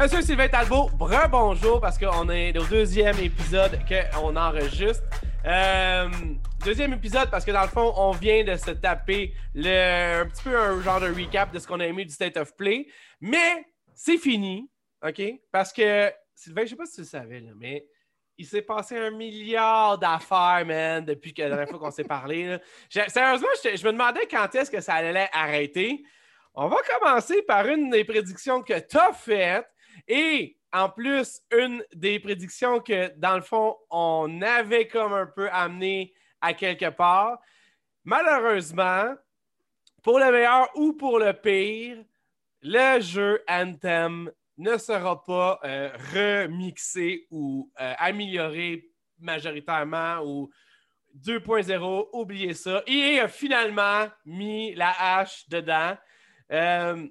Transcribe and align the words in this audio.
Monsieur 0.00 0.22
Sylvain 0.22 0.46
Talbot, 0.46 0.90
bonjour 0.96 1.80
parce 1.80 1.98
qu'on 1.98 2.30
est 2.30 2.56
au 2.56 2.62
deuxième 2.66 3.18
épisode 3.18 3.80
qu'on 3.88 4.36
enregistre. 4.36 5.02
Euh, 5.44 6.08
deuxième 6.64 6.92
épisode 6.92 7.28
parce 7.32 7.44
que 7.44 7.50
dans 7.50 7.62
le 7.62 7.68
fond, 7.68 7.92
on 7.96 8.12
vient 8.12 8.44
de 8.44 8.54
se 8.54 8.70
taper 8.70 9.34
le, 9.56 10.22
un 10.22 10.26
petit 10.26 10.44
peu 10.44 10.56
un 10.56 10.80
genre 10.82 11.00
de 11.00 11.08
recap 11.08 11.52
de 11.52 11.58
ce 11.58 11.66
qu'on 11.66 11.80
a 11.80 11.86
aimé 11.86 12.04
du 12.04 12.12
State 12.12 12.36
of 12.36 12.54
Play. 12.54 12.86
Mais 13.20 13.66
c'est 13.92 14.18
fini, 14.18 14.70
OK? 15.04 15.20
Parce 15.50 15.72
que, 15.72 16.12
Sylvain, 16.32 16.62
je 16.62 16.70
sais 16.70 16.76
pas 16.76 16.86
si 16.86 16.94
tu 16.94 17.00
le 17.00 17.06
savais, 17.06 17.40
là, 17.40 17.50
mais 17.56 17.84
il 18.36 18.46
s'est 18.46 18.62
passé 18.62 18.96
un 18.96 19.10
milliard 19.10 19.98
d'affaires, 19.98 20.62
man, 20.64 21.04
depuis 21.04 21.34
que 21.34 21.42
la 21.42 21.48
dernière 21.48 21.68
fois 21.70 21.80
qu'on 21.80 21.90
s'est 21.90 22.04
parlé. 22.04 22.56
sérieusement, 22.88 23.48
je, 23.64 23.76
je 23.76 23.84
me 23.84 23.90
demandais 23.90 24.28
quand 24.30 24.54
est-ce 24.54 24.70
que 24.70 24.80
ça 24.80 24.94
allait 24.94 25.28
arrêter. 25.32 26.04
On 26.54 26.68
va 26.68 26.76
commencer 27.00 27.42
par 27.42 27.66
une 27.66 27.90
des 27.90 28.04
prédictions 28.04 28.62
que 28.62 28.78
tu 28.78 28.96
as 28.96 29.12
faites 29.12 29.66
et 30.08 30.56
en 30.72 30.88
plus, 30.88 31.40
une 31.50 31.82
des 31.94 32.18
prédictions 32.18 32.80
que, 32.80 33.12
dans 33.16 33.36
le 33.36 33.42
fond, 33.42 33.76
on 33.90 34.42
avait 34.42 34.86
comme 34.88 35.12
un 35.12 35.26
peu 35.26 35.48
amené 35.50 36.12
à 36.40 36.52
quelque 36.52 36.90
part. 36.90 37.38
Malheureusement, 38.04 39.14
pour 40.02 40.18
le 40.18 40.30
meilleur 40.30 40.68
ou 40.74 40.92
pour 40.92 41.18
le 41.18 41.32
pire, 41.32 42.04
le 42.62 43.00
jeu 43.00 43.42
Anthem 43.48 44.30
ne 44.58 44.76
sera 44.76 45.22
pas 45.22 45.60
euh, 45.64 45.90
remixé 46.12 47.26
ou 47.30 47.70
euh, 47.80 47.94
amélioré 47.98 48.90
majoritairement 49.20 50.20
ou 50.24 50.50
2.0, 51.16 52.08
oubliez 52.12 52.54
ça. 52.54 52.82
EA 52.86 53.24
a 53.24 53.28
finalement 53.28 54.06
mis 54.24 54.74
la 54.74 54.94
hache 54.98 55.48
dedans. 55.48 55.96
Euh, 56.52 57.08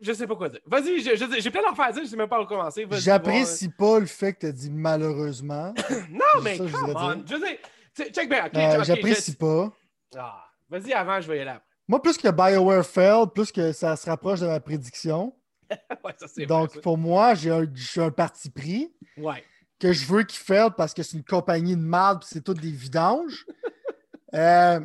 je 0.00 0.12
sais 0.12 0.26
pas 0.26 0.36
quoi 0.36 0.48
dire. 0.48 0.60
Vas-y, 0.66 1.00
j'ai 1.00 1.50
plein 1.50 1.62
d'affaires 1.62 1.86
à 1.86 1.92
dire, 1.92 2.02
je 2.04 2.08
sais 2.08 2.16
même 2.16 2.28
pas 2.28 2.40
où 2.40 2.46
commencer. 2.46 2.86
J'apprécie 2.92 3.68
pas 3.68 3.98
le 4.00 4.06
fait 4.06 4.32
que 4.34 4.40
tu 4.40 4.46
as 4.46 4.52
dit 4.52 4.70
malheureusement. 4.70 5.74
Non, 6.10 6.42
mais 6.42 6.56
ça 6.56 6.64
que 6.64 6.68
je 6.70 6.76
come 6.76 6.94
on. 6.96 7.24
Je 7.26 7.34
veux 7.34 7.40
dire, 7.40 7.56
tu- 7.94 8.10
check 8.12 8.28
bien. 8.28 8.48
Euh, 8.54 8.84
J'apprécie 8.84 9.32
je- 9.32 9.36
pas. 9.36 9.72
Ah, 10.16 10.44
Vas-y 10.68 10.92
avant, 10.92 11.20
je 11.20 11.28
vais 11.30 11.38
y 11.38 11.40
aller 11.40 11.50
après. 11.50 11.62
Moi, 11.88 12.02
plus 12.02 12.18
que 12.18 12.28
BioWare 12.28 12.84
failed, 12.84 13.30
plus 13.32 13.52
que 13.52 13.72
ça 13.72 13.94
se 13.96 14.08
rapproche 14.10 14.40
de 14.40 14.46
ma 14.46 14.60
prédiction. 14.60 15.34
Ouais, 16.04 16.12
ça, 16.18 16.26
Donc, 16.46 16.68
vrai, 16.70 16.74
ça. 16.76 16.80
pour 16.80 16.96
moi, 16.98 17.34
j'ai 17.34 17.50
un, 17.50 17.64
un 17.98 18.10
parti 18.10 18.50
pris 18.50 18.92
Ouais. 19.16 19.42
que 19.80 19.92
je 19.92 20.06
veux 20.06 20.22
qu'il 20.22 20.38
fail 20.38 20.70
parce 20.76 20.94
que 20.94 21.02
c'est 21.02 21.16
une 21.16 21.24
compagnie 21.24 21.74
de 21.76 21.82
et 22.22 22.26
c'est 22.26 22.42
tout 22.44 22.54
des 22.54 22.70
vidanges. 22.70 23.46
Euh, 24.34 24.80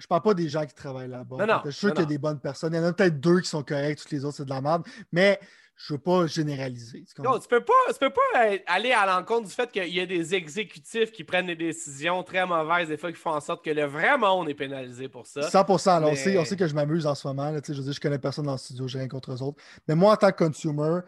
je 0.00 0.06
parle 0.06 0.22
pas 0.22 0.34
des 0.34 0.48
gens 0.48 0.64
qui 0.66 0.74
travaillent 0.74 1.08
là-bas. 1.08 1.36
Non, 1.38 1.46
non, 1.46 1.60
je 1.64 1.70
suis 1.70 1.78
sûr 1.80 1.90
qu'il 1.92 2.00
y 2.00 2.04
a 2.04 2.06
des 2.06 2.18
bonnes 2.18 2.40
personnes. 2.40 2.72
Il 2.74 2.78
y 2.78 2.80
en 2.80 2.84
a 2.84 2.92
peut-être 2.92 3.20
deux 3.20 3.40
qui 3.40 3.48
sont 3.48 3.62
corrects, 3.62 3.98
toutes 4.00 4.10
les 4.10 4.24
autres, 4.24 4.38
c'est 4.38 4.44
de 4.44 4.50
la 4.50 4.60
merde. 4.60 4.82
Mais 5.12 5.38
je 5.76 5.94
veux 5.94 5.98
pas 5.98 6.26
généraliser. 6.26 7.04
Tu? 7.04 7.22
Non, 7.22 7.38
tu 7.38 7.48
peux 7.48 7.64
pas, 7.64 7.72
tu 7.88 7.98
peux 7.98 8.10
pas 8.10 8.44
euh, 8.50 8.58
aller 8.66 8.92
à 8.92 9.06
l'encontre 9.06 9.48
du 9.48 9.54
fait 9.54 9.70
qu'il 9.72 9.86
y 9.94 10.00
a 10.00 10.04
des 10.06 10.34
exécutifs 10.34 11.10
qui 11.10 11.24
prennent 11.24 11.46
des 11.46 11.56
décisions 11.56 12.22
très 12.22 12.44
mauvaises, 12.46 12.88
des 12.88 12.98
fois 12.98 13.10
qui 13.12 13.18
font 13.18 13.30
en 13.30 13.40
sorte 13.40 13.64
que 13.64 13.70
le 13.70 13.84
vrai 13.84 14.18
monde 14.18 14.48
est 14.50 14.54
pénalisé 14.54 15.08
pour 15.08 15.26
ça. 15.26 15.40
100%. 15.40 16.00
là, 16.00 16.06
on, 16.06 16.10
Mais- 16.10 16.16
sait, 16.16 16.36
on 16.38 16.44
sait 16.44 16.56
que 16.56 16.66
je 16.66 16.74
m'amuse 16.74 17.06
en 17.06 17.14
ce 17.14 17.26
moment. 17.28 17.50
Là, 17.50 17.60
je 17.66 17.72
veux 17.72 17.82
dire, 17.82 17.92
je 17.94 18.00
connais 18.00 18.18
personne 18.18 18.44
dans 18.46 18.52
le 18.52 18.58
studio, 18.58 18.86
j'ai 18.88 18.98
rien 18.98 19.08
contre 19.08 19.32
eux 19.32 19.42
autres. 19.42 19.62
Mais 19.88 19.94
moi, 19.94 20.12
en 20.12 20.16
tant 20.16 20.30
que 20.32 20.44
consumer, 20.44 21.00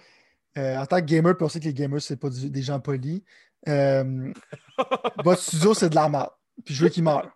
euh, 0.57 0.77
en 0.79 0.87
tant 0.87 1.01
que 1.01 1.05
gamer, 1.07 1.37
puis 1.37 1.45
on 1.45 1.49
sait 1.51 1.61
que 1.61 1.65
les 1.67 1.75
gamers, 1.75 2.01
c'est 2.01 2.17
pas 2.17 2.31
du- 2.31 2.49
des 2.51 2.63
gens 2.63 2.81
polis, 2.81 3.23
euh, 3.69 4.33
votre 5.25 5.41
studio, 5.43 5.75
c'est 5.75 5.91
de 5.91 5.95
la 5.95 6.09
merde. 6.09 6.31
Puis 6.65 6.75
je 6.75 6.83
veux 6.85 6.91
qu'il 6.91 7.03
meure. 7.05 7.31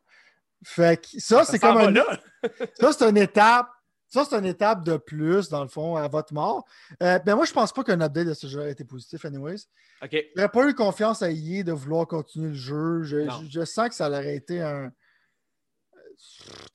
Fait 0.64 1.00
que 1.00 1.20
ça, 1.20 1.44
c'est 1.44 1.58
comme 1.58 1.76
un. 1.78 1.94
Ça, 2.80 2.92
c'est 2.92 3.08
une 3.08 3.16
étape. 3.16 3.68
Ça, 4.08 4.24
c'est 4.24 4.36
une 4.36 4.46
étape 4.46 4.84
de 4.84 4.96
plus, 4.96 5.48
dans 5.48 5.62
le 5.62 5.68
fond, 5.68 5.96
à 5.96 6.06
votre 6.08 6.32
mort. 6.32 6.64
Euh, 7.02 7.18
ben 7.18 7.34
moi, 7.34 7.44
je 7.44 7.52
pense 7.52 7.72
pas 7.72 7.82
qu'un 7.82 8.00
update 8.00 8.28
de 8.28 8.34
ce 8.34 8.46
jeu 8.46 8.62
a 8.62 8.68
été 8.68 8.84
positif, 8.84 9.24
anyways. 9.24 9.62
OK. 10.02 10.16
J'aurais 10.36 10.48
pas 10.48 10.66
eu 10.68 10.74
confiance 10.74 11.22
à 11.22 11.30
EA 11.30 11.64
de 11.64 11.72
vouloir 11.72 12.06
continuer 12.06 12.48
le 12.50 12.55
jeu. 12.55 13.02
Je, 13.02 13.16
Non. 13.18 13.40
je- 13.42 13.50
je 13.61 13.64
sens 13.64 13.89
que 13.89 13.95
ça 13.96 14.08
aurait 14.08 14.36
été 14.36 14.62
un. 14.62 14.92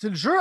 Le, 0.04 0.14
jeu, 0.14 0.32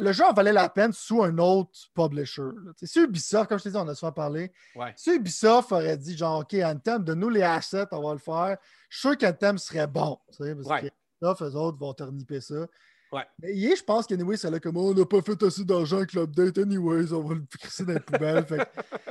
le 0.00 0.12
jeu 0.12 0.24
en 0.24 0.32
valait 0.32 0.52
la 0.52 0.68
peine 0.68 0.92
sous 0.92 1.22
un 1.22 1.38
autre 1.38 1.70
publisher. 1.94 2.42
Si 2.82 3.00
Ubisoft, 3.00 3.48
comme 3.48 3.58
je 3.58 3.64
t'ai 3.64 3.70
dit, 3.70 3.76
on 3.76 3.88
a 3.88 3.94
souvent 3.94 4.12
parlé, 4.12 4.52
Ouais. 4.74 4.92
si 4.96 5.14
Ubisoft 5.14 5.72
aurait 5.72 5.96
dit 5.96 6.16
genre 6.16 6.40
OK, 6.40 6.54
Anthem, 6.62 7.02
donne-nous 7.04 7.28
les 7.30 7.42
assets, 7.42 7.86
on 7.92 8.02
va 8.06 8.12
le 8.12 8.18
faire, 8.18 8.56
je 8.88 8.98
suis 8.98 9.08
sûr 9.08 9.16
qu'Anthem 9.18 9.58
serait 9.58 9.86
bon. 9.86 10.18
tu 10.36 10.44
sais, 10.44 10.54
Parce 10.54 10.66
Ouais. 10.82 10.88
que 10.90 10.94
Eux 11.22 11.56
autres 11.56 11.78
vont 11.78 11.94
te 11.94 12.02
reniper 12.02 12.40
ça. 12.40 12.66
Ouais. 13.12 13.26
Mais 13.40 13.54
je 13.76 13.84
pense 13.84 14.06
qu'anyway, 14.06 14.38
c'est 14.38 14.50
là 14.50 14.58
comme 14.58 14.78
on 14.78 14.94
n'a 14.94 15.04
pas 15.04 15.20
fait 15.20 15.40
assez 15.42 15.64
d'argent 15.64 15.98
avec 15.98 16.14
l'update, 16.14 16.56
anyways, 16.56 17.12
on 17.12 17.20
va 17.22 17.34
le 17.34 17.42
crisser 17.58 17.84
dans 17.84 17.92
les 17.92 18.00
poubelles. 18.00 18.46
Que 18.46 18.54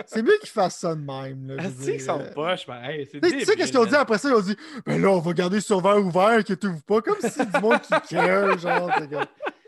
c'est 0.08 0.24
mieux 0.24 0.38
qu'ils 0.40 0.50
fassent 0.50 0.80
ça 0.80 0.96
de 0.96 1.02
même. 1.02 1.56
Tu 1.78 1.84
sais 1.84 1.92
qu'ils 1.92 2.02
sont 2.02 2.20
poches, 2.34 2.66
pareil. 2.66 3.08
C'est 3.12 3.22
tu 3.22 3.30
sais- 3.30 3.56
qu'est-ce 3.56 3.70
qu'ils 3.70 3.78
ont 3.80 3.86
dit 3.86 3.96
après 3.96 4.18
ça? 4.18 4.30
Ils 4.30 4.36
ont 4.36 4.42
dit 4.42 4.58
Ben 4.88 5.00
là, 5.00 5.10
on 5.10 5.20
va 5.20 5.34
garder 5.34 5.62
sur 5.62 5.82
verre 5.82 6.04
ouvert, 6.04 6.30
inquiétez-vous 6.30 6.82
pas. 6.82 7.02
Comme 7.02 7.20
si 7.22 7.30
c'est 7.30 7.52
du 7.52 7.60
monde 7.60 7.80
qui 7.82 8.16
care, 8.16 8.58
genre. 8.58 8.90
C'est 8.98 9.10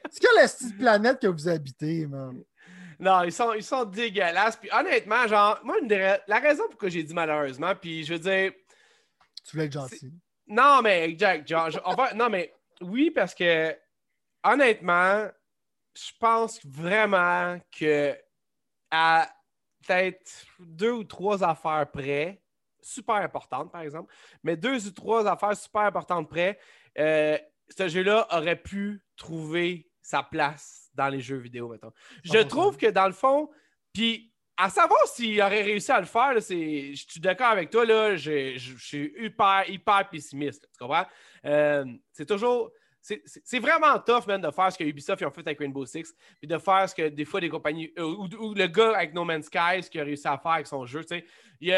c'est 0.10 0.20
quelle 0.20 0.36
la 0.36 0.48
petite 0.48 0.78
planète 0.78 1.20
que 1.22 1.28
vous 1.28 1.48
habitez, 1.48 2.08
man? 2.08 2.44
Non, 3.00 3.24
ils 3.24 3.32
sont, 3.32 3.54
ils 3.54 3.64
sont 3.64 3.84
dégueulasses. 3.86 4.58
Puis 4.58 4.70
honnêtement, 4.72 5.28
genre, 5.28 5.60
moi, 5.64 5.76
une 5.82 5.90
la 5.90 6.40
raison 6.40 6.64
pourquoi 6.70 6.90
j'ai 6.90 7.04
dit 7.04 7.14
malheureusement, 7.14 7.74
puis 7.80 8.04
je 8.04 8.14
veux 8.14 8.20
dire, 8.20 8.52
Tu 9.44 9.52
voulais 9.52 9.66
être 9.66 9.74
gentil. 9.74 10.12
Non, 10.48 10.82
mais 10.82 11.16
Jack, 11.18 11.48
genre, 11.48 11.70
je- 11.70 11.80
on 11.86 11.94
va- 11.96 12.14
non, 12.14 12.30
mais 12.30 12.54
oui, 12.82 13.12
parce 13.12 13.34
que 13.34 13.76
honnêtement, 14.44 15.28
je 15.96 16.12
pense 16.20 16.60
vraiment 16.66 17.60
que 17.72 18.18
à 18.92 19.30
peut-être 19.86 20.46
deux 20.60 20.92
ou 20.92 21.04
trois 21.04 21.44
affaires 21.44 21.90
près, 21.92 22.42
super 22.82 23.16
importantes 23.16 23.72
par 23.72 23.82
exemple, 23.82 24.14
mais 24.44 24.58
deux 24.58 24.88
ou 24.88 24.92
trois 24.92 25.26
affaires 25.28 25.56
super 25.56 25.82
importantes 25.84 26.30
près, 26.30 26.60
euh, 26.98 27.38
ce 27.70 27.88
jeu-là 27.88 28.28
aurait 28.32 28.62
pu 28.62 29.02
trouver 29.16 29.90
sa 30.02 30.22
place 30.24 30.90
dans 30.94 31.08
les 31.08 31.22
jeux 31.22 31.38
vidéo, 31.38 31.70
mettons. 31.70 31.94
Je 32.24 32.32
100%. 32.34 32.48
trouve 32.48 32.78
que 32.78 32.88
dans 32.88 33.08
le 33.08 33.14
fond, 33.14 33.50
puis 33.94 34.33
à 34.58 34.70
savoir 34.70 35.08
s'il 35.08 35.42
aurait 35.42 35.64
réussi 35.64 35.92
à 35.92 36.00
le 36.00 36.06
faire, 36.06 36.34
je 36.36 36.94
suis 36.96 37.20
d'accord 37.20 37.48
avec 37.48 37.70
toi, 37.70 37.86
là, 37.86 38.16
je, 38.16 38.58
suis 38.78 39.14
hyper, 39.18 39.64
hyper 39.68 40.10
pessimiste, 40.10 40.68
tu 40.72 40.80
comprends? 40.80 41.06
Euh, 41.46 41.86
c'est 42.12 42.26
toujours. 42.26 42.72
C'est 43.02 43.60
vraiment 43.60 44.00
tough, 44.00 44.26
man, 44.28 44.40
de 44.40 44.50
faire 44.50 44.72
ce 44.72 44.78
que 44.78 44.86
Ubisoft 44.86 45.20
ils 45.20 45.26
ont 45.26 45.32
fait 45.32 45.42
avec 45.42 45.60
Rainbow 45.60 45.86
Six, 45.86 46.14
puis 46.40 46.48
de 46.48 46.58
faire 46.58 46.88
ce 46.88 46.96
que 46.96 47.10
des 47.10 47.26
fois 47.26 47.42
des 47.42 47.50
compagnies. 47.50 47.92
euh, 47.98 48.16
ou, 48.40 48.54
le 48.54 48.68
gars 48.68 48.96
avec 48.96 49.14
No 49.14 49.26
Man's 49.26 49.48
Sky, 49.48 49.84
ce 49.84 49.90
qu'il 49.90 50.00
a 50.00 50.06
réussi 50.06 50.26
à 50.26 50.38
faire 50.38 50.54
avec 50.54 50.68
son 50.68 50.86
jeu. 50.86 51.02
Il 51.60 51.68
y 51.68 51.76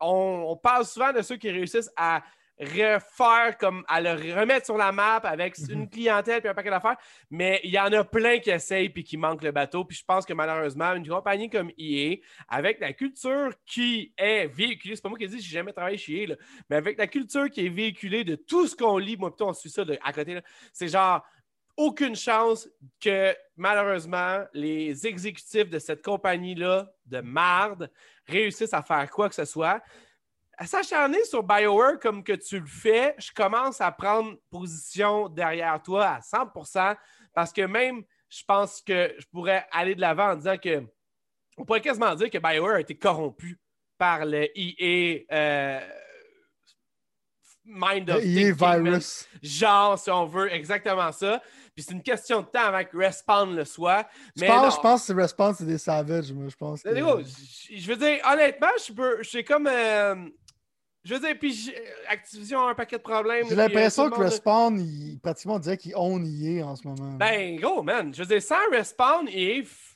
on 0.00 0.60
parle 0.62 0.84
souvent 0.84 1.14
de 1.14 1.22
ceux 1.22 1.36
qui 1.36 1.50
réussissent 1.50 1.90
à 1.96 2.22
refaire 2.60 3.56
comme 3.58 3.84
à 3.88 4.00
le 4.00 4.10
remettre 4.10 4.66
sur 4.66 4.76
la 4.76 4.92
map 4.92 5.16
avec 5.16 5.58
Mhm. 5.58 5.70
une 5.70 5.90
clientèle 5.90 6.40
puis 6.40 6.48
un 6.48 6.54
paquet 6.54 6.70
d'affaires, 6.70 6.96
mais 7.30 7.60
il 7.64 7.70
y 7.70 7.78
en 7.78 7.92
a 7.92 8.04
plein 8.04 8.38
qui 8.38 8.50
essayent 8.50 8.88
puis 8.90 9.02
qui 9.04 9.16
manquent 9.16 9.42
le 9.42 9.50
bateau. 9.50 9.84
Puis 9.84 9.96
je 9.98 10.04
pense 10.04 10.24
que 10.24 10.32
malheureusement, 10.32 10.94
une 10.94 11.06
compagnie 11.08 11.50
comme 11.50 11.70
EA, 11.78 12.16
avec 12.48 12.78
la 12.80 12.92
culture 12.92 13.50
qui 13.66 14.12
est 14.16 14.46
véhiculée, 14.46 14.94
c'est 14.96 15.02
pas 15.02 15.08
moi 15.08 15.18
qui 15.18 15.24
ai 15.24 15.28
dit, 15.28 15.40
j'ai 15.40 15.52
jamais 15.54 15.72
travaillé 15.72 15.98
chez 15.98 16.22
EA, 16.22 16.26
là, 16.28 16.34
mais 16.70 16.76
avec 16.76 16.96
la 16.98 17.06
culture 17.06 17.50
qui 17.50 17.66
est 17.66 17.70
véhiculée 17.70 18.24
de 18.24 18.36
tout 18.36 18.66
ce 18.66 18.76
qu'on 18.76 18.98
lit, 18.98 19.16
moi 19.16 19.30
plutôt 19.30 19.48
on 19.48 19.52
suit 19.52 19.70
ça 19.70 19.84
de- 19.84 19.98
à 20.02 20.12
côté, 20.12 20.38
c'est 20.72 20.88
genre 20.88 21.24
aucune 21.76 22.14
chance 22.14 22.68
que 23.00 23.34
malheureusement 23.56 24.44
les 24.52 25.06
exécutifs 25.08 25.68
de 25.68 25.80
cette 25.80 26.04
compagnie-là 26.04 26.88
de 27.06 27.20
marde 27.20 27.90
réussissent 28.28 28.74
à 28.74 28.82
faire 28.82 29.10
quoi 29.10 29.28
que 29.28 29.34
ce 29.34 29.44
soit. 29.44 29.82
À 30.58 30.66
s'acharner 30.66 31.24
sur 31.24 31.42
BioWare 31.42 31.98
comme 32.00 32.22
que 32.22 32.32
tu 32.34 32.60
le 32.60 32.66
fais, 32.66 33.14
je 33.18 33.32
commence 33.32 33.80
à 33.80 33.90
prendre 33.90 34.36
position 34.50 35.28
derrière 35.28 35.82
toi 35.82 36.06
à 36.06 36.20
100% 36.20 36.96
parce 37.34 37.52
que 37.52 37.62
même, 37.62 38.02
je 38.28 38.42
pense 38.46 38.80
que 38.80 39.14
je 39.18 39.26
pourrais 39.32 39.66
aller 39.72 39.94
de 39.94 40.00
l'avant 40.00 40.30
en 40.32 40.36
disant 40.36 40.56
que 40.56 40.82
on 41.56 41.64
pourrait 41.64 41.80
quasiment 41.80 42.14
dire 42.14 42.30
que 42.30 42.38
BioWare 42.38 42.76
a 42.76 42.80
été 42.80 42.96
corrompu 42.96 43.58
par 43.98 44.24
le 44.24 44.48
EA 44.56 45.24
euh, 45.32 45.80
Mind 47.66 48.10
of 48.10 48.22
EA 48.22 48.52
man. 48.54 48.84
Virus. 48.84 49.26
Genre, 49.42 49.98
si 49.98 50.10
on 50.10 50.26
veut, 50.26 50.52
exactement 50.52 51.10
ça. 51.12 51.40
Puis 51.74 51.82
c'est 51.82 51.92
une 51.94 52.02
question 52.02 52.42
de 52.42 52.46
temps 52.46 52.60
avant 52.66 52.84
que 52.84 52.96
Respawn 52.96 53.56
le 53.56 53.64
soit. 53.64 54.06
Je 54.36 54.42
Mais 54.42 54.48
pense, 54.48 54.74
je 54.76 54.80
pense 54.80 55.06
que 55.08 55.12
Response, 55.14 55.56
c'est 55.58 55.64
des 55.64 55.78
savages, 55.78 56.30
moi, 56.32 56.48
je 56.48 56.56
pense. 56.56 56.82
que- 56.82 56.90
je 56.94 57.86
veux 57.88 57.96
dire, 57.96 58.18
honnêtement. 58.30 58.68
Je 58.76 59.22
suis 59.22 59.44
comme. 59.44 59.66
euh, 59.66 60.14
je 61.04 61.14
veux 61.14 61.20
dire, 61.20 61.36
puis 61.38 61.52
j'ai- 61.52 61.76
Activision 62.08 62.66
a 62.66 62.70
un 62.70 62.74
paquet 62.74 62.96
de 62.96 63.02
problèmes. 63.02 63.46
J'ai 63.48 63.52
euh, 63.54 63.56
l'impression 63.56 64.08
que 64.10 64.16
monde- 64.16 64.24
Respawn, 64.24 64.80
il, 64.80 65.18
pratiquement, 65.22 65.54
on 65.54 65.58
dirait 65.58 65.76
qu'il 65.76 65.94
own 65.96 66.24
EA 66.26 66.62
en 66.64 66.76
ce 66.76 66.86
moment. 66.86 67.12
Ben, 67.18 67.56
gros, 67.56 67.82
man. 67.82 68.12
Je 68.14 68.20
veux 68.22 68.26
dire, 68.28 68.42
sans 68.42 68.56
Respawn, 68.72 69.28
EA 69.28 69.62
f- 69.62 69.94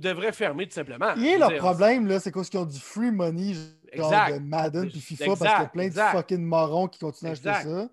devrait 0.00 0.32
fermer 0.32 0.66
tout 0.66 0.74
simplement. 0.74 1.14
EA, 1.16 1.38
leur 1.38 1.48
dire, 1.50 1.58
problème, 1.58 2.06
là, 2.06 2.20
c'est 2.20 2.30
parce 2.30 2.48
qu'ils 2.50 2.60
ont 2.60 2.64
du 2.66 2.78
free 2.80 3.10
money, 3.10 3.54
genre 3.94 4.12
Exact. 4.12 4.34
de 4.34 4.38
Madden 4.40 4.90
puis 4.90 5.00
FIFA, 5.00 5.24
parce 5.26 5.38
qu'il 5.38 5.46
y 5.48 5.50
a 5.52 5.66
plein 5.66 5.82
exact. 5.84 6.12
de 6.12 6.16
fucking 6.18 6.42
morons 6.44 6.88
qui 6.88 6.98
continuent 6.98 7.30
à 7.30 7.32
acheter 7.32 7.52
ça. 7.52 7.88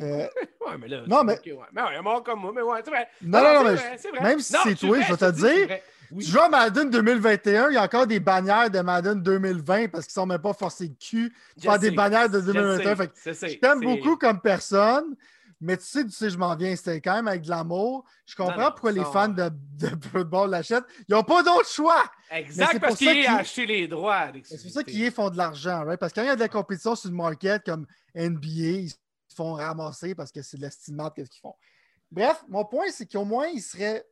Euh, 0.00 0.26
Ouais, 0.66 0.76
mais 0.80 0.88
là. 0.88 1.02
Non, 1.06 1.22
mais- 1.22 1.34
ok, 1.34 1.42
ouais. 1.46 1.54
Mais 1.72 1.82
ouais, 1.82 2.02
mort 2.02 2.22
comme 2.24 2.40
moi, 2.40 2.52
mais 2.54 2.62
ouais, 2.62 2.80
c'est 2.84 2.90
vrai. 2.90 3.06
non, 3.22 3.40
non, 3.40 3.54
non, 3.54 3.64
mais 3.64 3.74
vrai, 3.76 3.96
même 4.22 4.40
si 4.40 4.52
c'est 4.64 4.74
toi, 4.74 5.00
je 5.00 5.12
vais 5.12 5.16
te 5.16 5.30
dire. 5.32 5.78
Oui. 6.10 6.24
Tu 6.24 6.30
joues 6.30 6.40
à 6.40 6.48
Madden 6.48 6.90
2021, 6.90 7.70
il 7.70 7.74
y 7.74 7.76
a 7.76 7.82
encore 7.82 8.06
des 8.06 8.20
bannières 8.20 8.70
de 8.70 8.80
Madden 8.80 9.22
2020 9.22 9.88
parce 9.88 10.04
qu'ils 10.04 10.12
sont 10.12 10.26
même 10.26 10.40
pas 10.40 10.52
forcés 10.52 10.88
de 10.88 10.94
cul 10.94 11.34
de 11.56 11.62
faire 11.62 11.78
des 11.78 11.90
bannières 11.90 12.28
de 12.30 12.40
2021. 12.40 12.96
Fait 12.96 13.08
que 13.08 13.14
je 13.32 13.58
t'aime 13.58 13.80
beaucoup 13.80 14.16
comme 14.16 14.40
personne, 14.40 15.16
mais 15.60 15.76
tu 15.76 15.84
sais, 15.84 16.04
tu 16.04 16.10
sais, 16.10 16.28
je 16.28 16.36
m'en 16.36 16.54
viens, 16.54 16.76
c'était 16.76 17.00
quand 17.00 17.14
même 17.14 17.28
avec 17.28 17.42
de 17.42 17.48
l'amour. 17.48 18.04
Je 18.26 18.34
comprends 18.36 18.70
pourquoi 18.72 18.92
les 18.92 19.04
fans 19.04 19.28
de, 19.28 19.48
de 19.78 19.88
football 20.10 20.50
l'achètent. 20.50 20.84
Ils 21.08 21.14
n'ont 21.14 21.22
pas 21.22 21.42
d'autre 21.42 21.68
choix. 21.68 22.04
Exact, 22.30 22.78
parce 22.78 22.96
qu'ils 22.96 23.26
ont 23.26 23.36
acheté 23.36 23.64
les 23.64 23.88
droits. 23.88 24.28
C'est 24.44 24.60
pour 24.60 24.70
ça 24.70 24.84
qu'ils 24.84 25.10
font 25.10 25.30
de 25.30 25.38
l'argent, 25.38 25.84
right? 25.84 25.98
Parce 25.98 26.12
que 26.12 26.20
quand 26.20 26.24
il 26.24 26.28
y 26.28 26.30
a 26.30 26.36
de 26.36 26.40
la 26.40 26.48
compétition 26.48 26.94
sur 26.94 27.08
le 27.08 27.16
market 27.16 27.64
comme 27.64 27.86
NBA, 28.14 28.48
ils 28.48 28.90
se 28.90 28.96
font 29.34 29.54
ramasser 29.54 30.14
parce 30.14 30.30
que 30.30 30.42
c'est 30.42 30.58
de 30.58 30.62
l'estimate 30.62 31.14
qu'est-ce 31.14 31.30
qu'ils 31.30 31.40
font. 31.40 31.54
Bref, 32.10 32.44
mon 32.48 32.64
point, 32.64 32.86
c'est 32.90 33.10
qu'au 33.10 33.24
moins, 33.24 33.46
ils 33.46 33.62
seraient. 33.62 34.04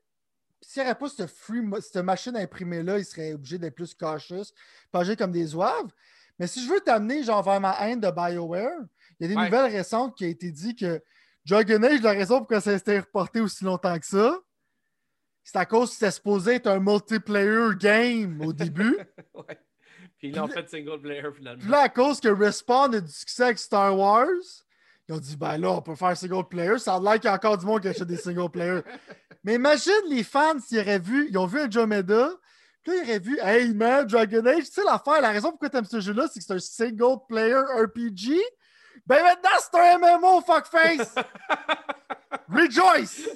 S'il 0.67 0.83
n'y 0.83 0.89
avait 0.89 0.99
pas 0.99 1.09
cette, 1.09 1.31
free, 1.31 1.61
cette 1.81 2.03
machine 2.03 2.37
imprimée-là, 2.37 2.99
ils 2.99 3.05
seraient 3.05 3.33
obligés 3.35 3.59
d'être 3.59 3.75
plus 3.75 3.95
cautious, 3.95 4.53
pas 4.91 5.01
agir 5.01 5.17
comme 5.17 5.33
des 5.33 5.55
oives. 5.55 5.91
Mais 6.39 6.47
si 6.47 6.65
je 6.65 6.73
veux 6.73 6.81
t'amener 6.81 7.23
genre 7.23 7.43
vers 7.43 7.61
ma 7.61 7.77
haine 7.81 8.01
de 8.01 8.11
BioWare, 8.11 8.81
il 9.19 9.23
y 9.23 9.25
a 9.25 9.29
des 9.29 9.45
nouvelles 9.45 9.73
récentes 9.73 10.17
qui 10.17 10.25
ont 10.25 10.29
été 10.29 10.51
dit 10.51 10.75
que 10.75 11.01
Dragon 11.47 11.83
Age, 11.83 12.03
la 12.03 12.13
raison 12.13 12.39
pourquoi 12.39 12.61
ça 12.61 12.71
a 12.71 12.75
été 12.75 12.99
reporté 12.99 13.41
aussi 13.41 13.65
longtemps 13.65 13.99
que 13.99 14.07
ça, 14.07 14.39
c'est 15.45 15.57
à 15.57 15.67
cause 15.67 15.91
que 15.91 15.95
c'était 15.97 16.11
supposé 16.11 16.55
être 16.55 16.67
un 16.67 16.81
multiplayer 16.81 17.69
game 17.79 18.41
au 18.41 18.53
début. 18.53 18.97
ouais. 19.35 19.59
Puis 20.19 20.29
ils 20.29 20.37
l'ont 20.37 20.49
fait 20.49 20.69
single 20.69 21.01
player 21.01 21.31
finalement. 21.37 21.61
Puis 21.61 21.71
là, 21.71 21.81
à 21.81 21.89
cause 21.89 22.19
que 22.19 22.29
Respawn 22.29 22.95
a 22.95 23.01
du 23.01 23.13
succès 23.13 23.45
avec 23.45 23.59
Star 23.59 23.97
Wars, 23.97 24.27
ils 25.07 25.15
ont 25.15 25.19
dit 25.19 25.37
ben 25.37 25.59
là, 25.59 25.71
on 25.71 25.83
peut 25.83 25.95
faire 25.95 26.17
single 26.17 26.49
player. 26.49 26.79
Ça 26.79 26.95
a 26.95 27.01
l'air 27.01 27.15
qu'il 27.15 27.25
y 27.25 27.29
a 27.29 27.35
encore 27.35 27.59
du 27.59 27.67
monde 27.67 27.83
qui 27.83 27.89
achète 27.89 28.09
des 28.09 28.17
single 28.17 28.51
player. 28.51 28.81
Mais 29.44 29.55
imagine 29.55 29.93
les 30.08 30.25
fans 30.25 30.58
s'ils 30.58 30.81
auraient 30.81 30.99
vu, 30.99 31.29
ils 31.29 31.38
ont 31.38 31.46
vu 31.46 31.61
Andromeda, 31.61 32.31
puis 32.82 32.93
là, 32.93 32.99
ils 32.99 33.08
auraient 33.08 33.19
vu 33.19 33.38
Hey 33.43 33.75
man, 33.75 34.06
Dragon 34.06 34.44
Age, 34.46 34.64
tu 34.64 34.73
sais 34.73 34.85
l'affaire, 34.85 35.20
la 35.20 35.31
raison 35.31 35.50
pourquoi 35.50 35.70
tu 35.70 35.76
aimes 35.76 35.85
ce 35.85 36.00
jeu-là, 36.00 36.26
c'est 36.32 36.41
que 36.41 36.46
c'est 36.46 36.55
un 36.55 36.58
single 36.58 37.19
player 37.29 37.55
RPG. 37.55 38.41
Ben 39.06 39.23
maintenant, 39.23 39.51
c'est 39.59 39.79
un 39.79 39.99
MMO, 39.99 40.41
fuckface! 40.41 41.15
Rejoice! 42.49 43.29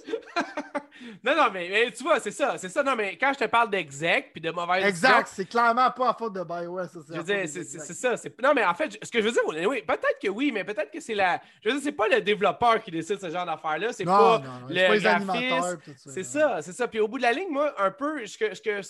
non, 1.25 1.37
non, 1.37 1.50
mais, 1.53 1.91
tu 1.97 2.03
vois, 2.03 2.20
c'est 2.20 2.31
ça. 2.31 2.56
C'est 2.56 2.69
ça. 2.69 2.82
Non, 2.82 2.97
mais 2.97 3.17
quand 3.17 3.32
je 3.35 3.41
te 3.41 3.44
parle 3.44 3.70
d'exec 3.70 4.32
puis 4.32 4.41
de 4.41 4.50
mauvaise 4.50 4.85
Exact, 4.85 5.29
c'est 5.31 5.44
clairement 5.44 5.91
pas 5.91 6.11
à 6.11 6.15
faute 6.15 6.32
de 6.35 6.43
BioWare, 6.43 6.88
ça. 6.88 7.00
Je 7.09 7.20
veux 7.20 7.23
dire, 7.23 7.43
c'est 7.47 7.94
ça. 7.94 8.15
Non, 8.43 8.53
mais 8.55 8.65
en 8.65 8.75
fait, 8.75 8.99
ce 9.03 9.11
que 9.11 9.20
je 9.20 9.26
veux 9.26 9.32
dire, 9.32 9.43
oui, 9.47 9.82
peut-être 9.82 10.19
que 10.23 10.29
oui, 10.29 10.50
mais 10.53 10.65
peut-être 10.65 10.91
que 10.91 11.00
c'est 11.00 11.15
la. 11.15 11.41
Je 11.62 11.69
veux 11.69 11.75
dire, 11.76 11.85
c'est 11.85 11.93
pas 11.93 12.09
le 12.09 12.20
développeur 12.20 12.82
qui 12.82 12.91
décide 12.91 13.20
ce 13.20 13.31
genre 13.31 13.47
d'affaires-là. 13.47 13.93
C'est 13.93 14.05
pas 14.05 14.43
le 14.69 14.99
graphiste. 15.00 16.06
C'est 16.06 16.25
ça, 16.25 16.62
c'est 16.62 16.73
ça. 16.73 16.88
Puis 16.88 17.00
au 17.00 17.09
bout 17.09 17.19
de 17.19 17.23
la 17.23 17.32
ligne, 17.32 17.50
moi, 17.50 17.75
un 17.79 17.91
peu, 17.91 18.26
ce 18.26 18.38
que. 18.38 18.81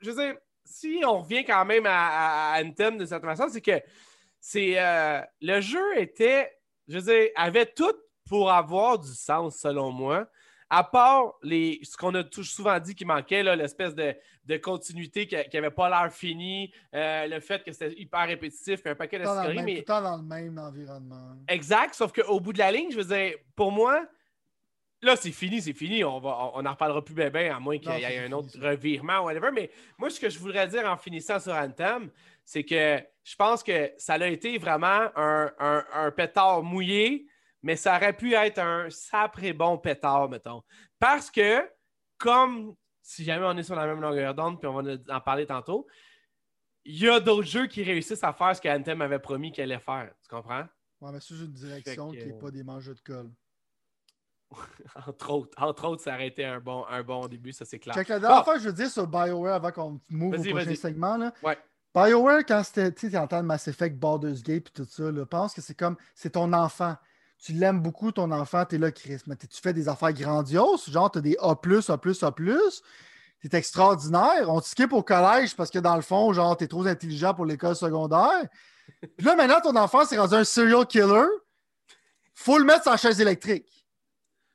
Je 0.00 0.10
veux 0.10 0.16
dire, 0.16 0.34
si 0.64 1.02
on 1.06 1.18
revient 1.18 1.44
quand 1.44 1.64
même 1.64 1.86
à, 1.86 2.54
à 2.54 2.62
Anthem 2.62 2.98
de 2.98 3.04
cette 3.04 3.22
façon, 3.22 3.48
c'est 3.50 3.60
que 3.60 3.80
c'est 4.40 4.74
euh, 4.78 5.20
le 5.40 5.60
jeu 5.60 5.98
était, 5.98 6.50
je 6.88 6.98
veux 6.98 7.12
dire, 7.12 7.28
avait 7.36 7.66
tout 7.66 7.94
pour 8.28 8.50
avoir 8.50 8.98
du 8.98 9.12
sens, 9.12 9.58
selon 9.58 9.92
moi. 9.92 10.28
À 10.72 10.84
part 10.84 11.34
les, 11.42 11.80
ce 11.82 11.96
qu'on 11.96 12.14
a 12.14 12.22
souvent 12.42 12.78
dit 12.78 12.94
qui 12.94 13.04
manquait, 13.04 13.42
l'espèce 13.56 13.94
de, 13.94 14.14
continuité 14.58 15.26
qui 15.26 15.36
n'avait 15.54 15.70
pas 15.70 15.88
l'air 15.88 16.12
fini, 16.12 16.72
euh, 16.94 17.26
le 17.26 17.40
fait 17.40 17.62
que 17.64 17.72
c'était 17.72 17.92
hyper 18.00 18.26
répétitif, 18.26 18.80
puis 18.80 18.90
un 18.90 18.94
paquet 18.94 19.18
de 19.18 19.24
scories. 19.24 19.62
Mais... 19.62 19.74
Tout 19.74 19.78
le 19.80 19.84
temps 19.84 20.02
dans 20.02 20.16
le 20.16 20.22
même 20.22 20.58
environnement. 20.58 21.36
Exact, 21.48 21.94
sauf 21.94 22.12
qu'au 22.12 22.40
bout 22.40 22.52
de 22.52 22.58
la 22.58 22.70
ligne, 22.72 22.90
je 22.90 22.96
veux 22.96 23.04
dire, 23.04 23.34
pour 23.56 23.72
moi, 23.72 24.06
là, 25.02 25.16
c'est 25.16 25.32
fini, 25.32 25.60
c'est 25.60 25.72
fini. 25.72 26.04
On 26.04 26.20
n'en 26.20 26.52
on, 26.54 26.70
reparlera 26.70 27.04
plus 27.04 27.14
bien, 27.14 27.30
ben, 27.30 27.52
à 27.52 27.58
moins 27.60 27.78
qu'il 27.78 27.92
y 27.92 28.02
ait 28.02 28.18
un 28.18 28.32
autre 28.32 28.58
revirement 28.60 29.20
ou 29.20 29.24
whatever. 29.24 29.50
Mais 29.52 29.70
moi, 29.98 30.10
ce 30.10 30.20
que 30.20 30.28
je 30.28 30.38
voudrais 30.38 30.66
dire 30.68 30.84
en 30.86 30.96
finissant 30.96 31.38
sur 31.38 31.52
Anthem, 31.52 32.10
c'est 32.44 32.64
que 32.64 33.00
je 33.22 33.36
pense 33.36 33.62
que 33.62 33.92
ça 33.96 34.14
a 34.14 34.26
été 34.26 34.58
vraiment 34.58 35.08
un, 35.14 35.52
un, 35.58 36.10
pétard 36.10 36.62
mouillé, 36.62 37.26
mais 37.62 37.76
ça 37.76 37.96
aurait 37.96 38.16
pu 38.16 38.34
être 38.34 38.58
un 38.58 38.88
sapré 38.90 39.52
bon 39.52 39.78
pétard, 39.78 40.28
mettons. 40.28 40.62
Parce 40.98 41.30
que, 41.30 41.68
comme 42.18 42.74
si 43.02 43.24
jamais 43.24 43.46
on 43.46 43.56
est 43.56 43.62
sur 43.62 43.76
la 43.76 43.86
même 43.86 44.00
longueur 44.00 44.34
d'onde, 44.34 44.58
puis 44.58 44.68
on 44.68 44.82
va 44.82 44.92
en 45.08 45.20
parler 45.20 45.46
tantôt, 45.46 45.86
il 46.84 46.98
y 46.98 47.08
a 47.08 47.20
d'autres 47.20 47.48
jeux 47.48 47.66
qui 47.66 47.82
réussissent 47.82 48.24
à 48.24 48.32
faire 48.32 48.56
ce 48.56 48.60
qu'Anthem 48.60 49.02
avait 49.02 49.18
promis 49.18 49.52
qu'elle 49.52 49.70
allait 49.70 49.80
faire. 49.80 50.12
Tu 50.22 50.28
comprends? 50.28 50.64
Ouais, 51.00 51.12
mais 51.12 51.20
c'est 51.20 51.34
une 51.34 51.52
direction 51.52 52.10
qui 52.10 52.26
n'est 52.26 52.38
pas 52.38 52.50
des 52.50 52.62
manches 52.62 52.86
de 52.86 53.00
colle. 53.04 53.30
entre, 55.06 55.30
autres, 55.30 55.62
entre 55.62 55.88
autres, 55.88 56.02
ça 56.02 56.14
aurait 56.14 56.26
été 56.26 56.44
un 56.44 56.60
bon, 56.60 56.84
un 56.88 57.02
bon 57.02 57.28
début, 57.28 57.52
ça 57.52 57.64
c'est 57.64 57.78
clair. 57.78 57.96
la 57.96 58.18
dernière 58.18 58.44
fois, 58.44 58.58
je 58.58 58.68
veux 58.68 58.72
dire 58.72 58.90
sur 58.90 59.06
BioWare 59.06 59.54
avant 59.54 59.70
qu'on 59.70 60.00
move 60.08 60.34
au 60.34 60.50
prochain 60.50 60.74
segment. 60.74 61.16
Là, 61.16 61.32
ouais. 61.42 61.58
BioWare, 61.94 62.44
quand 62.46 62.62
tu 62.72 63.16
entends 63.16 63.42
Mass 63.42 63.68
Effect, 63.68 63.96
Baldur's 63.98 64.42
Gate 64.42 64.68
et 64.68 64.72
tout 64.72 64.86
ça, 64.88 65.10
là, 65.10 65.26
pense 65.26 65.54
que 65.54 65.60
c'est 65.60 65.74
comme, 65.74 65.96
c'est 66.14 66.30
ton 66.30 66.52
enfant. 66.52 66.94
Tu 67.38 67.52
l'aimes 67.52 67.80
beaucoup, 67.80 68.12
ton 68.12 68.30
enfant, 68.30 68.64
tu 68.64 68.76
es 68.76 68.78
là, 68.78 68.92
Chris. 68.92 69.18
Mais 69.26 69.36
tu 69.36 69.48
fais 69.60 69.72
des 69.72 69.88
affaires 69.88 70.12
grandioses, 70.12 70.88
genre, 70.90 71.10
tu 71.10 71.18
as 71.18 71.22
des 71.22 71.36
A, 71.40 71.50
A, 71.50 71.94
A? 71.94 72.70
C'est 73.42 73.54
extraordinaire. 73.54 74.48
On 74.48 74.60
te 74.60 74.66
skip 74.66 74.92
au 74.92 75.02
collège 75.02 75.56
parce 75.56 75.70
que 75.70 75.78
dans 75.78 75.96
le 75.96 76.02
fond, 76.02 76.32
genre, 76.32 76.56
tu 76.56 76.64
es 76.64 76.68
trop 76.68 76.86
intelligent 76.86 77.32
pour 77.34 77.46
l'école 77.46 77.74
secondaire. 77.74 78.46
Puis 79.00 79.26
là, 79.26 79.34
maintenant, 79.34 79.60
ton 79.62 79.76
enfant, 79.76 80.04
c'est 80.04 80.18
rendu 80.18 80.34
un 80.34 80.44
serial 80.44 80.86
killer. 80.86 81.26
Faut 82.34 82.58
le 82.58 82.64
mettre 82.64 82.82
sur 82.82 82.90
la 82.90 82.98
chaise 82.98 83.20
électrique. 83.20 83.86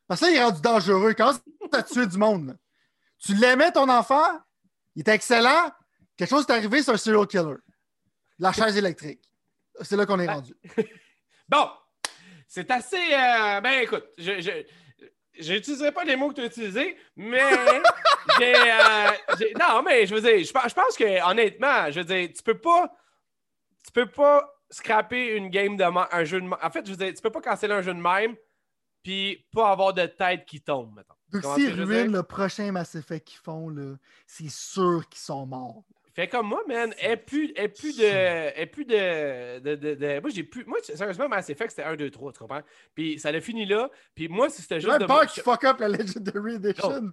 Parce 0.07 0.19
que 0.19 0.25
là, 0.25 0.31
il 0.31 0.37
est 0.37 0.43
rendu 0.43 0.61
dangereux. 0.61 1.13
Quand 1.17 1.33
tu 1.33 1.77
as 1.77 1.83
tué 1.83 2.05
du 2.05 2.17
monde, 2.17 2.55
tu 3.17 3.33
l'aimais, 3.33 3.71
ton 3.71 3.89
enfant, 3.89 4.39
il 4.95 4.99
est 4.99 5.11
excellent, 5.11 5.71
Quelque 6.17 6.29
chose 6.29 6.45
est 6.47 6.51
arrivé, 6.51 6.81
c'est 6.81 6.91
un 6.91 6.97
serial 6.97 7.27
killer. 7.27 7.55
La 8.39 8.51
chaise 8.51 8.77
électrique. 8.77 9.21
C'est 9.81 9.95
là 9.95 10.05
qu'on 10.05 10.19
est 10.19 10.27
rendu. 10.27 10.53
bon, 11.49 11.69
c'est 12.47 12.69
assez. 12.71 13.13
Euh, 13.13 13.61
ben 13.61 13.81
écoute, 13.83 14.05
je, 14.17 14.63
n'utiliserai 15.53 15.91
pas 15.91 16.03
les 16.05 16.15
mots 16.15 16.29
que 16.29 16.35
tu 16.35 16.41
as 16.41 16.45
utilisés, 16.45 16.97
mais 17.15 17.41
euh, 18.41 19.11
Non, 19.59 19.81
mais 19.83 20.05
je 20.05 20.15
veux 20.15 20.21
dire, 20.21 20.43
je, 20.45 20.73
pense 20.73 20.95
que 20.97 21.29
honnêtement, 21.29 21.91
je 21.91 21.99
veux 21.99 22.05
dire, 22.05 22.29
tu 22.35 22.43
peux 22.43 22.57
pas. 22.57 22.91
Tu 23.85 23.91
peux 23.91 24.09
pas 24.09 24.49
scraper 24.71 25.35
une 25.35 25.49
game 25.49 25.77
de 25.77 25.83
un 25.83 26.23
jeu 26.23 26.41
de 26.41 26.47
En 26.47 26.69
fait, 26.71 26.85
je 26.85 26.91
veux 26.91 26.97
dire, 26.97 27.13
tu 27.13 27.21
peux 27.21 27.29
pas 27.29 27.41
canceller 27.41 27.73
un 27.73 27.81
jeu 27.81 27.93
de 27.93 27.99
même 27.99 28.35
puis 29.05 29.45
pas 29.51 29.69
avoir 29.69 29.93
de 29.93 30.07
tête 30.07 30.45
qui 30.47 30.61
tombe, 30.61 30.95
mettons. 30.95 31.13
Donc, 31.31 31.59
s'ils 31.59 31.79
ruinent 31.79 32.11
le 32.11 32.23
prochain 32.23 32.71
Mass 32.71 32.95
Effect 32.95 33.27
qu'ils 33.27 33.39
font, 33.39 33.73
c'est 34.25 34.49
sûr 34.49 35.07
qu'ils 35.07 35.21
sont 35.21 35.45
morts. 35.45 35.83
Fais 36.15 36.29
comme 36.29 36.47
moi, 36.47 36.63
man. 36.65 36.93
Et 37.01 37.17
plus, 37.17 37.53
plus 37.77 37.97
de. 37.97 38.57
Et 38.57 38.65
plus 38.67 38.85
de, 38.85 39.59
de, 39.59 39.75
de, 39.75 40.19
Moi, 40.21 40.29
j'ai 40.29 40.43
plus. 40.43 40.63
Moi, 40.63 40.77
sérieusement, 40.81 41.27
Mass 41.27 41.49
Effect, 41.49 41.71
c'était 41.71 41.83
1, 41.83 41.97
2, 41.97 42.09
3, 42.09 42.31
tu 42.31 42.39
comprends? 42.39 42.61
Puis 42.93 43.19
ça 43.19 43.29
a 43.29 43.41
fini 43.41 43.65
là. 43.65 43.91
Puis 44.15 44.29
moi, 44.29 44.49
si 44.49 44.61
c'était 44.61 44.79
juste. 44.79 44.95
J'ai 44.97 45.05
peur 45.05 45.25
qu'il 45.27 45.43
fuck 45.43 45.65
up 45.65 45.77
la 45.77 45.89
Legendary 45.89 46.55
Edition. 46.55 47.11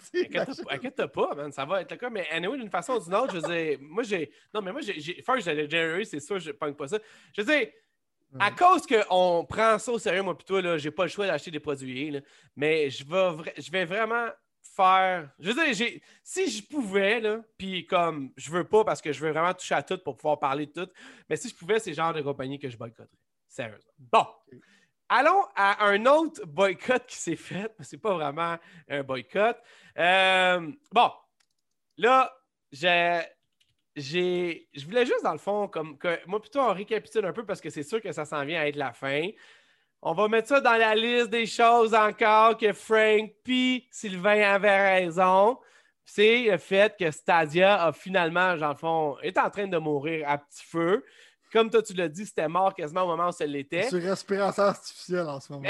Inquiète-toi 0.71 1.09
pas, 1.09 1.35
man. 1.35 1.51
Ça 1.51 1.65
va 1.65 1.81
être 1.81 1.91
le 1.91 1.97
cas. 1.97 2.11
Mais 2.11 2.29
anyway, 2.31 2.57
d'une 2.57 2.71
façon 2.71 2.93
ou 2.93 3.01
d'une 3.03 3.15
autre, 3.17 3.35
je 3.35 3.41
veux 3.41 3.53
dire, 3.53 3.79
moi, 3.81 4.05
j'ai. 4.05 4.31
Non, 4.55 4.63
mais 4.63 4.71
moi, 4.71 4.81
j'ai. 4.83 5.21
First, 5.21 5.49
la 5.49 5.55
Legendary, 5.55 6.07
c'est 6.07 6.21
sûr, 6.21 6.39
je 6.39 6.53
punk 6.53 6.77
pas 6.77 6.87
ça. 6.87 6.99
Je 7.37 7.43
veux 7.43 7.53
dire. 7.53 7.69
À 8.39 8.51
cause 8.51 8.87
qu'on 8.87 9.45
prend 9.47 9.79
ça 9.79 9.93
au 9.93 9.99
sérieux, 9.99 10.23
moi, 10.23 10.35
plutôt, 10.35 10.59
là, 10.59 10.79
j'ai 10.79 10.91
pas 10.91 11.03
le 11.03 11.11
choix 11.11 11.27
d'acheter 11.27 11.51
des 11.51 11.61
produits. 11.61 12.13
Là, 12.13 12.21
mais 12.57 12.89
je 12.89 13.05
vais, 13.05 13.53
je 13.59 13.71
vais 13.71 13.85
vraiment 13.85 14.29
faire. 14.75 15.31
Je 15.39 15.51
veux 15.51 15.73
dire, 15.73 16.01
si 16.23 16.51
je 16.51 16.67
pouvais, 16.67 17.21
là, 17.21 17.41
puis 17.57 17.87
comme 17.87 18.33
je 18.37 18.51
veux 18.51 18.65
pas 18.65 18.85
parce 18.85 19.01
que 19.01 19.13
je 19.13 19.21
veux 19.21 19.31
vraiment 19.31 19.55
toucher 19.55 19.75
à 19.75 19.83
tout 19.83 19.99
pour 19.99 20.17
pouvoir 20.17 20.39
parler 20.39 20.67
de 20.67 20.85
tout, 20.85 20.91
mais 21.29 21.37
si 21.37 21.49
je 21.49 21.55
pouvais, 21.55 21.79
c'est 21.79 21.91
le 21.91 21.97
genre 21.97 22.13
de 22.13 22.23
compagnie 22.23 22.59
que 22.59 22.69
je 22.69 22.77
boycotterais. 22.77 23.19
Sérieusement. 23.49 23.93
Bon. 23.99 24.27
Allons 25.09 25.45
à 25.55 25.85
un 25.85 26.07
autre 26.07 26.47
boycott 26.47 27.05
qui 27.07 27.19
s'est 27.19 27.37
fait. 27.37 27.71
C'est 27.81 27.99
pas 27.99 28.15
vraiment 28.15 28.57
un 28.89 29.03
boycott. 29.03 29.59
Euh, 29.99 30.73
bon. 30.91 31.11
Là. 31.99 32.33
J'ai, 33.95 34.67
je 34.73 34.87
voulais 34.87 35.05
juste, 35.05 35.23
dans 35.23 35.33
le 35.33 35.39
fond, 35.39 35.69
comme 35.69 35.99
que 35.99 36.19
moi, 36.27 36.41
plutôt, 36.41 36.61
on 36.61 36.73
récapitule 36.73 37.27
un 37.27 37.35
peu 37.35 37.45
parce 37.45 37.61
que 37.61 37.69
c'est 37.69 37.83
sûr 37.83 38.01
que 38.01 38.11
ça 38.13 38.25
s'en 38.25 38.43
vient 38.47 38.63
à 38.63 38.67
être 38.67 38.77
la 38.77 38.95
fin. 38.95 39.29
On 40.05 40.15
va 40.15 40.27
mettre 40.27 40.49
ça 40.49 40.61
dans 40.61 40.77
la 40.77 40.97
liste 40.97 41.31
des 41.31 41.47
choses 41.47 41.95
encore 41.95 42.57
que 42.57 42.73
Frank 42.73 43.31
puis 43.45 43.87
Sylvain 43.93 44.43
avaient 44.43 44.99
raison. 44.99 45.59
C'est 46.05 46.51
le 46.51 46.59
fait 46.59 46.97
que 46.99 47.09
Stadia 47.13 47.85
a 47.85 47.93
finalement, 47.93 48.57
dans 48.57 48.71
le 48.71 48.77
fond, 48.77 49.17
est 49.21 49.39
en 49.39 49.49
train 49.49 49.69
de 49.69 49.79
mourir 49.79 50.29
à 50.29 50.39
petit 50.39 50.65
feu. 50.65 51.05
Comme 51.53 51.71
toi, 51.71 51.83
tu 51.83 51.93
l'as 51.93 52.09
dit, 52.09 52.27
c'était 52.27 52.49
mort 52.49 52.75
quasiment 52.75 53.03
au 53.03 53.07
moment 53.07 53.29
où 53.29 53.33
ça 53.33 53.47
l'était. 53.47 53.89
Sur 53.89 54.03
respiration 54.03 54.65
artificielle 54.65 55.29
en 55.29 55.39
ce 55.39 55.53
moment. 55.53 55.69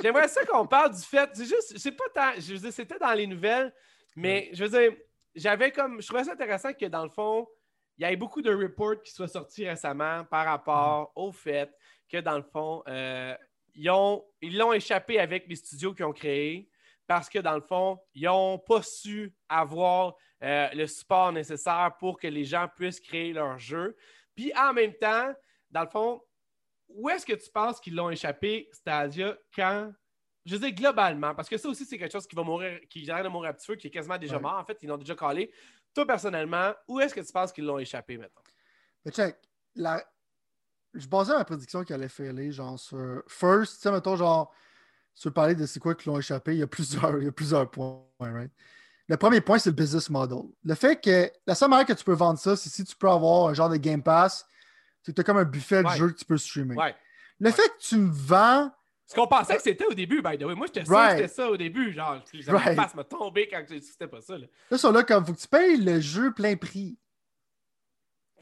J'aimerais 0.00 0.28
ça 0.28 0.44
qu'on 0.44 0.66
parle 0.66 0.94
du 0.94 1.02
fait. 1.02 1.28
C'est 1.32 1.46
juste, 1.46 1.78
c'est 1.78 1.92
pas 1.92 2.04
tant. 2.14 2.32
Je 2.38 2.52
veux 2.52 2.60
dire, 2.60 2.72
c'était 2.72 2.98
dans 2.98 3.12
les 3.12 3.26
nouvelles, 3.26 3.74
mais 4.14 4.50
je 4.52 4.64
veux 4.64 4.70
dire, 4.70 4.96
j'avais 5.34 5.72
comme. 5.72 6.00
Je 6.00 6.06
trouvais 6.06 6.22
ça 6.22 6.32
intéressant 6.32 6.72
que 6.72 6.86
dans 6.86 7.02
le 7.02 7.10
fond, 7.10 7.48
il 7.96 8.06
y 8.06 8.12
ait 8.12 8.16
beaucoup 8.16 8.42
de 8.42 8.54
reports 8.54 9.02
qui 9.02 9.10
soient 9.12 9.26
sortis 9.26 9.68
récemment 9.68 10.24
par 10.26 10.46
rapport 10.46 11.10
au 11.16 11.32
fait 11.32 11.70
que 12.08 12.18
dans 12.18 12.36
le 12.36 12.44
fond, 12.44 12.82
euh, 12.86 13.34
ils 13.78 14.56
l'ont 14.56 14.72
échappé 14.72 15.18
avec 15.18 15.46
les 15.48 15.56
studios 15.56 15.94
qu'ils 15.94 16.04
ont 16.04 16.12
créés. 16.12 16.68
parce 17.06 17.28
que 17.28 17.38
dans 17.38 17.54
le 17.54 17.62
fond, 17.62 17.98
ils 18.14 18.24
n'ont 18.24 18.58
pas 18.58 18.82
su 18.82 19.32
avoir 19.48 20.14
euh, 20.42 20.68
le 20.74 20.86
support 20.86 21.32
nécessaire 21.32 21.96
pour 21.98 22.18
que 22.18 22.26
les 22.26 22.44
gens 22.44 22.68
puissent 22.76 23.00
créer 23.00 23.32
leur 23.32 23.58
jeu. 23.58 23.96
Puis 24.34 24.52
en 24.54 24.72
même 24.72 24.94
temps, 24.94 25.32
dans 25.70 25.82
le 25.82 25.88
fond, 25.88 26.20
où 26.88 27.08
est-ce 27.08 27.24
que 27.24 27.32
tu 27.32 27.50
penses 27.50 27.80
qu'ils 27.80 27.94
l'ont 27.94 28.10
échappé, 28.10 28.68
Stadia, 28.72 29.36
quand. 29.54 29.92
Je 30.44 30.56
veux 30.56 30.60
dire 30.60 30.74
globalement, 30.74 31.34
parce 31.34 31.48
que 31.48 31.58
ça 31.58 31.68
aussi, 31.68 31.84
c'est 31.84 31.98
quelque 31.98 32.12
chose 32.12 32.26
qui 32.26 32.34
va 32.34 32.42
mourir, 32.42 32.80
qui 32.88 33.00
vient 33.00 33.22
de 33.22 33.28
mourir 33.28 33.50
à 33.50 33.52
petit 33.52 33.66
feu, 33.66 33.76
qui 33.76 33.88
est 33.88 33.90
quasiment 33.90 34.16
déjà 34.16 34.38
mort. 34.38 34.56
En 34.58 34.64
fait, 34.64 34.78
ils 34.82 34.88
l'ont 34.88 34.96
déjà 34.96 35.14
collé. 35.14 35.52
Toi, 35.94 36.06
personnellement, 36.06 36.72
où 36.86 37.00
est-ce 37.00 37.14
que 37.14 37.20
tu 37.20 37.32
penses 37.32 37.52
qu'ils 37.52 37.64
l'ont 37.64 37.78
échappé 37.78 38.16
maintenant? 38.16 38.42
Mais 39.04 39.12
check, 39.12 39.36
la... 39.74 40.02
je 40.98 41.08
basais 41.08 41.32
ma 41.32 41.44
prédiction 41.44 41.84
qu'elle 41.84 41.96
allait 41.96 42.08
failer, 42.08 42.52
genre 42.52 42.78
sur 42.78 43.22
First, 43.28 43.76
tu 43.76 43.82
sais, 43.82 43.92
mettons, 43.92 44.16
genre, 44.16 44.52
sur 45.14 45.32
parler 45.32 45.54
de 45.54 45.66
c'est 45.66 45.80
quoi 45.80 45.94
qu'ils 45.94 46.12
l'ont 46.12 46.18
échappé, 46.18 46.54
il 46.54 46.58
y 46.58 46.62
a 46.62 46.66
plusieurs, 46.66 47.18
il 47.18 47.24
y 47.24 47.28
a 47.28 47.32
plusieurs 47.32 47.70
points, 47.70 48.02
right? 48.20 48.50
Le 49.08 49.16
premier 49.16 49.40
point, 49.40 49.58
c'est 49.58 49.70
le 49.70 49.76
business 49.76 50.10
model. 50.10 50.42
Le 50.64 50.74
fait 50.74 51.00
que 51.02 51.30
la 51.46 51.54
seule 51.54 51.70
manière 51.70 51.86
que 51.86 51.94
tu 51.94 52.04
peux 52.04 52.12
vendre 52.12 52.38
ça, 52.38 52.56
c'est 52.56 52.68
si 52.68 52.84
tu 52.84 52.94
peux 52.94 53.08
avoir 53.08 53.48
un 53.48 53.54
genre 53.54 53.70
de 53.70 53.76
Game 53.76 54.02
Pass, 54.02 54.46
c'est 55.02 55.12
que 55.12 55.16
tu 55.16 55.20
as 55.22 55.24
comme 55.24 55.38
un 55.38 55.44
buffet 55.44 55.82
de 55.82 55.88
jeux 55.90 56.10
que 56.10 56.18
tu 56.18 56.24
peux 56.26 56.36
streamer. 56.36 56.76
Le 57.40 57.50
fait 57.50 57.68
que 57.68 57.80
tu 57.80 57.96
me 57.96 58.10
vends. 58.12 58.70
Ce 59.06 59.14
qu'on 59.14 59.26
pensait 59.26 59.56
que 59.56 59.62
c'était 59.62 59.86
au 59.86 59.94
début, 59.94 60.20
by 60.20 60.36
the 60.36 60.42
way. 60.42 60.54
Moi, 60.54 60.66
j'étais 60.66 60.84
sûr 60.84 60.94
que 60.94 61.10
c'était 61.10 61.28
ça 61.28 61.48
au 61.48 61.56
début. 61.56 61.92
Genre, 61.94 62.22
right. 62.48 62.76
passe 62.76 62.94
me 62.94 63.04
tomber 63.04 63.48
quand 63.48 63.64
c'était 63.66 64.06
pas 64.06 64.20
ça. 64.20 64.36
Là, 64.36 64.46
là 64.70 64.76
ça, 64.76 64.92
là, 64.92 65.02
comme 65.02 65.24
faut 65.24 65.32
que 65.32 65.38
tu 65.38 65.48
payes 65.48 65.78
le 65.78 66.00
jeu 66.00 66.34
plein 66.34 66.56
prix. 66.56 66.98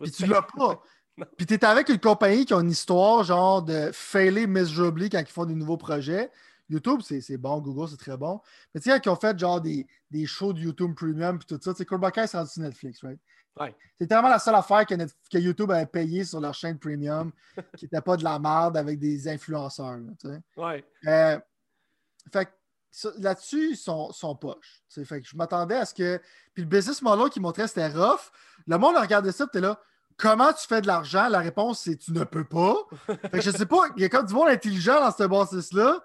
Puis 0.00 0.10
tu 0.10 0.26
l'as 0.26 0.42
pas. 0.42 0.82
Puis 1.37 1.46
tu 1.46 1.54
es 1.54 1.64
avec 1.64 1.88
une 1.88 1.99
compagnie 1.99 2.44
qui 2.44 2.52
a 2.52 2.61
une 2.61 2.70
histoire 2.70 3.25
genre 3.25 3.62
de 3.62 3.90
failer 3.92 4.46
miserably 4.46 5.08
quand 5.08 5.20
ils 5.20 5.26
font 5.26 5.46
des 5.46 5.54
nouveaux 5.54 5.76
projets. 5.76 6.30
YouTube, 6.68 7.00
c'est 7.02 7.37
bon, 7.37 7.61
Google, 7.61 7.88
c'est 7.88 7.96
très 7.96 8.16
bon. 8.16 8.40
Mais 8.75 8.80
tu 8.80 8.90
sais, 8.90 9.00
qui 9.00 9.08
ont 9.08 9.16
fait 9.16 9.38
genre 9.38 9.61
des, 9.61 9.87
des, 10.11 10.26
shows 10.26 10.52
de 10.52 10.61
YouTube 10.61 10.94
Premium 10.94 11.37
et 11.37 11.38
tout 11.38 11.58
ça, 11.62 11.73
tu 11.73 11.85
sais, 11.85 12.11
Kai, 12.12 12.26
c'est 12.26 12.37
rendu 12.37 12.50
sur 12.50 12.62
Netflix, 12.62 13.02
right? 13.04 13.20
Ouais. 13.58 13.75
C'est 13.99 14.06
tellement 14.06 14.28
la 14.28 14.38
seule 14.38 14.56
affaire 14.56 14.85
que, 14.85 14.94
que, 14.94 15.38
YouTube 15.38 15.70
avait 15.70 15.87
payé 15.87 16.25
sur 16.25 16.40
leur 16.40 16.52
chaîne 16.52 16.78
premium 16.78 17.32
qui 17.76 17.87
n'était 17.87 18.00
pas 18.00 18.16
de 18.16 18.25
la 18.25 18.38
merde 18.38 18.76
avec 18.76 18.99
des 18.99 19.28
influenceurs. 19.28 19.99
tu 20.20 20.28
sais. 20.28 20.40
ouais. 20.56 20.85
Euh, 21.06 21.38
fait 22.32 22.49
là-dessus, 23.18 23.70
ils 23.73 23.76
sont, 23.76 24.11
sont 24.12 24.35
poches. 24.35 24.82
Fait 24.90 25.20
que 25.20 25.28
je 25.28 25.37
m'attendais 25.37 25.76
à 25.76 25.85
ce 25.85 25.94
que. 25.94 26.20
Puis 26.54 26.62
le 26.62 26.68
business 26.68 27.00
model 27.02 27.30
qui 27.30 27.40
montrait 27.40 27.68
c'était 27.68 27.88
rough. 27.88 28.30
Le 28.66 28.78
monde 28.78 28.96
regardait 28.96 29.32
ça, 29.32 29.46
tu 29.46 29.61
là. 29.61 29.80
Comment 30.18 30.52
tu 30.52 30.66
fais 30.66 30.80
de 30.80 30.87
l'argent? 30.87 31.28
La 31.28 31.40
réponse, 31.40 31.80
c'est 31.80 31.96
tu 31.96 32.12
ne 32.12 32.25
peux 32.25 32.44
pas. 32.44 32.76
Fait 33.06 33.38
que 33.38 33.40
je 33.40 33.50
sais 33.50 33.66
pas, 33.66 33.88
il 33.96 34.02
y 34.02 34.04
a 34.04 34.08
comme 34.08 34.26
du 34.26 34.35
monde 34.35 34.49
intelligent 34.49 35.00
dans 35.00 35.12
ce 35.12 35.25
bassiste-là 35.25 36.02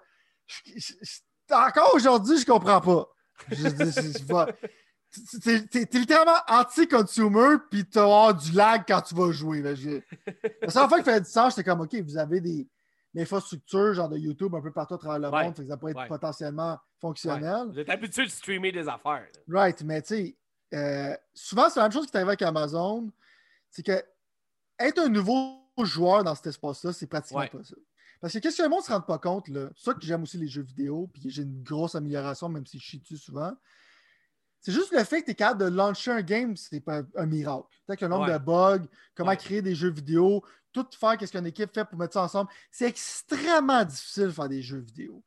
encore 1.52 1.94
aujourd'hui, 1.94 2.38
je 2.38 2.46
comprends 2.46 2.80
pas. 2.80 3.08
T'es 5.42 5.88
littéralement 5.92 6.38
anti-consumer, 6.48 7.56
puis 7.70 7.84
tu 7.84 7.98
vas 7.98 8.32
du 8.32 8.52
lag 8.52 8.84
quand 8.86 9.02
tu 9.02 9.14
vas 9.14 9.30
jouer. 9.32 9.62
La 9.62 9.74
seule 10.68 10.88
fois 10.88 11.02
qu'il 11.02 11.04
fait 11.04 11.20
du 11.20 11.30
sens, 11.30 11.54
c'était 11.54 11.68
comme, 11.68 11.82
OK, 11.82 11.94
vous 11.96 12.16
avez 12.16 12.40
des 12.40 12.66
infrastructures, 13.16 13.92
genre 13.92 14.08
de 14.08 14.16
YouTube 14.16 14.54
un 14.54 14.62
peu 14.62 14.72
partout 14.72 14.94
à 14.94 14.98
travers 14.98 15.18
le 15.18 15.30
monde, 15.30 15.54
ça 15.68 15.76
pourrait 15.76 15.92
être 15.92 16.08
potentiellement 16.08 16.78
fonctionnel. 16.98 17.66
Vous 17.68 17.78
êtes 17.78 17.90
habitué 17.90 18.24
de 18.24 18.30
streamer 18.30 18.72
des 18.72 18.88
affaires. 18.88 19.28
Right, 19.48 19.82
mais 19.82 20.00
tu 20.00 20.08
sais, 20.08 20.36
euh, 20.72 21.14
souvent, 21.34 21.68
c'est 21.68 21.80
la 21.80 21.84
même 21.84 21.92
chose 21.92 22.06
qui 22.06 22.12
t'arrive 22.12 22.28
avec 22.28 22.40
Amazon. 22.40 23.10
C'est 23.72 23.82
que 23.82 24.04
être 24.78 24.98
un 25.00 25.08
nouveau 25.08 25.58
joueur 25.82 26.22
dans 26.22 26.34
cet 26.36 26.46
espace-là, 26.46 26.92
c'est 26.92 27.08
pratiquement 27.08 27.46
pas 27.48 27.64
ça. 27.64 27.74
Parce 28.20 28.34
que 28.34 28.38
qu'est-ce 28.38 28.58
que 28.58 28.62
le 28.62 28.68
monde 28.68 28.80
ne 28.80 28.84
se 28.84 28.92
rend 28.92 29.00
pas 29.00 29.18
compte, 29.18 29.48
là? 29.48 29.68
C'est 29.74 29.84
ça 29.86 29.94
que 29.94 30.02
j'aime 30.02 30.22
aussi 30.22 30.38
les 30.38 30.46
jeux 30.46 30.62
vidéo, 30.62 31.10
puis 31.12 31.28
j'ai 31.28 31.42
une 31.42 31.64
grosse 31.64 31.96
amélioration, 31.96 32.48
même 32.48 32.66
si 32.66 32.78
je 32.78 32.84
chie 32.84 32.98
dessus 33.00 33.16
souvent. 33.16 33.52
C'est 34.60 34.70
juste 34.70 34.92
le 34.92 35.02
fait 35.02 35.22
que 35.22 35.26
tu 35.26 35.30
es 35.32 35.34
capable 35.34 35.64
de 35.64 35.76
lancer 35.76 36.12
un 36.12 36.22
game, 36.22 36.56
c'est 36.56 36.78
pas 36.78 37.02
un 37.16 37.26
miracle. 37.26 37.66
Peut-être 37.84 37.98
que 37.98 38.04
le 38.04 38.10
nombre 38.10 38.32
de 38.32 38.38
bugs, 38.38 38.86
comment 39.16 39.34
créer 39.34 39.60
des 39.60 39.74
jeux 39.74 39.90
vidéo, 39.90 40.44
tout 40.72 40.86
faire 40.98 41.16
qu'est-ce 41.16 41.32
qu'une 41.32 41.46
équipe 41.46 41.74
fait 41.74 41.84
pour 41.84 41.98
mettre 41.98 42.12
ça 42.12 42.22
ensemble. 42.22 42.48
C'est 42.70 42.86
extrêmement 42.86 43.84
difficile 43.84 44.26
de 44.26 44.30
faire 44.30 44.48
des 44.48 44.62
jeux 44.62 44.78
vidéo. 44.78 45.24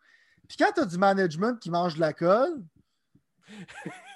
Puis 0.48 0.56
quand 0.58 0.72
tu 0.74 0.80
as 0.80 0.86
du 0.86 0.98
management 0.98 1.60
qui 1.60 1.70
mange 1.70 1.96
de 1.96 2.00
la 2.00 2.14
colle, 2.14 2.64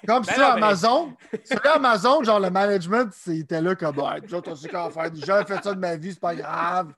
comme 0.06 0.24
ben 0.24 0.34
sur 0.34 0.44
Amazon, 0.44 1.14
sur 1.44 1.66
Amazon, 1.66 2.22
genre 2.24 2.40
le 2.40 2.50
management, 2.50 3.12
c'était 3.12 3.60
là 3.60 3.74
comme, 3.74 3.98
ouais, 3.98 4.20
tu 4.22 4.56
sais 4.56 4.68
qu'à 4.68 4.90
faire, 4.90 5.10
j'ai 5.14 5.26
jamais 5.26 5.44
fait 5.44 5.62
ça 5.62 5.74
de 5.74 5.78
ma 5.78 5.96
vie, 5.96 6.12
c'est 6.12 6.20
pas 6.20 6.34
grave. 6.34 6.92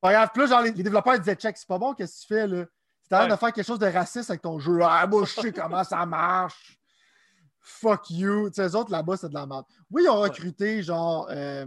Pas 0.00 0.12
grave. 0.12 0.30
Plus, 0.32 0.48
genre, 0.48 0.62
les, 0.62 0.72
développeurs 0.72 1.18
disaient 1.18 1.34
check, 1.34 1.56
c'est 1.56 1.66
pas 1.66 1.78
bon, 1.78 1.94
qu'est-ce 1.94 2.22
que 2.22 2.26
tu 2.26 2.34
fais, 2.34 2.46
là? 2.46 2.64
C'est 3.02 3.14
en 3.14 3.18
train 3.18 3.28
de 3.28 3.36
faire 3.36 3.52
quelque 3.52 3.66
chose 3.66 3.78
de 3.78 3.86
raciste 3.86 4.30
avec 4.30 4.42
ton 4.42 4.58
jeu. 4.58 4.80
Ah, 4.82 5.06
moi, 5.06 5.24
je 5.24 5.40
sais 5.40 5.52
comment 5.52 5.84
ça 5.84 6.04
marche. 6.04 6.76
Fuck 7.60 8.10
you. 8.10 8.50
Tu 8.50 8.56
sais, 8.56 8.62
les 8.64 8.74
autres, 8.74 8.90
là-bas, 8.90 9.16
c'est 9.16 9.28
de 9.28 9.34
la 9.34 9.46
merde. 9.46 9.64
Oui, 9.90 10.02
ils 10.04 10.08
ont 10.08 10.20
recruté, 10.20 10.82
genre, 10.82 11.28
euh, 11.30 11.66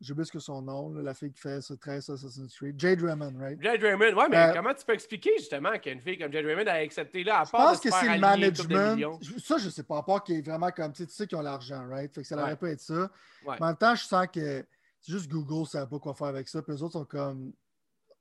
ce 0.00 0.32
que 0.32 0.38
son 0.38 0.62
nom, 0.62 0.94
la 0.94 1.14
fille 1.14 1.32
qui 1.32 1.40
fait 1.40 1.60
ce 1.60 1.74
13 1.74 2.10
Assassin's 2.10 2.54
Creed. 2.54 2.78
Jade 2.78 3.02
Raymond, 3.02 3.34
right? 3.38 3.60
Jade 3.62 3.82
Raymond, 3.82 4.16
ouais, 4.16 4.28
mais 4.30 4.36
euh, 4.36 4.54
comment 4.54 4.72
tu 4.74 4.84
peux 4.84 4.94
expliquer 4.94 5.30
justement 5.38 5.78
qu'une 5.78 6.00
fille 6.00 6.18
comme 6.18 6.32
Jade 6.32 6.46
Raymond 6.46 6.66
a 6.66 6.74
accepté 6.74 7.22
là, 7.22 7.40
à 7.40 7.46
part 7.46 7.60
Je 7.60 7.66
pense 7.66 7.80
que 7.80 7.90
c'est 7.90 8.14
le 8.14 8.20
management. 8.20 9.22
Ça, 9.38 9.58
je 9.58 9.68
sais 9.68 9.82
pas, 9.82 9.98
à 9.98 10.02
part 10.02 10.24
qu'il 10.24 10.36
est 10.36 10.42
vraiment 10.42 10.70
comme, 10.70 10.92
tu 10.92 11.06
sais, 11.06 11.26
qu'ils 11.26 11.36
ont 11.38 11.42
l'argent, 11.42 11.86
right? 11.88 12.12
Fait 12.12 12.22
que 12.22 12.26
ça 12.26 12.36
n'aurait 12.36 12.56
pas 12.56 12.70
être 12.70 12.80
ça. 12.80 13.10
Mais 13.44 13.60
en 13.60 13.66
même 13.66 13.76
temps, 13.76 13.94
je 13.94 14.04
sens 14.04 14.26
que 14.32 14.64
c'est 15.00 15.12
juste 15.12 15.28
Google 15.30 15.60
ne 15.60 15.64
savait 15.66 15.88
pas 15.88 15.98
quoi 15.98 16.14
faire 16.14 16.28
avec 16.28 16.48
ça. 16.48 16.62
Puis 16.62 16.74
les 16.74 16.82
autres 16.82 16.92
sont 16.92 17.04
comme 17.04 17.52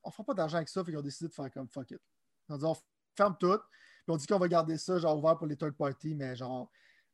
on 0.03 0.09
ne 0.09 0.12
fera 0.12 0.24
pas 0.24 0.33
d'argent 0.33 0.57
avec 0.57 0.69
ça, 0.69 0.83
fait 0.83 0.91
qu'ils 0.91 1.00
ont 1.00 1.03
décidé 1.03 1.27
de 1.27 1.33
faire 1.33 1.51
comme 1.51 1.67
fuck 1.67 1.91
it. 1.91 2.00
Ils 2.48 2.53
ont 2.53 2.57
dit 2.57 2.65
on 2.65 2.75
ferme 3.15 3.36
tout, 3.39 3.57
puis 3.57 4.09
on 4.09 4.17
dit 4.17 4.27
qu'on 4.27 4.39
va 4.39 4.48
garder 4.48 4.77
ça 4.77 4.98
genre 4.98 5.17
ouvert 5.17 5.38
pour 5.38 5.48
les 5.48 5.55
third 5.55 5.74
parties, 5.74 6.15
mais 6.15 6.36
genre 6.36 6.69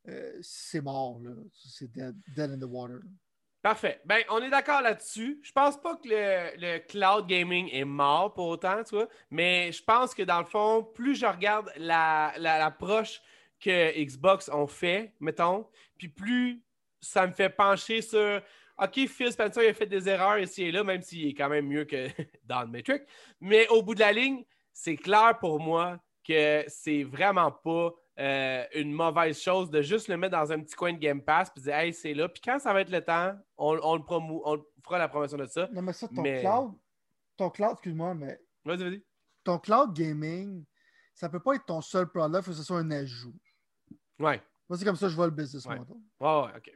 euh, 0.08 0.38
c'est 0.40 0.80
mort, 0.80 1.18
là. 1.20 1.32
C'est 1.52 1.90
dead, 1.90 2.16
dead, 2.34 2.50
in 2.50 2.58
the 2.58 2.70
water. 2.70 3.00
Parfait. 3.66 4.00
Ben, 4.04 4.22
on 4.30 4.40
est 4.44 4.48
d'accord 4.48 4.80
là-dessus. 4.80 5.40
Je 5.42 5.50
pense 5.50 5.76
pas 5.76 5.96
que 5.96 6.06
le, 6.06 6.78
cloud 6.86 7.26
gaming 7.26 7.68
est 7.72 7.84
mort 7.84 8.32
pour 8.32 8.46
autant, 8.46 8.84
tu 8.84 8.94
vois. 8.94 9.08
Mais 9.28 9.72
je 9.72 9.82
pense 9.82 10.14
que 10.14 10.22
dans 10.22 10.38
le 10.38 10.44
fond, 10.44 10.84
plus 10.94 11.16
je 11.16 11.26
regarde 11.26 11.72
l'approche 11.76 13.20
la, 13.20 13.58
que 13.58 14.04
Xbox 14.04 14.48
ont 14.50 14.68
fait, 14.68 15.14
mettons, 15.18 15.66
puis 15.98 16.06
plus 16.06 16.62
ça 17.00 17.26
me 17.26 17.32
fait 17.32 17.48
pencher 17.50 18.02
sur 18.02 18.40
OK, 18.80 19.04
Phil 19.08 19.32
Spencer 19.32 19.64
il 19.64 19.70
a 19.70 19.74
fait 19.74 19.86
des 19.86 20.08
erreurs 20.08 20.38
ici 20.38 20.62
et 20.62 20.70
là, 20.70 20.84
même 20.84 21.02
s'il 21.02 21.26
est 21.26 21.34
quand 21.34 21.48
même 21.48 21.66
mieux 21.66 21.86
que 21.86 22.06
dans 22.44 22.68
Metric. 22.68 23.02
Mais 23.40 23.66
au 23.66 23.82
bout 23.82 23.96
de 23.96 24.00
la 24.00 24.12
ligne, 24.12 24.44
c'est 24.72 24.96
clair 24.96 25.38
pour 25.40 25.58
moi 25.58 25.98
que 26.24 26.62
c'est 26.68 27.02
vraiment 27.02 27.50
pas 27.50 27.92
euh, 28.18 28.64
une 28.74 28.92
mauvaise 28.92 29.40
chose 29.40 29.70
de 29.70 29.82
juste 29.82 30.08
le 30.08 30.16
mettre 30.16 30.36
dans 30.36 30.50
un 30.50 30.60
petit 30.60 30.74
coin 30.74 30.92
de 30.92 30.98
Game 30.98 31.22
Pass 31.22 31.50
puis 31.50 31.62
dire 31.62 31.74
Hey, 31.74 31.92
c'est 31.92 32.14
là. 32.14 32.28
Puis 32.28 32.40
quand 32.42 32.58
ça 32.58 32.72
va 32.72 32.80
être 32.80 32.90
le 32.90 33.02
temps, 33.02 33.34
on, 33.56 33.74
le 33.74 33.80
on 33.82 34.64
fera 34.82 34.98
la 34.98 35.08
promotion 35.08 35.36
de 35.36 35.46
ça. 35.46 35.68
Non, 35.72 35.82
mais 35.82 35.92
ça, 35.92 36.08
ton 36.08 36.22
cloud, 36.22 36.72
ton 37.36 37.50
cloud, 37.50 37.72
excuse-moi, 37.72 38.14
mais. 38.14 38.40
Vas-y, 38.64 38.78
vas-y. 38.78 39.04
Ton 39.44 39.58
cloud 39.58 39.92
gaming, 39.94 40.64
ça 41.14 41.28
peut 41.28 41.40
pas 41.40 41.54
être 41.54 41.66
ton 41.66 41.80
seul 41.80 42.08
produit, 42.08 42.38
il 42.38 42.42
faut 42.42 42.50
que 42.50 42.56
ce 42.56 42.62
soit 42.62 42.78
un 42.78 42.90
ajout. 42.90 43.34
Ouais. 44.18 44.42
Moi, 44.68 44.78
c'est 44.78 44.84
comme 44.84 44.96
ça 44.96 45.06
que 45.06 45.10
je 45.10 45.16
vois 45.16 45.26
le 45.26 45.32
business 45.32 45.64
ouais. 45.66 45.78
model. 45.78 45.96
Ouais, 46.20 46.42
ouais, 46.42 46.52
OK. 46.56 46.72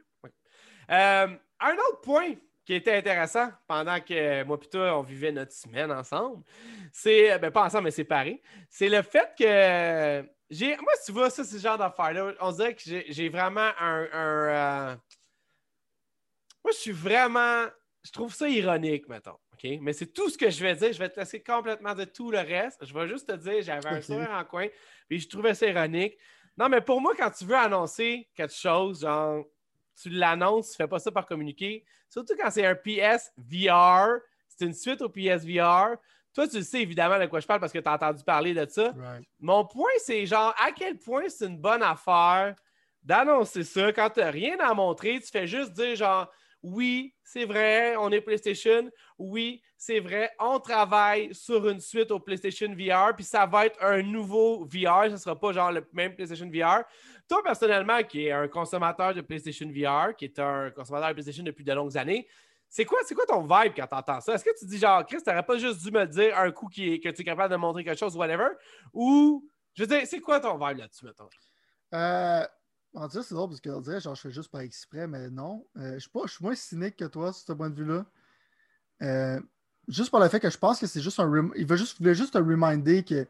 Euh, 0.89 1.37
un 1.59 1.73
autre 1.73 2.01
point 2.01 2.33
qui 2.71 2.77
était 2.77 2.95
intéressant 2.95 3.49
pendant 3.67 3.99
que 3.99 4.43
moi 4.43 4.57
et 4.63 4.69
toi, 4.69 4.97
on 4.97 5.01
vivait 5.01 5.33
notre 5.33 5.51
semaine 5.51 5.91
ensemble, 5.91 6.41
c'est, 6.93 7.37
ben 7.37 7.51
pas 7.51 7.65
ensemble, 7.65 7.83
mais 7.83 7.91
séparés, 7.91 8.41
c'est 8.69 8.87
le 8.87 9.01
fait 9.01 9.29
que 9.37 10.25
j'ai, 10.49 10.77
moi, 10.77 10.93
si 10.95 11.07
tu 11.07 11.11
vois, 11.11 11.29
ça, 11.29 11.43
c'est 11.43 11.57
ce 11.57 11.61
genre 11.61 11.77
d'affaire-là, 11.77 12.33
on 12.39 12.51
dirait 12.53 12.73
que 12.73 12.81
j'ai 12.81 13.27
vraiment 13.27 13.71
un. 13.77 14.07
Euh, 14.13 14.95
moi, 16.63 16.71
je 16.71 16.77
suis 16.77 16.91
vraiment. 16.93 17.65
Je 18.05 18.11
trouve 18.11 18.33
ça 18.33 18.47
ironique, 18.47 19.09
mettons. 19.09 19.37
OK? 19.51 19.69
Mais 19.81 19.91
c'est 19.91 20.07
tout 20.07 20.29
ce 20.29 20.37
que 20.37 20.49
je 20.49 20.63
vais 20.63 20.75
dire. 20.75 20.93
Je 20.93 20.99
vais 20.99 21.09
te 21.09 21.19
laisser 21.19 21.43
complètement 21.43 21.93
de 21.93 22.05
tout 22.05 22.31
le 22.31 22.39
reste. 22.39 22.85
Je 22.85 22.93
vais 22.93 23.05
juste 23.05 23.27
te 23.27 23.35
dire, 23.35 23.61
j'avais 23.63 23.89
un 23.89 24.01
sourire 24.01 24.31
en 24.31 24.45
coin, 24.45 24.67
puis 25.09 25.19
je 25.19 25.27
trouvais 25.27 25.55
ça 25.55 25.67
ironique. 25.67 26.17
Non, 26.57 26.69
mais 26.69 26.79
pour 26.79 27.01
moi, 27.01 27.15
quand 27.17 27.31
tu 27.31 27.43
veux 27.43 27.57
annoncer 27.57 28.29
quelque 28.33 28.53
chose, 28.53 29.01
genre, 29.01 29.43
tu 30.01 30.09
l'annonces, 30.09 30.67
tu 30.67 30.73
ne 30.73 30.85
fais 30.85 30.89
pas 30.89 30.99
ça 30.99 31.11
par 31.11 31.25
communiquer. 31.25 31.83
Surtout 32.09 32.33
quand 32.39 32.49
c'est 32.51 32.65
un 32.65 32.75
PS 32.75 33.31
VR, 33.37 34.19
c'est 34.47 34.65
une 34.65 34.73
suite 34.73 35.01
au 35.01 35.09
PS 35.09 35.45
VR. 35.45 35.97
Toi, 36.33 36.47
tu 36.47 36.63
sais 36.63 36.81
évidemment 36.81 37.19
de 37.19 37.25
quoi 37.25 37.39
je 37.41 37.47
parle 37.47 37.59
parce 37.59 37.73
que 37.73 37.79
tu 37.79 37.87
as 37.89 37.93
entendu 37.93 38.23
parler 38.23 38.53
de 38.53 38.65
ça. 38.69 38.93
Mon 39.39 39.65
point, 39.65 39.91
c'est 39.99 40.25
genre 40.25 40.55
à 40.57 40.71
quel 40.71 40.97
point 40.97 41.27
c'est 41.27 41.45
une 41.47 41.57
bonne 41.57 41.83
affaire 41.83 42.55
d'annoncer 43.03 43.63
ça 43.63 43.91
quand 43.91 44.09
tu 44.11 44.19
n'as 44.19 44.31
rien 44.31 44.57
à 44.59 44.73
montrer. 44.73 45.19
Tu 45.19 45.27
fais 45.27 45.47
juste 45.47 45.73
dire 45.73 45.95
genre 45.95 46.31
oui, 46.63 47.15
c'est 47.23 47.45
vrai, 47.45 47.95
on 47.97 48.11
est 48.11 48.21
PlayStation. 48.21 48.89
Oui, 49.17 49.61
c'est 49.77 49.99
vrai, 49.99 50.31
on 50.39 50.59
travaille 50.59 51.33
sur 51.33 51.67
une 51.67 51.79
suite 51.79 52.11
au 52.11 52.19
PlayStation 52.19 52.69
VR, 52.73 53.15
puis 53.15 53.25
ça 53.25 53.45
va 53.45 53.65
être 53.65 53.83
un 53.83 54.01
nouveau 54.03 54.65
VR, 54.65 55.05
ce 55.05 55.11
ne 55.13 55.17
sera 55.17 55.39
pas 55.39 55.51
genre 55.53 55.71
le 55.71 55.87
même 55.93 56.15
PlayStation 56.15 56.47
VR. 56.47 56.83
Toi, 57.27 57.41
personnellement, 57.43 58.03
qui 58.03 58.27
est 58.27 58.31
un 58.31 58.47
consommateur 58.47 59.13
de 59.13 59.21
PlayStation 59.21 59.67
VR, 59.67 60.15
qui 60.15 60.25
est 60.25 60.39
un 60.39 60.69
consommateur 60.71 61.09
de 61.09 61.13
PlayStation 61.13 61.43
depuis 61.43 61.63
de 61.63 61.73
longues 61.73 61.97
années, 61.97 62.27
c'est 62.69 62.85
quoi, 62.85 62.99
quoi 63.13 63.25
ton 63.25 63.41
vibe 63.41 63.73
quand 63.75 63.87
tu 63.87 63.95
entends 63.95 64.21
ça? 64.21 64.33
Est-ce 64.35 64.45
que 64.45 64.57
tu 64.57 64.65
dis 64.65 64.77
genre, 64.77 65.05
Chris, 65.05 65.21
t'aurais 65.21 65.43
pas 65.43 65.57
juste 65.57 65.83
dû 65.83 65.91
me 65.91 66.05
dire 66.05 66.37
un 66.37 66.51
coup 66.51 66.67
qui 66.67 67.01
que 67.01 67.09
tu 67.09 67.21
es 67.21 67.25
capable 67.25 67.51
de 67.51 67.57
montrer 67.57 67.83
quelque 67.83 67.99
chose, 67.99 68.15
whatever? 68.15 68.47
Ou 68.93 69.45
Je 69.73 69.83
veux 69.83 69.87
dire, 69.87 70.01
c'est 70.05 70.21
quoi 70.21 70.39
ton 70.39 70.53
vibe 70.53 70.77
là-dessus, 70.77 71.05
mettons? 71.05 71.27
Euh, 71.93 72.45
en 72.93 73.07
dire, 73.07 73.23
c'est 73.23 73.33
drôle 73.35 73.49
parce 73.49 73.61
qu'on 73.61 73.79
dirait 73.81 73.99
genre 74.01 74.15
je 74.15 74.21
fais 74.21 74.31
juste 74.31 74.51
par 74.51 74.61
exprès, 74.61 75.07
mais 75.07 75.29
non. 75.29 75.65
Euh, 75.77 75.93
je, 75.95 75.99
suis 75.99 76.09
pas, 76.09 76.21
je 76.25 76.31
suis 76.33 76.43
moins 76.43 76.55
cynique 76.55 76.95
que 76.97 77.05
toi 77.05 77.31
sur 77.33 77.45
ce 77.47 77.53
point 77.53 77.69
de 77.69 77.75
vue-là. 77.75 78.05
Euh, 79.01 79.39
juste 79.87 80.11
par 80.11 80.19
le 80.19 80.27
fait 80.29 80.39
que 80.39 80.49
je 80.49 80.57
pense 80.57 80.79
que 80.79 80.87
c'est 80.87 81.01
juste 81.01 81.19
un. 81.19 81.25
rem- 81.29 81.53
Il 81.55 81.65
veut 81.65 81.77
juste, 81.77 81.97
voulait 81.99 82.15
juste 82.15 82.33
te 82.33 82.37
reminder 82.37 83.03
que. 83.03 83.25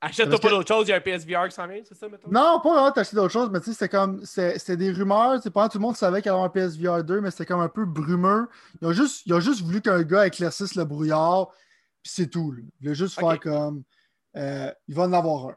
Achète-toi 0.00 0.38
pas 0.38 0.48
que- 0.48 0.54
d'autre 0.54 0.68
chose, 0.68 0.86
il 0.86 0.90
y 0.90 0.92
a 0.92 0.96
un 0.96 1.00
PSVR 1.00 1.48
qui 1.48 1.54
s'en 1.54 1.66
vient, 1.66 1.80
c'est 1.84 1.94
ça, 1.94 2.08
mettons? 2.08 2.28
Non, 2.30 2.60
pas 2.62 2.70
vraiment 2.72 2.92
t'acheter 2.92 3.16
d'autres 3.16 3.32
choses, 3.32 3.48
mais 3.50 3.60
tu 3.60 3.66
sais, 3.66 3.72
c'était 3.72 3.88
comme. 3.88 4.24
C'était 4.24 4.76
des 4.76 4.92
rumeurs. 4.92 5.40
Pas 5.54 5.68
tout 5.68 5.78
le 5.78 5.82
monde 5.82 5.96
savait 5.96 6.20
qu'il 6.22 6.30
y 6.30 6.34
avait 6.34 6.42
un 6.44 6.48
PSVR 6.50 7.02
2, 7.02 7.20
mais 7.20 7.30
c'était 7.30 7.46
comme 7.46 7.60
un 7.60 7.68
peu 7.68 7.84
brumeux. 7.86 8.48
Ils 8.82 8.88
ont 8.88 8.92
juste, 8.92 9.22
ils 9.26 9.32
ont 9.32 9.40
juste 9.40 9.62
voulu 9.62 9.80
qu'un 9.80 10.02
gars 10.02 10.26
éclaircisse 10.26 10.74
le 10.74 10.84
brouillard, 10.84 11.48
puis 12.02 12.12
c'est 12.12 12.26
tout. 12.28 12.52
là. 12.52 12.62
Ils 12.62 12.84
voulaient 12.84 12.94
juste 12.94 13.14
faire 13.18 13.40
comme. 13.40 13.82
euh, 14.36 14.70
il 14.88 14.94
va 14.94 15.04
en 15.04 15.12
avoir 15.14 15.48
un. 15.50 15.56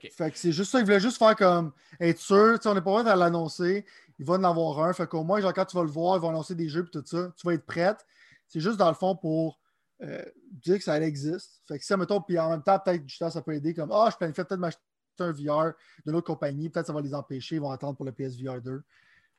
Fait 0.00 0.30
que 0.30 0.38
c'est 0.38 0.52
juste 0.52 0.70
ça, 0.70 0.80
ils 0.80 0.84
voulaient 0.84 1.00
juste 1.00 1.18
faire 1.18 1.36
comme 1.36 1.72
être 2.00 2.18
sûr, 2.18 2.58
on 2.64 2.74
n'est 2.74 2.80
pas 2.80 3.02
prêt 3.02 3.10
à 3.10 3.16
l'annoncer, 3.16 3.84
il 4.18 4.24
va 4.24 4.34
en 4.34 4.44
avoir 4.44 4.84
un. 4.84 4.92
Fait 4.92 5.06
qu'au 5.06 5.24
moins, 5.24 5.40
genre, 5.40 5.52
quand 5.52 5.64
tu 5.64 5.76
vas 5.76 5.82
le 5.82 5.90
voir, 5.90 6.16
ils 6.16 6.20
vont 6.20 6.30
annoncer 6.30 6.54
des 6.54 6.68
jeux 6.68 6.86
et 6.86 6.90
tout 6.90 7.02
ça, 7.04 7.32
tu 7.36 7.46
vas 7.46 7.54
être 7.54 7.66
prête. 7.66 8.06
C'est 8.48 8.60
juste 8.60 8.76
dans 8.76 8.88
le 8.88 8.94
fond 8.94 9.16
pour 9.16 9.58
euh, 10.02 10.22
dire 10.50 10.78
que 10.78 10.84
ça 10.84 11.00
existe. 11.00 11.62
Fait 11.66 11.78
que 11.78 11.84
ça, 11.84 11.96
mettons, 11.96 12.20
puis 12.20 12.38
en 12.38 12.50
même 12.50 12.62
temps, 12.62 12.78
peut-être 12.78 13.02
justement, 13.06 13.30
ça 13.30 13.42
peut 13.42 13.54
aider 13.54 13.74
comme 13.74 13.90
Ah, 13.92 14.08
je 14.10 14.16
planifie 14.16 14.42
peut-être 14.42 14.60
m'acheter 14.60 14.80
un 15.20 15.32
VR 15.32 15.72
d'une 16.04 16.16
autre 16.16 16.26
compagnie, 16.26 16.68
peut-être 16.68 16.88
ça 16.88 16.92
va 16.92 17.00
les 17.00 17.14
empêcher, 17.14 17.56
ils 17.56 17.60
vont 17.60 17.70
attendre 17.70 17.96
pour 17.96 18.04
le 18.04 18.12
PSVR 18.12 18.60
2. 18.60 18.82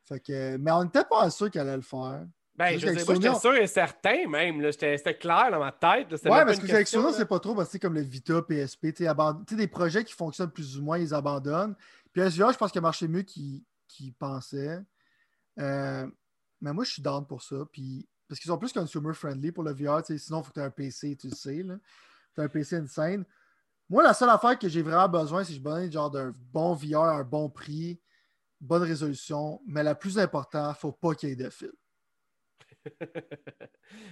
Fait 0.05 0.19
que, 0.19 0.57
mais 0.57 0.71
on 0.71 0.83
n'était 0.83 1.03
pas 1.03 1.29
sûr 1.29 1.49
qu'elle 1.49 1.67
allait 1.67 1.77
le 1.77 1.81
faire. 1.81 2.25
Ben, 2.57 2.79
je 2.79 2.87
j'étais 2.87 3.35
sûr 3.35 3.55
et 3.55 3.67
certain 3.67 4.27
même. 4.29 4.71
C'était 4.71 5.17
clair 5.17 5.49
dans 5.51 5.59
ma 5.59 5.71
tête. 5.71 6.09
même 6.09 6.45
parce 6.45 6.59
que 6.59 6.71
avec 6.71 6.91
là. 6.91 7.13
c'est 7.13 7.25
pas 7.25 7.39
trop, 7.39 7.53
parce 7.53 7.69
que 7.69 7.77
comme 7.77 7.95
le 7.95 8.01
Vita, 8.01 8.41
PSP, 8.41 8.93
tu 8.93 9.05
sais, 9.05 9.55
des 9.55 9.67
projets 9.67 10.05
qui 10.05 10.13
fonctionnent 10.13 10.51
plus 10.51 10.77
ou 10.77 10.83
moins, 10.83 10.97
ils 10.97 11.13
abandonnent. 11.13 11.75
Puis 12.13 12.21
SVR, 12.21 12.53
je 12.53 12.57
pense 12.57 12.71
qu'il 12.71 12.79
a 12.79 12.81
marché 12.81 13.07
mieux 13.07 13.23
qu'ils 13.23 13.63
qu'ils 13.87 14.13
pensaient. 14.13 14.81
Euh, 15.59 16.07
mais 16.61 16.73
moi, 16.73 16.83
je 16.83 16.91
suis 16.91 17.01
down 17.01 17.25
pour 17.25 17.41
ça. 17.41 17.57
Puis, 17.71 18.07
parce 18.27 18.39
qu'ils 18.39 18.49
sont 18.49 18.57
plus 18.57 18.73
consumer-friendly 18.73 19.51
pour 19.51 19.63
le 19.63 19.71
VR, 19.71 20.01
sinon, 20.05 20.39
il 20.39 20.43
faut 20.43 20.49
que 20.49 20.53
tu 20.53 20.59
aies 20.59 20.63
un 20.63 20.71
PC, 20.71 21.15
tu 21.15 21.27
le 21.27 21.35
sais. 21.35 21.63
Tu 22.33 22.41
as 22.41 22.43
un 22.43 22.49
PC 22.49 22.77
insane. 22.77 23.25
Moi, 23.89 24.01
la 24.01 24.13
seule 24.13 24.29
affaire 24.29 24.57
que 24.57 24.67
j'ai 24.67 24.81
vraiment 24.81 25.07
besoin, 25.07 25.43
c'est 25.43 25.49
que 25.49 25.53
j'ai 25.53 25.59
besoin 25.59 25.89
genre 25.91 26.09
d'un 26.09 26.33
bon 26.51 26.73
VR 26.73 27.03
à 27.03 27.17
un 27.17 27.23
bon 27.23 27.49
prix, 27.49 27.99
bonne 28.59 28.83
résolution. 28.83 29.61
Mais 29.67 29.83
la 29.83 29.93
plus 29.93 30.17
importante, 30.17 30.65
il 30.65 30.69
ne 30.69 30.79
faut 30.79 30.91
pas 30.91 31.13
qu'il 31.13 31.29
y 31.29 31.31
ait 31.33 31.35
de 31.35 31.49
fil. 31.49 31.71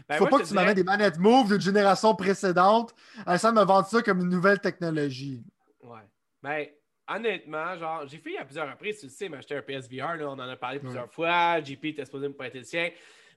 Ben, 0.08 0.18
faut 0.18 0.24
moi, 0.26 0.30
pas 0.32 0.40
que 0.40 0.48
tu 0.48 0.54
m'amènes 0.54 0.74
dirais- 0.74 0.76
des 0.76 0.84
manettes 0.84 1.18
Move 1.20 1.50
d'une 1.50 1.62
génération 1.62 2.16
précédente 2.16 2.94
de 3.26 3.32
me 3.60 3.64
vendre 3.66 3.88
ça 3.88 4.02
comme 4.02 4.20
une 4.20 4.30
nouvelle 4.30 4.60
technologie. 4.60 5.44
Ouais. 5.82 6.02
Ben, 6.42 6.68
honnêtement, 7.08 7.76
genre, 7.78 8.08
j'ai 8.08 8.18
fait 8.18 8.38
à 8.38 8.46
plusieurs 8.46 8.70
reprises, 8.70 9.00
tu 9.00 9.06
le 9.08 9.12
sais, 9.12 9.30
m'acheter 9.30 9.56
un 9.56 9.62
PSVR, 9.62 10.16
là, 10.16 10.28
on 10.30 10.34
en 10.34 10.40
a 10.40 10.56
parlé 10.56 10.80
plusieurs 10.80 11.12
fois. 11.12 11.62
JP 11.62 11.86
était 11.86 12.06
supposé 12.06 12.28
me 12.28 12.34
prêter 12.34 12.60
le 12.60 12.66
sien. 12.66 12.90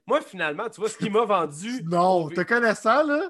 Moi, 0.05 0.21
finalement, 0.21 0.69
tu 0.69 0.79
vois, 0.79 0.89
ce 0.89 0.97
qui 0.97 1.09
m'a 1.09 1.25
vendu. 1.25 1.81
Non, 1.83 2.29
te 2.29 2.41
connaissant, 2.41 3.03
là, 3.03 3.29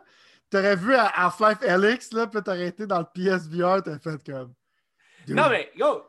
t'aurais 0.50 0.76
vu 0.76 0.94
à 0.94 1.06
Half-Life 1.08 1.62
Helix, 1.64 2.14
là, 2.14 2.28
puis 2.28 2.42
t'aurais 2.44 2.68
été 2.68 2.86
dans 2.86 3.00
le 3.00 3.06
PSVR, 3.14 3.82
t'as 3.84 4.00
fait 4.00 4.24
comme. 4.24 4.54
Non, 5.28 5.50
mais, 5.50 5.72
go! 5.78 6.04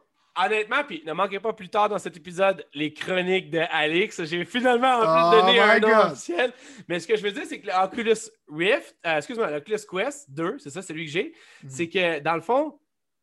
Honnêtement, 0.45 0.85
puis 0.85 1.03
ne 1.05 1.13
manquez 1.13 1.41
pas 1.41 1.53
plus 1.53 1.69
tard 1.69 1.89
dans 1.89 1.99
cet 1.99 2.17
épisode 2.17 2.65
les 2.75 2.93
chroniques 2.95 3.51
de 3.51 3.61
Alix. 3.71 4.23
J'ai 4.25 4.45
finalement 4.45 4.99
en 4.99 5.01
plus 5.01 5.39
Oh 5.39 5.41
donné 5.43 5.53
my 5.55 5.59
un 5.59 5.79
nom 5.81 5.99
officiel. 6.13 6.53
Mais 6.89 7.01
ce 7.01 7.07
que 7.09 7.17
je 7.17 7.23
veux 7.23 7.33
dire, 7.33 7.45
c'est 7.47 7.61
que 7.61 7.67
l'Oculus 7.67 8.15
Rift, 8.49 8.97
euh, 9.07 9.17
excuse-moi, 9.17 9.51
l'Oculus 9.51 9.79
Quest 9.91 10.31
2, 10.31 10.59
c'est 10.59 10.71
ça, 10.71 10.83
celui 10.83 11.07
que 11.07 11.11
j'ai, 11.11 11.35
Mhm. 11.65 11.71
c'est 11.71 11.89
que 11.89 12.21
dans 12.21 12.35
le 12.37 12.41
fond, 12.41 12.79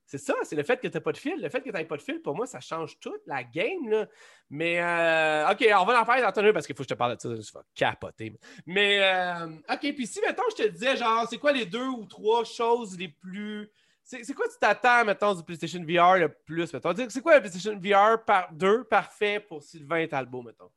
c'est 0.07 0.19
ça, 0.19 0.36
c'est 0.43 0.55
le 0.55 0.62
fait 0.63 0.79
que 0.79 0.88
tu 0.88 0.93
n'as 0.93 1.01
pas 1.01 1.13
de 1.13 1.17
fil. 1.17 1.41
Le 1.41 1.50
fait 1.50 1.62
que 1.62 1.69
tu 1.69 1.72
n'aies 1.72 1.86
pas 1.86 1.98
de 1.98 2.01
fil, 2.01 2.22
pour 2.22 2.36
moi, 2.36 2.45
ça 2.45 2.60
change 2.60 3.00
toute 3.00 3.22
la 3.25 3.43
game. 3.43 3.89
Là. 3.89 4.07
Mais, 4.51 4.79
euh, 4.79 5.50
OK, 5.51 5.65
on 5.81 5.86
va 5.86 6.00
en 6.01 6.05
parler 6.05 6.22
dans 6.22 6.31
ton 6.31 6.54
parce 6.54 6.67
qu'il 6.67 6.75
faut 6.75 6.84
que 6.84 6.89
je 6.89 6.93
te 6.93 6.97
parle 6.97 7.15
de 7.15 7.19
ça. 7.21 7.30
Je 7.30 7.36
vais 7.58 7.63
capoter. 7.73 8.34
Mais, 8.67 8.99
euh, 9.01 9.47
OK, 9.67 9.80
puis 9.95 10.06
si, 10.06 10.21
mettons, 10.21 10.43
je 10.51 10.63
te 10.63 10.67
disais, 10.69 10.95
genre, 10.95 11.25
c'est 11.28 11.39
quoi 11.39 11.54
les 11.54 11.65
deux 11.65 11.88
ou 11.88 12.06
trois 12.06 12.43
choses 12.43 12.95
les 12.99 13.08
plus. 13.08 13.67
C'est 14.06 14.34
quoi 14.36 14.48
tu 14.48 14.60
t'attends, 14.60 15.04
mettons, 15.04 15.34
du 15.34 15.44
PlayStation 15.44 15.80
VR 15.80 16.18
le 16.20 16.30
plus, 16.30 16.72
mettons? 16.72 16.94
C'est 17.10 17.22
quoi 17.22 17.36
le 17.36 17.41
PlayStation 17.41 17.76
VR 17.76 18.24
par 18.24 18.54
2 18.54 18.84
parfait 18.84 19.39
pour 19.39 19.63
Sylvain 19.63 20.06
Talbot, 20.08 20.44
mettons? 20.44 20.70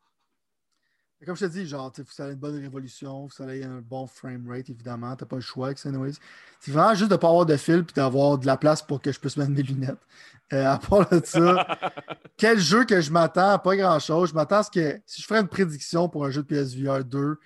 Comme 1.26 1.36
je 1.36 1.44
te 1.44 1.50
dis, 1.50 1.66
genre, 1.66 1.92
il 1.98 2.04
faut 2.04 2.08
que 2.08 2.14
ça 2.14 2.28
ait 2.28 2.32
une 2.32 2.38
bonne 2.38 2.58
révolution, 2.58 3.26
il 3.26 3.28
faut 3.28 3.28
que 3.28 3.34
ça 3.34 3.54
ait 3.54 3.64
un 3.64 3.82
bon 3.82 4.06
frame 4.06 4.48
rate, 4.48 4.70
évidemment. 4.70 5.14
T'as 5.14 5.26
pas 5.26 5.36
le 5.36 5.42
choix 5.42 5.66
avec 5.66 5.78
ça. 5.78 5.90
C'est 6.60 6.70
vraiment 6.70 6.94
juste 6.94 7.10
de 7.10 7.16
pas 7.16 7.28
avoir 7.28 7.44
de 7.44 7.56
fil 7.56 7.84
puis 7.84 7.92
d'avoir 7.92 8.38
de 8.38 8.46
la 8.46 8.56
place 8.56 8.80
pour 8.80 9.02
que 9.02 9.12
je 9.12 9.20
puisse 9.20 9.36
mettre 9.36 9.50
mes 9.50 9.62
lunettes. 9.62 9.98
Euh, 10.54 10.64
à 10.64 10.78
part 10.78 11.06
de 11.10 11.20
ça, 11.22 11.66
quel 12.38 12.58
jeu 12.58 12.86
que 12.86 13.00
je 13.00 13.10
m'attends? 13.10 13.58
Pas 13.58 13.76
grand-chose. 13.76 14.30
Je 14.30 14.34
m'attends 14.34 14.58
à 14.58 14.62
ce 14.62 14.70
que, 14.70 15.02
si 15.04 15.20
je 15.20 15.26
ferais 15.26 15.40
une 15.40 15.48
prédiction 15.48 16.08
pour 16.08 16.24
un 16.24 16.30
jeu 16.30 16.42
de 16.42 16.46
PSVR 16.46 17.04
2, 17.04 17.38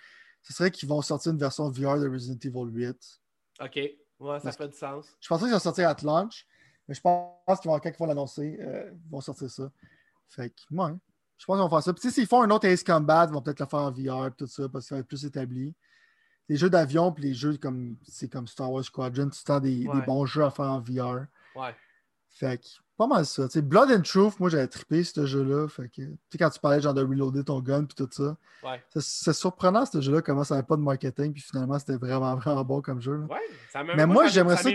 ce 0.43 0.53
serait 0.53 0.71
qu'ils 0.71 0.89
vont 0.89 1.03
sortir 1.03 1.33
une 1.33 1.39
version 1.39 1.69
VR 1.71 1.99
de 1.99 2.09
Resident 2.09 2.39
Evil 2.45 2.71
8. 2.71 3.21
OK, 3.63 3.81
ouais, 4.23 4.41
ça 4.41 4.53
fait 4.53 4.69
du 4.69 4.77
sens. 4.77 5.07
Je 5.21 5.29
pensais 5.29 5.45
qu'ils 5.45 5.53
vont 5.53 5.59
sortir 5.59 5.89
à 5.89 5.97
launch, 6.03 6.47
mais 6.89 6.95
je 6.95 7.01
pense 7.01 7.61
qu'ils 7.61 7.71
vont, 7.71 7.79
quand 7.79 7.91
ils 7.91 7.99
vont 7.99 8.07
l'annoncer, 8.07 8.59
euh, 8.61 8.91
ils 8.93 9.11
vont 9.11 9.21
sortir 9.21 9.51
ça. 9.51 9.71
Fait 10.29 10.51
que, 10.51 10.61
ouais, 10.71 10.93
je 11.39 11.45
pense 11.47 11.57
qu'ils 11.57 11.63
vont 11.63 11.69
faire 11.69 11.83
ça. 11.83 11.93
Puis, 11.93 12.11
s'ils 12.11 12.27
font 12.27 12.43
un 12.43 12.51
autre 12.51 12.67
Ace 12.67 12.83
Combat, 12.83 13.27
ils 13.29 13.33
vont 13.35 13.43
peut-être 13.43 13.61
le 13.61 13.67
faire 13.67 13.81
en 13.81 13.91
VR, 13.91 14.35
tout 14.37 14.47
ça, 14.47 14.69
parce 14.69 14.85
que 14.85 14.89
ça 14.89 14.95
va 14.97 15.01
être 15.01 15.09
plus 15.09 15.25
établi. 15.25 15.75
Les 16.49 16.57
jeux 16.57 16.71
d'avion, 16.71 17.13
puis 17.13 17.25
les 17.25 17.35
jeux 17.35 17.57
comme, 17.57 17.97
c'est 18.07 18.29
comme 18.29 18.47
Star 18.47 18.71
Wars 18.71 18.85
Squadron, 18.85 19.31
tu 19.31 19.53
as 19.53 19.61
des, 19.61 19.87
Ouais. 19.87 20.01
des 20.01 20.07
bons 20.07 20.27
jeux 20.27 20.45
à 20.45 20.51
faire 20.51 20.71
en 20.71 20.81
VR. 20.81 21.27
Ouais. 21.55 21.75
Fait 22.29 22.59
que, 22.59 22.67
pas 22.97 23.07
mal 23.07 23.25
ça. 23.27 23.49
Blood 23.57 23.91
and 23.91 24.03
Truth, 24.03 24.39
moi, 24.39 24.49
j'avais 24.51 24.69
trippé 24.69 25.03
ce 25.03 25.27
jeu-là. 25.27 25.67
Fait 25.69 25.89
que, 25.89 26.03
tu 26.03 26.19
sais, 26.31 26.39
quand 26.39 26.51
tu 26.51 26.61
parlais 26.61 26.81
genre 26.81 26.95
de 26.95 27.03
reloader 27.03 27.43
ton 27.45 27.61
gun, 27.61 27.85
puis 27.85 27.95
tout 27.97 28.09
ça, 28.11 28.37
Ouais. 28.65 28.83
c'est- 28.93 29.01
c'est 29.03 29.33
surprenant, 29.33 29.85
ce 29.87 30.01
jeu-là, 30.01 30.23
comment 30.23 30.45
ça 30.45 30.55
n'avait 30.55 30.67
pas 30.67 30.77
de 30.77 30.83
marketing, 30.83 31.33
puis 31.33 31.43
finalement, 31.43 31.79
c'était 31.79 31.97
vraiment, 31.97 32.35
vraiment 32.37 32.65
bon 32.65 32.81
comme 32.83 33.01
jeu. 33.01 33.25
Ouais, 33.31 33.39
ça 33.73 33.83
m'a 33.83 33.95
Mais 33.97 34.07
moi, 34.07 34.25
ça- 34.25 34.31
j'aimerais 34.31 34.57
ça 34.57 34.69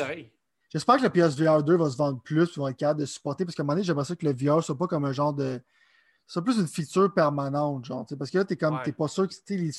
oreilles. 0.00 0.30
J'espère 0.70 0.96
que 0.96 1.02
le 1.02 1.10
PSVR 1.10 1.62
2 1.62 1.76
va 1.76 1.88
se 1.90 1.96
vendre 1.96 2.20
plus, 2.20 2.50
puis 2.50 2.60
va 2.60 2.70
être 2.70 2.76
capable 2.76 3.00
de 3.00 3.06
supporter, 3.06 3.44
parce 3.44 3.54
qu'à 3.54 3.62
un 3.62 3.64
moment 3.64 3.74
donné, 3.74 3.84
j'aimerais 3.84 4.04
ça 4.04 4.16
que 4.16 4.26
le 4.26 4.32
VR 4.32 4.62
soit 4.64 4.76
pas 4.76 4.86
comme 4.86 5.04
un 5.04 5.12
genre 5.12 5.32
de. 5.32 5.60
soit 6.26 6.42
plus 6.42 6.58
une 6.58 6.66
feature 6.66 7.12
permanente, 7.12 7.84
genre, 7.84 8.06
parce 8.18 8.30
que 8.30 8.38
là, 8.38 8.44
t'es 8.46 8.56
comme, 8.56 8.76
Ouais. 8.76 8.82
t'es 8.82 8.92
pas 8.92 9.08
sûr 9.08 9.28
que 9.28 9.34
sais, 9.34 9.56
les 9.58 9.72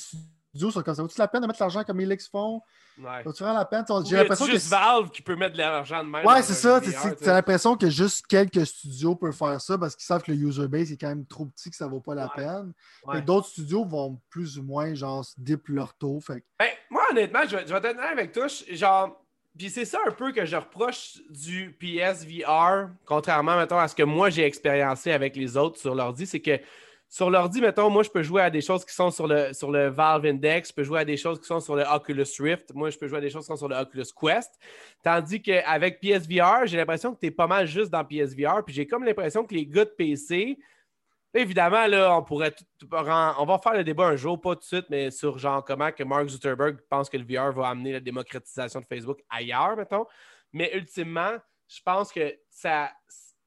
studios 0.56 0.70
sont 0.70 0.82
comme 0.82 0.94
ça. 0.94 1.02
Vaut-tu 1.02 1.18
la 1.18 1.28
peine 1.28 1.42
de 1.42 1.46
mettre 1.46 1.60
l'argent 1.60 1.84
comme 1.84 2.00
Elix 2.00 2.28
font? 2.28 2.60
Ouais. 2.98 3.22
Vaut-tu 3.24 3.42
vraiment 3.42 3.58
la 3.58 3.64
peine? 3.64 3.84
J'ai 4.06 4.16
l'impression 4.16 4.46
que. 4.46 4.52
juste 4.52 4.68
Valve 4.68 5.10
qui 5.10 5.20
peut 5.22 5.36
mettre 5.36 5.52
de 5.52 5.58
l'argent 5.58 6.02
de 6.02 6.08
même. 6.08 6.24
Ouais, 6.24 6.42
c'est 6.42 6.54
ça. 6.54 6.80
T'as 6.80 7.32
l'impression 7.34 7.76
que 7.76 7.90
juste 7.90 8.26
quelques 8.26 8.66
studios 8.66 9.14
peuvent 9.14 9.32
faire 9.36 9.60
ça 9.60 9.76
parce 9.76 9.94
qu'ils 9.94 10.04
savent 10.06 10.22
que 10.22 10.32
le 10.32 10.38
user 10.38 10.66
base 10.68 10.90
est 10.92 10.96
quand 10.96 11.08
même 11.08 11.26
trop 11.26 11.46
petit 11.46 11.70
que 11.70 11.76
ça 11.76 11.86
vaut 11.86 12.00
pas 12.00 12.14
la 12.14 12.24
Ouais. 12.24 12.30
peine. 12.36 12.72
Ouais. 13.06 13.22
D'autres 13.22 13.48
studios 13.48 13.84
vont 13.84 14.20
plus 14.30 14.58
ou 14.58 14.62
moins, 14.62 14.94
genre, 14.94 15.24
se 15.24 15.34
dip 15.38 15.68
leur 15.68 15.94
taux. 15.94 16.20
Fait 16.20 16.42
Ben, 16.58 16.68
moi, 16.90 17.02
honnêtement, 17.10 17.40
je 17.48 17.56
vais, 17.56 17.66
je 17.66 17.74
vais 17.74 17.88
être 17.90 18.00
avec 18.00 18.32
toi. 18.32 18.46
Genre, 18.70 19.22
puis 19.58 19.70
c'est 19.70 19.84
ça 19.84 19.98
un 20.06 20.10
peu 20.10 20.32
que 20.32 20.44
je 20.44 20.56
reproche 20.56 21.18
du 21.30 21.76
PSVR, 21.80 22.88
contrairement, 23.04 23.56
mettons, 23.56 23.78
à 23.78 23.88
ce 23.88 23.94
que 23.94 24.02
moi 24.02 24.30
j'ai 24.30 24.44
expériencé 24.44 25.12
avec 25.12 25.36
les 25.36 25.56
autres 25.56 25.78
sur 25.78 25.94
l'ordi, 25.94 26.26
c'est 26.26 26.40
que 26.40 26.58
sur 27.08 27.30
l'ordi, 27.30 27.60
mettons, 27.60 27.88
moi, 27.88 28.02
je 28.02 28.10
peux 28.10 28.22
jouer 28.22 28.42
à 28.42 28.50
des 28.50 28.60
choses 28.60 28.84
qui 28.84 28.94
sont 28.94 29.10
sur 29.10 29.26
le, 29.26 29.52
sur 29.52 29.70
le 29.70 29.88
Valve 29.88 30.26
Index, 30.26 30.70
je 30.70 30.74
peux 30.74 30.82
jouer 30.82 31.00
à 31.00 31.04
des 31.04 31.16
choses 31.16 31.40
qui 31.40 31.46
sont 31.46 31.60
sur 31.60 31.76
le 31.76 31.84
Oculus 31.84 32.26
Rift, 32.38 32.74
moi, 32.74 32.90
je 32.90 32.98
peux 32.98 33.06
jouer 33.06 33.18
à 33.18 33.20
des 33.20 33.30
choses 33.30 33.42
qui 33.44 33.48
sont 33.48 33.56
sur 33.56 33.68
le 33.68 33.76
Oculus 33.76 34.06
Quest. 34.20 34.52
Tandis 35.02 35.40
qu'avec 35.40 36.00
PSVR, 36.00 36.66
j'ai 36.66 36.76
l'impression 36.76 37.14
que 37.14 37.20
tu 37.20 37.26
es 37.26 37.30
pas 37.30 37.46
mal 37.46 37.66
juste 37.66 37.90
dans 37.90 38.04
PSVR, 38.04 38.64
puis 38.64 38.74
j'ai 38.74 38.86
comme 38.86 39.04
l'impression 39.04 39.44
que 39.44 39.54
les 39.54 39.66
gars 39.66 39.84
de 39.84 39.90
PC, 39.90 40.58
Évidemment, 41.34 41.86
là, 41.86 42.16
on 42.16 42.22
pourrait 42.22 42.52
tout- 42.52 42.64
on 42.90 43.44
va 43.44 43.58
faire 43.58 43.74
le 43.74 43.84
débat 43.84 44.06
un 44.06 44.16
jour, 44.16 44.40
pas 44.40 44.54
tout 44.54 44.60
de 44.60 44.64
suite, 44.64 44.86
mais 44.88 45.10
sur 45.10 45.36
genre 45.36 45.62
comment 45.62 45.92
que 45.92 46.02
Mark 46.02 46.26
Zuckerberg 46.28 46.78
pense 46.88 47.10
que 47.10 47.18
le 47.18 47.24
VR 47.24 47.52
va 47.52 47.68
amener 47.68 47.92
la 47.92 48.00
démocratisation 48.00 48.80
de 48.80 48.86
Facebook 48.86 49.18
ailleurs, 49.28 49.76
mettons. 49.76 50.06
Mais 50.54 50.74
ultimement, 50.74 51.36
je 51.68 51.80
pense 51.84 52.10
que 52.10 52.34
ça, 52.48 52.90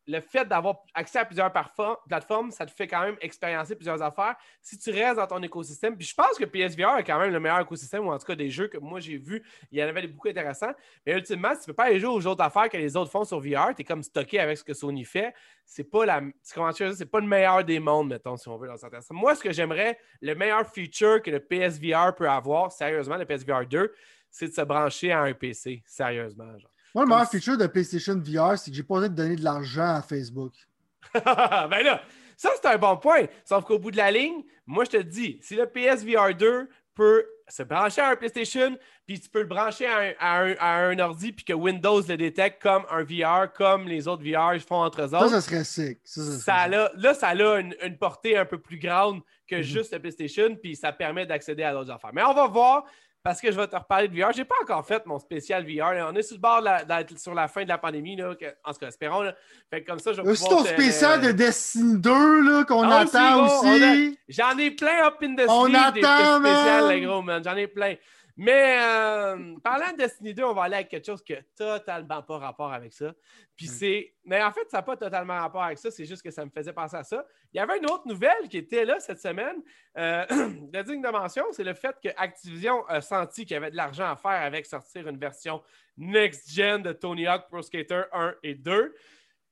le 0.10 0.22
fait 0.22 0.46
d'avoir 0.46 0.84
accès 0.96 1.20
à 1.20 1.26
plusieurs 1.26 1.52
plateformes, 1.52 2.50
ça 2.50 2.66
te 2.66 2.72
fait 2.72 2.88
quand 2.88 3.02
même 3.02 3.16
expériencer 3.22 3.76
plusieurs 3.76 4.02
affaires. 4.02 4.36
Si 4.60 4.78
tu 4.80 4.90
restes 4.90 5.18
dans 5.18 5.28
ton 5.28 5.42
écosystème, 5.44 5.96
puis 5.96 6.08
je 6.08 6.16
pense 6.16 6.36
que 6.38 6.46
PSVR 6.46 6.98
est 6.98 7.04
quand 7.04 7.20
même 7.20 7.32
le 7.32 7.40
meilleur 7.40 7.60
écosystème, 7.60 8.08
ou 8.08 8.12
en 8.12 8.18
tout 8.18 8.26
cas 8.26 8.36
des 8.36 8.50
jeux 8.50 8.68
que 8.68 8.80
moi 8.80 9.00
j'ai 9.00 9.18
vus, 9.18 9.44
il 9.72 9.78
y 9.78 9.84
en 9.84 9.88
avait 9.88 10.08
beaucoup 10.08 10.28
intéressants. 10.28 10.74
Mais 11.06 11.14
ultimement, 11.14 11.54
si 11.54 11.58
tu 11.58 11.62
ne 11.64 11.66
peux 11.68 11.74
pas 11.74 11.86
aller 11.86 12.00
jouer 12.00 12.10
aux 12.10 12.26
autres 12.26 12.44
affaires 12.44 12.70
que 12.70 12.78
les 12.78 12.98
autres 12.98 13.12
font 13.12 13.24
sur 13.24 13.40
VR, 13.40 13.76
tu 13.76 13.82
es 13.82 13.84
comme 13.84 14.02
stocké 14.02 14.40
avec 14.40 14.58
ce 14.58 14.64
que 14.64 14.74
Sony 14.74 15.06
fait. 15.06 15.34
C'est 15.64 15.84
pas 15.84 16.06
la. 16.06 16.22
C'est 16.42 17.06
pas 17.06 17.20
le 17.20 17.28
meilleur 17.28 17.64
des 17.64 17.80
mondes, 17.80 18.10
mettons, 18.10 18.36
si 18.36 18.50
on 18.50 18.58
veut, 18.58 18.68
dans 18.68 18.78
certains 18.78 19.02
sens. 19.02 19.12
Moi, 19.12 19.36
ce 19.36 19.44
que 19.44 19.54
j'aimerais, 19.54 20.00
le 20.22 20.34
meilleur 20.34 20.66
feature 20.68 21.22
que 21.22 21.30
le 21.30 21.40
PSVR 21.40 22.16
peut 22.16 22.28
avoir, 22.28 22.72
sérieusement, 22.72 23.18
le 23.18 23.26
PSVR 23.26 23.68
2, 23.68 23.94
c'est 24.32 24.48
de 24.48 24.54
se 24.54 24.62
brancher 24.62 25.12
à 25.12 25.22
un 25.22 25.34
PC. 25.34 25.84
Sérieusement, 25.86 26.58
genre. 26.58 26.72
Moi, 26.96 27.06
le 27.06 27.10
meilleur 27.10 27.30
feature 27.30 27.58
de 27.58 27.68
PlayStation 27.68 28.16
VR, 28.16 28.58
c'est 28.58 28.72
que 28.72 28.78
j'ai 28.78 28.84
pas 28.84 28.96
besoin 28.96 29.10
de 29.10 29.16
donner 29.16 29.36
de 29.36 29.44
l'argent 29.44 29.96
à 29.96 30.02
Facebook. 30.02 30.54
ben 31.14 31.84
là, 31.84 32.02
ça 32.38 32.50
c'est 32.56 32.68
un 32.68 32.78
bon 32.78 32.98
point. 32.98 33.26
Sauf 33.46 33.66
qu'au 33.66 33.80
bout 33.80 33.92
de 33.92 33.98
la 33.98 34.12
ligne, 34.12 34.44
moi 34.66 34.86
je 34.86 34.92
te 34.92 34.98
dis, 34.98 35.40
si 35.42 35.56
le 35.56 35.66
PSVR 35.66 36.36
2 36.36 36.70
peut 36.96 37.26
se 37.48 37.64
brancher 37.64 38.02
à 38.02 38.10
un 38.10 38.16
PlayStation, 38.16 38.78
puis 39.06 39.20
tu 39.20 39.30
peux 39.30 39.40
le 39.40 39.48
brancher 39.48 39.88
à 39.88 40.42
un, 40.42 41.00
ordi, 41.00 41.32
puis 41.32 41.46
que 41.46 41.54
Windows 41.54 42.02
le 42.02 42.18
détecte 42.18 42.62
comme 42.62 42.84
un 42.92 43.04
VR, 43.04 43.52
comme 43.52 43.88
les 43.88 44.08
autres 44.08 44.24
VR 44.24 44.60
font 44.62 44.84
entre 44.84 45.02
eux 45.02 45.16
autres. 45.16 45.30
Ça, 45.30 45.42
ça 45.42 45.42
serait 45.42 45.64
sick. 45.64 46.00
Ça, 46.04 46.68
là, 46.68 47.14
ça 47.14 47.30
a 47.30 47.60
une, 47.60 47.98
portée 48.00 48.38
un 48.38 48.46
peu 48.46 48.60
plus 48.60 48.78
grande 48.78 49.22
que 49.48 49.56
mhm. 49.56 49.62
juste 49.62 49.94
le 49.94 50.00
PlayStation, 50.00 50.56
puis 50.56 50.76
ça 50.76 50.92
permet 50.92 51.26
d'accéder 51.26 51.64
à 51.64 51.74
d'autres 51.74 51.92
affaires. 51.92 52.12
Mais 52.14 52.24
on 52.24 52.34
va 52.34 52.48
voir 52.48 52.86
parce 53.30 53.42
que 53.42 53.52
je 53.52 53.58
vais 53.58 53.68
te 53.68 53.76
reparler 53.76 54.08
de 54.08 54.20
VR. 54.20 54.32
Je 54.32 54.40
n'ai 54.40 54.44
pas 54.44 54.56
encore 54.64 54.84
fait 54.84 55.06
mon 55.06 55.20
spécial 55.20 55.64
VR. 55.64 56.10
On 56.12 56.16
est 56.16 56.24
sur 56.24 56.36
le 56.36 56.42
bord 56.42 56.64
d'être 56.64 57.16
sur 57.20 57.36
la 57.36 57.48
fin 57.48 57.62
de 57.64 57.70
la 57.70 57.78
pandémie. 57.78 58.16
Là, 58.16 58.32
en 58.32 58.74
tout 58.74 58.80
cas, 58.80 58.88
espérons. 58.88 59.24
Fait 59.70 59.84
comme 59.84 60.00
ça, 60.00 60.14
je 60.14 60.22
vais 60.24 60.36
ton 60.36 60.66
spécial 60.66 61.22
de 61.22 61.32
Destiny 61.32 62.00
2 62.00 62.66
qu'on 62.66 62.90
ah, 62.90 63.02
attend 63.02 63.46
aussi. 63.46 64.18
J'en 64.30 64.58
ai 64.58 64.72
plein 64.72 65.06
up 65.06 65.18
in 65.22 65.36
the 65.36 65.48
On 65.48 65.72
attend, 65.76 65.92
des 65.92 66.00
spéciales, 66.02 66.90
les 66.90 67.02
gros, 67.02 67.22
man. 67.22 67.44
J'en 67.44 67.56
ai 67.56 67.68
plein. 67.68 67.94
Mais 68.42 68.78
euh, 68.80 69.58
parlant 69.62 69.92
de 69.92 69.98
Destiny 69.98 70.34
2, 70.34 70.46
on 70.46 70.54
va 70.54 70.64
aller 70.64 70.76
avec 70.76 70.88
quelque 70.88 71.06
chose 71.06 71.22
qui 71.22 71.34
n'a 71.34 71.42
totalement 71.58 72.24
pas 72.24 72.38
rapport 72.38 72.72
avec 72.72 72.94
ça. 72.94 73.14
Puis 73.58 73.66
mm. 73.66 73.70
c'est. 73.70 74.14
Mais 74.24 74.42
en 74.42 74.50
fait, 74.54 74.62
ça 74.72 74.78
n'a 74.78 74.84
pas 74.84 74.96
totalement 74.96 75.38
rapport 75.38 75.62
avec 75.62 75.78
ça, 75.78 75.92
c'est 75.92 76.06
juste 76.06 76.22
que 76.22 76.32
ça 76.32 76.46
me 76.46 76.50
faisait 76.50 76.72
penser 76.72 76.96
à 76.96 77.04
ça. 77.04 77.26
Il 77.54 77.58
y 77.58 77.60
avait 77.60 77.78
une 77.78 77.86
autre 77.88 78.08
nouvelle 78.08 78.48
qui 78.48 78.56
était 78.56 78.86
là 78.86 79.02
cette 79.02 79.20
semaine. 79.20 79.58
Euh, 79.98 80.26
de 80.30 80.82
digne 80.84 81.02
de 81.02 81.10
mention, 81.10 81.44
c'est 81.52 81.66
le 81.66 81.74
fait 81.74 81.98
que 82.02 82.08
Activision 82.16 82.86
a 82.88 83.02
senti 83.02 83.42
qu'il 83.42 83.56
y 83.56 83.58
avait 83.58 83.72
de 83.72 83.76
l'argent 83.76 84.10
à 84.10 84.16
faire 84.16 84.42
avec 84.42 84.66
sortir 84.66 85.10
une 85.10 85.18
version 85.18 85.62
next-gen 85.98 86.82
de 86.82 86.94
Tony 86.94 87.28
Hawk 87.28 87.50
Pro 87.50 87.62
Skater 87.62 88.04
1 88.14 88.36
et 88.44 88.56
2. 88.56 88.96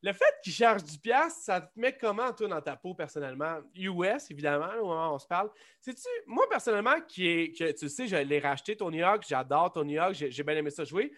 Le 0.03 0.13
fait 0.13 0.33
qu'il 0.43 0.53
charge 0.53 0.83
du 0.83 0.99
piastre, 0.99 1.41
ça 1.41 1.61
te 1.61 1.79
met 1.79 1.97
comment, 1.97 2.31
toi, 2.31 2.47
dans 2.47 2.61
ta 2.61 2.75
peau, 2.75 2.93
personnellement? 2.93 3.59
US, 3.75 4.29
évidemment, 4.29 4.69
au 4.81 4.87
moment 4.87 5.11
où 5.11 5.15
on 5.15 5.19
se 5.19 5.27
parle. 5.27 5.49
Sais-tu, 5.79 6.07
moi, 6.27 6.47
personnellement, 6.49 7.01
qui 7.07 7.27
est, 7.27 7.57
que, 7.57 7.71
tu 7.71 7.89
sais, 7.89 8.07
je 8.07 8.15
l'ai 8.15 8.39
racheté, 8.39 8.77
Tony 8.77 9.01
Hawk, 9.01 9.23
j'adore 9.27 9.73
Tony 9.73 9.97
Hawk, 9.97 10.13
j'ai 10.13 10.43
bien 10.43 10.55
aimé 10.55 10.69
ça 10.69 10.83
jouer. 10.83 11.11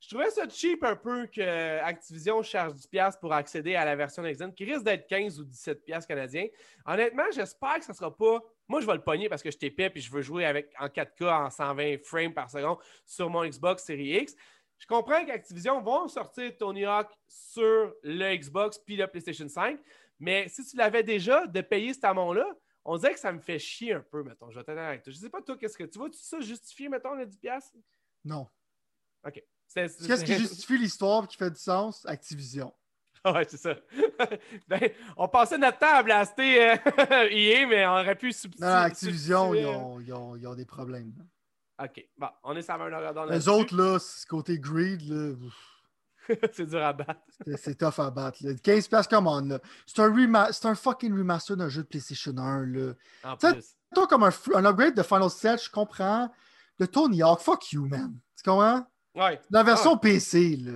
Je 0.00 0.08
trouvais 0.08 0.30
ça 0.30 0.48
cheap 0.48 0.84
un 0.84 0.94
peu 0.94 1.26
que 1.26 1.80
Activision 1.80 2.40
charge 2.42 2.74
du 2.74 2.86
piastre 2.86 3.18
pour 3.18 3.32
accéder 3.32 3.74
à 3.74 3.84
la 3.84 3.96
version 3.96 4.22
next 4.22 4.54
qui 4.54 4.64
risque 4.64 4.84
d'être 4.84 5.08
15 5.08 5.40
ou 5.40 5.44
17 5.44 5.84
piastres 5.84 6.06
canadiens. 6.06 6.46
Honnêtement, 6.86 7.24
j'espère 7.34 7.78
que 7.78 7.84
ça 7.84 7.92
ne 7.92 7.96
sera 7.96 8.16
pas. 8.16 8.40
Moi, 8.68 8.80
je 8.80 8.86
vais 8.86 8.94
le 8.94 9.02
pogner 9.02 9.28
parce 9.28 9.42
que 9.42 9.50
je 9.50 9.58
t'épais 9.58 9.90
et 9.92 10.00
je 10.00 10.12
veux 10.12 10.22
jouer 10.22 10.44
avec 10.44 10.72
en 10.78 10.86
4K 10.86 11.46
en 11.46 11.50
120 11.50 12.04
frames 12.04 12.32
par 12.32 12.48
seconde 12.48 12.78
sur 13.04 13.28
mon 13.28 13.44
Xbox 13.44 13.84
Series 13.84 14.20
X. 14.20 14.36
Je 14.78 14.86
comprends 14.86 15.24
qu'Activision 15.24 15.80
vont 15.80 16.08
sortir 16.08 16.56
Tony 16.56 16.84
Hawk 16.84 17.08
sur 17.26 17.92
le 18.02 18.36
Xbox 18.36 18.78
puis 18.78 18.96
le 18.96 19.06
PlayStation 19.06 19.48
5, 19.48 19.78
mais 20.20 20.48
si 20.48 20.64
tu 20.64 20.76
l'avais 20.76 21.02
déjà 21.02 21.46
de 21.46 21.60
payer 21.60 21.94
cet 21.94 22.04
amont-là, 22.04 22.46
on 22.84 22.96
dirait 22.96 23.14
que 23.14 23.20
ça 23.20 23.32
me 23.32 23.40
fait 23.40 23.58
chier 23.58 23.92
un 23.92 24.00
peu, 24.00 24.22
mettons. 24.22 24.50
Je 24.50 24.60
vais 24.60 24.78
avec 24.78 25.02
toi. 25.02 25.12
Je 25.12 25.18
sais 25.18 25.28
pas, 25.28 25.42
toi, 25.42 25.56
qu'est-ce 25.56 25.76
que 25.76 25.84
tu 25.84 25.98
vois? 25.98 26.08
Tu 26.08 26.18
ça 26.18 26.40
justifier, 26.40 26.88
mettons, 26.88 27.14
le 27.14 27.26
10$? 27.26 27.60
Non. 28.24 28.48
OK. 29.26 29.42
Qu'est-ce 29.74 30.24
qui 30.24 30.34
justifie 30.34 30.78
l'histoire 30.78 31.24
et 31.24 31.26
qui 31.26 31.36
fait 31.36 31.50
du 31.50 31.58
sens? 31.58 32.06
Activision. 32.06 32.72
ouais, 33.24 33.46
c'est 33.48 33.58
ça. 33.58 33.74
ben, 34.68 34.80
on 35.16 35.28
passait 35.28 35.58
notre 35.58 35.78
temps 35.78 35.94
à 35.94 36.02
blaster 36.02 36.70
euh, 36.70 36.76
EA, 37.30 37.66
mais 37.66 37.86
on 37.86 37.90
aurait 37.90 38.16
pu 38.16 38.32
substituer. 38.32 38.66
Non, 38.66 38.72
Activision, 38.72 39.54
ils 39.54 39.66
ont, 39.66 40.00
ils, 40.00 40.12
ont, 40.12 40.36
ils 40.36 40.46
ont, 40.46 40.54
des 40.54 40.64
problèmes. 40.64 41.12
OK. 41.78 42.08
Bon, 42.16 42.28
on 42.42 42.56
est 42.56 42.62
sur 42.62 42.74
un 42.74 43.12
dans 43.12 43.24
Les 43.26 43.48
autres, 43.48 43.76
là, 43.76 43.98
ce 43.98 44.26
côté 44.26 44.58
greed, 44.58 45.02
là. 45.02 45.34
c'est 46.52 46.66
dur 46.66 46.82
à 46.82 46.92
battre. 46.92 47.20
c'est 47.56 47.78
tough 47.78 47.98
à 47.98 48.10
battre. 48.10 48.38
Là. 48.42 48.52
15$, 48.52 49.08
come 49.08 49.26
on. 49.26 49.58
C'est 49.86 50.00
un, 50.00 50.70
un 50.70 50.74
fucking 50.74 51.16
remaster 51.16 51.56
d'un 51.56 51.68
jeu 51.68 51.82
de 51.82 51.88
PlayStation 51.88 52.36
1, 52.36 52.66
là. 52.66 52.92
En 53.24 53.36
plus. 53.36 53.76
Toi, 53.94 54.06
comme 54.06 54.24
un, 54.24 54.30
un, 54.54 54.64
upgrade 54.66 54.94
de 54.94 55.02
Final 55.02 55.30
7, 55.30 55.64
je 55.64 55.70
comprends. 55.70 56.30
De 56.78 56.86
Tony 56.86 57.22
Hawk, 57.22 57.40
fuck 57.40 57.72
you, 57.72 57.86
man. 57.86 58.14
Tu 58.36 58.42
comprends? 58.44 58.86
Ouais. 59.14 59.40
La 59.50 59.62
version 59.62 59.96
PC, 59.96 60.56
là. 60.56 60.72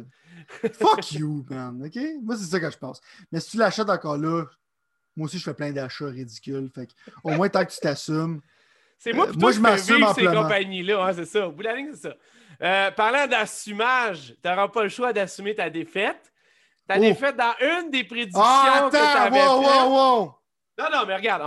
fuck 0.73 1.13
you, 1.13 1.45
man. 1.49 1.85
OK? 1.85 1.99
Moi, 2.23 2.37
c'est 2.37 2.47
ça 2.47 2.59
que 2.59 2.71
je 2.71 2.79
pense. 2.79 3.01
Mais 3.31 3.41
si 3.41 3.51
tu 3.51 3.57
l'achètes 3.59 3.91
encore 3.91 4.17
là, 4.17 4.45
moi 5.17 5.27
aussi, 5.27 5.39
je 5.39 5.45
fais 5.45 5.55
plein 5.55 5.73
d'achats 5.73 6.07
ridicules. 6.07 6.71
Fait 6.75 6.89
au 7.23 7.31
moins, 7.31 7.49
tant 7.49 7.65
que 7.65 7.71
tu 7.71 7.81
t'assumes. 7.81 8.41
C'est 9.03 9.13
moi, 9.13 9.27
euh, 9.27 9.33
moi 9.37 9.51
je 9.51 9.59
m'assume 9.59 10.07
ces 10.15 10.27
compagnies-là. 10.27 11.05
Hein, 11.05 11.13
c'est 11.13 11.25
ça. 11.25 11.49
Au 11.49 11.51
bout 11.51 11.65
de 11.65 11.69
la 11.69 11.75
ligne, 11.75 11.91
c'est 11.93 12.09
ça. 12.09 12.15
Euh, 12.63 12.91
parlant 12.93 13.27
d'assumage, 13.27 14.37
tu 14.41 14.49
n'auras 14.49 14.69
pas 14.69 14.85
le 14.85 14.89
choix 14.89 15.13
d'assumer 15.13 15.57
ta 15.57 15.69
défaite. 15.69 16.33
Ta 16.87 16.99
oh. 16.99 17.01
défaite 17.01 17.37
dans 17.37 17.53
une 17.61 17.91
des 17.91 18.05
prédictions 18.05 18.41
ah, 18.41 18.89
que 18.89 18.97
tu 18.97 19.03
avais 19.03 19.45
wow, 19.45 19.61
wow, 19.61 19.91
wow. 19.91 20.35
Non, 20.79 20.85
non, 20.93 21.05
mais 21.07 21.17
regarde. 21.17 21.43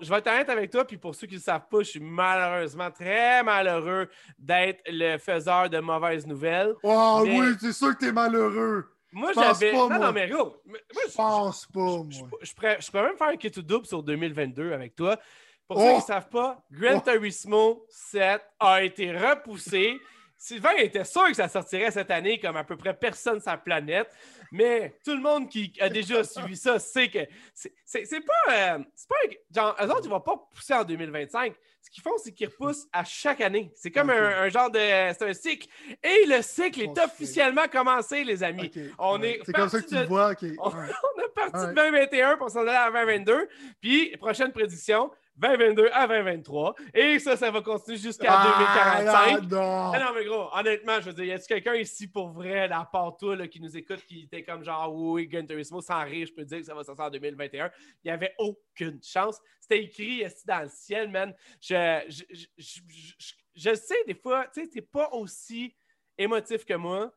je 0.00 0.08
vais 0.08 0.16
être 0.16 0.26
honnête 0.28 0.48
avec 0.48 0.70
toi, 0.70 0.86
puis 0.86 0.96
pour 0.96 1.14
ceux 1.14 1.26
qui 1.26 1.34
ne 1.34 1.40
le 1.40 1.44
savent 1.44 1.68
pas, 1.70 1.80
je 1.80 1.90
suis 1.90 2.00
malheureusement 2.00 2.90
très 2.90 3.42
malheureux 3.42 4.08
d'être 4.38 4.80
le 4.88 5.18
faiseur 5.18 5.68
de 5.68 5.78
mauvaises 5.78 6.26
nouvelles. 6.26 6.74
Oh 6.82 7.22
oui, 7.22 7.52
c'est 7.60 7.74
sûr 7.74 7.94
que 7.94 7.98
tu 7.98 8.08
es 8.08 8.12
malheureux. 8.12 8.86
Moi, 9.12 9.32
j'avais. 9.34 9.72
Non, 9.74 9.90
non, 9.90 10.12
mais 10.12 10.28
gros. 10.28 10.56
je 10.66 11.14
pense 11.14 11.66
pas, 11.66 11.80
moi. 11.80 12.06
Je, 12.40 12.54
pourrais, 12.54 12.78
je, 12.80 12.90
pourrais, 12.90 13.02
même 13.02 13.16
faire 13.16 13.28
un 13.28 13.36
kit 13.36 13.50
double 13.50 13.86
sur 13.86 14.02
2022 14.02 14.72
avec 14.72 14.96
toi. 14.96 15.18
Pour 15.68 15.78
ceux 15.78 15.84
qui 15.84 15.92
ne 15.92 15.98
oh! 15.98 16.06
savent 16.06 16.28
pas, 16.30 16.64
Gran 16.70 16.96
oh! 16.96 17.10
Turismo 17.10 17.86
7 17.90 18.40
a 18.58 18.82
été 18.82 19.12
repoussé. 19.12 20.00
Sylvain 20.40 20.76
était 20.78 21.04
sûr 21.04 21.26
que 21.26 21.34
ça 21.34 21.48
sortirait 21.48 21.90
cette 21.90 22.12
année, 22.12 22.38
comme 22.38 22.56
à 22.56 22.62
peu 22.62 22.76
près 22.76 22.94
personne 22.94 23.40
sur 23.40 23.50
la 23.50 23.58
planète. 23.58 24.08
Mais 24.52 24.96
tout 25.04 25.12
le 25.12 25.20
monde 25.20 25.48
qui 25.48 25.72
a 25.80 25.88
déjà 25.88 26.22
suivi 26.24 26.56
ça 26.56 26.78
sait 26.78 27.08
que 27.08 27.18
c'est 27.84 28.24
pas. 28.24 28.52
Euh, 28.52 28.78
c'est 28.94 29.08
pas 29.08 29.16
genre, 29.54 29.76
eux 29.82 29.90
autres, 29.90 30.04
ils 30.04 30.10
vont 30.10 30.20
pas 30.20 30.36
pousser 30.54 30.74
en 30.74 30.84
2025. 30.84 31.54
Ce 31.82 31.90
qu'ils 31.90 32.02
font, 32.02 32.16
c'est 32.22 32.32
qu'ils 32.32 32.48
repoussent 32.48 32.86
à 32.92 33.04
chaque 33.04 33.40
année. 33.40 33.72
C'est 33.74 33.90
comme 33.90 34.10
un, 34.10 34.48
genre 34.48 34.70
de. 34.70 34.78
C'est 34.78 35.22
un 35.22 35.34
cycle. 35.34 35.68
Et 36.02 36.24
le 36.26 36.40
cycle 36.40 36.82
est 36.82 36.98
officiellement 36.98 37.66
commencé, 37.70 38.24
les 38.24 38.42
amis. 38.42 38.70
On 38.98 39.20
est. 39.22 39.40
C'est 39.44 39.52
comme 39.52 39.68
ça 39.68 39.82
que 39.82 39.88
tu 39.88 39.94
le 39.96 40.06
vois. 40.06 40.32
On, 40.60 40.70
on, 40.70 41.20
est 41.20 41.34
parti 41.34 41.66
de 41.66 41.72
2021 41.72 42.36
pour 42.36 42.48
s'en 42.48 42.60
aller 42.60 42.70
à 42.70 42.90
2022. 42.90 43.48
Puis, 43.80 44.16
prochaine 44.16 44.52
prédiction 44.52 45.10
2022 45.38 45.88
à 45.92 46.06
2023. 46.06 46.74
Et 46.94 47.18
ça, 47.18 47.36
ça 47.36 47.50
va 47.50 47.60
continuer 47.60 47.96
jusqu'à 47.96 48.28
2045. 48.28 49.52
Ah, 49.52 49.98
non. 49.98 50.14
mais 50.14 50.24
gros, 50.24 50.48
honnêtement, 50.52 51.00
je 51.00 51.06
veux 51.06 51.12
dire, 51.12 51.24
y 51.24 51.32
a-t-il 51.32 51.46
quelqu'un 51.46 51.74
ici 51.74 52.08
pour 52.08 52.30
vrai, 52.30 52.70
à 52.70 52.84
part 52.84 53.16
toi, 53.16 53.36
là, 53.36 53.46
qui 53.46 53.60
nous 53.60 53.76
écoute, 53.76 54.04
qui 54.06 54.22
était 54.24 54.42
comme 54.42 54.64
genre, 54.64 54.94
oui, 54.94 55.28
Turismo, 55.28 55.80
sans 55.80 56.04
rire, 56.04 56.26
je 56.26 56.32
peux 56.32 56.44
dire 56.44 56.58
que 56.58 56.64
ça 56.64 56.74
va 56.74 56.82
sortir 56.84 57.04
en 57.04 57.10
2021. 57.10 57.70
Il 58.04 58.08
n'y 58.08 58.10
avait 58.10 58.34
aucune 58.38 59.00
chance. 59.02 59.40
C'était 59.60 59.84
écrit 59.84 60.24
ici 60.24 60.46
dans 60.46 60.62
le 60.62 60.68
ciel, 60.68 61.10
man. 61.10 61.34
Je, 61.60 62.00
je, 62.08 62.24
je, 62.56 62.80
je, 63.18 63.34
je 63.54 63.74
sais, 63.74 64.04
des 64.06 64.14
fois, 64.14 64.46
tu 64.52 64.62
sais, 64.62 64.68
t'es 64.68 64.82
pas 64.82 65.08
aussi 65.12 65.74
émotif 66.16 66.64
que 66.64 66.74
moi. 66.74 67.12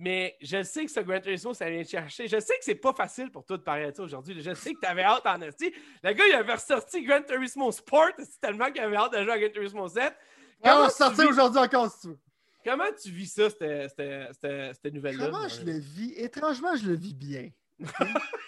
Mais 0.00 0.36
je 0.40 0.62
sais 0.62 0.84
que 0.84 0.92
ce 0.92 1.00
Gran 1.00 1.20
Turismo, 1.20 1.52
ça 1.52 1.68
vient 1.68 1.82
chercher. 1.82 2.28
Je 2.28 2.38
sais 2.38 2.56
que 2.56 2.64
c'est 2.64 2.76
pas 2.76 2.92
facile 2.92 3.32
pour 3.32 3.44
toi 3.44 3.56
de 3.56 3.62
parler 3.62 3.90
de 3.90 3.96
ça 3.96 4.04
aujourd'hui. 4.04 4.40
Je 4.40 4.54
sais 4.54 4.72
que 4.72 4.78
tu 4.80 4.86
avais 4.86 5.02
hâte 5.02 5.26
en 5.26 5.40
esti. 5.40 5.74
Le 6.04 6.12
gars, 6.12 6.24
il 6.24 6.34
avait 6.34 6.54
ressorti 6.54 7.02
Gran 7.02 7.20
Turismo 7.22 7.72
Sport. 7.72 8.12
C'est 8.18 8.40
tellement 8.40 8.70
qu'il 8.70 8.80
avait 8.80 8.96
hâte 8.96 9.12
de 9.12 9.24
jouer 9.24 9.32
à 9.32 9.38
Gran 9.40 9.50
Turismo 9.50 9.88
7. 9.88 10.14
On 10.62 10.68
va 10.68 10.90
sortir 10.90 11.28
aujourd'hui 11.28 11.58
encore 11.58 11.90
si 11.90 12.00
tu 12.00 12.06
veux. 12.08 12.18
Comment 12.64 12.92
tu 13.00 13.10
vis 13.10 13.26
ça, 13.26 13.50
cette, 13.50 14.94
nouvelle-là? 14.94 15.26
Comment 15.26 15.48
je 15.48 15.64
le 15.64 15.78
vis? 15.78 16.12
Étrangement, 16.16 16.76
je 16.76 16.86
le 16.86 16.94
vis 16.94 17.14
bien. 17.14 17.50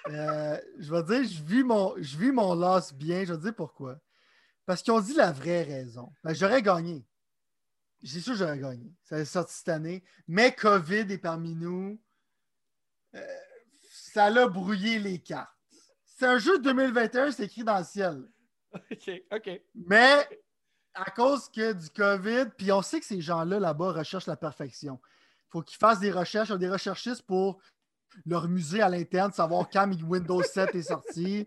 Euh, 0.09 0.59
je 0.77 0.93
vais 0.93 1.03
dire, 1.05 1.23
je 1.23 1.43
vis 1.45 1.63
mon, 1.63 1.95
je 1.99 2.17
vis 2.17 2.33
mon 2.33 2.53
loss 2.55 2.93
bien. 2.93 3.25
Je 3.25 3.33
vais 3.33 3.39
dire 3.39 3.55
pourquoi. 3.55 3.97
Parce 4.67 4.83
qu'ils 4.83 4.93
ont 4.93 5.01
dit 5.01 5.15
la 5.15 5.31
vraie 5.31 5.63
raison. 5.63 6.11
Ben, 6.25 6.35
j'aurais 6.35 6.63
gagné. 6.63 7.07
C'est 8.03 8.21
sûr 8.21 8.33
que 8.33 8.39
j'aurais 8.39 8.59
gagné. 8.59 8.93
Ça 9.03 9.19
est 9.19 9.25
sorti 9.25 9.55
cette 9.55 9.69
année. 9.69 10.03
Mais 10.27 10.55
COVID 10.55 11.13
est 11.13 11.19
parmi 11.19 11.55
nous. 11.55 12.01
Euh, 13.15 13.21
ça 13.91 14.31
l'a 14.31 14.47
brouillé 14.47 14.99
les 14.99 15.19
cartes. 15.19 15.51
C'est 16.05 16.27
un 16.27 16.39
jeu 16.39 16.59
de 16.59 16.65
2021, 16.65 17.33
c'est 17.33 17.45
écrit 17.45 17.65
dans 17.65 17.79
le 17.79 17.85
ciel. 17.85 18.23
OK, 18.75 19.11
OK. 19.33 19.63
Mais 19.75 20.29
à 20.95 21.11
cause 21.11 21.49
que 21.49 21.73
du 21.73 21.89
COVID, 21.91 22.51
puis 22.57 22.73
on 22.73 22.83
sait 22.83 23.01
que 23.01 23.07
ces 23.07 23.21
gens-là 23.21 23.59
là-bas 23.59 23.93
recherchent 23.93 24.27
la 24.27 24.37
perfection. 24.37 25.01
Il 25.03 25.51
faut 25.51 25.63
qu'ils 25.63 25.79
fassent 25.79 26.01
des 26.01 26.11
recherches, 26.11 26.51
des 26.51 26.69
recherchistes 26.69 27.23
pour 27.23 27.61
leur 28.27 28.49
musée 28.49 28.83
à 28.83 28.89
l'interne, 28.89 29.33
savoir 29.33 29.69
quand 29.71 29.91
Windows 30.03 30.43
7 30.43 30.75
est 30.75 30.83
sorti. 30.83 31.47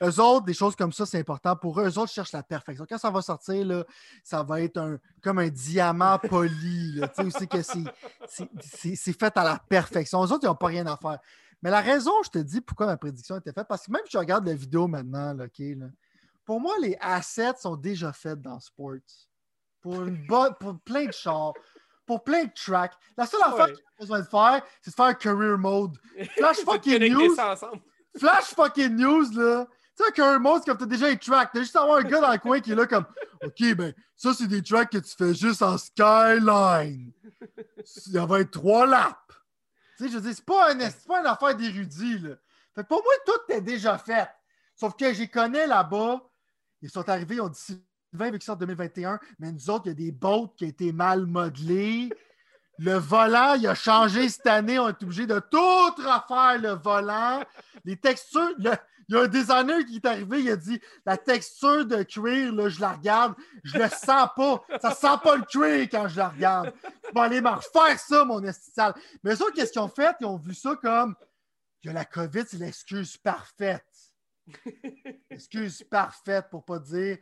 Eux 0.00 0.20
autres, 0.20 0.46
des 0.46 0.54
choses 0.54 0.76
comme 0.76 0.92
ça, 0.92 1.04
c'est 1.04 1.18
important 1.18 1.56
pour 1.56 1.80
eux. 1.80 1.88
Eux 1.88 1.98
autres 1.98 2.12
cherchent 2.12 2.32
la 2.32 2.42
perfection. 2.42 2.86
Quand 2.88 2.98
ça 2.98 3.10
va 3.10 3.20
sortir, 3.20 3.64
là, 3.66 3.84
ça 4.24 4.42
va 4.42 4.60
être 4.60 4.78
un, 4.78 4.98
comme 5.22 5.38
un 5.38 5.48
diamant 5.48 6.18
poli. 6.28 7.00
Tu 7.16 7.30
sais, 7.30 7.46
que 7.46 7.62
c'est 7.62 9.18
fait 9.18 9.36
à 9.36 9.44
la 9.44 9.58
perfection. 9.68 10.24
Eux 10.24 10.32
autres, 10.32 10.40
ils 10.44 10.46
n'ont 10.46 10.54
pas 10.54 10.68
rien 10.68 10.86
à 10.86 10.96
faire. 10.96 11.18
Mais 11.62 11.70
la 11.70 11.80
raison, 11.80 12.12
je 12.24 12.30
te 12.30 12.38
dis 12.38 12.60
pourquoi 12.60 12.86
ma 12.86 12.96
prédiction 12.96 13.36
était 13.36 13.52
faite, 13.52 13.68
parce 13.68 13.86
que 13.86 13.92
même 13.92 14.02
si 14.04 14.12
je 14.12 14.18
regarde 14.18 14.46
la 14.46 14.54
vidéo 14.54 14.88
maintenant, 14.88 15.32
là, 15.32 15.46
pour 16.44 16.60
moi, 16.60 16.74
les 16.80 16.96
assets 17.00 17.54
sont 17.60 17.76
déjà 17.76 18.12
faits 18.12 18.40
dans 18.40 18.58
Sports. 18.58 18.96
Pour, 19.80 20.02
une 20.02 20.26
bonne, 20.26 20.54
pour 20.58 20.80
plein 20.80 21.06
de 21.06 21.12
chars, 21.12 21.52
pour 22.04 22.24
plein 22.24 22.44
de 22.44 22.50
tracks. 22.52 22.94
La 23.16 23.26
seule 23.26 23.42
affaire 23.42 23.66
que 23.66 23.76
j'ai 23.76 24.00
besoin 24.00 24.20
de 24.20 24.26
faire, 24.26 24.62
c'est 24.80 24.90
de 24.90 24.94
faire 24.94 25.04
un 25.06 25.14
career 25.14 25.56
mode. 25.56 25.96
Flash 26.36 26.56
fucking 26.64 27.12
news. 27.12 27.36
Flash 28.16 28.54
fucking 28.54 28.96
news, 28.96 29.30
là 29.32 29.66
Tu 29.96 30.04
sais, 30.04 30.12
qu'un 30.12 30.38
monstre, 30.38 30.66
comme 30.66 30.78
t'as 30.78 30.86
déjà 30.86 31.06
un 31.06 31.16
track, 31.16 31.50
t'as 31.52 31.60
juste 31.60 31.76
avoir 31.76 31.98
un 31.98 32.02
gars 32.02 32.20
dans 32.20 32.32
le 32.32 32.38
coin 32.38 32.60
qui 32.60 32.72
est 32.72 32.74
là 32.74 32.86
comme 32.86 33.04
OK, 33.42 33.74
ben, 33.74 33.92
ça, 34.16 34.32
c'est 34.32 34.46
des 34.46 34.62
tracks 34.62 34.90
que 34.90 34.98
tu 34.98 35.14
fais 35.16 35.34
juste 35.34 35.62
en 35.62 35.76
skyline. 35.76 37.12
Il 38.06 38.20
va 38.20 38.40
être 38.40 38.50
trois 38.50 38.86
laps. 38.86 39.16
Tu 39.96 40.04
sais, 40.04 40.10
je 40.10 40.14
veux 40.16 40.20
dire, 40.22 40.32
c'est 40.34 40.44
pas, 40.44 40.72
un, 40.72 40.78
pas 40.78 41.20
une 41.20 41.26
affaire 41.26 41.56
d'érudit, 41.56 42.18
là. 42.20 42.36
Fait 42.74 42.82
que 42.82 42.88
pour 42.88 43.02
moi, 43.02 43.12
tout 43.26 43.52
est 43.52 43.60
déjà 43.60 43.98
fait. 43.98 44.28
Sauf 44.74 44.96
que 44.96 45.12
j'y 45.12 45.28
connais 45.28 45.66
là-bas. 45.66 46.22
Ils 46.80 46.90
sont 46.90 47.08
arrivés, 47.08 47.36
ils 47.36 47.40
ont 47.40 47.48
dit 47.48 47.60
Sylvain 47.60 48.28
avec 48.28 48.42
ça 48.42 48.54
en 48.54 48.56
2021, 48.56 49.20
mais 49.38 49.52
nous 49.52 49.70
autres, 49.70 49.84
il 49.86 49.88
y 49.88 49.92
a 49.92 49.94
des 49.94 50.12
boats 50.12 50.52
qui 50.56 50.64
ont 50.64 50.68
été 50.68 50.92
mal 50.92 51.26
modelés. 51.26 52.10
Le 52.78 52.94
volant, 52.94 53.54
il 53.54 53.66
a 53.66 53.74
changé 53.74 54.28
cette 54.28 54.46
année. 54.46 54.78
On 54.78 54.88
est 54.88 55.02
obligé 55.02 55.26
de 55.26 55.38
tout 55.38 55.58
refaire 55.58 56.58
le 56.60 56.70
volant. 56.70 57.44
Les 57.84 57.96
textures, 57.96 58.50
y 58.58 58.68
il 59.12 59.16
y 59.16 59.18
a 59.18 59.24
un 59.24 59.28
designer 59.28 59.84
qui 59.84 59.96
est 59.96 60.06
arrivé, 60.06 60.40
il 60.40 60.50
a 60.50 60.56
dit 60.56 60.80
La 61.04 61.18
texture 61.18 61.84
de 61.84 62.02
cuir, 62.02 62.52
là, 62.52 62.68
je 62.70 62.80
la 62.80 62.92
regarde, 62.92 63.34
je 63.62 63.76
le 63.76 63.88
sens 63.88 64.28
pas. 64.34 64.64
Ça 64.80 64.94
sent 64.94 65.18
pas 65.22 65.36
le 65.36 65.42
cuir 65.42 65.86
quand 65.90 66.08
je 66.08 66.16
la 66.16 66.30
regarde. 66.30 66.72
Je 66.82 67.14
vais 67.14 67.20
aller 67.20 67.40
m'en 67.42 67.56
refaire 67.56 67.98
ça, 67.98 68.24
mon 68.24 68.42
estitial. 68.42 68.94
Mais 69.22 69.36
ça, 69.36 69.44
qu'est-ce 69.54 69.72
qu'ils 69.72 69.82
ont 69.82 69.88
fait? 69.88 70.16
Ils 70.20 70.26
ont 70.26 70.38
vu 70.38 70.54
ça 70.54 70.74
comme 70.80 71.14
y 71.84 71.88
a 71.88 71.92
la 71.92 72.04
COVID, 72.04 72.44
c'est 72.46 72.58
l'excuse 72.58 73.16
parfaite. 73.16 73.84
Excuse 75.30 75.82
parfaite 75.90 76.46
pour 76.50 76.64
pas 76.64 76.78
dire 76.78 77.18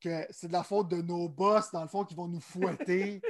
que 0.00 0.26
c'est 0.30 0.48
de 0.48 0.52
la 0.52 0.62
faute 0.62 0.88
de 0.88 1.02
nos 1.02 1.28
boss, 1.28 1.70
dans 1.72 1.82
le 1.82 1.88
fond, 1.88 2.04
qui 2.04 2.14
vont 2.14 2.28
nous 2.28 2.40
fouetter. 2.40 3.20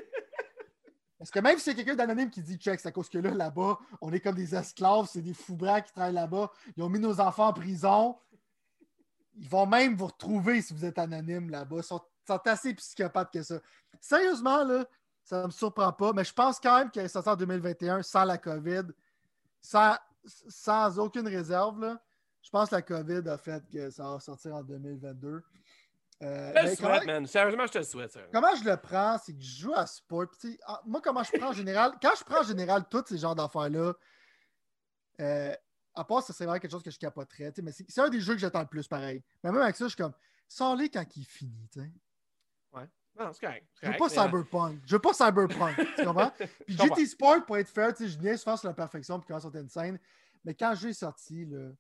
Parce 1.18 1.31
que 1.33 1.40
même 1.40 1.59
si 1.59 1.64
c'est 1.64 1.74
quelqu'un 1.74 1.96
d'anonyme 1.96 2.31
qui 2.31 2.42
dit 2.42 2.57
check, 2.57 2.78
c'est 2.78 2.88
à 2.88 2.92
cause 2.92 3.09
que 3.09 3.18
là, 3.18 3.31
là-bas, 3.31 3.78
on 4.00 4.12
est 4.12 4.20
comme 4.20 4.37
des 4.37 4.54
esclaves, 4.54 5.09
c'est 5.11 5.20
des 5.20 5.35
fous 5.35 5.57
bras 5.57 5.81
qui 5.81 5.92
travaillent 5.92 6.14
là-bas. 6.14 6.50
Ils 6.76 6.83
ont 6.83 6.88
mis 6.88 7.00
nos 7.00 7.20
enfants 7.20 7.48
en 7.48 7.52
prison. 7.52 8.16
Ils 9.37 9.48
vont 9.48 9.66
même 9.66 9.96
vous 9.96 10.07
retrouver 10.07 10.62
si 10.62 10.72
vous 10.74 10.85
êtes 10.85 10.98
anonyme 10.98 11.50
là-bas. 11.50 11.78
Ils 11.78 11.83
sont, 11.83 12.00
assez 12.44 12.74
psychopathes 12.74 13.33
que 13.33 13.42
ça. 13.42 13.59
Sérieusement, 14.00 14.62
là, 14.62 14.85
ça 15.24 15.42
ne 15.42 15.46
me 15.46 15.50
surprend 15.50 15.92
pas, 15.92 16.12
mais 16.12 16.24
je 16.24 16.33
pense 16.33 16.61
quand 16.61 16.78
même 16.78 16.90
est 16.94 17.09
sorti 17.09 17.28
en 17.28 17.37
2021 17.37 18.02
sans 18.02 18.24
la 18.24 18.38
COVID, 18.38 18.85
sans, 19.61 19.96
sans 20.24 20.98
aucune 20.98 21.26
réserve. 21.26 21.81
Là. 21.81 22.00
Je 22.42 22.50
pense 22.50 22.70
que 22.70 22.76
la 22.76 22.83
COVID 22.83 23.28
a 23.28 23.37
fait 23.37 23.62
que 23.68 23.90
ça 23.90 24.11
va 24.11 24.20
sortir 24.20 24.54
en 24.54 24.62
2022. 24.62 25.42
Euh, 26.22 26.52
je 26.57 26.70
te 26.70 26.76
souhaite, 26.76 27.07
man. 27.07 27.26
Sérieusement, 27.26 27.66
je 27.66 27.72
te 27.72 27.78
le 27.78 27.85
souhaite. 27.85 28.18
Comment 28.33 28.54
je 28.57 28.64
le 28.64 28.76
prends, 28.76 29.18
c'est 29.18 29.33
que 29.33 29.40
je 29.40 29.62
joue 29.62 29.74
à 29.74 29.87
sport. 29.87 30.26
Ah, 30.66 30.83
moi, 30.85 31.00
comment 31.02 31.22
je 31.22 31.31
prends 31.38 31.50
en 31.50 31.52
général, 31.52 31.92
quand 32.02 32.12
je 32.18 32.24
prends 32.24 32.40
en 32.40 32.44
général 32.44 32.85
tous 32.90 33.04
ces 33.07 33.18
genres 33.18 33.37
d'affaires-là, 33.37 33.92
euh, 35.20 35.54
à 35.94 36.04
part 36.04 36.22
ça, 36.22 36.33
c'est 36.33 36.44
vraiment 36.44 36.59
quelque 36.59 36.70
chose 36.70 36.83
que 36.83 36.90
je 36.90 36.98
capoterais. 36.98 37.52
Mais 37.62 37.72
c'est 37.72 38.00
un 38.00 38.09
des 38.09 38.20
jeux 38.20 38.35
que 38.35 38.40
j'attends 38.40 38.61
le 38.61 38.66
plus 38.66 38.88
pareil. 38.88 39.22
Mais 39.42 39.52
même 39.52 39.62
avec 39.62 39.76
ça, 39.76 39.85
je 39.85 39.90
suis 39.90 39.96
comme, 39.96 40.14
sors-les 40.48 40.88
quand 40.88 41.04
il 41.16 41.24
finit. 41.24 41.68
T'sais. 41.68 41.92
Ouais. 42.72 42.88
Non, 43.16 43.33
c'est 43.33 43.46
correct. 43.46 43.66
Je 43.83 43.88
veux 43.88 43.96
pas 43.96 44.09
Cyberpunk. 44.09 44.81
Je 44.87 44.96
veux 44.96 45.00
pas 45.00 45.12
Cyberpunk. 45.12 45.76
tu 45.96 46.04
comprends? 46.04 46.33
Puis 46.66 46.76
GT 46.76 47.07
Sport, 47.07 47.46
pour 47.46 47.59
être 47.59 47.70
fair, 47.70 47.92
je 47.98 48.18
viens 48.18 48.37
souvent 48.37 48.57
sur 48.57 48.68
la 48.68 48.74
perfection 48.74 49.20
puis 49.20 49.28
quand 49.28 49.40
c'était 49.40 49.61
une 49.61 49.68
scène. 49.68 49.98
Mais 50.44 50.54
quand 50.54 50.74
j'ai 50.74 50.92
sorti, 50.92 51.44
là, 51.46 51.70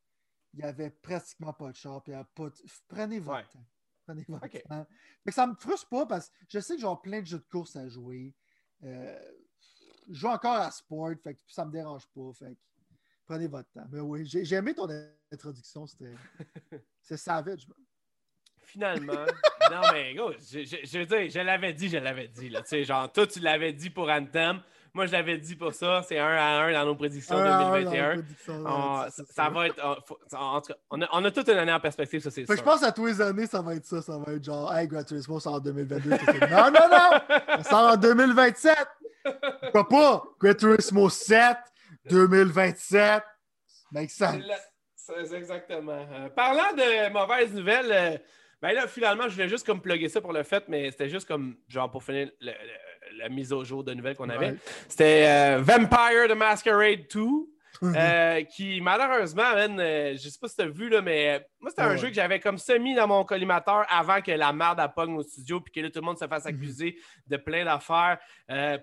il 0.52 0.60
n'y 0.60 0.64
avait 0.64 0.90
pratiquement 0.90 1.52
pas 1.52 1.70
de 1.70 1.76
char. 1.76 2.02
Puis 2.02 2.12
pas 2.34 2.50
de... 2.50 2.54
Prenez 2.88 3.20
votre 3.20 3.48
temps. 3.50 3.64
Mais 4.14 5.32
ça 5.32 5.46
me 5.46 5.54
frustre 5.54 5.88
pas 5.88 6.06
parce 6.06 6.28
que 6.28 6.34
je 6.48 6.60
sais 6.60 6.74
que 6.76 6.80
j'ai 6.80 6.86
plein 7.02 7.20
de 7.20 7.26
jeux 7.26 7.38
de 7.38 7.44
course 7.44 7.76
à 7.76 7.88
jouer. 7.88 8.34
Euh, 8.84 9.18
je 10.08 10.14
joue 10.14 10.28
encore 10.28 10.56
à 10.56 10.70
sport, 10.70 11.10
fait 11.22 11.34
que 11.34 11.40
ça 11.48 11.64
me 11.64 11.72
dérange 11.72 12.06
pas. 12.08 12.32
Fait 12.38 12.56
prenez 13.26 13.46
votre 13.46 13.70
temps. 13.70 13.86
Mais 13.90 14.00
oui, 14.00 14.24
j'ai 14.24 14.54
aimé 14.54 14.74
ton 14.74 14.88
introduction, 15.32 15.86
c'était. 15.86 16.14
C'est 17.02 17.16
savage. 17.16 17.66
Finalement. 18.64 19.24
non, 19.70 19.80
mais 19.92 20.14
go, 20.14 20.32
je, 20.32 20.64
je, 20.64 20.76
je, 20.84 20.98
veux 20.98 21.06
dire, 21.06 21.30
je 21.30 21.40
l'avais 21.40 21.72
dit, 21.72 21.88
je 21.88 21.96
l'avais 21.96 22.28
dit. 22.28 22.50
Là, 22.50 22.62
genre, 22.82 23.10
toi, 23.10 23.26
tu 23.26 23.40
l'avais 23.40 23.72
dit 23.72 23.88
pour 23.90 24.10
Anthem. 24.10 24.62
Moi, 24.94 25.06
je 25.06 25.12
l'avais 25.12 25.38
dit 25.38 25.56
pour 25.56 25.72
ça. 25.72 26.02
C'est 26.06 26.18
1 26.18 26.26
à 26.26 26.62
1 26.64 26.72
dans 26.72 26.86
nos 26.86 26.96
prédictions 26.96 27.36
2021. 27.36 28.24
ça, 29.30 29.48
va 29.50 29.66
être. 29.66 29.84
en 29.84 30.60
tout 30.60 30.68
cas, 30.68 30.78
on 30.90 31.02
a, 31.02 31.08
on 31.12 31.24
a, 31.24 31.30
toute 31.30 31.48
une 31.48 31.58
année 31.58 31.72
en 31.72 31.80
perspective, 31.80 32.20
ça, 32.20 32.30
c'est 32.30 32.46
sûr. 32.46 32.56
Je 32.56 32.62
pense 32.62 32.82
à 32.82 32.92
tous 32.92 33.06
les 33.06 33.20
années, 33.20 33.46
ça 33.46 33.62
va 33.62 33.74
être 33.74 33.84
ça. 33.84 34.02
Ça 34.02 34.18
va 34.18 34.32
être 34.32 34.44
genre, 34.44 34.74
hey, 34.74 34.88
Turismo 35.06 35.40
sort 35.40 35.54
en 35.54 35.60
2022. 35.60 36.10
non, 36.10 36.16
non, 36.70 36.88
non! 36.90 37.20
Ça 37.28 37.62
sort 37.64 37.92
en 37.92 37.96
2027. 37.96 38.76
Pourquoi 39.72 39.88
pas? 39.88 40.22
Gran 40.40 40.54
Turismo 40.54 41.08
7, 41.08 41.56
2027. 42.10 43.22
Make 43.92 44.10
sense. 44.10 44.42
C'est 44.96 45.32
exactement. 45.32 46.06
Euh, 46.12 46.28
parlant 46.28 46.74
de 46.74 47.10
mauvaises 47.12 47.52
nouvelles, 47.54 47.92
euh, 47.92 48.18
ben 48.60 48.72
là, 48.72 48.86
finalement, 48.86 49.24
je 49.28 49.34
voulais 49.34 49.48
juste 49.48 49.64
comme 49.64 49.80
plugger 49.80 50.08
ça 50.08 50.20
pour 50.20 50.32
le 50.32 50.42
fait, 50.42 50.64
mais 50.68 50.90
c'était 50.90 51.08
juste 51.08 51.26
comme, 51.26 51.56
genre, 51.68 51.90
pour 51.90 52.02
finir 52.02 52.30
le 52.40 52.52
la 53.16 53.28
mise 53.28 53.52
au 53.52 53.64
jour 53.64 53.84
de 53.84 53.94
nouvelles 53.94 54.16
qu'on 54.16 54.28
avait. 54.28 54.56
C'était 54.88 55.26
euh, 55.26 55.58
Vampire 55.62 56.28
the 56.28 56.36
Masquerade 56.36 57.06
2. 57.12 57.20
Euh, 57.80 58.42
qui 58.42 58.80
malheureusement, 58.80 59.54
man, 59.54 59.78
euh, 59.78 60.12
je 60.14 60.28
sais 60.28 60.38
pas 60.40 60.48
si 60.48 60.56
tu 60.56 60.62
as 60.62 60.66
vu, 60.66 60.88
là, 60.88 61.00
mais 61.00 61.46
moi, 61.60 61.70
c'était 61.70 61.82
un 61.82 61.94
jeu 61.94 62.08
que 62.08 62.14
j'avais 62.14 62.40
comme 62.40 62.58
semi 62.58 62.96
dans 62.96 63.06
mon 63.06 63.22
collimateur 63.22 63.86
avant 63.88 64.20
que 64.20 64.32
la 64.32 64.52
merde 64.52 64.80
a 64.80 64.88
pogne 64.88 65.14
au 65.14 65.22
studio, 65.22 65.60
puis 65.60 65.72
que 65.72 65.80
là, 65.82 65.88
tout 65.88 66.00
le 66.00 66.06
monde 66.06 66.18
se 66.18 66.26
fasse 66.26 66.46
mhm. 66.46 66.56
accuser 66.56 66.96
de 67.28 67.36
plein 67.36 67.64
d'affaires, 67.64 68.18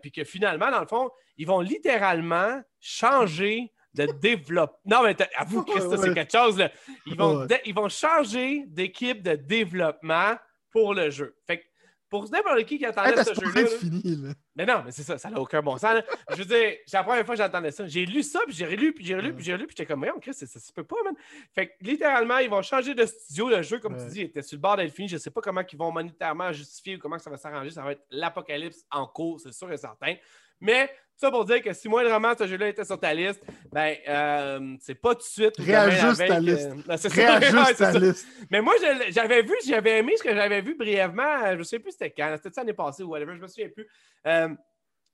puis 0.02 0.14
que 0.14 0.24
finalement, 0.24 0.72
dans 0.72 0.80
le 0.80 0.88
fond, 0.88 1.10
ils 1.36 1.46
vont 1.46 1.60
littéralement 1.60 2.62
changer 2.80 3.74
de 3.96 4.06
développement. 4.22 4.80
Non, 4.86 5.04
mais 5.04 5.16
avoue 5.36 5.64
que 5.66 5.98
c'est 5.98 6.14
quelque 6.14 6.32
chose. 6.32 6.58
Là. 6.58 6.72
Ils, 7.06 7.18
vont 7.18 7.48
ils 7.66 7.74
vont 7.74 7.90
changer 7.90 8.64
d'équipe 8.68 9.22
de 9.24 9.36
développement 9.36 10.36
pour 10.72 10.94
le 10.94 11.10
jeu. 11.10 11.36
Fait 11.48 11.60
que 11.60 11.64
pour 12.10 12.30
n'importe 12.30 12.64
qui 12.66 12.78
qui 12.78 12.86
attendait 12.86 13.24
ce 13.24 13.34
jeu-là. 13.34 14.34
Mais 14.56 14.66
non, 14.66 14.84
mais 14.86 14.92
c'est 14.92 15.04
ça, 15.04 15.18
ça 15.18 15.30
n'a 15.30 15.40
aucun 15.40 15.62
bon 15.62 15.78
sens. 15.78 16.02
Je 16.30 16.36
veux 16.36 16.46
dire, 16.46 16.78
c'est 16.86 16.98
la 16.98 17.04
première 17.04 17.26
fois 17.26 17.36
que 17.36 17.40
j'attendais 17.40 17.72
ça. 17.72 17.88
J'ai 17.88 18.06
lu 18.06 18.24
ça, 18.24 18.42
puis 18.46 18.56
j'ai 18.56 18.66
relu, 18.66 18.94
puis 18.94 19.06
j'ai 19.06 19.16
relu, 19.16 19.34
puis 19.34 19.44
j'ai 19.44 19.54
relu, 19.54 19.68
puis 19.68 19.76
j'étais 19.78 19.92
comme, 19.92 20.06
Chris, 20.22 20.34
ça, 20.34 20.46
ça 20.46 20.60
se 20.60 20.72
peut 20.72 20.84
pas, 20.84 20.98
man. 21.04 21.16
Fait 21.54 21.68
que 21.68 21.74
littéralement, 21.82 22.38
ils 22.38 22.50
vont 22.50 22.62
changer 22.62 22.94
de 22.94 23.06
studio. 23.06 23.50
Le 23.50 23.62
jeu, 23.62 23.80
comme 23.80 23.98
tu 23.98 24.06
dis, 24.06 24.22
était 24.22 24.42
sur 24.42 24.58
le 24.58 24.62
bord 24.62 24.78
d'être 24.78 24.94
fini. 24.94 25.08
Je 25.08 25.18
sais 25.18 25.32
pas 25.32 25.42
comment 25.42 25.62
ils 25.70 25.78
vont 25.78 25.92
monétairement 25.92 26.52
justifier 26.52 26.96
ou 26.96 27.00
comment 27.00 27.20
ça 27.20 27.30
va 27.30 27.38
s'arranger. 27.38 27.72
Ça 27.72 27.84
va 27.84 27.94
être 27.94 28.06
l'apocalypse 28.10 28.86
en 28.92 29.08
cours, 29.08 29.40
c'est 29.40 29.54
sûr 29.54 29.72
et 29.72 29.78
certain. 29.78 30.16
Mais 30.62 30.90
ça 31.18 31.32
pour 31.32 31.46
dire 31.46 31.62
que 31.62 31.74
si 31.74 31.88
moindrement 31.88 32.34
ce 32.38 32.46
jeu-là 32.46 32.70
était 32.70 32.84
sur 32.84 33.00
ta 33.00 33.14
liste, 33.14 33.42
ben, 33.72 33.96
euh, 34.08 34.76
c'est 34.82 34.96
pas 34.96 35.16
tout 35.16 35.22
de 35.22 35.24
suite. 35.24 35.56
Réajuste 35.58 36.28
ta 36.28 36.40
liste. 36.40 36.70
Réajuste 37.14 37.78
ta 37.78 38.00
liste. 38.00 38.28
Mais 38.50 38.62
moi, 38.62 38.74
j'avais 39.10 39.42
vu, 39.42 39.54
j'avais 39.66 40.00
aimé 40.00 40.14
ce 40.18 40.24
que 40.24 40.34
j'avais 40.34 40.62
vu 40.62 40.76
brièvement. 40.76 41.52
Je 41.52 41.58
ne 41.58 41.64
sais 41.64 41.80
plus 41.80 41.92
c'était 41.92 42.12
quand. 42.12 42.36
C'était 42.42 42.60
l'année 42.62 42.74
passée 42.74 43.04
ou 43.04 43.10
whatever, 43.10 43.36
je 43.36 43.42
me 43.42 43.48
souviens 43.48 43.70
plus. 43.70 43.88
Euh, 44.28 44.50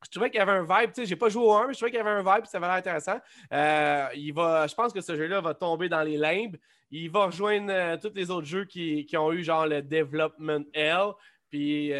je 0.03 0.09
trouvais 0.09 0.31
qu'il 0.31 0.39
y 0.39 0.41
avait 0.41 0.53
un 0.53 0.63
vibe. 0.63 0.91
Tu 0.93 1.01
sais, 1.01 1.05
j'ai 1.05 1.15
pas 1.15 1.29
joué 1.29 1.43
au 1.43 1.53
1, 1.53 1.67
mais 1.67 1.73
je 1.73 1.77
trouvais 1.77 1.91
qu'il 1.91 1.99
y 1.99 2.01
avait 2.01 2.09
un 2.09 2.23
vibe, 2.23 2.45
ça 2.45 2.57
avait 2.57 2.67
l'air 2.67 2.75
intéressant. 2.77 3.19
Euh, 3.53 4.07
il 4.15 4.33
va, 4.33 4.65
je 4.65 4.73
pense 4.73 4.91
que 4.91 5.01
ce 5.01 5.15
jeu-là 5.15 5.41
va 5.41 5.53
tomber 5.53 5.89
dans 5.89 6.01
les 6.01 6.17
limbes. 6.17 6.57
Il 6.89 7.11
va 7.11 7.25
rejoindre 7.25 7.99
tous 7.99 8.11
les 8.15 8.31
autres 8.31 8.47
jeux 8.47 8.65
qui, 8.65 9.05
qui, 9.05 9.15
ont 9.15 9.31
eu 9.31 9.43
genre 9.43 9.67
le 9.67 9.81
Development 9.83 10.65
L. 10.73 11.11
Puis 11.49 11.93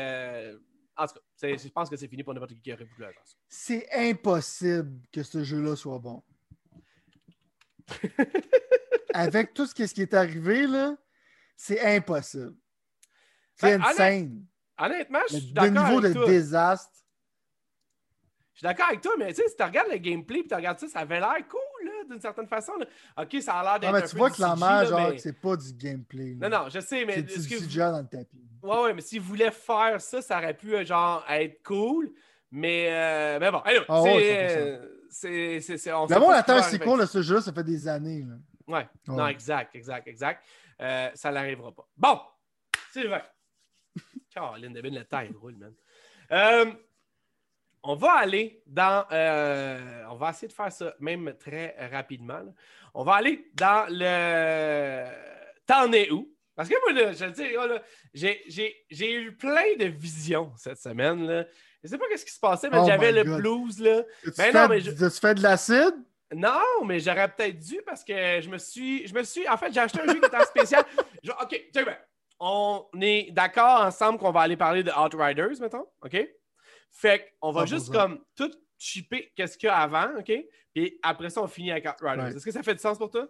en 1.02 1.08
tout 1.08 1.14
cas, 1.14 1.58
je 1.58 1.68
pense 1.70 1.90
que 1.90 1.96
c'est 1.96 2.08
fini 2.08 2.24
pour 2.24 2.34
n'importe 2.34 2.54
qui 2.54 2.62
qui 2.62 2.74
aurait 2.74 2.84
voulu 2.84 3.02
la 3.02 3.14
chance. 3.14 3.38
C'est 3.48 3.88
impossible 3.94 5.02
que 5.12 5.24
ce 5.24 5.44
jeu-là 5.44 5.76
soit 5.76 6.00
bon. 6.00 6.24
Avec 9.14 9.54
tout 9.54 9.66
ce 9.66 9.74
qui 9.74 10.02
est 10.02 10.14
arrivé, 10.14 10.68
là, 10.68 10.96
c'est 11.56 11.82
impossible. 11.96 12.56
C'est 13.56 13.78
ben, 13.78 13.86
insane. 13.86 14.46
Honnêtement, 14.78 15.20
je 15.30 15.38
suis 15.38 15.54
d'accord. 15.54 15.74
Le 15.74 15.80
niveau 15.80 16.02
de 16.02 16.26
désastre. 16.26 16.90
Je 18.54 18.60
suis 18.60 18.64
d'accord 18.64 18.88
avec 18.88 19.02
toi, 19.02 19.14
mais 19.18 19.34
tu 19.34 19.42
sais, 19.42 19.50
si 19.50 19.56
tu 19.56 19.64
regardes 19.64 19.92
le 19.92 19.98
gameplay 19.98 20.40
et 20.40 20.48
tu 20.48 20.54
regardes 20.54 20.80
ça, 20.80 20.88
ça 20.88 21.00
avait 21.00 21.20
l'air 21.20 21.48
cool, 21.50 21.60
d'une 22.12 22.22
certaine 22.22 22.48
façon. 22.48 22.74
Ok, 23.18 23.38
ça 23.42 23.56
a 23.56 23.64
l'air 23.64 23.80
d'être. 23.80 23.92
Non, 23.92 24.00
mais 24.00 24.08
tu 24.08 24.16
vois 24.16 24.86
genre, 24.86 25.10
mais... 25.10 25.18
c'est 25.18 25.40
pas 25.40 25.56
du 25.56 25.74
gameplay. 25.74 26.36
Non, 26.36 26.50
non, 26.50 26.70
je 26.70 26.80
sais, 26.80 27.06
mais. 27.06 27.16
C'est 27.16 27.24
du 27.24 27.58
CGI 27.58 27.78
dans 27.78 28.00
le 28.00 28.08
tapis? 28.08 28.38
Ouais, 28.62 28.82
ouais, 28.84 28.94
mais 28.94 29.02
s'ils 29.02 29.22
voulaient 29.22 29.52
faire 29.52 30.00
ça, 30.00 30.22
ça 30.22 30.38
aurait 30.38 30.54
pu, 30.54 30.76
euh, 30.76 30.86
genre, 30.86 31.26
être 31.30 31.64
cool. 31.64 32.12
Mais, 32.52 32.88
euh, 32.90 33.40
mais 33.40 33.50
bon, 33.50 33.60
allez, 33.60 33.80
ah 33.88 34.02
c'est. 34.04 35.60
c'est 35.60 35.78
c'est 35.78 35.90
Le 35.90 36.20
monde 36.20 36.34
attend 36.34 36.62
c'est 36.62 36.80
cool, 36.80 37.08
ce 37.08 37.22
jeu 37.22 37.40
ça 37.40 37.54
fait 37.54 37.64
des 37.64 37.88
années. 37.88 38.24
Là. 38.28 38.36
Ouais. 38.68 38.88
non, 39.08 39.28
exact, 39.28 39.76
exact, 39.76 40.08
exact. 40.08 40.44
Euh, 40.82 41.10
ça 41.14 41.32
n'arrivera 41.32 41.72
pas. 41.72 41.88
Bon, 41.96 42.20
Sylvain. 42.92 43.22
Caroline, 44.34 44.74
Devine, 44.74 44.96
le 44.96 45.06
temps 45.06 45.24
roule, 45.40 45.56
man. 45.56 45.74
Euh, 46.32 46.74
on 47.84 47.96
va 47.96 48.14
aller 48.14 48.62
dans. 48.66 49.06
Euh, 49.12 50.04
on 50.10 50.16
va 50.16 50.30
essayer 50.30 50.48
de 50.48 50.54
faire 50.54 50.72
ça 50.72 50.94
même 51.00 51.34
très 51.40 51.76
rapidement. 51.92 52.42
On 52.94 53.04
va 53.04 53.16
aller 53.16 53.50
dans 53.54 53.86
le. 53.90 55.06
T'en 55.66 55.92
es 55.92 56.12
où? 56.12 56.32
Parce 56.56 56.70
que 56.70 56.76
moi, 56.82 57.02
là, 57.02 57.14
je 57.14 57.26
le 57.26 57.32
dis, 57.32 57.46
oh, 57.58 58.38
j'ai 58.90 59.14
eu 59.14 59.36
plein 59.36 59.76
de 59.80 59.86
visions 59.86 60.52
cette 60.58 60.80
semaine. 60.80 61.26
Là. 61.26 61.46
Je 61.84 61.90
sais 61.90 61.98
pas 61.98 62.06
ce 62.16 62.26
qui 62.26 62.32
se 62.32 62.40
passait, 62.40 62.70
mais 62.70 62.80
oh 62.80 62.86
j'avais 62.86 63.12
le 63.12 63.24
blues. 63.24 63.80
Là. 63.80 64.04
Tu, 64.24 64.32
mais 64.38 64.52
non, 64.52 64.68
mais 64.68 64.82
je... 64.82 64.92
tu 64.92 65.20
fais 65.20 65.34
de 65.34 65.42
l'acide? 65.42 65.96
Non, 66.34 66.86
mais 66.86 67.00
j'aurais 67.00 67.28
peut-être 67.30 67.58
dû 67.58 67.82
parce 67.86 68.04
que 68.04 68.42
je 68.42 68.50
me 68.50 68.58
suis. 68.58 69.08
Je 69.08 69.14
me 69.14 69.24
suis. 69.24 69.48
En 69.48 69.58
fait, 69.58 69.74
j'ai 69.74 69.80
acheté 69.80 70.02
un 70.02 70.06
jeu 70.06 70.20
qui 70.20 70.26
était 70.26 70.46
spécial. 70.46 70.84
OK, 71.42 71.62
ben, 71.74 71.98
on 72.40 72.86
est 73.02 73.32
d'accord 73.32 73.82
ensemble 73.82 74.20
qu'on 74.20 74.32
va 74.32 74.42
aller 74.42 74.58
parler 74.58 74.84
de 74.84 74.92
Outriders, 74.92 75.60
mettons. 75.60 75.88
OK? 76.04 76.18
Fait 76.92 77.34
qu'on 77.40 77.52
va 77.52 77.66
juste 77.66 77.92
comme 77.92 78.24
tout 78.36 78.52
chipper 78.78 79.32
qu'est-ce 79.36 79.58
qu'il 79.58 79.68
y 79.68 79.70
a 79.70 79.78
avant, 79.78 80.20
OK? 80.20 80.32
Puis 80.74 81.00
après 81.02 81.30
ça, 81.30 81.42
on 81.42 81.48
finit 81.48 81.72
avec 81.72 81.88
Outriders. 81.88 82.36
Est-ce 82.36 82.46
que 82.46 82.52
ça 82.52 82.64
fait 82.64 82.76
du 82.76 82.82
sens 82.82 82.98
pour 82.98 83.10
toi? 83.10 83.28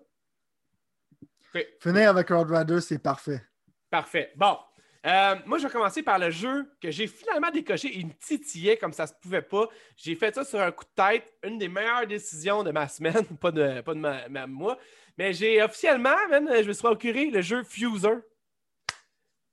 Finir 1.79 2.09
avec 2.09 2.29
Outriders, 2.29 2.81
c'est 2.81 2.99
parfait. 2.99 3.43
Parfait. 3.89 4.31
Bon. 4.35 4.57
Euh, 5.05 5.35
moi, 5.47 5.57
je 5.57 5.65
vais 5.65 5.73
commencer 5.73 6.03
par 6.03 6.19
le 6.19 6.29
jeu 6.29 6.71
que 6.79 6.91
j'ai 6.91 7.07
finalement 7.07 7.49
décoché. 7.49 7.91
Il 7.97 8.07
me 8.07 8.13
titillait 8.13 8.77
comme 8.77 8.93
ça 8.93 9.07
se 9.07 9.13
pouvait 9.19 9.41
pas. 9.41 9.67
J'ai 9.95 10.15
fait 10.15 10.33
ça 10.33 10.45
sur 10.45 10.61
un 10.61 10.71
coup 10.71 10.85
de 10.85 11.03
tête. 11.03 11.33
Une 11.43 11.57
des 11.57 11.67
meilleures 11.67 12.05
décisions 12.05 12.63
de 12.63 12.71
ma 12.71 12.87
semaine, 12.87 13.25
pas 13.39 13.51
de, 13.51 13.81
pas 13.81 13.93
de 13.95 13.99
ma, 13.99 14.47
moi. 14.47 14.77
Mais 15.17 15.33
j'ai 15.33 15.61
officiellement, 15.61 16.15
je 16.31 16.67
me 16.67 16.73
suis 16.73 16.83
procuré 16.83 17.31
le 17.31 17.41
jeu 17.41 17.63
Fuser. 17.63 18.19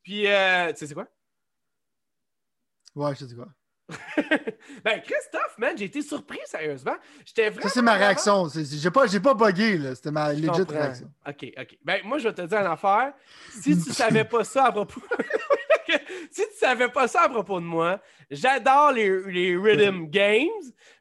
Puis, 0.03 0.27
euh, 0.27 0.71
tu 0.73 0.79
sais 0.79 0.87
c'est 0.87 0.95
quoi? 0.95 1.09
Ouais, 2.95 3.15
je 3.15 3.25
sais 3.25 3.35
quoi. 3.35 3.49
ben, 4.85 5.01
Christophe, 5.01 5.57
man, 5.57 5.77
j'ai 5.77 5.87
été 5.87 6.03
surpris, 6.03 6.41
sérieusement. 6.45 6.97
J'étais 7.25 7.49
vraiment. 7.49 7.69
Ça, 7.69 7.75
c'est 7.75 7.83
ma 7.83 7.95
réaction. 7.95 8.47
J'ai 8.49 8.91
pas, 8.91 9.07
pas 9.07 9.35
bugué, 9.35 9.79
là. 9.79 9.95
C'était 9.95 10.11
ma 10.11 10.33
legit 10.33 10.63
réaction. 10.69 11.11
OK, 11.27 11.53
OK. 11.59 11.79
Ben, 11.83 12.01
moi, 12.05 12.19
je 12.19 12.29
vais 12.29 12.35
te 12.35 12.43
dire 12.43 12.59
une 12.59 12.67
affaire. 12.67 13.13
Si 13.51 13.83
tu 13.83 13.93
savais 13.93 14.25
pas 14.25 14.45
ça 14.45 14.67
à 14.67 14.73
propos. 14.73 15.01
si 16.31 16.43
tu 16.43 16.59
savais 16.59 16.89
pas 16.89 17.09
ça 17.09 17.23
à 17.23 17.29
propos 17.29 17.61
de 17.61 17.65
moi, 17.65 18.01
j'adore 18.31 18.93
les, 18.93 19.23
les 19.33 19.57
rhythm 19.57 20.07
games, 20.11 20.49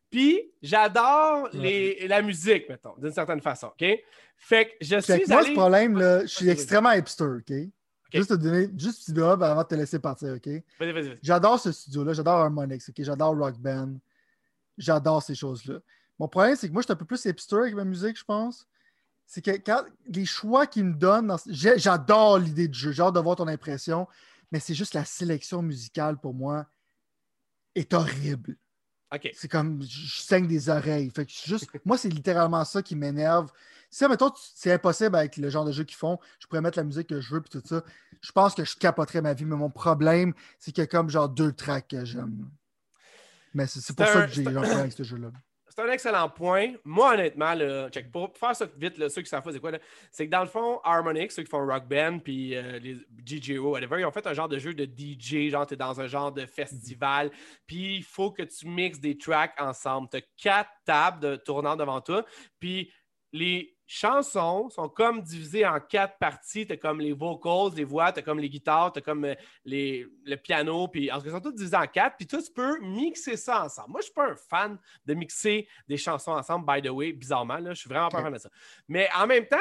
puis 0.09 0.41
j'adore 0.61 1.49
la 1.53 2.21
musique, 2.21 2.69
mettons, 2.69 2.95
d'une 2.97 3.11
certaine 3.11 3.41
façon, 3.41 3.67
OK? 3.67 3.85
Fait 4.37 4.67
que 4.67 4.71
je 4.81 4.99
suis. 4.99 5.23
Moi, 5.27 5.43
ce 5.43 5.51
problème, 5.51 5.97
là, 5.97 6.21
je 6.21 6.27
suis 6.27 6.49
extrêmement 6.49 6.91
hipster, 6.91 7.25
OK? 7.39 7.53
Juste 8.13 8.29
te 8.29 8.35
donner, 8.35 8.69
juste 8.77 9.05
petit 9.05 9.15
job 9.15 9.43
avant 9.43 9.63
de 9.63 9.67
te 9.67 9.75
laisser 9.75 9.99
partir, 9.99 10.33
OK? 10.33 10.47
Vas-y, 10.79 10.91
vas-y. 10.91 11.19
J'adore 11.21 11.59
ce 11.59 11.71
studio-là, 11.71 12.13
j'adore 12.13 12.35
Harmonix, 12.35 12.89
OK? 12.89 12.95
J'adore 12.99 13.35
Rock 13.37 13.57
Band. 13.57 13.95
J'adore 14.77 15.21
ces 15.21 15.35
choses-là. 15.35 15.79
Mon 16.19 16.27
problème, 16.27 16.55
c'est 16.55 16.67
que 16.67 16.73
moi, 16.73 16.81
je 16.81 16.85
suis 16.87 16.93
un 16.93 16.97
peu 16.97 17.05
plus 17.05 17.23
hipster 17.25 17.57
avec 17.57 17.75
ma 17.75 17.83
musique, 17.83 18.17
je 18.17 18.23
pense. 18.23 18.67
C'est 19.25 19.41
que 19.41 19.51
quand 19.51 19.83
les 20.07 20.25
choix 20.25 20.65
qu'ils 20.67 20.85
me 20.85 20.93
donnent, 20.93 21.35
j'adore 21.47 22.39
l'idée 22.39 22.67
du 22.67 22.79
jeu, 22.79 22.91
j'ai 22.91 23.03
hâte 23.03 23.13
de 23.13 23.19
voir 23.19 23.35
ton 23.35 23.47
impression, 23.47 24.07
mais 24.51 24.59
c'est 24.59 24.73
juste 24.73 24.93
la 24.93 25.03
sélection 25.03 25.61
musicale 25.61 26.17
pour 26.17 26.33
moi 26.33 26.65
est 27.75 27.93
horrible. 27.93 28.55
C'est 29.33 29.47
comme 29.47 29.81
je 29.81 30.21
saigne 30.21 30.47
des 30.47 30.69
oreilles. 30.69 31.09
Fait 31.15 31.25
que 31.25 31.31
juste, 31.31 31.69
moi, 31.85 31.97
c'est 31.97 32.09
littéralement 32.09 32.63
ça 32.65 32.81
qui 32.81 32.95
m'énerve. 32.95 33.51
Si, 33.89 34.05
mettons, 34.07 34.31
c'est 34.35 34.73
impossible 34.73 35.15
avec 35.15 35.37
le 35.37 35.49
genre 35.49 35.63
de 35.63 35.71
jeu 35.71 35.85
qu'ils 35.85 35.97
font, 35.97 36.19
je 36.39 36.47
pourrais 36.47 36.61
mettre 36.61 36.77
la 36.77 36.83
musique 36.83 37.07
que 37.07 37.21
je 37.21 37.33
veux 37.33 37.41
puis 37.41 37.49
tout 37.49 37.65
ça. 37.65 37.83
Je 38.21 38.31
pense 38.31 38.53
que 38.53 38.65
je 38.65 38.75
capoterais 38.75 39.21
ma 39.21 39.33
vie, 39.33 39.45
mais 39.45 39.55
mon 39.55 39.69
problème, 39.69 40.33
c'est 40.59 40.71
qu'il 40.71 40.81
y 40.81 40.83
a 40.83 40.87
comme 40.87 41.09
genre 41.09 41.29
deux 41.29 41.53
tracks 41.53 41.87
que 41.87 42.03
j'aime. 42.03 42.49
Mais 43.53 43.65
c'est 43.65 43.95
pour 43.95 44.05
ça 44.05 44.27
que 44.27 44.33
j'ai 44.33 44.45
un 44.45 44.51
problème 44.51 44.79
avec 44.79 44.93
ce 44.93 45.03
jeu-là 45.03 45.31
c'est 45.77 45.83
un 45.83 45.91
excellent 45.91 46.27
point. 46.27 46.73
Moi, 46.83 47.13
honnêtement, 47.13 47.55
check, 47.89 48.11
pour 48.11 48.35
faire 48.35 48.55
ça 48.55 48.67
vite, 48.77 48.95
ceux 49.09 49.21
qui 49.21 49.29
savent 49.29 49.43
pas 49.43 49.51
c'est 49.51 49.59
quoi, 49.59 49.73
c'est 50.09 50.25
que 50.25 50.31
dans 50.31 50.41
le 50.41 50.47
fond, 50.47 50.79
Harmonix, 50.83 51.29
ceux 51.29 51.43
qui 51.43 51.49
font 51.51 51.63
Rock 51.67 51.87
Band, 51.87 52.17
puis 52.17 52.55
euh, 52.55 52.79
les 52.79 52.97
GGO, 53.23 53.73
whatever, 53.73 53.99
ils 53.99 54.05
ont 54.05 54.11
fait 54.11 54.25
un 54.25 54.33
genre 54.33 54.49
de 54.49 54.57
jeu 54.57 54.73
de 54.73 54.85
DJ, 54.85 55.51
genre, 55.51 55.67
tu 55.67 55.75
es 55.75 55.77
dans 55.77 56.01
un 56.01 56.07
genre 56.07 56.31
de 56.31 56.47
festival, 56.47 57.29
puis 57.67 57.97
il 57.97 58.03
faut 58.03 58.31
que 58.31 58.41
tu 58.41 58.67
mixes 58.67 58.99
des 58.99 59.19
tracks 59.19 59.53
ensemble. 59.59 60.09
Tu 60.09 60.17
as 60.17 60.21
quatre 60.35 60.71
tables 60.83 61.19
de 61.19 61.35
tournant 61.35 61.75
devant 61.75 62.01
toi, 62.01 62.25
puis 62.59 62.91
les 63.31 63.76
chansons 63.87 64.69
sont 64.69 64.89
comme 64.89 65.21
divisées 65.21 65.65
en 65.65 65.79
quatre 65.79 66.17
parties. 66.19 66.67
Tu 66.67 66.73
as 66.73 66.77
comme 66.77 66.99
les 66.99 67.13
vocals, 67.13 67.73
les 67.75 67.85
voix, 67.85 68.11
tu 68.11 68.19
as 68.19 68.21
comme 68.21 68.39
les 68.39 68.49
guitares, 68.49 68.91
tu 68.91 68.99
as 68.99 69.01
comme 69.01 69.25
euh, 69.25 69.35
les, 69.65 70.05
le 70.25 70.35
piano, 70.35 70.87
puis 70.87 71.11
en 71.11 71.17
tout 71.17 71.25
cas, 71.25 71.31
sont 71.31 71.39
toutes 71.39 71.55
divisées 71.55 71.77
en 71.77 71.87
quatre. 71.87 72.17
Puis 72.17 72.27
toi, 72.27 72.41
tu 72.41 72.51
peux 72.51 72.79
mixer 72.81 73.37
ça 73.37 73.63
ensemble. 73.63 73.91
Moi, 73.91 74.01
je 74.01 74.05
ne 74.05 74.07
suis 74.07 74.13
pas 74.13 74.29
un 74.29 74.35
fan 74.35 74.77
de 75.05 75.13
mixer 75.13 75.67
des 75.87 75.97
chansons 75.97 76.33
ensemble, 76.33 76.65
by 76.71 76.81
the 76.81 76.91
way, 76.91 77.13
bizarrement. 77.13 77.57
Là, 77.57 77.73
je 77.73 77.79
suis 77.79 77.89
vraiment 77.89 78.09
pas 78.09 78.19
un 78.19 78.23
fan 78.23 78.33
de 78.33 78.37
ça. 78.37 78.49
Mais 78.87 79.09
en 79.15 79.25
même 79.25 79.47
temps, 79.47 79.57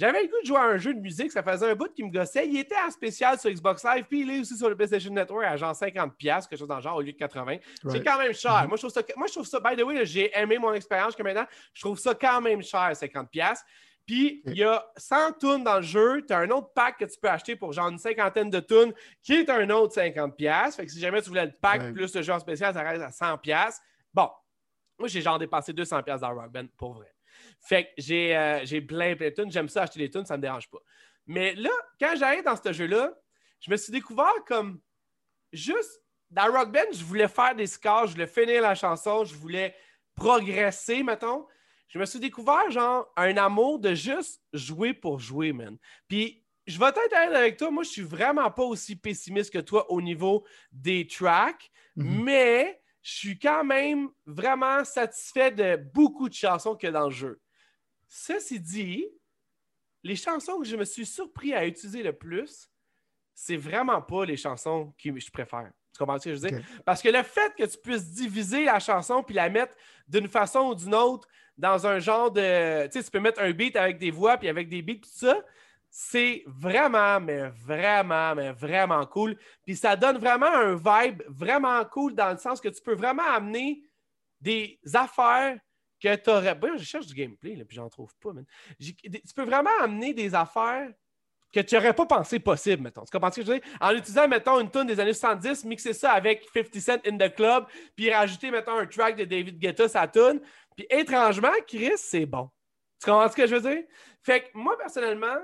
j'avais 0.00 0.22
le 0.22 0.28
goût 0.28 0.40
de 0.40 0.46
jouer 0.46 0.56
à 0.56 0.62
un 0.62 0.78
jeu 0.78 0.94
de 0.94 0.98
musique, 0.98 1.30
ça 1.30 1.42
faisait 1.42 1.70
un 1.70 1.74
bout 1.74 1.92
qui 1.92 2.02
me 2.02 2.10
gossait. 2.10 2.48
Il 2.48 2.58
était 2.58 2.74
en 2.74 2.90
spécial 2.90 3.38
sur 3.38 3.50
Xbox 3.50 3.84
Live, 3.84 4.06
puis 4.08 4.22
il 4.22 4.30
est 4.30 4.40
aussi 4.40 4.56
sur 4.56 4.70
le 4.70 4.74
PlayStation 4.74 5.12
Network 5.12 5.44
à 5.44 5.58
genre 5.58 5.74
50$, 5.74 6.16
quelque 6.16 6.56
chose 6.56 6.66
dans 6.66 6.76
le 6.76 6.80
genre, 6.80 6.96
au 6.96 7.02
lieu 7.02 7.12
de 7.12 7.18
80$. 7.18 7.60
C'est 7.90 8.02
quand 8.02 8.16
même 8.16 8.32
cher. 8.32 8.50
Mm-hmm. 8.50 8.68
moi, 8.68 8.76
je 8.78 8.80
trouve 8.80 8.92
ça, 8.92 9.02
moi, 9.14 9.26
je 9.26 9.32
trouve 9.34 9.46
ça, 9.46 9.60
by 9.60 9.76
the 9.76 9.84
way, 9.84 10.06
j'ai 10.06 10.34
aimé 10.34 10.56
mon 10.56 10.72
expérience 10.72 11.14
que 11.14 11.22
maintenant, 11.22 11.44
je 11.74 11.82
trouve 11.82 11.98
ça 11.98 12.14
quand 12.14 12.40
même 12.40 12.62
cher, 12.62 12.92
50$. 12.92 13.58
Puis 14.06 14.40
il 14.46 14.56
y 14.56 14.64
a 14.64 14.82
100 14.96 15.32
tunes 15.38 15.64
dans 15.64 15.76
le 15.76 15.82
jeu. 15.82 16.24
Tu 16.26 16.32
as 16.32 16.38
un 16.38 16.48
autre 16.48 16.72
pack 16.74 16.96
que 16.96 17.04
tu 17.04 17.20
peux 17.20 17.28
acheter 17.28 17.54
pour 17.54 17.74
genre 17.74 17.88
une 17.88 17.98
cinquantaine 17.98 18.48
de 18.48 18.58
tunes 18.58 18.94
qui 19.22 19.34
est 19.34 19.50
un 19.50 19.68
autre 19.68 19.94
50$. 19.94 20.74
Fait 20.74 20.86
que 20.86 20.90
si 20.90 20.98
jamais 20.98 21.20
tu 21.20 21.28
voulais 21.28 21.44
le 21.44 21.52
pack 21.52 21.92
plus 21.92 22.14
le 22.14 22.22
jeu 22.22 22.38
spécial, 22.38 22.72
ça 22.72 22.82
reste 22.82 23.02
à 23.02 23.10
100$. 23.10 23.76
Bon, 24.14 24.30
moi 24.98 25.08
j'ai 25.08 25.20
genre 25.20 25.38
dépassé 25.38 25.72
200$ 25.72 26.18
dans 26.18 26.34
Rock 26.34 26.50
Band 26.50 26.66
pour 26.78 26.94
vrai. 26.94 27.12
Fait 27.60 27.84
que 27.84 27.90
j'ai 27.98 28.36
euh, 28.36 28.64
plein, 28.86 29.14
plein 29.16 29.28
de 29.28 29.34
tunes. 29.34 29.52
J'aime 29.52 29.68
ça 29.68 29.82
acheter 29.82 30.00
des 30.00 30.10
tunes, 30.10 30.24
ça 30.24 30.34
ne 30.34 30.38
me 30.38 30.42
dérange 30.42 30.68
pas. 30.70 30.78
Mais 31.26 31.54
là, 31.54 31.70
quand 32.00 32.14
j'arrive 32.16 32.44
dans 32.44 32.56
ce 32.56 32.72
jeu-là, 32.72 33.14
je 33.60 33.70
me 33.70 33.76
suis 33.76 33.92
découvert 33.92 34.32
comme 34.46 34.80
juste 35.52 36.02
dans 36.30 36.50
Rock 36.52 36.72
Band, 36.72 36.92
je 36.92 37.04
voulais 37.04 37.28
faire 37.28 37.54
des 37.54 37.66
scores, 37.66 38.06
je 38.06 38.12
voulais 38.12 38.26
finir 38.26 38.62
la 38.62 38.74
chanson, 38.74 39.24
je 39.24 39.34
voulais 39.34 39.74
progresser, 40.14 41.02
mettons. 41.02 41.46
Je 41.88 41.98
me 41.98 42.04
suis 42.06 42.20
découvert, 42.20 42.70
genre, 42.70 43.12
un 43.16 43.36
amour 43.36 43.80
de 43.80 43.94
juste 43.94 44.40
jouer 44.52 44.94
pour 44.94 45.18
jouer, 45.18 45.52
man. 45.52 45.76
Puis, 46.06 46.44
je 46.66 46.78
vais 46.78 46.86
être 46.86 47.34
avec 47.34 47.56
toi. 47.56 47.70
Moi, 47.70 47.82
je 47.82 47.88
suis 47.88 48.02
vraiment 48.02 48.48
pas 48.50 48.62
aussi 48.62 48.94
pessimiste 48.94 49.52
que 49.52 49.58
toi 49.58 49.90
au 49.90 50.00
niveau 50.00 50.46
des 50.70 51.06
tracks, 51.06 51.70
mhm. 51.96 52.22
mais 52.22 52.80
je 53.02 53.12
suis 53.12 53.38
quand 53.38 53.64
même 53.64 54.08
vraiment 54.24 54.84
satisfait 54.84 55.50
de 55.50 55.76
beaucoup 55.92 56.28
de 56.28 56.34
chansons 56.34 56.76
qu'il 56.76 56.88
y 56.88 56.90
a 56.90 56.92
dans 56.92 57.06
le 57.06 57.14
jeu. 57.14 57.40
Ceci 58.12 58.58
dit, 58.58 59.06
les 60.02 60.16
chansons 60.16 60.58
que 60.58 60.66
je 60.66 60.74
me 60.74 60.84
suis 60.84 61.06
surpris 61.06 61.54
à 61.54 61.64
utiliser 61.64 62.02
le 62.02 62.12
plus, 62.12 62.68
c'est 63.34 63.56
vraiment 63.56 64.02
pas 64.02 64.24
les 64.24 64.36
chansons 64.36 64.92
que 65.02 65.18
je 65.18 65.30
préfère. 65.30 65.70
Tu 65.94 65.98
comprends 65.98 66.18
ce 66.18 66.24
que 66.24 66.34
je 66.34 66.40
veux 66.40 66.48
dire? 66.48 66.60
Parce 66.84 67.02
que 67.02 67.08
le 67.08 67.22
fait 67.22 67.54
que 67.56 67.64
tu 67.64 67.78
puisses 67.78 68.10
diviser 68.10 68.64
la 68.64 68.80
chanson 68.80 69.22
puis 69.22 69.36
la 69.36 69.48
mettre 69.48 69.76
d'une 70.08 70.26
façon 70.26 70.70
ou 70.70 70.74
d'une 70.74 70.94
autre 70.94 71.28
dans 71.56 71.86
un 71.86 72.00
genre 72.00 72.32
de. 72.32 72.86
Tu 72.86 72.98
sais, 72.98 73.04
tu 73.04 73.10
peux 73.12 73.20
mettre 73.20 73.40
un 73.40 73.52
beat 73.52 73.76
avec 73.76 73.98
des 73.98 74.10
voix 74.10 74.36
puis 74.38 74.48
avec 74.48 74.68
des 74.68 74.82
beats, 74.82 75.00
tout 75.00 75.10
ça, 75.12 75.40
c'est 75.88 76.42
vraiment, 76.46 77.20
mais 77.20 77.48
vraiment, 77.50 78.34
mais 78.34 78.50
vraiment 78.50 79.06
cool. 79.06 79.38
Puis 79.64 79.76
ça 79.76 79.94
donne 79.94 80.18
vraiment 80.18 80.52
un 80.52 80.74
vibe 80.74 81.22
vraiment 81.28 81.84
cool 81.84 82.16
dans 82.16 82.32
le 82.32 82.38
sens 82.38 82.60
que 82.60 82.68
tu 82.68 82.82
peux 82.82 82.94
vraiment 82.94 83.22
amener 83.22 83.82
des 84.40 84.80
affaires 84.94 85.58
que 86.00 86.14
tu 86.16 86.30
aurais. 86.30 86.54
Ben, 86.54 86.76
je 86.76 86.84
cherche 86.84 87.06
du 87.06 87.14
gameplay, 87.14 87.56
là, 87.56 87.64
puis 87.64 87.76
j'en 87.76 87.88
trouve 87.88 88.14
pas, 88.16 88.30
Tu 88.78 89.34
peux 89.34 89.44
vraiment 89.44 89.70
amener 89.80 90.14
des 90.14 90.34
affaires 90.34 90.88
que 91.52 91.60
tu 91.60 91.74
n'aurais 91.74 91.92
pas 91.92 92.06
pensé 92.06 92.38
possible, 92.38 92.82
mettons. 92.82 93.04
Tu 93.04 93.10
comprends 93.10 93.30
ce 93.30 93.40
que 93.40 93.46
je 93.46 93.52
veux 93.52 93.58
dire? 93.58 93.68
En 93.80 93.90
utilisant, 93.92 94.28
mettons, 94.28 94.60
une 94.60 94.70
tune 94.70 94.86
des 94.86 95.00
années 95.00 95.12
70, 95.12 95.64
mixer 95.64 95.92
ça 95.92 96.12
avec 96.12 96.46
50 96.54 96.74
Cent 96.76 97.06
in 97.06 97.18
the 97.18 97.34
Club, 97.34 97.66
puis 97.96 98.12
rajouter, 98.12 98.50
mettons, 98.50 98.76
un 98.76 98.86
track 98.86 99.16
de 99.16 99.24
David 99.24 99.58
Guetta, 99.58 99.88
sa 99.88 100.06
tune. 100.06 100.40
Puis 100.76 100.86
étrangement, 100.90 101.52
Chris, 101.66 101.92
c'est 101.96 102.26
bon. 102.26 102.48
Tu 103.00 103.10
comprends 103.10 103.28
ce 103.28 103.36
que 103.36 103.46
je 103.46 103.56
veux 103.56 103.60
dire? 103.60 103.82
Fait 104.22 104.42
que 104.42 104.46
moi, 104.54 104.76
personnellement, 104.78 105.38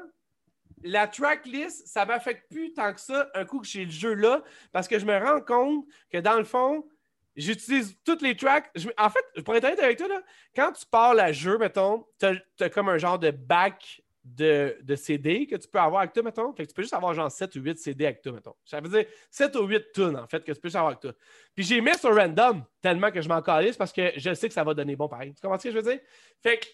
la 0.83 1.09
tracklist, 1.09 1.87
ça 1.88 2.05
m'affecte 2.05 2.49
plus 2.51 2.73
tant 2.73 2.92
que 2.92 3.01
ça 3.01 3.29
un 3.35 3.45
coup 3.45 3.61
que 3.61 3.66
j'ai 3.66 3.85
le 3.85 3.90
jeu 3.90 4.14
là, 4.14 4.42
parce 4.73 4.87
que 4.87 4.99
je 4.99 5.07
me 5.07 5.19
rends 5.19 5.40
compte 5.40 5.85
que 6.11 6.19
dans 6.19 6.37
le 6.37 6.45
fond, 6.45 6.87
j'utilise 7.37 7.96
toutes 8.05 8.22
les 8.22 8.37
tracks. 8.37 8.70
en 8.99 9.11
fait, 9.11 9.42
pour 9.44 9.55
être 9.55 9.64
honnête 9.64 9.81
avec 9.81 9.99
toi, 9.99 10.09
là, 10.09 10.22
quand 10.55 10.72
tu 10.72 10.87
parles 10.87 11.20
à 11.20 11.33
jeu, 11.33 11.59
mettons, 11.59 12.07
tu 12.18 12.27
as, 12.27 12.70
comme 12.70 12.88
un 12.88 12.99
genre 12.99 13.18
de 13.18 13.31
back 13.31 14.03
de, 14.25 14.77
de, 14.83 14.96
CD 14.96 15.46
que 15.46 15.55
tu 15.55 15.68
peux 15.68 15.79
avoir 15.79 16.01
avec 16.01 16.12
toi, 16.12 16.22
mettons. 16.22 16.53
Fait 16.53 16.64
que 16.64 16.68
tu 16.68 16.75
peux 16.75 16.83
juste 16.83 16.94
avoir 16.94 17.14
genre 17.14 17.31
7 17.31 17.55
ou 17.57 17.61
8 17.61 17.79
CD 17.79 18.07
avec 18.07 18.22
toi, 18.22 18.33
mettons. 18.33 18.55
Ça 18.64 18.81
veut 18.81 18.88
dire 18.88 19.05
7 19.31 19.55
ou 19.55 19.66
8 19.66 19.92
tunes, 19.94 20.16
en 20.16 20.27
fait, 20.27 20.42
que 20.42 20.51
tu 20.51 20.61
peux 20.61 20.68
avoir 20.68 20.88
avec 20.88 21.01
toi. 21.01 21.12
Puis 21.55 21.64
j'ai 21.64 21.81
mis 21.81 21.96
sur 21.96 22.14
random 22.14 22.64
tellement 22.82 23.12
que 23.12 23.20
je 23.20 23.28
m'en 23.28 23.41
calisse 23.41 23.76
parce 23.76 23.93
que 23.93 24.12
je 24.16 24.34
sais 24.34 24.49
que 24.49 24.55
ça 24.55 24.64
va 24.64 24.74
donner 24.74 24.97
bon 24.97 25.09
pareil. 25.09 25.32
Tu 25.32 25.41
comprends 25.41 25.59
ce 25.59 25.64
que 25.64 25.70
je 25.70 25.76
veux 25.76 25.91
dire? 25.91 26.01
Fait 26.43 26.59
que 26.59 26.66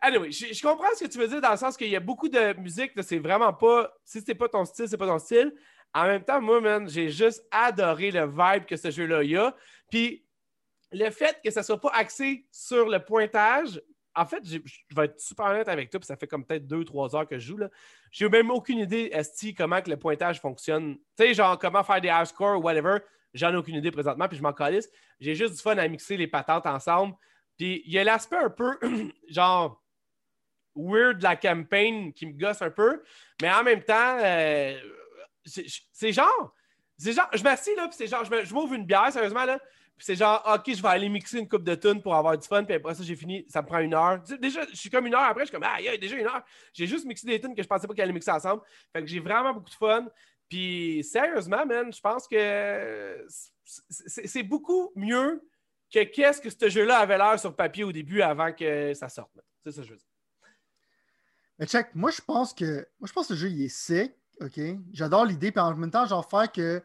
Anyway, 0.00 0.30
je, 0.30 0.62
comprends 0.62 0.86
ce 0.94 1.04
que 1.04 1.10
tu 1.10 1.18
veux 1.18 1.26
dire 1.26 1.40
dans 1.40 1.50
le 1.50 1.56
sens 1.56 1.76
qu'il 1.76 1.88
y 1.88 1.96
a 1.96 2.00
beaucoup 2.00 2.28
de 2.28 2.52
musique, 2.60 2.92
c'est 3.02 3.18
vraiment 3.18 3.52
pas. 3.52 3.92
Si 4.04 4.20
c'est 4.20 4.34
pas 4.34 4.48
ton 4.48 4.64
style, 4.64 4.88
c'est 4.88 4.96
pas 4.96 5.08
ton 5.08 5.18
style. 5.18 5.52
En 5.94 6.04
même 6.04 6.22
temps, 6.22 6.40
moi, 6.40 6.60
man, 6.60 6.88
j'ai 6.88 7.08
juste 7.10 7.46
adoré 7.50 8.10
le 8.10 8.26
vibe 8.26 8.66
que 8.66 8.76
ce 8.76 8.90
jeu-là 8.90 9.20
a. 9.40 9.54
Puis 9.90 10.24
le 10.92 11.10
fait 11.10 11.40
que 11.42 11.50
ça 11.50 11.62
soit 11.62 11.80
pas 11.80 11.90
axé 11.94 12.46
sur 12.50 12.88
le 12.88 12.98
pointage, 13.04 13.80
en 14.14 14.26
fait, 14.26 14.42
je 14.44 14.58
vais 14.94 15.04
être 15.04 15.20
super 15.20 15.46
honnête 15.46 15.68
avec 15.68 15.90
toi, 15.90 16.00
puis 16.00 16.06
ça 16.06 16.16
fait 16.16 16.26
comme 16.26 16.44
peut-être 16.44 16.66
deux, 16.66 16.84
trois 16.84 17.14
heures 17.14 17.26
que 17.26 17.38
je 17.38 17.46
joue. 17.46 17.58
J'ai 18.10 18.28
même 18.28 18.50
aucune 18.50 18.78
idée, 18.78 19.10
Esti, 19.12 19.54
comment 19.54 19.80
que 19.80 19.90
le 19.90 19.96
pointage 19.96 20.40
fonctionne. 20.40 20.96
Tu 21.16 21.26
sais, 21.26 21.34
genre 21.34 21.58
comment 21.58 21.84
faire 21.84 22.00
des 22.00 22.08
high 22.08 22.24
scores 22.24 22.62
whatever. 22.62 22.98
J'en 23.34 23.52
ai 23.52 23.56
aucune 23.56 23.76
idée 23.76 23.90
présentement, 23.90 24.26
puis 24.26 24.36
je 24.36 24.42
m'en 24.42 24.52
calisse. 24.52 24.90
J'ai 25.20 25.34
juste 25.34 25.54
du 25.54 25.60
fun 25.60 25.76
à 25.76 25.86
mixer 25.86 26.16
les 26.16 26.26
patentes 26.26 26.66
ensemble 26.66 27.14
Puis 27.56 27.82
il 27.86 27.92
y 27.92 27.98
a 27.98 28.04
l'aspect 28.04 28.38
un 28.38 28.50
peu, 28.50 28.78
genre, 29.28 29.82
weird 30.74 31.18
de 31.18 31.22
la 31.24 31.36
campagne 31.36 32.12
qui 32.12 32.26
me 32.26 32.32
gosse 32.32 32.62
un 32.62 32.70
peu, 32.70 33.02
mais 33.42 33.50
en 33.52 33.62
même 33.62 33.82
temps, 33.82 34.18
euh, 34.20 34.78
c'est 35.92 36.12
genre, 36.12 36.54
c'est 36.96 37.12
genre, 37.12 37.28
je 37.32 37.42
m'assis 37.42 37.74
là, 37.74 37.88
puis 37.88 37.96
c'est 37.96 38.06
genre, 38.06 38.24
je 38.24 38.54
m'ouvre 38.54 38.74
une 38.74 38.84
bière, 38.84 39.12
sérieusement, 39.12 39.44
là, 39.44 39.58
puis 39.96 40.04
c'est 40.04 40.14
genre, 40.14 40.42
OK, 40.46 40.72
je 40.72 40.80
vais 40.80 40.88
aller 40.88 41.08
mixer 41.08 41.38
une 41.38 41.48
coupe 41.48 41.64
de 41.64 41.74
tunes 41.74 42.00
pour 42.00 42.14
avoir 42.14 42.38
du 42.38 42.46
fun, 42.46 42.64
puis 42.64 42.74
après 42.74 42.94
ça, 42.94 43.02
j'ai 43.02 43.16
fini, 43.16 43.44
ça 43.48 43.62
me 43.62 43.66
prend 43.66 43.78
une 43.78 43.94
heure. 43.94 44.22
Déjà, 44.40 44.64
je 44.70 44.76
suis 44.76 44.90
comme 44.90 45.06
une 45.06 45.14
heure 45.14 45.22
après, 45.22 45.42
je 45.42 45.46
suis 45.46 45.54
comme, 45.54 45.66
ah, 45.68 45.80
il 45.80 45.86
y 45.86 45.88
a 45.88 45.96
déjà 45.96 46.16
une 46.16 46.26
heure. 46.26 46.44
J'ai 46.72 46.86
juste 46.86 47.04
mixé 47.04 47.26
des 47.26 47.40
tunes 47.40 47.54
que 47.54 47.62
je 47.62 47.66
pensais 47.66 47.86
pas 47.86 47.94
qu'elles 47.94 48.04
allaient 48.04 48.12
mixer 48.12 48.30
ensemble. 48.30 48.62
Fait 48.92 49.00
que 49.00 49.08
j'ai 49.08 49.18
vraiment 49.18 49.52
beaucoup 49.52 49.70
de 49.70 49.74
fun. 49.74 50.06
Puis 50.48 51.04
sérieusement, 51.04 51.66
man, 51.66 51.92
je 51.92 52.00
pense 52.00 52.26
que 52.26 53.26
c'est 53.64 54.42
beaucoup 54.42 54.92
mieux 54.94 55.42
que 55.92 56.04
qu'est-ce 56.04 56.40
que 56.40 56.50
ce 56.50 56.68
jeu-là 56.68 56.98
avait 56.98 57.18
l'air 57.18 57.38
sur 57.38 57.54
papier 57.54 57.84
au 57.84 57.92
début 57.92 58.22
avant 58.22 58.52
que 58.52 58.94
ça 58.94 59.08
sorte. 59.08 59.32
C'est 59.64 59.72
ça 59.72 59.80
que 59.82 59.86
je 59.88 59.92
veux 59.92 59.98
dire. 59.98 60.06
Mais 61.58 61.66
check, 61.66 61.88
moi 61.94 62.10
je 62.10 62.20
pense 62.20 62.54
que 62.54 62.86
moi 63.00 63.08
je 63.08 63.12
pense 63.12 63.28
que 63.28 63.32
le 63.32 63.38
jeu 63.38 63.50
il 63.50 63.64
est 63.64 63.68
sick, 63.68 64.12
ok. 64.40 64.60
J'adore 64.92 65.24
l'idée, 65.24 65.52
puis 65.52 65.60
en 65.60 65.74
même 65.74 65.90
temps, 65.90 66.06
genre 66.06 66.28
faire 66.28 66.50
que 66.50 66.82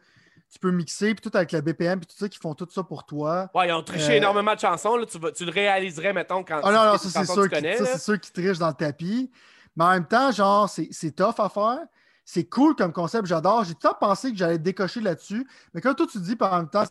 tu 0.50 0.58
peux 0.58 0.70
mixer, 0.70 1.14
puis 1.14 1.28
tout 1.28 1.36
avec 1.36 1.52
la 1.52 1.60
BPM, 1.60 1.98
puis 2.00 2.06
tout 2.06 2.16
ça, 2.16 2.28
qui 2.28 2.38
font 2.38 2.54
tout 2.54 2.68
ça 2.70 2.82
pour 2.82 3.04
toi. 3.04 3.50
Ouais, 3.54 3.68
ils 3.68 3.72
ont 3.72 3.82
triché 3.82 4.12
euh, 4.12 4.16
énormément 4.16 4.54
de 4.54 4.60
chansons, 4.60 4.96
là, 4.96 5.06
tu, 5.06 5.18
tu, 5.34 5.44
le 5.44 5.50
réaliserais, 5.50 6.12
mettons, 6.12 6.44
quand 6.44 6.60
ah, 6.62 6.70
non, 6.70 6.92
non, 6.92 6.98
ça 6.98 7.24
c'est 7.24 7.32
sûr, 7.32 7.48
c'est 7.50 7.98
sûr 7.98 8.20
qu'ils 8.20 8.32
trichent 8.32 8.58
dans 8.58 8.68
le 8.68 8.74
tapis. 8.74 9.30
Mais 9.76 9.84
en 9.84 9.90
même 9.90 10.06
temps, 10.06 10.30
genre, 10.30 10.68
c'est 10.68 11.16
tough 11.16 11.38
à 11.38 11.48
faire. 11.48 11.80
C'est 12.24 12.48
cool 12.48 12.74
comme 12.74 12.92
concept, 12.92 13.26
j'adore. 13.26 13.64
J'ai 13.64 13.74
tout 13.74 13.88
le 13.88 13.98
pensé 13.98 14.30
que 14.30 14.38
j'allais 14.38 14.58
décocher 14.58 15.00
là-dessus. 15.00 15.46
Mais 15.74 15.80
quand 15.80 15.92
toi, 15.94 16.06
tu 16.06 16.18
dis, 16.20 16.36
par 16.36 16.56
même 16.56 16.70
temps, 16.70 16.84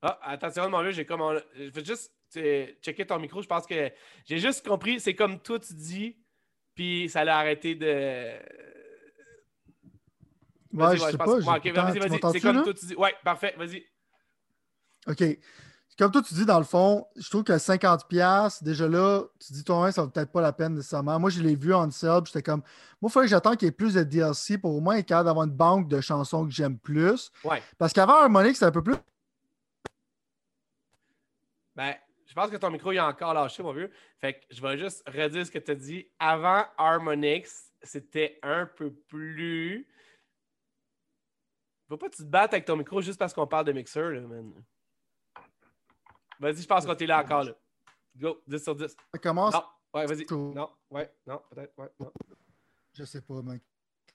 ah, 0.00 0.18
attention, 0.22 0.70
mon 0.70 0.82
vieux, 0.82 0.92
j'ai 0.92 1.04
comme. 1.04 1.20
Je 1.56 1.70
veux 1.70 1.84
juste 1.84 2.12
checker 2.32 3.06
ton 3.06 3.18
micro. 3.18 3.42
Je 3.42 3.48
pense 3.48 3.66
que 3.66 3.90
j'ai 4.24 4.38
juste 4.38 4.66
compris. 4.66 5.00
C'est 5.00 5.14
comme 5.14 5.40
toi, 5.40 5.58
tu 5.58 5.74
dis, 5.74 6.16
puis 6.78 7.08
ça 7.08 7.24
l'a 7.24 7.38
arrêté 7.38 7.74
de. 7.74 7.86
Ouais, 10.72 10.96
je, 10.96 11.02
sais 11.02 11.18
pas. 11.18 11.26
vas-y, 11.26 11.70
vas-y. 11.72 12.20
C'est 12.32 12.40
comme 12.40 12.62
toi, 12.62 12.72
tu 12.72 12.86
dis. 12.86 12.94
Ouais, 12.94 13.12
parfait, 13.24 13.52
vas-y. 13.58 13.84
OK. 15.08 15.24
Comme 15.98 16.12
toi, 16.12 16.22
tu 16.22 16.34
dis, 16.34 16.46
dans 16.46 16.60
le 16.60 16.64
fond, 16.64 17.04
je 17.16 17.28
trouve 17.28 17.42
que 17.42 17.54
50$, 17.54 18.62
déjà 18.62 18.86
là, 18.86 19.24
tu 19.44 19.52
dis 19.54 19.64
toi-même, 19.64 19.90
ça 19.90 20.02
vaut 20.02 20.08
peut-être 20.08 20.30
pas 20.30 20.40
la 20.40 20.52
peine 20.52 20.74
nécessairement. 20.74 21.18
Moi, 21.18 21.30
je 21.30 21.42
l'ai 21.42 21.56
vu 21.56 21.74
en 21.74 21.90
sale, 21.90 22.22
j'étais 22.26 22.42
comme, 22.42 22.62
moi, 23.02 23.08
il 23.08 23.10
faudrait 23.10 23.26
que 23.26 23.30
j'attends 23.30 23.56
qu'il 23.56 23.66
y 23.66 23.68
ait 23.70 23.72
plus 23.72 23.94
de 23.94 24.04
DLC 24.04 24.58
pour 24.58 24.76
au 24.76 24.80
moins 24.80 24.98
être 24.98 25.06
capable 25.06 25.26
d'avoir 25.26 25.46
une 25.46 25.56
banque 25.56 25.88
de 25.88 26.00
chansons 26.00 26.46
que 26.46 26.52
j'aime 26.52 26.78
plus. 26.78 27.32
Ouais. 27.42 27.60
Parce 27.76 27.92
qu'avant 27.92 28.22
Harmonix, 28.22 28.54
c'était 28.54 28.66
un 28.66 28.70
peu 28.70 28.84
plus. 28.84 28.94
Ben, 31.74 31.96
pense 32.38 32.50
que 32.50 32.56
ton 32.56 32.70
micro 32.70 32.92
il 32.92 32.98
a 32.98 33.06
encore 33.08 33.34
lâché, 33.34 33.62
mon 33.62 33.72
vieux. 33.72 33.90
Fait 34.20 34.34
que 34.34 34.46
je 34.50 34.62
vais 34.62 34.78
juste 34.78 35.02
redire 35.08 35.44
ce 35.44 35.50
que 35.50 35.58
tu 35.58 35.70
as 35.70 35.74
dit. 35.74 36.06
Avant 36.18 36.64
Harmonix, 36.76 37.72
c'était 37.82 38.38
un 38.42 38.66
peu 38.66 38.92
plus. 38.92 39.88
Faut 41.88 41.96
pas 41.96 42.08
que 42.08 42.16
tu 42.16 42.22
te 42.22 42.28
battes 42.28 42.52
avec 42.52 42.64
ton 42.64 42.76
micro 42.76 43.00
juste 43.00 43.18
parce 43.18 43.32
qu'on 43.32 43.46
parle 43.46 43.64
de 43.64 43.72
mixeur, 43.72 44.10
là, 44.10 44.20
man. 44.20 44.52
Vas-y, 46.38 46.62
je 46.62 46.66
pense 46.66 46.86
qu'on 46.86 46.94
est 46.94 47.06
là 47.06 47.22
encore, 47.22 47.44
là. 47.44 47.52
Go, 48.14 48.40
10 48.46 48.62
sur 48.62 48.76
10. 48.76 48.96
Ça 49.12 49.18
commence? 49.20 49.54
Non, 49.54 49.64
ouais, 49.94 50.06
vas-y. 50.06 50.26
Non, 50.30 50.70
ouais, 50.90 51.12
non, 51.26 51.42
peut-être, 51.50 51.76
ouais, 51.78 51.90
non. 51.98 52.12
Je 52.92 53.04
sais 53.04 53.22
pas, 53.22 53.42
mec. 53.42 53.62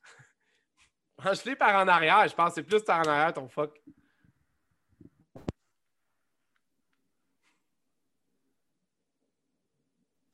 Je 1.24 1.50
l'ai 1.50 1.56
par 1.56 1.84
en 1.84 1.88
arrière, 1.88 2.28
je 2.28 2.36
pense 2.36 2.50
que 2.50 2.56
c'est 2.56 2.64
plus 2.64 2.84
par 2.84 3.00
en 3.00 3.10
arrière 3.10 3.34
ton 3.34 3.48
fuck. 3.48 3.82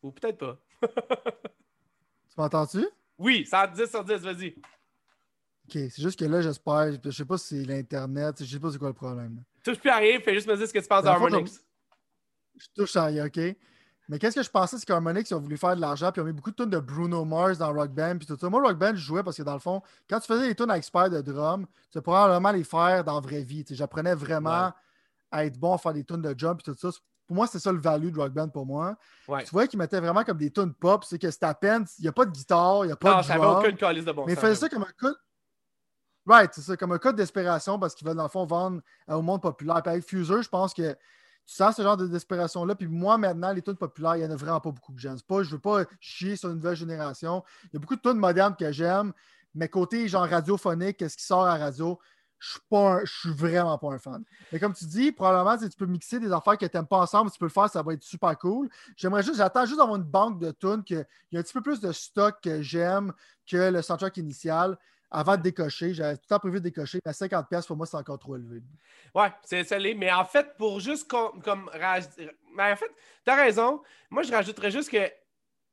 Ou 0.01 0.11
peut-être 0.11 0.37
pas. 0.37 0.57
tu 0.81 2.35
m'entends-tu? 2.37 2.87
Oui, 3.17 3.45
ça 3.45 3.67
10 3.67 3.89
sur 3.89 4.03
10, 4.03 4.13
vas-y. 4.21 4.55
OK, 5.69 5.73
c'est 5.73 6.01
juste 6.01 6.17
que 6.17 6.25
là, 6.25 6.41
j'espère, 6.41 6.93
je 7.03 7.11
sais 7.11 7.25
pas 7.25 7.37
si 7.37 7.59
c'est 7.59 7.65
l'Internet, 7.65 8.43
je 8.43 8.45
sais 8.45 8.59
pas 8.59 8.71
c'est 8.71 8.79
quoi 8.79 8.87
le 8.87 8.93
problème. 8.93 9.43
Touche 9.63 9.77
plus 9.77 9.89
à 9.89 9.97
rien, 9.97 10.19
fais 10.19 10.33
juste 10.33 10.47
me 10.47 10.55
dire 10.55 10.67
ce 10.67 10.73
que 10.73 10.79
tu 10.79 10.87
penses 10.87 11.03
d'Harmonix. 11.03 11.61
Je 12.57 12.67
touche 12.75 12.95
à 12.95 13.05
rien, 13.05 13.27
OK? 13.27 13.39
Mais 14.07 14.17
qu'est-ce 14.17 14.37
que 14.37 14.43
je 14.43 14.49
pensais, 14.49 14.79
c'est 14.79 14.85
qu'Harmonix, 14.85 15.29
ils 15.29 15.35
ont 15.35 15.39
voulu 15.39 15.57
faire 15.57 15.75
de 15.75 15.81
l'argent, 15.81 16.11
puis 16.11 16.19
ils 16.19 16.23
ont 16.23 16.27
mis 16.27 16.33
beaucoup 16.33 16.49
de 16.49 16.55
tunes 16.55 16.71
de 16.71 16.79
Bruno 16.79 17.23
Mars 17.23 17.59
dans 17.59 17.71
Rock 17.71 17.91
Band, 17.91 18.17
puis 18.17 18.25
tout 18.25 18.35
ça. 18.39 18.49
Moi, 18.49 18.59
Rock 18.59 18.77
Band, 18.79 18.95
je 18.95 19.01
jouais 19.01 19.21
parce 19.21 19.37
que 19.37 19.43
dans 19.43 19.53
le 19.53 19.59
fond, 19.59 19.83
quand 20.09 20.19
tu 20.19 20.25
faisais 20.25 20.47
des 20.47 20.55
tunes 20.55 20.71
à 20.71 20.77
expert 20.77 21.11
de 21.11 21.21
drum, 21.21 21.67
tu 21.91 22.01
pourrais 22.01 22.17
probablement 22.21 22.51
les 22.51 22.63
faire 22.63 23.03
dans 23.03 23.13
la 23.15 23.19
vraie 23.19 23.43
vie. 23.43 23.63
J'apprenais 23.69 24.15
vraiment 24.15 24.73
à 25.29 25.45
être 25.45 25.59
bon 25.59 25.75
à 25.75 25.77
faire 25.77 25.93
des 25.93 26.03
tunes 26.03 26.23
de 26.23 26.33
jump, 26.35 26.59
puis 26.63 26.73
tout 26.73 26.91
ça. 26.91 26.97
Pour 27.29 27.35
moi, 27.35 27.45
c'est 27.45 27.59
ça 27.59 27.71
le 27.71 27.77
value 27.77 28.09
de 28.09 28.19
Rock 28.19 28.33
Band 28.33 28.49
pour 28.49 28.65
moi. 28.65 28.97
Tu 29.27 29.51
vois 29.51 29.67
qu'ils 29.67 29.77
mettaient 29.77 29.99
vraiment 29.99 30.23
comme 30.23 30.39
des 30.39 30.49
tunes 30.49 30.73
pop, 30.73 31.03
c'est 31.03 31.19
que 31.19 31.29
c'est 31.29 31.43
à 31.43 31.53
peine, 31.53 31.85
il 31.99 32.01
n'y 32.01 32.07
a 32.07 32.11
pas 32.11 32.25
de 32.25 32.31
guitare, 32.31 32.85
il 32.85 32.87
n'y 32.87 32.91
a 32.91 32.95
pas 32.95 33.21
de 33.21 33.27
drum. 33.27 33.39
Non, 33.39 33.59
aucune 33.59 33.77
calice 33.77 34.03
de 34.03 34.11
bon 34.11 34.25
Mais 34.25 34.33
ils 34.33 34.39
faisaient 34.39 34.55
ça 34.55 34.67
comme 34.67 34.81
un 34.81 34.93
coup. 34.99 35.15
Right, 36.25 36.51
c'est 36.55 36.61
ça, 36.61 36.75
comme 36.75 36.91
un 36.91 36.97
cas 36.97 37.11
de 37.11 37.17
desperation 37.17 37.77
parce 37.77 37.93
qu'ils 37.93 38.07
veulent 38.07 38.17
dans 38.17 38.23
le 38.23 38.29
fond 38.29 38.47
vendre 38.47 38.81
au 39.07 39.21
monde 39.21 39.43
populaire. 39.43 39.79
Puis 39.83 39.91
avec 39.91 40.03
Fuser, 40.03 40.41
je 40.41 40.49
pense 40.49 40.73
que 40.73 40.91
tu 40.91 40.97
sens 41.45 41.75
ce 41.75 41.83
genre 41.83 41.97
de 41.97 42.07
desperation-là. 42.07 42.73
Puis 42.73 42.87
moi, 42.87 43.19
maintenant, 43.19 43.53
les 43.53 43.61
tunes 43.61 43.77
populaires, 43.77 44.15
il 44.15 44.21
n'y 44.21 44.25
en 44.25 44.31
a 44.31 44.35
vraiment 44.35 44.59
pas 44.59 44.71
beaucoup 44.71 44.93
que 44.93 44.99
j'aime. 44.99 45.21
Pas, 45.27 45.43
je 45.43 45.49
ne 45.49 45.53
veux 45.53 45.61
pas 45.61 45.83
chier 45.99 46.35
sur 46.35 46.49
une 46.49 46.55
nouvelle 46.55 46.77
génération. 46.77 47.43
Il 47.65 47.69
y 47.73 47.77
a 47.77 47.79
beaucoup 47.79 47.95
de 47.95 48.01
tunes 48.01 48.17
modernes 48.17 48.55
que 48.55 48.71
j'aime, 48.71 49.13
mais 49.53 49.69
côté 49.69 50.07
genre 50.07 50.27
radiophonique, 50.27 50.97
qu'est-ce 50.97 51.15
qui 51.15 51.25
sort 51.25 51.45
à 51.45 51.59
radio, 51.59 51.99
je 52.39 52.47
suis 52.49 53.19
suis 53.19 53.33
vraiment 53.33 53.77
pas 53.77 53.87
un 53.89 53.99
fan. 53.99 54.23
Mais 54.51 54.59
comme 54.59 54.73
tu 54.73 54.85
dis, 54.85 55.11
probablement, 55.11 55.57
tu 55.57 55.75
peux 55.77 55.85
mixer 55.85 56.19
des 56.19 56.31
affaires 56.31 56.57
que 56.57 56.65
tu 56.65 56.77
n'aimes 56.77 56.87
pas 56.87 56.99
ensemble, 56.99 57.31
tu 57.31 57.37
peux 57.37 57.45
le 57.45 57.51
faire, 57.51 57.69
ça 57.69 57.81
va 57.81 57.93
être 57.93 58.03
super 58.03 58.37
cool. 58.37 58.69
J'aimerais 58.95 59.23
juste, 59.23 59.37
j'attends 59.37 59.65
juste 59.65 59.77
d'avoir 59.77 59.97
une 59.97 60.03
banque 60.03 60.39
de 60.39 60.51
tunes 60.51 60.83
qu'il 60.83 61.05
y 61.31 61.37
a 61.37 61.39
un 61.39 61.43
petit 61.43 61.53
peu 61.53 61.61
plus 61.61 61.79
de 61.79 61.91
stock 61.91 62.37
que 62.41 62.61
j'aime 62.61 63.13
que 63.49 63.71
le 63.71 63.81
soundtrack 63.81 64.17
initial 64.17 64.77
avant 65.11 65.37
de 65.37 65.41
décocher. 65.41 65.93
J'avais 65.93 66.15
tout 66.15 66.23
le 66.25 66.35
temps 66.35 66.39
prévu 66.39 66.59
de 66.59 66.63
décocher, 66.63 66.99
mais 67.05 67.11
50$ 67.11 67.65
pour 67.65 67.77
moi, 67.77 67.85
c'est 67.85 67.97
encore 67.97 68.19
trop 68.19 68.35
élevé. 68.35 68.61
Ouais, 69.13 69.31
c'est 69.43 69.63
salé. 69.63 69.93
Mais 69.93 70.11
en 70.11 70.25
fait, 70.25 70.55
pour 70.57 70.79
juste 70.79 71.07
comme. 71.07 71.41
comme 71.41 71.69
mais 72.55 72.71
en 72.71 72.75
fait, 72.75 72.91
t'as 73.23 73.35
raison. 73.35 73.81
Moi, 74.09 74.23
je 74.23 74.31
rajouterais 74.31 74.71
juste 74.71 74.89
que 74.89 75.11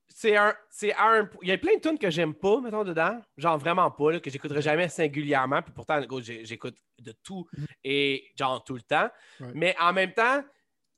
c'est 0.08 0.36
un, 0.36 0.54
c'est 0.70 0.94
un. 0.94 1.28
Il 1.42 1.48
y 1.48 1.52
a 1.52 1.58
plein 1.58 1.76
de 1.76 1.80
tunes 1.80 1.98
que 1.98 2.10
j'aime 2.10 2.34
pas, 2.34 2.60
mettons, 2.60 2.84
dedans. 2.84 3.20
Genre 3.36 3.58
vraiment 3.58 3.90
pas, 3.90 4.18
que 4.18 4.30
j'écouterais 4.30 4.62
jamais 4.62 4.88
singulièrement. 4.88 5.62
Puis 5.62 5.72
pourtant, 5.72 6.00
j'écoute 6.20 6.76
de 6.98 7.12
tout 7.22 7.46
mm-hmm. 7.56 7.66
et 7.84 8.24
genre 8.38 8.64
tout 8.64 8.74
le 8.74 8.82
temps. 8.82 9.08
Mais 9.54 9.76
en 9.78 9.92
même 9.92 10.12
temps, 10.12 10.42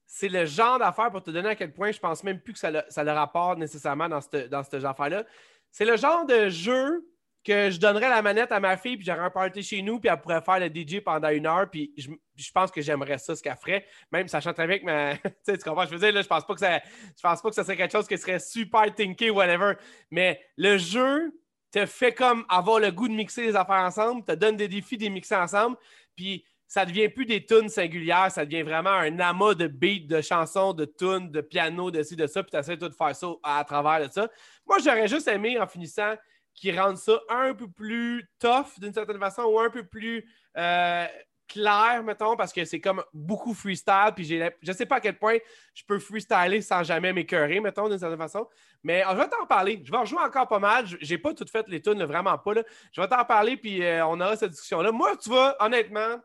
c'est 0.06 0.28
le 0.28 0.46
genre 0.46 0.78
d'affaire 0.78 1.10
pour 1.10 1.22
te 1.22 1.30
donner 1.30 1.50
à 1.50 1.54
quel 1.54 1.72
point 1.72 1.92
je 1.92 1.98
pense 1.98 2.24
même 2.24 2.40
plus 2.40 2.54
que 2.54 2.58
ça 2.58 2.70
le, 2.70 2.82
ça 2.88 3.04
le 3.04 3.12
rapporte 3.12 3.58
nécessairement 3.58 4.08
dans 4.08 4.20
cette, 4.20 4.48
dans 4.48 4.62
cette 4.62 4.84
affaire-là. 4.84 5.24
C'est 5.70 5.84
le 5.84 5.96
genre 5.96 6.24
de 6.24 6.48
jeu 6.48 7.04
que 7.48 7.70
je 7.70 7.80
donnerais 7.80 8.10
la 8.10 8.20
manette 8.20 8.52
à 8.52 8.60
ma 8.60 8.76
fille, 8.76 8.98
puis 8.98 9.06
j'aurais 9.06 9.20
un 9.20 9.30
party 9.30 9.62
chez 9.62 9.80
nous, 9.80 9.98
puis 9.98 10.10
elle 10.12 10.20
pourrait 10.20 10.42
faire 10.42 10.60
le 10.60 10.66
DJ 10.66 11.00
pendant 11.00 11.30
une 11.30 11.46
heure, 11.46 11.66
puis 11.70 11.94
je, 11.96 12.52
pense 12.52 12.70
que 12.70 12.82
j'aimerais 12.82 13.16
ça, 13.16 13.34
ce 13.34 13.42
qu'elle 13.42 13.56
ferait, 13.56 13.86
même 14.12 14.28
sachant 14.28 14.52
très 14.52 14.66
bien 14.66 14.78
que 14.78 14.84
ma... 14.84 15.16
tu 15.46 15.58
comprends, 15.64 15.86
je 15.86 15.92
veux 15.92 15.98
dire, 15.98 16.12
là, 16.12 16.20
je 16.20 16.26
pense 16.26 16.44
pas 16.44 16.52
que 16.52 16.60
ça 16.60 16.78
je 16.78 17.22
pense 17.22 17.40
pas 17.40 17.48
que 17.48 17.54
ça 17.54 17.64
serait 17.64 17.76
quelque 17.78 17.92
chose 17.92 18.06
qui 18.06 18.18
serait 18.18 18.38
super 18.38 18.94
tinké, 18.94 19.30
whatever, 19.30 19.74
mais 20.10 20.38
le 20.58 20.76
jeu 20.76 21.32
te 21.72 21.86
fait 21.86 22.12
comme 22.12 22.44
avoir 22.50 22.80
le 22.80 22.90
goût 22.90 23.08
de 23.08 23.14
mixer 23.14 23.46
les 23.46 23.56
affaires 23.56 23.76
ensemble, 23.76 24.24
te 24.24 24.32
donne 24.32 24.56
des 24.56 24.68
défis 24.68 24.98
de 24.98 25.08
mixer 25.08 25.36
ensemble, 25.36 25.78
puis 26.14 26.44
ça 26.66 26.84
devient 26.84 27.08
plus 27.08 27.24
des 27.24 27.46
tunes 27.46 27.70
singulières, 27.70 28.30
ça 28.30 28.44
devient 28.44 28.62
vraiment 28.62 28.90
un 28.90 29.18
amas 29.20 29.54
de 29.54 29.68
beats, 29.68 30.06
de 30.06 30.20
chansons, 30.20 30.74
de 30.74 30.84
tunes, 30.84 31.30
de 31.30 31.40
piano, 31.40 31.90
de 31.90 32.02
ci, 32.02 32.14
de 32.14 32.26
ça, 32.26 32.42
puis 32.42 32.50
tu 32.50 32.58
essaies 32.58 32.76
de 32.76 32.90
faire 32.90 33.16
ça 33.16 33.26
à 33.42 33.64
travers 33.64 34.06
de 34.06 34.12
ça. 34.12 34.28
Moi, 34.66 34.76
j'aurais 34.84 35.08
juste 35.08 35.28
aimé, 35.28 35.58
en 35.58 35.66
finissant, 35.66 36.14
qui 36.60 36.72
rendent 36.72 36.96
ça 36.96 37.20
un 37.28 37.54
peu 37.54 37.68
plus 37.68 38.28
tough 38.38 38.78
d'une 38.78 38.92
certaine 38.92 39.18
façon 39.18 39.42
ou 39.42 39.58
un 39.60 39.70
peu 39.70 39.84
plus 39.86 40.28
euh, 40.56 41.06
clair, 41.48 42.02
mettons, 42.04 42.36
parce 42.36 42.52
que 42.52 42.64
c'est 42.64 42.80
comme 42.80 43.02
beaucoup 43.12 43.54
freestyle. 43.54 44.12
Puis 44.14 44.24
j'ai, 44.24 44.50
je 44.62 44.72
sais 44.72 44.86
pas 44.86 44.96
à 44.96 45.00
quel 45.00 45.18
point 45.18 45.38
je 45.74 45.82
peux 45.84 45.98
freestyler 45.98 46.60
sans 46.60 46.82
jamais 46.82 47.12
m'écœurer, 47.12 47.60
mettons, 47.60 47.88
d'une 47.88 47.98
certaine 47.98 48.18
façon. 48.18 48.46
Mais 48.82 49.04
euh, 49.04 49.10
je 49.12 49.16
vais 49.16 49.28
t'en 49.28 49.46
parler. 49.46 49.80
Je 49.84 49.90
vais 49.90 49.96
en 49.96 50.04
jouer 50.04 50.20
encore 50.20 50.46
pas 50.46 50.58
mal. 50.58 50.86
J'ai 51.00 51.18
pas 51.18 51.34
tout 51.34 51.46
fait 51.50 51.66
les 51.68 51.80
tunes, 51.80 52.02
vraiment 52.04 52.36
pas. 52.38 52.54
Là. 52.54 52.62
Je 52.92 53.00
vais 53.00 53.08
t'en 53.08 53.24
parler, 53.24 53.56
puis 53.56 53.82
euh, 53.82 54.06
on 54.06 54.20
aura 54.20 54.36
cette 54.36 54.50
discussion-là. 54.50 54.92
Moi, 54.92 55.16
tu 55.16 55.30
vois, 55.30 55.56
honnêtement, 55.60 56.20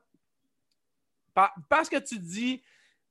parce 1.69 1.89
que 1.89 1.97
tu 1.97 2.19
dis, 2.19 2.61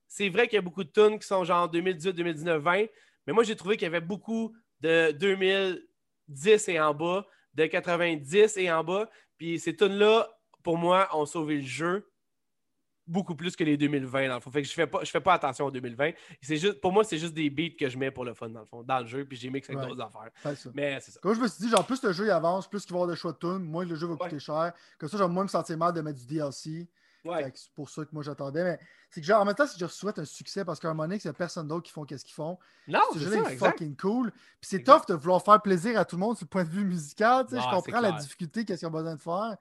c'est 0.06 0.28
vrai 0.28 0.46
qu'il 0.46 0.56
y 0.56 0.58
a 0.58 0.62
beaucoup 0.62 0.84
de 0.84 0.90
tunes 0.90 1.18
qui 1.18 1.26
sont 1.26 1.42
genre 1.42 1.68
2018, 1.68 2.12
2019, 2.12 2.62
20, 2.62 2.86
mais 3.26 3.32
moi, 3.32 3.42
j'ai 3.42 3.56
trouvé 3.56 3.76
qu'il 3.76 3.84
y 3.84 3.86
avait 3.86 4.00
beaucoup 4.00 4.54
de 4.80 5.12
2000. 5.12 5.86
10 6.28 6.68
et 6.68 6.80
en 6.80 6.94
bas, 6.94 7.26
de 7.54 7.66
90 7.66 8.56
et 8.56 8.72
en 8.72 8.84
bas. 8.84 9.08
Puis 9.36 9.58
ces 9.58 9.76
tunes-là, 9.76 10.28
pour 10.62 10.78
moi, 10.78 11.08
ont 11.16 11.26
sauvé 11.26 11.56
le 11.56 11.66
jeu 11.66 12.08
beaucoup 13.06 13.34
plus 13.34 13.56
que 13.56 13.64
les 13.64 13.76
2020 13.76 14.28
dans 14.28 14.34
le 14.34 14.40
fond. 14.40 14.50
Fait 14.50 14.62
que 14.62 14.68
je 14.68 14.72
fais 14.72 14.86
pas, 14.86 15.02
je 15.02 15.10
fais 15.10 15.20
pas 15.20 15.34
attention 15.34 15.66
aux 15.66 15.70
2020. 15.70 16.12
C'est 16.40 16.56
juste, 16.56 16.80
pour 16.80 16.92
moi, 16.92 17.04
c'est 17.04 17.18
juste 17.18 17.34
des 17.34 17.50
beats 17.50 17.76
que 17.78 17.88
je 17.88 17.98
mets 17.98 18.10
pour 18.10 18.24
le 18.24 18.34
fun 18.34 18.48
dans 18.48 18.60
le 18.60 18.66
fond, 18.66 18.82
dans 18.82 19.00
le 19.00 19.06
jeu, 19.06 19.24
puis 19.24 19.36
j'ai 19.36 19.50
mixé 19.50 19.74
avec 19.74 19.88
d'autres 19.88 20.02
affaires. 20.02 20.30
Mais 20.74 21.00
c'est 21.00 21.10
ça. 21.10 21.20
Comme 21.20 21.34
je 21.34 21.40
me 21.40 21.48
suis 21.48 21.64
dit, 21.64 21.70
genre, 21.70 21.84
plus 21.84 22.02
le 22.02 22.12
jeu 22.12 22.32
avance, 22.32 22.68
plus 22.68 22.84
il 22.84 22.92
va 22.92 22.98
y 22.98 23.02
avoir 23.02 23.08
de 23.08 23.14
choix 23.14 23.32
de 23.32 23.38
tunes, 23.38 23.64
moins 23.64 23.84
le 23.84 23.94
jeu 23.94 24.06
va 24.06 24.16
coûter 24.16 24.38
cher. 24.38 24.72
Comme 24.98 25.08
ça, 25.08 25.18
j'ai 25.18 25.28
moins 25.28 25.44
me 25.44 25.48
sentir 25.48 25.76
mal 25.76 25.92
de 25.92 26.00
mettre 26.00 26.20
du 26.20 26.26
DLC. 26.26 26.88
Ouais. 27.24 27.52
C'est 27.54 27.70
pour 27.74 27.88
ça 27.88 28.02
que 28.04 28.10
moi 28.12 28.22
j'attendais. 28.22 28.64
Mais 28.64 28.78
c'est 29.10 29.20
que 29.20 29.26
genre, 29.26 29.40
en 29.40 29.44
même 29.44 29.54
temps, 29.54 29.66
si 29.66 29.78
je 29.78 29.86
souhaite 29.86 30.18
un 30.18 30.24
succès, 30.24 30.64
parce 30.64 30.80
qu'à 30.80 30.88
un 30.88 30.92
moment 30.92 31.04
donné, 31.04 31.16
il 31.22 31.26
n'y 31.26 31.30
a 31.30 31.32
personne 31.32 31.68
d'autre 31.68 31.84
qui 31.86 31.92
font 31.92 32.04
qu'est-ce 32.04 32.24
qu'ils 32.24 32.34
font. 32.34 32.58
Non, 32.88 33.00
Ce 33.14 33.18
c'est 33.20 33.36
exact. 33.38 33.58
fucking 33.58 33.96
cool. 33.96 34.30
Puis 34.32 34.68
c'est 34.70 34.82
tough 34.82 35.06
de 35.08 35.14
vouloir 35.14 35.42
faire 35.42 35.60
plaisir 35.62 35.98
à 35.98 36.04
tout 36.04 36.16
le 36.16 36.20
monde 36.20 36.36
sur 36.36 36.44
le 36.44 36.48
point 36.48 36.64
de 36.64 36.68
vue 36.70 36.84
musical. 36.84 37.44
tu 37.46 37.50
sais, 37.50 37.56
Ouais, 37.56 37.62
je 37.62 37.68
c'est 37.68 37.74
comprends 37.76 38.00
la 38.00 38.12
difficulté, 38.12 38.64
qu'est-ce 38.64 38.80
qu'ils 38.80 38.88
ont 38.88 38.90
besoin 38.90 39.14
de 39.14 39.20
faire. 39.20 39.56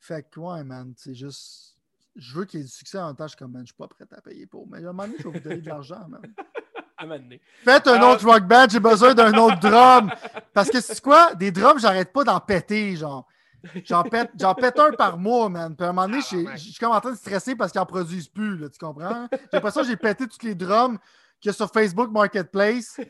Fait 0.00 0.28
que, 0.28 0.40
ouais, 0.40 0.64
man, 0.64 0.92
c'est 0.96 1.14
juste. 1.14 1.76
Je 2.16 2.34
veux 2.38 2.44
qu'il 2.44 2.60
y 2.60 2.62
ait 2.62 2.66
du 2.66 2.72
succès 2.72 2.98
en 2.98 3.06
même 3.08 3.16
temps. 3.16 3.24
Je 3.24 3.30
suis 3.30 3.38
comme, 3.38 3.52
man, 3.52 3.62
je 3.62 3.66
suis 3.72 3.74
pas 3.76 3.88
prêt 3.88 4.04
à 4.10 4.20
payer 4.20 4.46
pour. 4.46 4.66
Mais 4.68 4.78
à 4.78 4.80
un 4.80 4.84
moment 4.92 5.04
donné, 5.04 5.16
je 5.18 5.28
vais 5.28 5.38
vous 5.38 5.44
donner 5.48 5.60
de 5.60 5.68
l'argent, 5.68 6.06
man. 6.08 6.20
À 6.96 7.02
un 7.02 7.06
moment 7.08 7.18
donné. 7.18 7.40
Faites 7.64 7.88
un 7.88 8.00
Euh, 8.00 8.12
autre 8.12 8.24
rock 8.24 8.44
band, 8.44 8.66
j'ai 8.70 8.78
besoin 8.78 9.14
d'un 9.14 9.32
autre 9.34 9.58
drum. 9.58 10.12
Parce 10.52 10.70
que 10.70 10.80
c'est 10.80 11.00
quoi? 11.00 11.34
Des 11.34 11.50
drums, 11.50 11.80
j'arrête 11.82 12.12
pas 12.12 12.22
d'en 12.22 12.38
péter, 12.38 12.94
genre. 12.94 13.26
J'en 13.84 14.02
pète, 14.02 14.30
pète 14.54 14.78
un 14.78 14.90
par 14.92 15.16
mois, 15.18 15.48
man. 15.48 15.74
Puis 15.76 15.84
à 15.86 15.90
un 15.90 15.92
moment 15.92 16.06
donné, 16.08 16.20
je 16.20 16.26
suis- 16.26 16.46
Ah, 16.48 16.56
je 16.56 16.62
suis 16.70 16.74
comme 16.74 16.92
en 16.92 17.00
train 17.00 17.12
de 17.12 17.16
stresser 17.16 17.56
parce 17.56 17.72
qu'ils 17.72 17.80
en 17.80 17.86
produisent 17.86 18.28
plus, 18.28 18.56
là, 18.58 18.68
tu 18.68 18.78
comprends? 18.78 19.28
J'ai 19.32 19.38
l'impression 19.52 19.80
que 19.82 19.86
j'ai 19.88 19.96
pété 19.96 20.26
tous 20.26 20.42
les 20.42 20.54
drums 20.54 20.98
qu'il 21.40 21.48
y 21.48 21.50
a 21.50 21.52
sur 21.52 21.70
Facebook 21.70 22.10
Marketplace. 22.10 23.00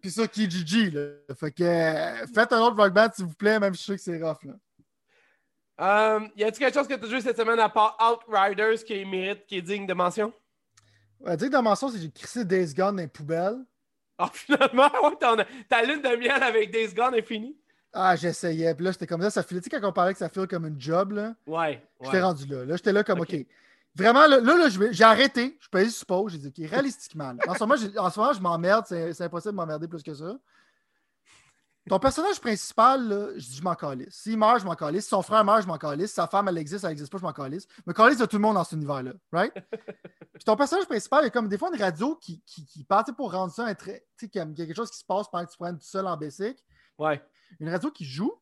Puis 0.00 0.10
sur 0.10 0.28
Kijiji, 0.30 0.90
là. 0.90 1.06
Fait 1.38 1.50
que 1.52 1.62
euh, 1.62 2.26
faites 2.34 2.52
un 2.52 2.60
autre 2.60 2.76
rock 2.76 2.92
band, 2.92 3.08
s'il 3.14 3.24
vous 3.26 3.34
plaît, 3.34 3.58
même 3.58 3.74
si 3.74 3.82
je 3.82 3.86
sais 3.86 3.96
que 3.96 4.02
c'est 4.02 4.22
rough, 4.22 4.42
là. 4.44 4.54
Euh, 5.80 6.20
y 6.36 6.44
a-tu 6.44 6.60
quelque 6.60 6.74
chose 6.74 6.86
que 6.86 6.94
tu 6.94 7.04
as 7.04 7.08
joué 7.08 7.20
cette 7.20 7.36
semaine 7.36 7.58
à 7.58 7.68
part 7.68 7.96
Outriders 8.00 8.84
qui 8.84 9.04
mérite, 9.04 9.44
qui 9.46 9.58
est 9.58 9.62
digne 9.62 9.86
de 9.86 9.94
mention? 9.94 10.32
Ouais, 11.20 11.36
dans 11.36 11.62
mon 11.62 11.74
sens, 11.74 11.92
c'est 11.92 11.98
que 11.98 12.04
j'ai 12.04 12.10
crissé 12.12 12.44
Days 12.44 12.74
Gone 12.74 12.96
dans 12.96 13.02
les 13.02 13.08
poubelles. 13.08 13.64
Ah, 14.18 14.30
finalement, 14.32 14.88
ouais, 15.02 15.44
ta 15.68 15.82
lune 15.82 16.02
de 16.02 16.16
miel 16.16 16.42
avec 16.42 16.70
Days 16.70 16.94
Gone 16.94 17.14
est 17.14 17.22
finie? 17.22 17.56
Ah, 17.96 18.16
j'essayais. 18.16 18.74
Puis 18.74 18.84
là, 18.84 18.90
j'étais 18.92 19.06
comme 19.06 19.22
ça, 19.22 19.30
ça 19.30 19.42
filait. 19.42 19.60
Tu 19.60 19.70
sais, 19.70 19.80
quand 19.80 19.88
on 19.88 19.92
parlait 19.92 20.12
que 20.12 20.18
ça 20.18 20.28
file 20.28 20.48
comme 20.48 20.66
une 20.66 20.80
job, 20.80 21.12
là. 21.12 21.34
Ouais. 21.46 21.80
J'étais 22.02 22.16
ouais. 22.16 22.22
rendu 22.22 22.46
là. 22.46 22.64
Là, 22.64 22.76
j'étais 22.76 22.92
là 22.92 23.04
comme, 23.04 23.20
Ok. 23.20 23.36
Vraiment, 23.96 24.26
là, 24.26 24.40
là, 24.40 24.68
j'ai 24.90 25.04
arrêté. 25.04 25.56
Je 25.60 25.68
payais 25.68 25.88
sur 25.88 26.04
pause. 26.04 26.32
J'ai 26.32 26.38
dit, 26.38 26.48
OK, 26.48 26.68
réalistiquement. 26.68 27.32
là. 27.32 27.38
En 27.46 27.54
ce 27.54 27.60
moment, 27.60 27.76
j'ai- 27.76 27.96
en 27.96 28.10
ce 28.10 28.18
moment, 28.18 28.32
je 28.32 28.40
m'emmerde. 28.40 28.84
C'est 28.88 29.20
impossible 29.22 29.52
de 29.52 29.56
m'emmerder 29.56 29.86
plus 29.86 30.02
que 30.02 30.12
ça. 30.12 30.36
Ton 31.88 31.98
personnage 31.98 32.40
principal, 32.40 33.06
là, 33.08 33.28
je 33.36 33.46
dis, 33.46 33.56
je 33.56 33.62
m'en 33.62 33.74
calisse. 33.74 34.14
S'il 34.14 34.38
meurt, 34.38 34.58
je 34.58 34.64
m'en 34.64 34.74
calisse. 34.74 35.04
Si 35.04 35.10
son 35.10 35.20
frère 35.22 35.44
meurt, 35.44 35.62
je 35.62 35.66
m'en 35.68 35.76
calisse. 35.76 36.08
Si 36.08 36.14
sa 36.14 36.26
femme, 36.26 36.48
elle 36.48 36.56
existe, 36.58 36.82
elle 36.84 36.92
existe 36.92 37.12
pas, 37.12 37.18
je 37.18 37.22
m'en 37.22 37.32
calisse. 37.32 37.68
Je 37.76 37.82
me 37.86 37.92
calisse 37.92 38.18
de 38.18 38.24
tout 38.26 38.36
le 38.36 38.42
monde 38.42 38.54
dans 38.54 38.64
cet 38.64 38.72
univers-là. 38.72 39.12
Right? 39.30 39.52
Puis 40.34 40.44
ton 40.44 40.56
personnage 40.56 40.86
principal, 40.86 41.20
il 41.22 41.24
y 41.24 41.28
a 41.28 41.30
comme 41.30 41.46
des 41.46 41.58
fois 41.58 41.68
une 41.72 41.80
radio 41.80 42.16
qui, 42.16 42.42
qui, 42.46 42.64
qui 42.64 42.82
part 42.84 43.04
pour 43.16 43.30
rendre 43.32 43.52
ça 43.52 43.66
un 43.66 43.74
très. 43.74 44.04
Tu 44.18 44.26
sais, 44.26 44.28
quelque 44.28 44.74
chose 44.74 44.90
qui 44.90 44.98
se 44.98 45.04
passe 45.04 45.28
pendant 45.30 45.44
que 45.44 45.50
tu 45.52 45.58
prennes 45.58 45.78
tout 45.78 45.84
seul 45.86 46.06
en 46.06 46.16
basic 46.16 46.56
Ouais. 46.98 47.22
Une 47.60 47.68
radio 47.68 47.90
qui 47.90 48.04
joue, 48.04 48.32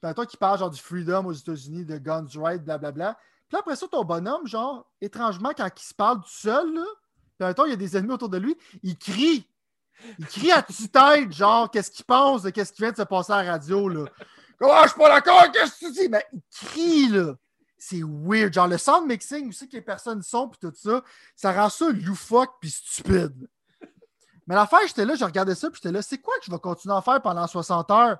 toi 0.00 0.26
qui 0.26 0.36
parle 0.36 0.58
genre 0.58 0.70
du 0.70 0.80
freedom 0.80 1.26
aux 1.26 1.32
États-Unis, 1.32 1.84
de 1.84 1.98
guns 1.98 2.26
right, 2.36 2.64
blablabla. 2.64 3.18
Puis 3.48 3.58
après 3.58 3.76
ça, 3.76 3.86
ton 3.88 4.04
bonhomme, 4.04 4.46
genre, 4.46 4.86
étrangement, 5.00 5.52
quand 5.56 5.68
il 5.76 5.82
se 5.82 5.94
parle 5.94 6.20
tout 6.20 6.28
seul, 6.28 6.72
là, 7.38 7.54
temps, 7.54 7.64
il 7.64 7.70
y 7.70 7.74
a 7.74 7.76
des 7.76 7.96
ennemis 7.96 8.12
autour 8.12 8.28
de 8.28 8.38
lui, 8.38 8.56
il 8.82 8.96
crie. 8.96 9.46
Il 10.18 10.26
crie 10.26 10.52
à 10.52 10.62
tue-tête, 10.62 11.32
genre, 11.32 11.70
qu'est-ce 11.70 11.90
qu'il 11.90 12.04
pense 12.04 12.42
de 12.42 12.50
qu'est-ce 12.50 12.72
qui 12.72 12.82
vient 12.82 12.92
de 12.92 12.96
se 12.96 13.02
passer 13.02 13.32
à 13.32 13.42
la 13.42 13.52
radio, 13.52 13.88
là. 13.88 14.04
Comment 14.58 14.82
je 14.82 14.88
suis 14.88 14.98
pas 14.98 15.08
d'accord, 15.08 15.50
qu'est-ce 15.52 15.80
que 15.80 15.86
tu 15.86 15.92
dis? 15.92 16.08
Mais 16.08 16.24
il 16.32 16.40
crie, 16.50 17.08
là. 17.08 17.34
C'est 17.76 18.02
weird. 18.02 18.52
Genre, 18.52 18.68
le 18.68 18.78
sound 18.78 19.06
mixing, 19.06 19.48
aussi 19.48 19.68
que 19.68 19.76
les 19.76 19.82
personnes 19.82 20.22
sont, 20.22 20.48
puis 20.48 20.58
tout 20.60 20.72
ça, 20.74 21.02
ça 21.34 21.52
rend 21.52 21.70
ça 21.70 21.90
loufoque 21.90 22.56
puis 22.60 22.70
stupide. 22.70 23.48
Mais 24.50 24.56
l'affaire, 24.56 24.80
j'étais 24.84 25.04
là, 25.04 25.14
je 25.14 25.24
regardais 25.24 25.54
ça, 25.54 25.70
puis 25.70 25.80
j'étais 25.80 25.92
là, 25.92 26.02
c'est 26.02 26.18
quoi 26.18 26.34
que 26.40 26.44
je 26.44 26.50
vais 26.50 26.58
continuer 26.58 26.96
à 26.96 27.00
faire 27.00 27.22
pendant 27.22 27.46
60 27.46 27.88
heures? 27.92 28.18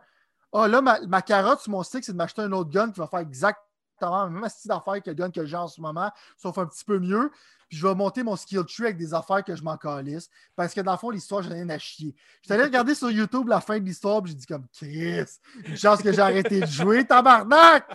Ah, 0.53 0.68
là, 0.68 0.81
ma, 0.81 1.01
ma 1.01 1.22
carotte 1.22 1.59
sur 1.59 1.72
mon 1.72 1.83
stick, 1.83 2.05
c'est 2.05 2.12
de 2.12 2.16
m'acheter 2.16 2.43
un 2.43 2.53
autre 2.53 2.70
gun 2.70 2.93
qui 2.93 3.01
va 3.01 3.09
faire 3.09 3.18
exactement 3.18 3.72
la 4.01 4.28
même 4.28 4.49
style 4.49 4.68
d'affaires 4.68 5.03
que 5.03 5.11
le 5.11 5.14
gun 5.14 5.33
que 5.33 5.45
j'ai 5.45 5.57
en 5.57 5.66
ce 5.66 5.81
moment, 5.81 6.09
sauf 6.37 6.57
un 6.59 6.66
petit 6.66 6.85
peu 6.85 7.01
mieux. 7.01 7.33
Puis 7.68 7.78
je 7.78 7.85
vais 7.85 7.97
monter 7.97 8.22
mon 8.22 8.37
skill 8.37 8.64
tree 8.64 8.85
avec 8.85 8.97
des 8.97 9.12
affaires 9.12 9.43
que 9.43 9.57
je 9.57 9.64
m'en 9.64 9.76
calisse. 9.76 10.31
Parce 10.55 10.72
que 10.72 10.81
dans 10.83 10.93
le 10.93 10.99
fond, 10.99 11.11
l'histoire, 11.11 11.43
j'en 11.43 11.51
ai 11.51 11.55
rien 11.55 11.68
à 11.68 11.78
chier. 11.78 12.14
J'étais 12.43 12.55
allé 12.55 12.62
regarder 12.62 12.95
sur 12.95 13.11
YouTube 13.11 13.49
la 13.49 13.61
fin 13.61 13.81
de 13.81 13.85
l'histoire, 13.85 14.22
puis 14.22 14.31
j'ai 14.31 14.39
dit 14.39 14.47
comme 14.47 14.68
Chris, 14.72 15.24
une 15.64 15.76
chance 15.76 16.01
que 16.01 16.12
j'ai 16.12 16.22
arrêté 16.22 16.61
de 16.61 16.66
jouer, 16.66 17.05
tabarnak! 17.05 17.89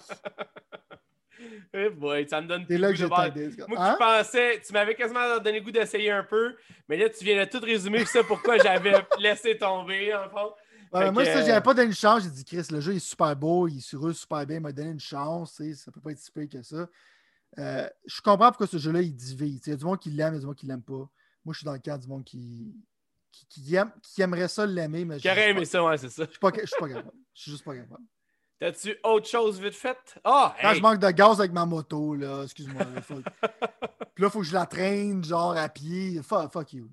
Eh 1.74 1.90
boy, 1.90 2.28
ça 2.30 2.42
me 2.42 2.48
donne 2.48 2.66
plus 2.66 2.78
là 2.78 2.92
que 2.94 2.98
de 2.98 3.28
aidé. 3.28 3.56
Moi, 3.68 3.78
Hein? 3.80 3.94
qui 3.94 3.98
pensais, 3.98 4.62
tu 4.66 4.74
m'avais 4.74 4.96
quasiment 4.96 5.38
donné 5.40 5.60
le 5.60 5.66
goût 5.66 5.72
d'essayer 5.72 6.12
un 6.12 6.24
peu, 6.24 6.56
mais 6.88 6.98
là, 6.98 7.10
tu 7.10 7.24
viens 7.24 7.44
de 7.44 7.50
tout 7.50 7.60
résumer 7.60 8.06
ça 8.06 8.24
pourquoi 8.24 8.58
j'avais 8.58 8.94
laissé 9.20 9.58
tomber, 9.58 10.14
en 10.16 10.30
fond. 10.30 10.54
Ouais, 10.94 11.12
moi, 11.12 11.24
que, 11.24 11.34
ça, 11.34 11.44
j'avais 11.44 11.62
pas 11.62 11.74
donné 11.74 11.88
une 11.88 11.94
chance. 11.94 12.24
J'ai 12.24 12.30
dit, 12.30 12.46
Chris, 12.46 12.66
le 12.72 12.80
jeu 12.80 12.94
est 12.96 13.00
super 13.00 13.36
beau, 13.36 13.68
il 13.68 13.82
se 13.82 13.98
roule 13.98 14.14
super 14.14 14.46
bien, 14.46 14.58
il 14.58 14.62
m'a 14.62 14.72
donné 14.72 14.92
une 14.92 15.00
chance. 15.00 15.56
tu 15.56 15.74
Ça 15.76 15.92
peut 15.92 16.00
pas 16.00 16.12
être 16.12 16.20
si 16.20 16.32
pire 16.32 16.48
que 16.50 16.62
ça. 16.62 16.88
Euh, 17.58 17.90
je 18.06 18.22
comprends 18.22 18.50
pourquoi 18.50 18.68
ce 18.68 18.78
jeu-là, 18.78 19.02
il 19.02 19.14
divise. 19.16 19.62
Il 19.66 19.70
y 19.70 19.74
a 19.74 19.76
du 19.76 19.84
monde 19.86 20.00
qui 20.00 20.10
l'aime, 20.12 20.34
il 20.34 20.36
y 20.36 20.38
a 20.38 20.40
du 20.42 20.46
monde 20.46 20.56
qui 20.56 20.66
l'aime 20.68 20.84
pas. 20.84 21.10
Moi, 21.44 21.54
je 21.54 21.58
suis 21.58 21.66
dans 21.66 21.74
le 21.74 21.80
cas 21.80 21.98
du 21.98 22.08
monde 22.08 22.24
qui, 22.24 22.74
qui, 23.32 23.46
qui 23.48 23.76
aime, 23.76 23.92
qui 24.02 24.22
aimerait 24.22 24.48
ça 24.48 24.66
l'aimer, 24.66 25.04
mais 25.06 25.18
Qui 25.18 25.30
aurait 25.30 25.50
aimé 25.50 25.66
ça, 25.66 25.84
ouais, 25.84 25.98
c'est 25.98 26.10
ça. 26.10 26.24
je 26.26 26.30
suis 26.30 26.40
pas, 26.40 26.52
je 26.56 26.66
suis 26.66 26.80
pas 26.80 26.88
capable. 26.88 27.12
Je 27.34 27.42
suis 27.42 27.52
juste 27.52 27.64
pas 27.66 27.76
capable. 27.76 28.04
T'as-tu 28.60 28.97
autre 29.03 29.28
chose 29.28 29.60
vite 29.60 29.76
fait? 29.76 29.97
Ah, 30.24 30.56
Quand 30.62 30.70
hey! 30.72 30.78
je 30.78 30.82
manque 30.82 30.99
de 30.99 31.10
gaz 31.12 31.39
avec 31.39 31.51
ma 31.51 31.66
moto, 31.66 32.16
là, 32.16 32.43
excuse-moi. 32.43 32.84
là, 32.84 33.01
faut- 33.01 33.16
Puis 34.16 34.24
là, 34.24 34.30
faut 34.30 34.39
que 34.39 34.45
je 34.45 34.53
la 34.53 34.66
traîne, 34.66 35.24
genre, 35.24 35.58
à 35.58 35.68
pied. 35.68 36.22
Fuck, 36.24 36.51
fuck 36.53 36.72
you. 36.74 36.89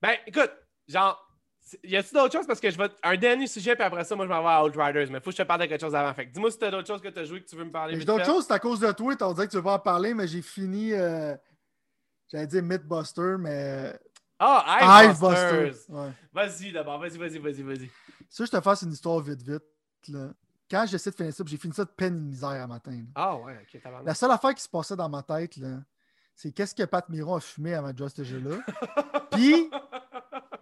Ben, 0.00 0.14
écoute, 0.26 0.52
genre, 0.86 1.18
y 1.82 1.96
a-tu 1.96 2.14
d'autres 2.14 2.32
choses? 2.32 2.46
Parce 2.46 2.60
que 2.60 2.70
je 2.70 2.78
vais. 2.78 2.88
Un 3.02 3.16
dernier 3.16 3.46
sujet, 3.48 3.74
puis 3.74 3.82
après 3.84 4.04
ça, 4.04 4.14
moi, 4.14 4.26
je 4.26 4.28
vais 4.30 4.36
avoir 4.36 4.64
Outriders, 4.64 5.10
mais 5.10 5.18
faut 5.18 5.30
que 5.30 5.36
je 5.36 5.42
te 5.42 5.46
parle 5.48 5.62
de 5.62 5.66
quelque 5.66 5.80
chose 5.80 5.94
avant. 5.94 6.14
Fait 6.14 6.26
que 6.28 6.32
dis-moi 6.32 6.50
si 6.52 6.58
t'as 6.58 6.70
d'autres 6.70 6.86
choses 6.86 7.00
que 7.00 7.08
t'as 7.08 7.24
joué 7.24 7.42
que 7.42 7.48
tu 7.48 7.56
veux 7.56 7.64
me 7.64 7.72
parler. 7.72 7.98
J'ai 7.98 8.04
d'autres 8.04 8.24
choses, 8.24 8.46
c'est 8.46 8.52
à 8.52 8.58
cause 8.60 8.78
de 8.80 8.92
toi. 8.92 9.14
On 9.22 9.32
dirait 9.32 9.46
que 9.46 9.50
tu 9.50 9.56
veux 9.56 9.62
pas 9.62 9.74
en 9.74 9.78
parler, 9.80 10.14
mais 10.14 10.28
j'ai 10.28 10.42
fini. 10.42 10.92
euh, 10.92 11.34
J'allais 12.30 12.46
dire 12.46 12.62
Mythbuster, 12.62 13.36
mais. 13.38 13.98
Ah, 14.38 15.02
Hivebuster. 15.04 15.26
Hivebusters! 15.70 15.88
Ouais. 15.90 16.10
Vas-y 16.32 16.70
d'abord, 16.72 16.98
vas-y, 17.00 17.16
vas-y, 17.18 17.38
vas-y, 17.38 17.62
vas-y. 17.62 17.90
Ça, 18.28 18.44
je 18.44 18.50
te 18.50 18.60
fasse 18.60 18.82
une 18.82 18.92
histoire 18.92 19.20
vite, 19.20 19.42
vite. 19.42 19.62
Là. 20.08 20.28
Quand 20.70 20.84
j'essaie 20.86 21.10
de 21.10 21.16
finir 21.16 21.32
ça, 21.32 21.44
j'ai 21.46 21.56
fini 21.56 21.74
ça 21.74 21.84
de 21.84 21.90
peine 21.90 22.16
et 22.16 22.20
de 22.20 22.24
misère 22.24 22.48
à 22.50 22.66
matin. 22.66 22.92
là. 22.92 23.06
Ah, 23.14 23.36
ouais, 23.36 23.58
ok, 23.62 23.80
t'as 23.82 24.02
La 24.02 24.14
seule 24.14 24.30
affaire 24.30 24.54
qui 24.54 24.62
se 24.62 24.68
passait 24.68 24.96
dans 24.96 25.08
ma 25.08 25.22
tête, 25.22 25.56
là, 25.56 25.78
c'est 26.34 26.52
qu'est-ce 26.52 26.74
que 26.74 26.82
Pat 26.84 27.08
Miron 27.08 27.36
a 27.36 27.40
fumé 27.40 27.74
avant 27.74 27.92
de 27.92 27.98
jouer 27.98 28.06
à 28.06 28.10
ce 28.10 28.24
jeu-là. 28.24 28.56
Puis, 29.30 29.70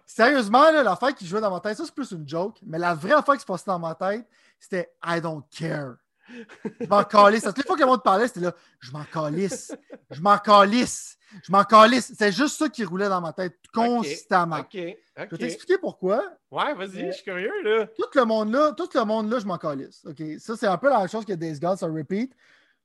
sérieusement, 0.05 0.71
là, 0.71 0.83
l'affaire 0.83 1.15
qui 1.15 1.25
jouait 1.25 1.41
dans 1.41 1.51
ma 1.51 1.59
tête, 1.59 1.77
ça 1.77 1.85
c'est 1.85 1.95
plus 1.95 2.11
une 2.11 2.27
joke, 2.27 2.59
mais 2.63 2.77
la 2.77 2.93
vraie 2.93 3.13
affaire 3.13 3.35
qui 3.35 3.41
se 3.41 3.45
passait 3.45 3.65
dans 3.67 3.79
ma 3.79 3.95
tête, 3.95 4.27
c'était 4.59 4.93
I 5.05 5.19
don't 5.21 5.43
care. 5.49 5.95
Je 6.29 6.85
m'en 6.87 7.03
calisse. 7.03 7.43
Toutes 7.43 7.57
les 7.57 7.63
fois 7.63 7.75
que 7.75 7.81
le 7.81 7.87
monde 7.87 8.03
parlait, 8.03 8.27
c'était 8.27 8.41
là, 8.41 8.53
je 8.79 8.91
m'en 8.91 9.03
calisse. 9.03 9.75
Je 10.09 10.21
m'en 10.21 10.37
calisse. 10.37 11.17
Je 11.43 11.51
m'en 11.51 11.63
calisse. 11.63 12.13
C'est 12.17 12.31
juste 12.31 12.57
ça 12.57 12.69
qui 12.69 12.85
roulait 12.85 13.09
dans 13.09 13.21
ma 13.21 13.33
tête 13.33 13.57
constamment. 13.73 14.63
Je 14.71 14.95
vais 15.15 15.37
t'expliquer 15.37 15.77
pourquoi. 15.77 16.23
Ouais, 16.51 16.73
vas-y, 16.73 17.07
je 17.07 17.11
suis 17.11 17.23
curieux, 17.23 17.51
là. 17.63 17.87
Tout 17.87 18.07
le 18.15 18.25
monde 18.25 18.51
là, 18.51 18.71
tout 18.71 18.89
le 18.93 19.03
monde 19.03 19.29
là, 19.29 19.39
je 19.39 19.45
m'en 19.45 19.57
calisse. 19.57 20.05
OK? 20.05 20.21
Ça, 20.39 20.55
c'est 20.55 20.67
un 20.67 20.77
peu 20.77 20.89
la 20.89 20.99
même 20.99 21.09
chose 21.09 21.25
que 21.25 21.33
Days 21.33 21.59
Gone, 21.59 21.77
ça 21.77 21.87
repeat. 21.87 22.33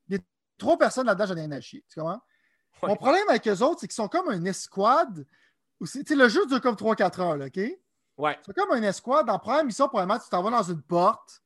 Il 0.08 0.16
y 0.16 0.18
a 0.18 0.20
trois 0.56 0.78
personnes 0.78 1.06
là-dedans, 1.06 1.26
j'en 1.26 1.36
ai 1.36 1.40
rien 1.40 1.52
à 1.52 1.60
chier. 1.60 1.84
Tu 1.88 2.00
comprends? 2.00 2.20
Ouais. 2.82 2.88
Mon 2.88 2.96
problème 2.96 3.28
avec 3.28 3.46
eux 3.46 3.62
autres, 3.62 3.80
c'est 3.80 3.88
qu'ils 3.88 3.94
sont 3.94 4.08
comme 4.08 4.28
un 4.28 4.44
escouade. 4.44 5.26
Tu 5.80 5.86
sais, 5.86 6.14
le 6.14 6.28
jeu 6.28 6.44
dure 6.46 6.60
comme 6.60 6.74
3-4 6.74 7.20
heures, 7.20 7.36
là, 7.36 7.46
OK? 7.46 7.60
Ouais. 8.16 8.38
C'est 8.44 8.54
comme 8.54 8.72
un 8.72 8.82
escouade. 8.82 9.26
Dans 9.26 9.34
la 9.34 9.38
première 9.38 9.64
mission, 9.64 9.88
probablement, 9.88 10.18
tu 10.18 10.28
t'en 10.28 10.42
vas 10.42 10.50
dans 10.50 10.62
une 10.62 10.82
porte. 10.82 11.42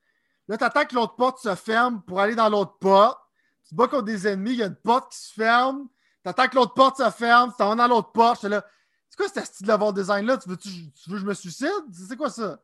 Là, 0.49 0.59
tu 0.59 0.65
attends 0.65 0.85
que 0.85 0.95
l'autre 0.95 1.15
porte 1.15 1.39
se 1.39 1.55
ferme 1.55 2.03
pour 2.03 2.21
aller 2.21 2.35
dans 2.35 2.49
l'autre 2.49 2.79
porte. 2.79 3.19
Tu 3.65 3.71
te 3.71 3.75
bats 3.75 3.89
contre 3.89 4.05
des 4.05 4.27
ennemis, 4.27 4.53
il 4.53 4.59
y 4.59 4.63
a 4.63 4.67
une 4.67 4.75
porte 4.75 5.13
qui 5.13 5.19
se 5.19 5.33
ferme. 5.33 5.89
Tu 6.23 6.29
attends 6.29 6.49
que 6.49 6.57
l'autre 6.57 6.75
porte 6.75 6.99
se 6.99 7.11
ferme, 7.11 7.51
tu 7.51 7.57
t'en 7.57 7.71
vas 7.71 7.75
dans 7.77 7.89
l'autre 7.89 8.13
porte. 8.13 8.45
Là. 8.45 8.65
C'est 9.09 9.17
quoi 9.17 9.29
ce 9.29 9.45
style 9.47 9.67
level 9.67 9.93
design-là? 9.93 10.39
Tu 10.39 10.49
veux, 10.49 10.57
tu, 10.57 10.69
veux 11.09 11.15
que 11.15 11.21
je 11.21 11.27
me 11.27 11.35
suicide? 11.35 11.69
C'est 11.93 12.17
quoi 12.17 12.31
ça? 12.31 12.63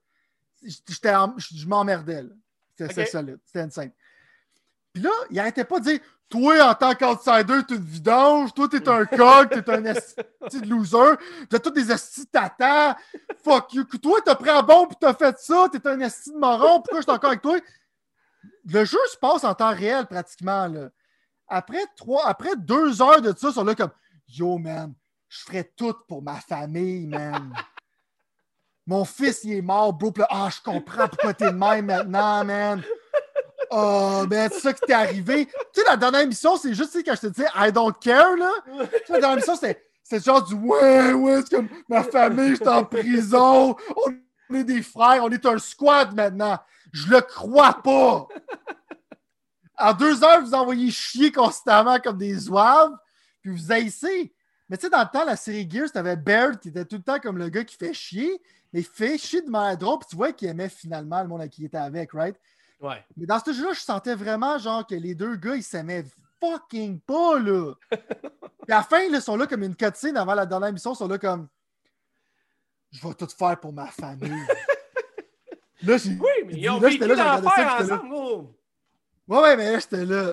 Je 0.62 1.66
m'emmerdais. 1.66 2.24
C'était 2.70 2.88
c'était 2.88 3.02
Ok. 3.02 3.08
solide. 3.08 3.38
C'était 3.44 3.60
insane. 3.60 3.92
Puis 4.92 5.02
là, 5.02 5.10
il 5.30 5.38
arrêtait 5.38 5.64
pas 5.64 5.78
de 5.78 5.84
dire 5.84 6.00
Toi, 6.28 6.60
en 6.62 6.74
tant 6.74 6.94
qu'outsider, 6.94 7.60
t'es 7.66 7.76
une 7.76 7.84
vidange. 7.84 8.52
Toi, 8.52 8.68
t'es 8.68 8.86
un 8.88 9.06
cog. 9.06 9.48
T'es 9.48 9.70
un 9.70 9.84
esti 9.86 10.60
de 10.60 10.68
loser. 10.68 11.16
T'as 11.48 11.58
tous 11.58 11.70
des 11.70 11.90
estis 11.90 12.26
de 12.26 12.30
tata. 12.30 12.96
Fuck 13.42 13.72
you. 13.72 13.84
Toi, 13.84 14.20
t'as 14.24 14.34
pris 14.34 14.50
un 14.50 14.62
bon 14.62 14.86
puis 14.86 14.96
t'as 15.00 15.14
fait 15.14 15.38
ça. 15.38 15.68
T'es 15.72 15.86
un 15.86 16.00
esti 16.00 16.32
de 16.32 16.38
moron. 16.38 16.82
Pourquoi 16.82 16.98
je 16.98 17.02
suis 17.02 17.10
encore 17.10 17.30
avec 17.30 17.42
toi? 17.42 17.56
Le 18.66 18.84
jeu 18.84 18.98
se 19.10 19.16
passe 19.16 19.44
en 19.44 19.54
temps 19.54 19.74
réel 19.74 20.06
pratiquement. 20.06 20.66
Là. 20.66 20.90
Après, 21.48 21.84
trois, 21.96 22.26
après 22.26 22.54
deux 22.56 23.00
heures 23.00 23.22
de 23.22 23.34
ça, 23.36 23.48
ils 23.48 23.54
sont 23.54 23.64
là 23.64 23.74
comme 23.74 23.90
Yo, 24.28 24.58
man, 24.58 24.92
je 25.28 25.40
ferais 25.44 25.72
tout 25.74 25.94
pour 26.06 26.22
ma 26.22 26.34
famille, 26.34 27.06
man. 27.06 27.54
Mon 28.86 29.06
fils, 29.06 29.44
il 29.44 29.54
est 29.54 29.62
mort, 29.62 29.94
bro. 29.94 30.12
Ah, 30.28 30.48
je 30.54 30.60
comprends 30.62 31.08
pourquoi 31.08 31.32
t'es 31.32 31.50
de 31.50 31.56
même 31.56 31.86
maintenant, 31.86 32.44
man. 32.44 32.82
Oh, 33.70 34.24
ben, 34.26 34.50
c'est 34.52 34.60
ça 34.60 34.72
qui 34.72 34.80
t'est 34.86 34.92
arrivé. 34.92 35.46
Tu 35.46 35.52
sais, 35.80 35.86
la 35.86 35.96
dernière 35.96 36.22
émission, 36.22 36.56
c'est 36.56 36.74
juste, 36.74 36.96
quand 37.04 37.14
je 37.14 37.20
te 37.20 37.26
dis 37.26 37.42
I 37.54 37.70
don't 37.72 37.92
care, 38.00 38.36
là. 38.36 38.50
Tu 38.66 38.72
sais, 39.06 39.12
la 39.12 39.20
dernière 39.20 39.32
émission, 39.32 39.56
c'était 39.56 40.20
genre 40.24 40.42
du 40.42 40.54
ouais, 40.54 41.12
ouais, 41.12 41.40
c'est 41.42 41.56
comme 41.56 41.68
ma 41.88 42.02
famille, 42.02 42.50
je 42.50 42.54
suis 42.56 42.68
en 42.68 42.84
prison. 42.84 43.76
On 44.50 44.54
est 44.54 44.64
des 44.64 44.82
frères, 44.82 45.22
on 45.24 45.30
est 45.30 45.44
un 45.44 45.58
squad 45.58 46.14
maintenant. 46.14 46.58
Je 46.92 47.08
le 47.08 47.20
crois 47.20 47.82
pas. 47.82 48.26
En 49.78 49.92
deux 49.92 50.24
heures, 50.24 50.40
vous 50.40 50.54
envoyez 50.54 50.90
chier 50.90 51.30
constamment 51.30 51.98
comme 52.00 52.18
des 52.18 52.34
zouaves, 52.34 52.96
puis 53.42 53.52
vous 53.54 53.70
haïssez. 53.70 54.32
Mais 54.68 54.76
tu 54.76 54.86
sais, 54.86 54.90
dans 54.90 55.00
le 55.00 55.08
temps, 55.10 55.24
la 55.24 55.36
série 55.36 55.68
Gears, 55.70 55.92
t'avais 55.92 56.16
Baird 56.16 56.58
qui 56.58 56.68
était 56.68 56.84
tout 56.84 56.96
le 56.96 57.02
temps 57.02 57.18
comme 57.18 57.38
le 57.38 57.48
gars 57.48 57.64
qui 57.64 57.76
fait 57.76 57.94
chier, 57.94 58.42
mais 58.72 58.80
il 58.80 58.86
fait 58.86 59.16
chier 59.16 59.40
de 59.40 59.50
manière 59.50 59.78
drôle, 59.78 59.98
puis 60.00 60.08
tu 60.10 60.16
vois 60.16 60.32
qu'il 60.32 60.48
aimait 60.48 60.68
finalement 60.68 61.22
le 61.22 61.28
monde 61.28 61.48
qui 61.48 61.64
était 61.64 61.78
avec, 61.78 62.12
right? 62.12 62.36
Ouais. 62.80 63.04
Mais 63.16 63.26
dans 63.26 63.40
ce 63.40 63.52
jeu-là, 63.52 63.72
je 63.72 63.80
sentais 63.80 64.14
vraiment 64.14 64.58
genre 64.58 64.86
que 64.86 64.94
les 64.94 65.14
deux 65.14 65.36
gars, 65.36 65.56
ils 65.56 65.62
s'aimaient 65.62 66.04
fucking 66.40 67.00
pas, 67.00 67.38
là. 67.38 67.74
Puis 67.90 68.72
à 68.72 68.76
la 68.76 68.82
fin, 68.82 69.00
ils 69.00 69.20
sont 69.20 69.36
là 69.36 69.46
comme 69.46 69.62
une 69.62 69.74
cutscene 69.74 70.16
avant 70.16 70.34
la 70.34 70.46
dernière 70.46 70.68
émission, 70.68 70.92
ils 70.92 70.96
sont 70.96 71.08
là 71.08 71.18
comme 71.18 71.48
Je 72.92 73.06
vais 73.06 73.14
tout 73.14 73.28
faire 73.28 73.58
pour 73.58 73.72
ma 73.72 73.86
famille. 73.86 74.30
là, 75.82 75.96
j'ai. 75.96 76.10
Oui, 76.10 76.30
mais 76.46 76.54
ils 76.54 76.70
ont 76.70 76.80
là, 76.80 76.88
vécu 76.88 77.06
l'enfer 77.06 77.76
ensemble, 77.80 78.08
gros. 78.08 78.54
Ouais, 79.26 79.40
ouais, 79.40 79.56
mais 79.56 79.72
là, 79.72 79.78
j'étais 79.78 80.04
là. 80.04 80.32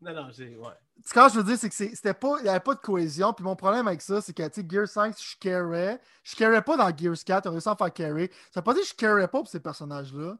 Non, 0.00 0.14
non, 0.14 0.28
j'ai. 0.30 0.56
Ouais. 0.56 0.72
Ce 1.04 1.12
que 1.12 1.20
je 1.28 1.34
veux 1.34 1.44
dire, 1.44 1.56
c'est 1.58 1.68
que 1.68 1.74
c'était 1.74 2.14
pas, 2.14 2.36
il 2.38 2.44
n'y 2.44 2.48
avait 2.48 2.60
pas 2.60 2.74
de 2.74 2.80
cohésion. 2.80 3.32
Puis 3.32 3.44
mon 3.44 3.54
problème 3.54 3.86
avec 3.86 4.02
ça, 4.02 4.20
c'est 4.20 4.32
que, 4.32 4.46
tu 4.48 4.60
sais, 4.60 4.66
Gear 4.68 4.88
5, 4.88 5.14
je 5.16 5.36
carais. 5.38 6.00
Je 6.24 6.34
carais 6.34 6.62
pas 6.62 6.76
dans 6.76 6.96
Gears 6.96 7.22
4. 7.24 7.46
On 7.46 7.50
a 7.50 7.52
réussi 7.52 7.68
à 7.68 7.72
me 7.72 7.76
faire 7.76 7.92
carry. 7.92 8.30
Ça 8.52 8.60
veut 8.60 8.64
pas 8.64 8.74
dire 8.74 8.82
que 8.82 8.88
je 8.88 8.94
carais 8.94 9.28
pas 9.28 9.38
pour 9.38 9.48
ces 9.48 9.60
personnages-là. 9.60 10.36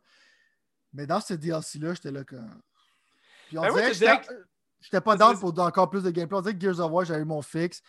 Mais 0.96 1.06
dans 1.06 1.20
ce 1.20 1.34
DLC-là, 1.34 1.94
j'étais 1.94 2.10
là 2.10 2.24
comme. 2.24 2.60
Puis 3.48 3.58
on 3.58 3.62
Ben, 3.62 3.68
dirait 3.74 3.94
je 3.94 4.00
que 4.00 4.34
j'étais 4.80 5.00
pas 5.00 5.12
C'est- 5.12 5.18
down 5.18 5.34
c'est- 5.34 5.40
pour 5.40 5.58
encore 5.60 5.90
plus 5.90 6.02
de 6.02 6.10
gameplay. 6.10 6.38
On 6.38 6.40
dirait 6.40 6.54
que 6.54 6.60
Gears 6.60 6.80
of 6.80 6.90
War, 6.90 7.04
j'avais 7.04 7.20
eu 7.20 7.24
mon 7.26 7.42
fixe. 7.42 7.82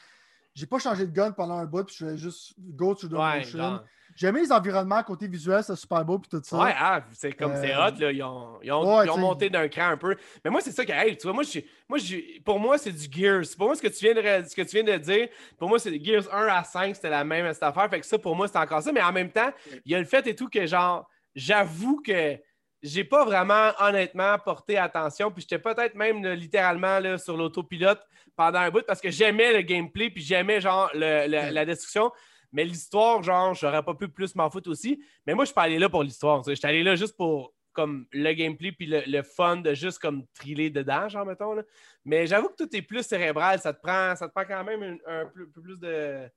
J'ai 0.53 0.65
pas 0.65 0.79
changé 0.79 1.05
de 1.05 1.11
gun 1.11 1.31
pendant 1.31 1.57
un 1.57 1.65
bout, 1.65 1.83
puis 1.83 1.95
je 1.97 2.05
faisais 2.05 2.17
juste 2.17 2.53
go 2.57 2.93
to 2.95 3.07
the 3.07 3.13
Ouais, 3.13 3.39
motion. 3.39 3.79
J'aimais 4.15 4.41
les 4.41 4.51
environnements, 4.51 5.03
côté 5.03 5.27
visuel, 5.27 5.63
c'est 5.63 5.75
super 5.75 6.03
beau, 6.03 6.17
puis 6.17 6.27
tout 6.29 6.41
ça. 6.43 6.57
Ouais, 6.57 6.73
ah, 6.75 7.03
c'est 7.13 7.33
comme 7.33 7.53
c'est 7.55 7.75
Euh, 7.75 7.87
hot, 7.87 7.99
là. 7.99 8.11
Ils 8.11 8.23
ont, 8.23 8.59
ils 8.63 8.71
ont, 8.71 8.97
ouais, 8.97 9.05
ils 9.05 9.11
ont 9.11 9.17
monté 9.17 9.49
d'un 9.51 9.67
cran 9.67 9.89
un 9.89 9.97
peu. 9.97 10.15
Mais 10.43 10.49
moi, 10.49 10.59
c'est 10.61 10.71
ça 10.71 10.83
qui 10.83 10.91
arrive. 10.91 11.17
Tu 11.17 11.23
vois, 11.27 11.33
moi, 11.33 11.43
je, 11.43 11.59
moi 11.87 11.99
je, 11.99 12.41
pour 12.41 12.59
moi, 12.59 12.79
c'est 12.79 12.91
du 12.91 13.07
Gears. 13.11 13.43
Pour 13.55 13.67
moi, 13.67 13.75
ce 13.75 13.81
que 13.81 13.87
tu 13.89 14.03
viens 14.05 14.15
de, 14.15 14.47
ce 14.47 14.55
que 14.55 14.61
tu 14.63 14.81
viens 14.81 14.83
de 14.83 14.97
dire, 14.97 15.27
pour 15.59 15.69
moi, 15.69 15.77
c'est 15.77 16.03
Gears 16.03 16.33
1 16.33 16.47
à 16.47 16.63
5, 16.63 16.95
c'était 16.95 17.11
la 17.11 17.23
même 17.23 17.53
cette 17.53 17.61
affaire. 17.61 17.87
Fait 17.91 17.99
que 17.99 18.05
ça, 18.07 18.17
pour 18.17 18.35
moi, 18.35 18.47
c'est 18.47 18.57
encore 18.57 18.81
ça. 18.81 18.91
Mais 18.91 19.03
en 19.03 19.11
même 19.13 19.29
temps, 19.31 19.51
il 19.85 19.91
y 19.91 19.95
a 19.95 19.99
le 19.99 20.05
fait 20.05 20.25
et 20.25 20.35
tout 20.35 20.49
que, 20.49 20.65
genre, 20.65 21.07
j'avoue 21.35 22.01
que 22.01 22.39
j'ai 22.87 23.03
pas 23.03 23.25
vraiment, 23.25 23.71
honnêtement, 23.79 24.37
porté 24.39 24.77
attention. 24.77 25.31
Puis 25.31 25.41
j'étais 25.41 25.59
peut-être 25.59 25.95
même 25.95 26.23
là, 26.23 26.35
littéralement 26.35 26.99
là, 26.99 27.17
sur 27.17 27.37
l'autopilote 27.37 28.01
pendant 28.35 28.59
un 28.59 28.69
bout 28.71 28.85
parce 28.85 29.01
que 29.01 29.09
j'aimais 29.09 29.53
le 29.53 29.61
gameplay, 29.61 30.09
puis 30.09 30.21
j'aimais, 30.23 30.61
genre, 30.61 30.89
le- 30.93 31.27
le- 31.27 31.51
la 31.53 31.65
destruction. 31.65 32.11
Mais 32.51 32.63
l'histoire, 32.63 33.21
genre, 33.23 33.53
j'aurais 33.53 33.83
pas 33.83 33.93
pu 33.93 34.07
plus 34.07 34.33
m'en 34.35 34.49
foutre 34.49 34.69
aussi. 34.69 35.03
Mais 35.25 35.33
moi, 35.33 35.43
je 35.43 35.47
suis 35.47 35.53
pas 35.55 35.63
allé 35.63 35.77
là 35.79 35.89
pour 35.89 36.03
l'histoire. 36.03 36.43
sais. 36.45 36.55
J'étais 36.55 36.67
allé 36.69 36.83
là 36.83 36.95
juste 36.95 37.17
pour 37.17 37.53
comme 37.73 38.07
le 38.11 38.33
gameplay 38.33 38.71
puis 38.71 38.87
le, 38.87 39.03
le 39.05 39.21
fun 39.21 39.57
de 39.57 39.73
juste 39.75 39.99
comme 39.99 40.25
triller 40.33 40.71
dedans, 40.71 41.07
genre, 41.09 41.25
mettons. 41.25 41.53
Là. 41.53 41.61
Mais 42.05 42.25
j'avoue 42.25 42.49
que 42.49 42.55
tout 42.63 42.75
est 42.75 42.81
plus 42.81 43.03
cérébral. 43.05 43.59
Ça 43.59 43.71
te 43.73 43.79
prend, 43.81 44.15
ça 44.15 44.27
te 44.27 44.33
prend 44.33 44.45
quand 44.45 44.63
même 44.63 44.97
un, 45.05 45.21
un 45.21 45.25
peu, 45.27 45.47
peu 45.49 45.61
plus 45.61 45.77
de. 45.77 46.27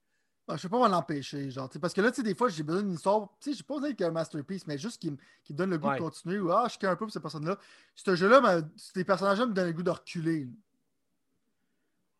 Ah, 0.50 0.56
je 0.56 0.62
sais 0.62 0.68
pas 0.68 0.76
comment 0.78 0.88
l'empêcher, 0.88 1.48
genre, 1.50 1.70
parce 1.80 1.94
que 1.94 2.00
là, 2.00 2.10
tu 2.10 2.16
sais, 2.16 2.22
des 2.24 2.34
fois, 2.34 2.48
j'ai 2.48 2.62
besoin 2.64 2.82
d'une 2.82 2.94
histoire, 2.94 3.28
tu 3.40 3.50
sais, 3.50 3.56
j'ai 3.56 3.62
pas 3.62 3.74
besoin 3.74 3.92
qu'un 3.94 4.10
masterpiece, 4.10 4.66
mais 4.66 4.76
juste 4.78 5.00
qui, 5.00 5.10
me- 5.12 5.16
qui 5.44 5.52
me 5.52 5.58
donne 5.58 5.70
le 5.70 5.78
goût 5.78 5.88
Ouais. 5.88 5.94
de 5.96 6.00
continuer, 6.02 6.38
ou 6.40 6.50
ah, 6.50 6.64
je 6.66 6.76
suis 6.76 6.86
un 6.86 6.96
peu 6.96 7.04
pour 7.06 7.12
ces 7.12 7.20
personnes-là. 7.20 7.56
Ce 7.94 8.16
jeu-là, 8.16 8.62
ces 8.76 9.04
personnages-là 9.04 9.46
me 9.46 9.52
donnent 9.54 9.68
le 9.68 9.72
goût 9.72 9.82
de 9.84 9.90
reculer. 9.90 10.48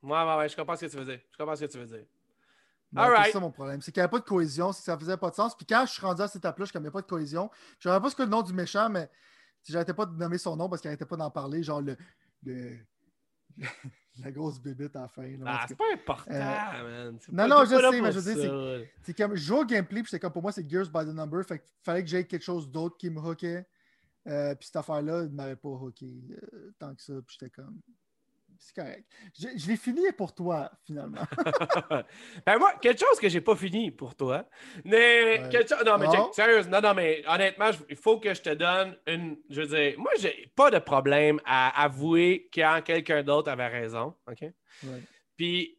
Ouais, 0.03 0.11
ouais, 0.13 0.37
ouais, 0.37 0.49
je 0.49 0.55
comprends 0.57 0.77
ce 0.77 0.87
que 0.87 0.91
tu 0.91 0.97
veux 0.97 1.05
dire. 1.05 1.21
Je 1.33 1.37
comprends 1.37 1.57
ce 1.57 1.65
que 1.65 1.71
tu 1.73 1.79
veux 1.79 1.87
dire. 1.87 2.05
C'est 2.93 3.33
ça 3.33 3.41
mon 3.41 3.51
problème, 3.53 3.81
c'est 3.83 3.93
qu'il 3.93 4.01
n'y 4.01 4.05
avait 4.05 4.11
pas 4.11 4.19
de 4.19 4.25
cohésion, 4.25 4.73
c'est 4.73 4.81
que 4.81 4.85
ça 4.87 4.99
faisait 4.99 5.17
pas 5.17 5.31
de 5.31 5.35
sens. 5.37 5.57
Puis 5.57 5.65
quand 5.67 5.85
je 5.87 5.93
suis 5.93 6.03
rendu 6.03 6.23
à 6.23 6.27
cette 6.27 6.37
étape-là, 6.37 6.65
je 6.65 6.77
n'avais 6.79 6.91
pas 6.91 7.03
de 7.03 7.07
cohésion. 7.07 7.51
Je 7.79 7.89
ne 7.89 7.93
savais 7.93 8.03
pas 8.03 8.11
ce 8.11 8.17
que 8.17 8.23
le 8.23 8.29
nom 8.29 8.43
du 8.43 8.53
méchant, 8.53 8.89
mais 8.89 9.11
j'arrêtais 9.65 9.95
pas 9.95 10.07
de 10.07 10.17
nommer 10.17 10.39
son 10.39 10.57
nom 10.57 10.69
parce 10.69 10.81
qu'il 10.83 10.89
n'arrêtait 10.89 11.05
pas 11.07 11.17
d'en 11.17 11.31
parler, 11.31 11.63
genre 11.63 11.81
le, 11.83 11.97
le- 12.45 12.79
la 14.19 14.31
grosse 14.33 14.59
bébite 14.61 14.95
à 14.97 15.03
la 15.03 15.09
fin. 15.09 15.23
là, 15.23 15.45
Ah, 15.47 15.65
c'est 15.69 15.77
pas 15.79 15.85
important, 15.95 16.31
Euh, 16.33 17.13
man. 17.13 17.19
Non, 17.33 17.49
non, 17.49 17.65
je 17.65 17.77
sais, 17.77 18.01
mais 18.03 18.13
je 18.13 18.19
veux 18.19 18.35
dire. 18.35 18.87
C'est 19.03 19.17
comme 19.17 19.35
je 19.37 19.43
joue 19.43 19.57
au 19.59 19.65
gameplay, 19.65 20.03
puis 20.03 20.11
c'est 20.11 20.21
comme 20.21 20.33
pour 20.33 20.43
moi, 20.43 20.53
c'est 20.53 20.69
Gears 20.69 20.87
by 20.91 21.05
the 21.05 21.15
number. 21.15 21.45
Fait 21.45 21.59
qu'il 21.59 21.69
fallait 21.83 22.03
que 22.03 22.09
j'aie 22.11 22.27
quelque 22.27 22.43
chose 22.43 22.71
d'autre 22.71 22.97
qui 22.99 23.09
me 23.11 23.21
hookait. 23.21 23.67
Euh, 24.27 24.55
puis 24.55 24.67
cette 24.67 24.77
affaire-là, 24.77 25.23
ne 25.23 25.29
m'avait 25.29 25.57
pas 25.57 25.69
hooké 25.71 26.07
euh, 26.53 26.73
tant 26.79 26.95
que 26.95 27.01
ça. 27.03 27.15
Puis 27.27 27.39
j'étais 27.41 27.51
comme. 27.51 27.81
C'est 28.63 28.75
correct. 28.75 29.05
Je, 29.39 29.49
je 29.57 29.67
l'ai 29.69 29.77
fini 29.79 30.13
pour 30.13 30.35
toi, 30.35 30.71
finalement. 30.85 31.23
ben 32.47 32.59
moi, 32.59 32.75
quelque 32.75 33.01
chose 33.01 33.19
que 33.19 33.29
j'ai 33.31 33.41
pas 33.41 33.57
fini 33.57 33.91
pour 33.91 34.15
toi. 34.15 34.45
Mais 34.85 35.41
Ouais. 35.41 35.49
quelque 35.51 35.69
chose. 35.75 35.83
Non, 35.85 35.97
mais 35.97 36.07
Non? 36.07 36.31
Sérieux, 36.33 36.63
non, 36.65 36.81
non, 36.83 36.93
mais 36.93 37.23
honnêtement, 37.27 37.73
je- 37.73 37.79
il 37.89 37.97
faut 37.97 38.21
que 38.21 38.35
je 38.35 38.43
te 38.43 38.51
donne 38.51 38.99
une. 39.07 39.39
Je 39.49 39.63
veux 39.63 39.67
dire, 39.67 39.99
moi, 39.99 40.13
j'ai 40.19 40.53
pas 40.55 40.71
de 40.71 40.79
problème 40.79 41.41
à 41.47 41.83
avouer 41.83 42.51
quand 42.53 42.83
quelqu'un 42.85 43.23
d'autre 43.23 43.51
avait 43.51 43.67
raison. 43.69 44.15
OK? 44.31 44.43
Ouais. 44.43 45.03
Puis, 45.39 45.79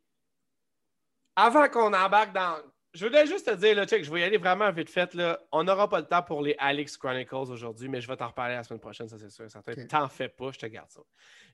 avant 1.35 1.69
qu'on 1.69 1.93
embarque 1.93 2.33
dans. 2.33 2.57
Je 2.93 3.05
voulais 3.05 3.25
juste 3.25 3.45
te 3.45 3.55
dire, 3.55 3.75
là, 3.75 3.85
check, 3.85 4.03
je 4.03 4.11
vais 4.11 4.19
y 4.19 4.23
aller 4.23 4.37
vraiment 4.37 4.69
vite 4.71 4.89
fait. 4.89 5.13
Là. 5.13 5.39
On 5.51 5.63
n'aura 5.63 5.87
pas 5.89 5.99
le 5.99 6.05
temps 6.05 6.21
pour 6.23 6.41
les 6.41 6.55
Alex 6.59 6.97
Chronicles 6.97 7.33
aujourd'hui, 7.35 7.87
mais 7.87 8.01
je 8.01 8.07
vais 8.07 8.17
t'en 8.17 8.27
reparler 8.27 8.55
la 8.55 8.63
semaine 8.63 8.81
prochaine, 8.81 9.07
ça 9.07 9.17
c'est 9.17 9.29
sûr. 9.29 9.45
T'en 9.87 10.09
fais 10.09 10.27
pas, 10.27 10.51
je 10.51 10.59
te 10.59 10.65
garde 10.65 10.89
ça. 10.89 10.99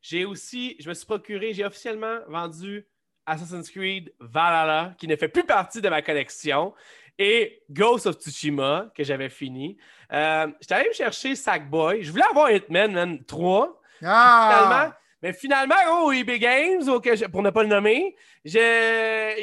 J'ai 0.02 0.26
aussi, 0.26 0.76
je 0.80 0.90
me 0.90 0.96
suis 0.96 1.06
procuré, 1.06 1.54
j'ai 1.54 1.64
officiellement 1.64 2.20
vendu 2.28 2.88
Assassin's 3.28 3.70
Creed 3.70 4.14
Valhalla, 4.20 4.96
qui 4.98 5.08
ne 5.08 5.16
fait 5.16 5.28
plus 5.28 5.44
partie 5.44 5.82
de 5.82 5.90
ma 5.90 6.02
collection, 6.02 6.74
et 7.20 7.62
Ghost 7.70 8.08
of 8.08 8.16
Tsushima, 8.16 8.92
que 8.96 9.04
j'avais 9.04 9.30
fini. 9.30 9.78
Euh, 10.14 10.48
J'étais 10.62 10.74
allé 10.76 10.88
me 10.90 10.94
chercher 10.94 11.36
Sackboy. 11.36 12.04
Je 12.04 12.12
voulais 12.12 12.24
avoir 12.30 12.50
Hitman 12.52 12.92
man, 12.94 13.24
3 13.26 13.82
finalement. 14.00 14.94
Mais 15.22 15.34
finalement, 15.34 15.76
au 16.04 16.12
eBay 16.12 16.40
Games, 16.40 16.88
au 16.88 17.02
je- 17.04 17.26
pour 17.28 17.42
ne 17.42 17.50
pas 17.50 17.64
le 17.64 17.70
nommer, 17.70 18.16
il 18.44 18.52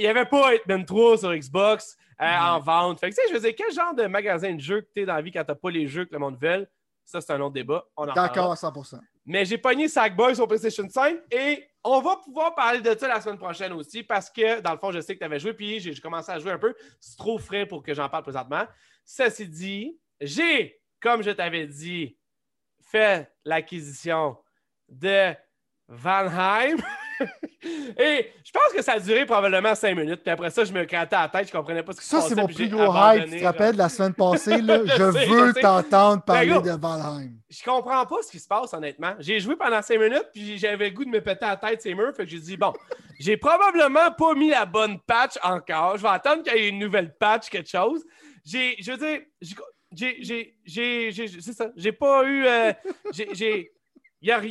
n'y 0.01 0.07
avait 0.07 0.27
pas 0.27 0.55
Hitman 0.55 0.85
3 0.85 1.19
sur 1.19 1.35
Xbox 1.35 1.97
euh, 2.21 2.25
Mhm. 2.25 2.43
en 2.43 2.61
vente. 2.61 3.01
Fait 3.01 3.11
que, 3.11 3.15
tu 3.17 3.21
sais, 3.23 3.29
je 3.29 3.35
faisais 3.35 3.55
quel 3.55 3.73
genre 3.73 3.93
de 3.95 4.07
magasin 4.07 4.55
de 4.55 4.61
jeux 4.61 4.83
que 4.83 4.89
tu 4.95 5.03
es 5.03 5.07
dans 5.07 5.15
la 5.17 5.23
vie 5.23 5.33
quand 5.33 5.43
tu 5.45 5.51
n'as 5.51 5.55
pas 5.57 5.71
les 5.71 5.87
jeux 5.89 6.05
que 6.05 6.13
le 6.13 6.21
monde 6.21 6.39
veut? 6.41 6.67
Ça, 7.05 7.21
c'est 7.21 7.33
un 7.33 7.41
autre 7.41 7.55
débat. 7.55 7.85
On 7.97 8.09
en 8.09 8.13
D'accord 8.15 8.53
à 8.53 8.57
100%. 8.57 8.99
Mais 9.27 9.45
j'ai 9.45 9.59
pogné 9.59 9.89
Sackboy 9.89 10.35
sur 10.37 10.47
PlayStation 10.47 10.89
5 10.89 11.19
et 11.31 11.67
on 11.83 12.01
va 12.01 12.17
pouvoir 12.17 12.55
parler 12.55 12.81
de 12.81 12.97
ça 12.97 13.09
la 13.09 13.21
semaine 13.21 13.37
prochaine 13.39 13.73
aussi 13.73 14.03
parce 14.05 14.31
que, 14.31 14.61
dans 14.61 14.73
le 14.73 14.79
fond, 14.79 14.93
je 14.93 15.01
sais 15.01 15.15
que 15.15 15.19
tu 15.19 15.25
avais 15.25 15.39
joué 15.41 15.55
puis 15.55 15.81
j'ai 15.81 15.95
commencé 15.97 16.31
à 16.31 16.39
jouer 16.39 16.53
un 16.53 16.59
peu. 16.59 16.75
C'est 17.01 17.17
trop 17.19 17.37
frais 17.39 17.67
pour 17.67 17.83
que 17.83 17.93
j'en 17.95 18.09
parle 18.09 18.23
présentement. 18.23 18.65
Ceci 19.05 19.49
dit, 19.49 19.99
j'ai, 20.21 20.81
comme 21.01 21.23
je 21.23 21.31
t'avais 21.33 21.67
dit, 21.67 22.17
fait 22.81 23.29
l'acquisition 23.45 24.37
de 24.89 25.35
Valheim. 25.97 26.77
Et 27.99 28.33
je 28.45 28.51
pense 28.51 28.73
que 28.75 28.83
ça 28.83 28.95
a 28.95 29.01
duré 29.01 29.25
probablement 29.25 29.75
cinq 29.75 29.97
minutes. 29.97 30.21
Puis 30.23 30.31
après 30.31 30.51
ça, 30.51 30.65
je 30.65 30.73
me 30.73 30.85
grattais 30.85 31.17
la 31.17 31.29
tête. 31.29 31.47
Je 31.49 31.53
comprenais 31.53 31.83
pas 31.83 31.93
ce 31.93 32.01
qui 32.01 32.05
se 32.05 32.11
Ça, 32.11 32.17
passait. 32.19 32.29
c'est 32.31 32.41
mon 32.41 32.47
plus 32.49 32.69
gros 32.69 32.93
hype. 32.95 33.31
Tu 33.31 33.39
te 33.39 33.45
rappelles 33.45 33.73
de 33.75 33.79
la 33.79 33.89
semaine 33.89 34.13
passée? 34.15 34.61
Là, 34.61 34.81
Je 34.85 34.91
je 34.93 35.13
sais, 35.13 35.27
veux 35.27 35.53
t'entendre 35.55 36.23
parler 36.25 36.49
gars, 36.49 36.61
de 36.61 36.71
Valheim. 36.81 37.31
Je 37.49 37.63
comprends 37.63 38.05
pas 38.05 38.17
ce 38.23 38.31
qui 38.33 38.39
se 38.41 38.49
passe, 38.49 38.75
honnêtement. 38.75 39.15
J'ai 39.21 39.39
joué 39.41 39.55
pendant 39.57 39.81
cinq 39.81 40.01
minutes, 40.01 40.27
puis 40.35 40.59
j'avais 40.59 40.89
le 40.91 40.95
goût 40.95 41.05
de 41.05 41.11
me 41.11 41.21
péter 41.21 41.47
la 41.47 41.57
tête 41.57 41.81
ces 41.83 41.95
murs. 41.95 42.15
Fait 42.15 42.25
que 42.25 42.31
j'ai 42.31 42.41
dit, 42.41 42.57
bon, 42.57 42.73
j'ai 43.21 43.37
probablement 43.37 44.11
pas 44.11 44.35
mis 44.35 44.51
la 44.51 44.67
bonne 44.67 44.99
patch 45.01 45.39
encore. 45.43 45.97
Je 45.97 46.03
vais 46.03 46.09
attendre 46.09 46.43
qu'il 46.43 46.53
y 46.55 46.59
ait 46.67 46.69
une 46.69 46.79
nouvelle 46.81 47.15
patch, 47.17 47.49
quelque 47.49 47.71
chose. 47.71 48.05
J'ai, 48.45 48.77
je 48.83 48.91
veux 48.93 48.99
dire, 48.99 49.21
j'ai- 49.93 50.19
j'ai, 50.21 51.11
j'ai, 51.13 51.29
c'est 51.41 51.53
ça. 51.53 51.69
J'ai 51.77 51.93
pas 51.93 52.25
eu. 52.25 52.45
euh, 52.47 52.73
j'ai, 53.13 53.71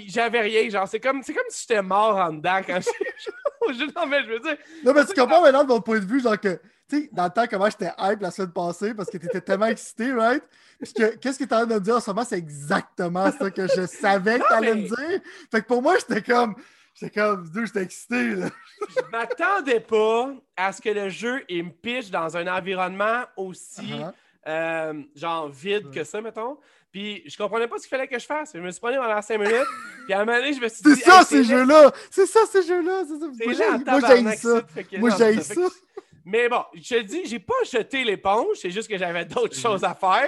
j'avais 0.08 0.42
rien. 0.42 0.70
Genre, 0.70 0.88
c'est 0.88 1.00
comme, 1.00 1.22
c'est 1.24 1.34
comme 1.34 1.44
si 1.50 1.66
j'étais 1.68 1.82
mort 1.82 2.18
en 2.18 2.34
dedans 2.34 2.62
quand 2.66 2.80
jeu. 3.74 3.88
Non, 3.96 4.06
mais 4.08 4.24
je 4.24 4.30
veux 4.30 4.40
dire, 4.40 4.58
Non, 4.84 4.94
mais 4.94 5.06
tu 5.06 5.14
comprends 5.14 5.42
maintenant 5.42 5.64
de 5.64 5.70
mon 5.70 5.82
point 5.82 6.00
de 6.00 6.06
vue, 6.06 6.22
genre 6.22 6.40
que, 6.40 6.60
tu 6.90 7.02
sais, 7.04 7.10
dans 7.12 7.24
le 7.26 7.30
temps, 7.30 7.46
comment 7.50 7.70
j'étais 7.70 7.92
hype 7.98 8.22
la 8.22 8.32
semaine 8.32 8.52
passée 8.52 8.94
parce 8.94 9.10
que 9.10 9.18
tu 9.18 9.26
étais 9.26 9.42
tellement 9.42 9.68
excité, 9.68 10.12
right? 10.12 10.44
Puis 10.82 10.94
que, 10.94 11.16
qu'est-ce 11.16 11.40
que 11.40 11.46
tu 11.46 11.54
en 11.54 11.58
train 11.60 11.66
de 11.66 11.74
me 11.76 11.80
dire 11.80 11.96
en 11.96 12.00
ce 12.02 12.10
moment, 12.10 12.26
c'est 12.26 12.38
exactement 12.38 13.32
ça 13.32 13.50
que 13.52 13.68
je 13.68 13.86
savais 13.86 14.40
que 14.40 14.48
tu 14.48 14.54
allais 14.54 14.76
mais- 14.76 14.82
me 14.82 14.88
dire. 14.88 15.22
Fait 15.50 15.62
que 15.62 15.68
pour 15.68 15.82
moi, 15.82 15.96
j'étais 15.98 16.22
comme, 16.22 16.56
j'étais 16.94 17.20
comme, 17.22 17.50
j'étais 17.66 17.84
excité, 17.84 18.36
là. 18.36 18.48
je 18.90 19.02
m'attendais 19.12 19.80
pas 19.80 20.34
à 20.58 20.74
ce 20.74 20.82
que 20.82 20.90
le 20.90 21.08
jeu 21.10 21.44
il 21.48 21.66
me 21.66 21.72
pitche 21.72 22.10
dans 22.12 22.36
un 22.36 22.48
environnement 22.48 23.24
aussi. 23.38 23.94
Uh-huh. 23.94 24.12
euh, 24.48 25.02
genre 25.16 25.48
vide 25.50 25.90
que 25.90 26.04
ça, 26.04 26.20
mettons. 26.22 26.58
Puis 26.94 27.24
je 27.26 27.36
comprenais 27.36 27.68
pas 27.68 27.78
ce 27.78 27.82
qu'il 27.82 27.90
fallait 27.90 28.08
que 28.08 28.20
je 28.20 28.26
fasse. 28.26 28.52
Je 28.54 28.60
me 28.60 28.70
suis 28.70 28.80
pris 28.80 28.96
pendant 28.96 29.20
5 29.22 29.38
minutes. 29.40 29.66
Puis 30.06 30.14
à 30.14 30.20
un 30.22 30.26
moment 30.26 30.38
donné, 30.38 30.54
je 30.54 30.62
me 30.62 30.70
suis 30.70 30.84
dit. 30.84 30.96
C'est 30.96 31.02
ça, 31.10 31.20
hey, 31.22 31.26
ces 31.26 31.44
jeux-là! 31.44 31.92
C'est 32.12 32.28
ça, 32.28 32.42
ces 32.46 32.62
jeux-là! 32.62 33.04
C'est 33.08 33.20
ça. 33.20 33.26
C'est 33.36 33.46
Moi, 33.46 33.54
j'ai- 33.54 33.64
ça. 34.38 34.62
Moi, 35.00 35.10
j'ai 35.18 35.42
ça 35.42 35.62
Mais 36.24 36.48
bon, 36.48 36.64
je 36.76 36.96
te 36.96 37.02
dis, 37.02 37.26
j'ai 37.26 37.40
pas 37.40 37.56
jeté 37.70 38.04
l'éponge. 38.04 38.58
C'est 38.62 38.70
juste 38.70 38.88
que 38.88 38.98
j'avais 38.98 39.26
d'autres 39.26 39.56
choses 39.58 39.84
à 39.84 39.96
faire. 39.96 40.28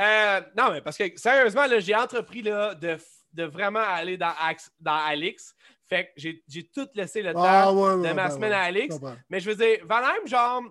Euh, 0.00 0.40
non, 0.56 0.72
mais 0.72 0.80
parce 0.80 0.96
que 0.96 1.04
sérieusement, 1.16 1.66
j'ai 1.78 1.94
entrepris 1.94 2.40
là, 2.40 2.74
de, 2.74 2.96
de 3.34 3.44
vraiment 3.44 3.80
aller 3.80 4.16
dans, 4.16 4.32
dans 4.80 4.96
Alix. 5.06 5.54
Fait 5.88 6.06
que 6.06 6.10
j'ai 6.16 6.42
j'ai 6.48 6.66
tout 6.66 6.88
laissé 6.94 7.20
le 7.22 7.32
temps 7.34 7.42
Ah, 7.44 7.72
ouais, 7.72 7.92
ouais, 7.92 8.08
de 8.08 8.14
ma 8.14 8.30
semaine 8.30 8.52
à 8.52 8.62
Alix. 8.62 8.96
Mais 9.28 9.38
je 9.38 9.50
veux 9.50 9.54
dire, 9.54 9.78
Valheim, 9.84 10.26
genre, 10.26 10.62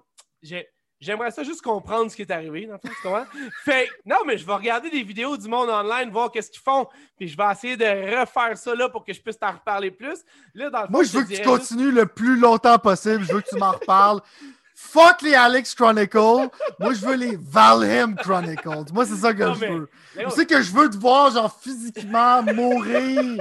j'ai- 0.42 0.68
J'aimerais 1.02 1.30
ça 1.32 1.44
juste 1.44 1.62
comprendre 1.62 2.10
ce 2.10 2.16
qui 2.16 2.22
est 2.22 2.32
arrivé, 2.32 2.66
dans 2.66 2.74
le 2.74 2.80
fond, 2.80 2.88
tu 2.88 3.02
comprends? 3.04 3.26
Fait 3.66 3.90
non, 4.06 4.18
mais 4.26 4.38
je 4.38 4.46
vais 4.46 4.54
regarder 4.54 4.90
des 4.90 5.04
vidéos 5.04 5.36
du 5.38 5.48
monde 5.48 5.70
online, 5.70 6.10
voir 6.10 6.32
qu'est-ce 6.32 6.50
qu'ils 6.50 6.62
font, 6.62 6.88
puis 7.18 7.28
je 7.28 7.36
vais 7.38 7.44
essayer 7.52 7.76
de 7.78 8.20
refaire 8.20 8.58
ça 8.58 8.74
là 8.74 8.88
pour 8.90 9.04
que 9.04 9.12
je 9.14 9.22
puisse 9.22 9.38
t'en 9.38 9.52
reparler 9.52 9.92
plus. 9.92 10.20
Là, 10.54 10.70
dans 10.70 10.80
le 10.82 10.86
fond, 10.86 10.92
Moi, 10.92 11.04
je 11.04 11.12
te 11.12 11.18
veux 11.18 11.24
que 11.26 11.34
tu 11.36 11.42
continues 11.42 11.92
le 11.92 12.06
plus 12.06 12.38
longtemps 12.40 12.80
possible. 12.80 13.24
Je 13.24 13.34
veux 13.34 13.42
que 13.42 13.50
tu 13.50 13.58
m'en 13.58 13.72
reparles. 13.74 14.22
Fuck 14.78 15.22
les 15.22 15.34
Alex 15.34 15.74
Chronicles. 15.76 16.50
Moi, 16.80 16.94
je 16.94 17.06
veux 17.06 17.16
les 17.16 17.38
Valheim 17.42 18.16
Chronicles. 18.16 18.92
Moi, 18.94 19.06
c'est 19.06 19.16
ça 19.16 19.34
que 19.34 19.44
Non, 19.44 19.54
je 19.54 19.60
mais- 19.62 19.70
veux. 19.70 19.90
Tu 20.18 20.30
sais 20.32 20.46
que 20.46 20.62
je 20.62 20.72
veux 20.72 20.90
te 20.90 20.98
voir, 20.98 21.32
genre, 21.32 21.54
physiquement 21.62 22.42
mourir? 22.44 23.38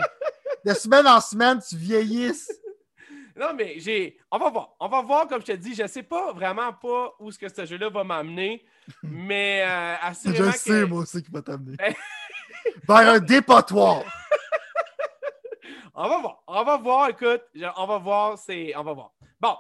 De 0.65 0.73
semaine 0.75 1.07
en 1.07 1.21
semaine, 1.21 1.61
tu 1.69 1.77
vieillisses. 1.77 2.51
Non, 3.37 3.53
mais 3.55 3.79
j'ai. 3.79 4.17
On 4.31 4.39
va 4.39 4.51
voir. 4.51 4.75
On 4.81 4.89
va 4.89 5.03
voir, 5.03 5.27
comme 5.27 5.41
je 5.41 5.47
te 5.47 5.53
dis. 5.53 5.75
Je 5.75 5.87
sais 5.87 6.03
pas 6.05 6.33
vraiment 6.33 6.73
pas 6.73 7.13
où 7.19 7.31
ce 7.33 7.39
que 7.39 7.49
ce 7.49 7.65
jeu-là 7.67 7.89
va 7.91 8.05
m'amener. 8.05 8.65
mais 9.03 9.63
euh, 9.67 9.95
Je 10.01 10.07
assurément 10.07 10.53
sais, 10.53 10.71
que. 10.71 10.85
moi 10.85 11.01
aussi, 11.01 11.23
qui 11.23 11.31
va 11.31 11.43
t'amener. 11.43 11.77
Vers 12.89 12.97
un 13.15 13.19
dépotoir. 13.19 14.03
On 15.95 16.09
va 16.09 16.19
voir. 16.21 16.43
On 16.47 16.65
va 16.65 16.77
voir, 16.77 17.09
écoute. 17.11 17.43
je- 17.55 17.65
On 17.77 17.87
va 17.87 17.99
voir. 17.99 18.39
C'est... 18.39 18.75
On 18.77 18.83
va 18.83 18.93
voir. 18.93 19.13
Bon. 19.41 19.57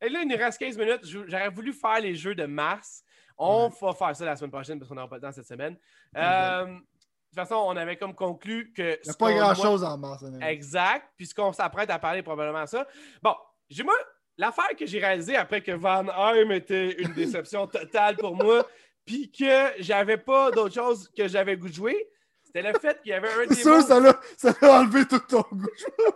Et 0.00 0.08
là, 0.08 0.20
il 0.22 0.28
nous 0.28 0.36
reste 0.36 0.58
15 0.58 0.76
minutes. 0.76 1.00
Je- 1.06 1.26
J'aurais 1.28 1.48
voulu 1.50 1.72
faire 1.72 2.00
les 2.00 2.14
jeux 2.14 2.34
de 2.34 2.44
mars. 2.44 3.02
On 3.38 3.68
va 3.68 3.92
faire 3.92 4.16
ça 4.16 4.24
la 4.24 4.34
semaine 4.36 4.50
prochaine 4.50 4.78
parce 4.78 4.88
qu'on 4.88 4.94
n'aura 4.94 5.08
pas 5.08 5.16
le 5.16 5.22
temps 5.22 5.32
cette 5.32 5.46
semaine. 5.46 5.76
Euh, 6.16 6.78
toute 7.40 7.48
façon, 7.48 7.62
on 7.66 7.76
avait 7.76 7.96
comme 7.96 8.14
conclu 8.14 8.72
que. 8.72 8.82
Il 8.82 8.86
n'y 8.86 8.92
a 9.10 9.12
ce 9.12 9.16
pas 9.16 9.30
qu'on- 9.32 9.38
grand-chose 9.38 9.84
en 9.84 9.96
mars. 9.98 10.24
Exact. 10.42 11.06
Puisqu'on 11.16 11.52
s'apprête 11.52 11.90
à 11.90 11.98
parler 11.98 12.22
probablement 12.22 12.66
ça. 12.66 12.86
Bon, 13.22 13.34
j'ai 13.68 13.82
moi, 13.82 13.94
l'affaire 14.38 14.70
que 14.78 14.86
j'ai 14.86 14.98
réalisée 14.98 15.36
après 15.36 15.60
que 15.60 15.72
Van 15.72 16.06
Heim 16.08 16.50
était 16.52 16.92
une 17.02 17.12
déception 17.14 17.66
totale 17.66 18.16
pour 18.16 18.34
moi, 18.36 18.66
puis 19.04 19.30
que 19.30 19.72
j'avais 19.78 20.16
pas 20.18 20.50
d'autre 20.50 20.74
chose 20.74 21.10
que 21.16 21.28
j'avais 21.28 21.56
goût 21.56 21.68
de 21.68 21.74
jouer, 21.74 22.08
c'était 22.42 22.62
le 22.62 22.78
fait 22.78 23.00
qu'il 23.02 23.10
y 23.10 23.14
avait 23.14 23.28
un 23.28 23.48
C'est 23.48 23.62
sûr, 23.62 23.82
ça 23.82 24.00
l'a 24.00 24.18
ça 24.36 24.54
l'a 24.62 24.80
enlevé 24.80 25.04
tout 25.06 25.18
ton 25.18 25.44
goût. 25.52 25.66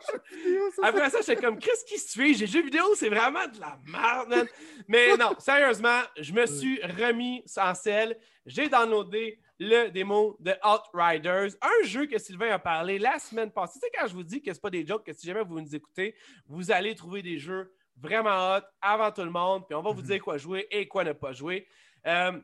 Après 0.82 1.10
ça, 1.10 1.18
j'étais 1.20 1.40
comme, 1.40 1.58
Chris, 1.58 1.70
qui 1.86 1.98
se 1.98 2.18
fait? 2.18 2.34
J'ai 2.34 2.46
jeux 2.46 2.62
vidéo, 2.62 2.82
c'est 2.94 3.08
vraiment 3.08 3.46
de 3.46 3.60
la 3.60 3.78
merde, 3.86 4.28
man. 4.28 4.46
Mais 4.88 5.16
non, 5.16 5.34
sérieusement, 5.38 6.00
je 6.18 6.32
me 6.32 6.46
suis 6.46 6.80
remis 6.82 7.44
en 7.56 7.74
selle. 7.74 8.16
J'ai 8.46 8.68
downloadé 8.68 9.38
le 9.62 9.90
démo 9.90 10.36
de 10.40 10.52
Outriders, 10.66 11.50
un 11.60 11.84
jeu 11.86 12.06
que 12.06 12.18
Sylvain 12.18 12.50
a 12.50 12.58
parlé 12.58 12.98
la 12.98 13.18
semaine 13.18 13.50
passée. 13.52 13.78
Tu 13.78 13.86
sais, 13.86 13.92
quand 13.96 14.06
je 14.08 14.14
vous 14.14 14.22
dis 14.24 14.40
que 14.42 14.52
c'est 14.52 14.60
pas 14.60 14.70
des 14.70 14.86
jokes, 14.86 15.04
que 15.04 15.12
si 15.12 15.26
jamais 15.26 15.44
vous 15.44 15.60
nous 15.60 15.74
écoutez, 15.76 16.16
vous 16.46 16.72
allez 16.72 16.94
trouver 16.94 17.20
des 17.22 17.38
jeux 17.38 17.72
vraiment 17.96 18.56
hot 18.56 18.62
avant 18.80 19.12
tout 19.12 19.20
le 19.22 19.30
monde, 19.30 19.66
puis 19.66 19.74
on 19.74 19.82
va 19.82 19.90
vous 19.92 20.00
Mhm. 20.00 20.06
dire 20.06 20.22
quoi 20.22 20.38
jouer 20.38 20.66
et 20.70 20.88
quoi 20.88 21.04
ne 21.04 21.12
pas 21.12 21.32
jouer. 21.34 21.68
Euh, 22.06 22.40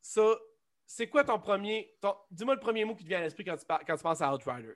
ça, 0.00 0.22
c'est 0.84 1.08
quoi 1.08 1.22
ton 1.22 1.38
premier. 1.38 1.94
ton- 2.00 2.16
Dis-moi 2.30 2.54
le 2.54 2.60
premier 2.60 2.84
mot 2.84 2.96
qui 2.96 3.04
te 3.04 3.08
vient 3.08 3.18
à 3.18 3.22
l'esprit 3.22 3.44
quand, 3.44 3.56
tu 3.56 3.64
quand 3.86 3.96
tu 3.96 4.02
penses 4.02 4.20
à 4.20 4.34
Outriders? 4.34 4.74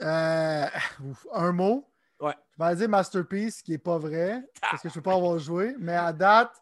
Euh, 0.00 0.66
un 1.32 1.52
mot? 1.52 1.86
Ouais. 2.18 2.34
Je 2.58 2.64
vais 2.64 2.76
dire 2.76 2.88
Masterpiece, 2.88 3.62
qui 3.62 3.70
n'est 3.72 3.78
pas 3.78 3.98
vrai, 3.98 4.42
parce 4.60 4.82
que 4.82 4.88
je 4.88 4.92
ne 4.92 4.96
peux 4.96 5.02
pas 5.02 5.14
avoir 5.14 5.38
joué. 5.38 5.74
Mais 5.78 5.94
à 5.94 6.12
date, 6.12 6.54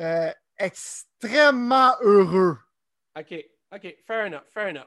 euh, 0.00 0.30
extrêmement 0.64 1.92
heureux. 2.00 2.56
OK, 3.18 3.34
OK, 3.74 3.96
fair 4.06 4.26
enough, 4.26 4.42
fair 4.52 4.68
enough. 4.68 4.86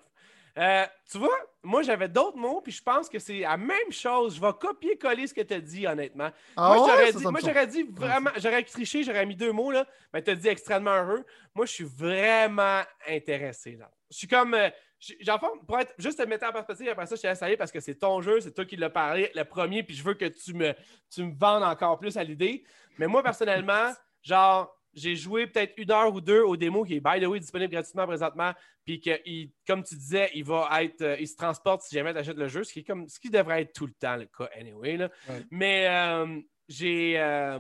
Euh, 0.58 0.86
tu 1.12 1.20
vois, 1.20 1.38
moi 1.62 1.84
j'avais 1.84 2.10
d'autres 2.10 2.36
mots, 2.38 2.62
puis 2.62 2.72
je 2.72 2.82
pense 2.82 3.08
que 3.10 3.20
c'est 3.20 3.40
la 3.42 3.58
même 3.58 3.92
chose. 3.92 4.36
Je 4.38 4.42
vais 4.42 4.52
copier-coller 4.60 5.28
ce 5.28 5.34
que 5.36 5.42
tu 5.42 5.54
as 5.54 5.62
dit, 5.62 5.86
honnêtement. 5.86 6.32
Ah 6.56 6.70
moi, 6.70 6.82
ouais? 6.82 6.88
j'aurais 6.88 7.68
dit, 7.68 7.84
dit 7.84 7.84
vraiment, 7.92 8.32
j'aurais 8.38 8.64
triché, 8.64 9.04
j'aurais 9.04 9.26
mis 9.28 9.36
deux 9.36 9.52
mots, 9.52 9.72
là, 9.72 9.86
mais 10.12 10.24
tu 10.24 10.32
as 10.32 10.36
dit 10.36 10.48
extrêmement 10.48 10.96
heureux. 10.96 11.24
Moi, 11.54 11.68
je 11.68 11.72
suis 11.74 11.84
vraiment 11.84 12.82
intéressé. 13.08 13.74
Là. 13.76 13.92
Je 14.10 14.18
suis 14.18 14.28
comme. 14.28 14.56
euh, 14.56 14.70
je- 15.00 15.14
J'en 15.20 15.38
pour 15.38 15.80
être 15.80 15.94
juste 16.00 16.18
te 16.18 16.24
mettre 16.28 16.48
en 16.48 16.52
perspective, 16.52 16.90
après 16.90 17.06
ça, 17.06 17.16
je 17.16 17.22
te 17.22 17.28
laisse 17.28 17.44
aller 17.44 17.56
parce 17.56 17.72
que 17.72 17.80
c'est 17.80 17.94
ton 17.96 18.20
jeu, 18.22 18.40
c'est 18.40 18.52
toi 18.52 18.66
qui 18.66 18.78
l'as 18.78 18.90
parlé 18.90 19.32
le 19.36 19.44
premier, 19.44 19.84
puis 19.84 19.96
je 19.96 20.02
veux 20.04 20.16
que 20.16 20.26
tu 20.26 20.56
me, 20.56 20.74
tu 21.14 21.22
me 21.24 21.36
vendes 21.38 21.62
encore 21.64 22.00
plus 22.00 22.18
à 22.18 22.24
l'idée. 22.24 22.64
Mais 22.98 23.06
moi, 23.06 23.22
personnellement, 23.22 23.94
genre, 24.24 24.76
j'ai 24.98 25.16
joué 25.16 25.48
peut-être 25.48 25.74
une 25.78 25.92
heure 25.92 26.14
ou 26.14 26.20
deux 26.20 26.42
au 26.42 26.58
démo 26.58 26.84
qui 26.84 26.96
est, 26.96 27.00
by 27.00 27.22
the 27.22 27.28
way, 27.28 27.40
disponible 27.40 27.72
gratuitement 27.72 28.08
présentement, 28.08 28.52
puis 28.84 29.00
que, 29.00 29.12
il- 29.26 29.52
comme 29.66 29.84
tu 29.84 29.96
disais, 29.96 30.32
il 30.34 30.44
va 30.44 30.68
être, 30.84 31.02
euh, 31.02 31.16
il 31.20 31.28
se 31.28 31.36
transporte 31.36 31.84
si 31.84 31.94
jamais 31.96 32.12
tu 32.14 32.20
achètes 32.20 32.38
le 32.38 32.48
jeu, 32.48 32.64
ce 32.64 32.74
qui, 32.74 32.80
est 32.80 32.84
comme, 32.84 33.08
ce 33.08 33.20
qui 33.20 33.30
devrait 33.30 33.62
être 33.62 33.74
tout 33.74 33.86
le 33.86 33.94
temps 33.94 34.16
le 34.16 34.26
cas, 34.26 34.50
anyway. 34.58 34.98
Là. 34.98 35.10
Ouais. 35.30 35.42
Mais 35.52 35.88
euh, 35.88 36.42
j'ai. 36.68 37.20
euh, 37.20 37.60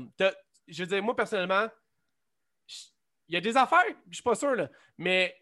je 0.68 0.84
veux 0.84 0.88
dire, 0.88 1.02
moi, 1.04 1.16
personnellement, 1.16 1.68
il 3.28 3.36
y 3.36 3.38
a 3.38 3.42
des 3.42 3.56
affaires, 3.56 3.84
je 4.10 4.16
suis 4.16 4.24
pas 4.24 4.36
sûr, 4.36 4.56
là, 4.56 4.70
mais 4.98 5.36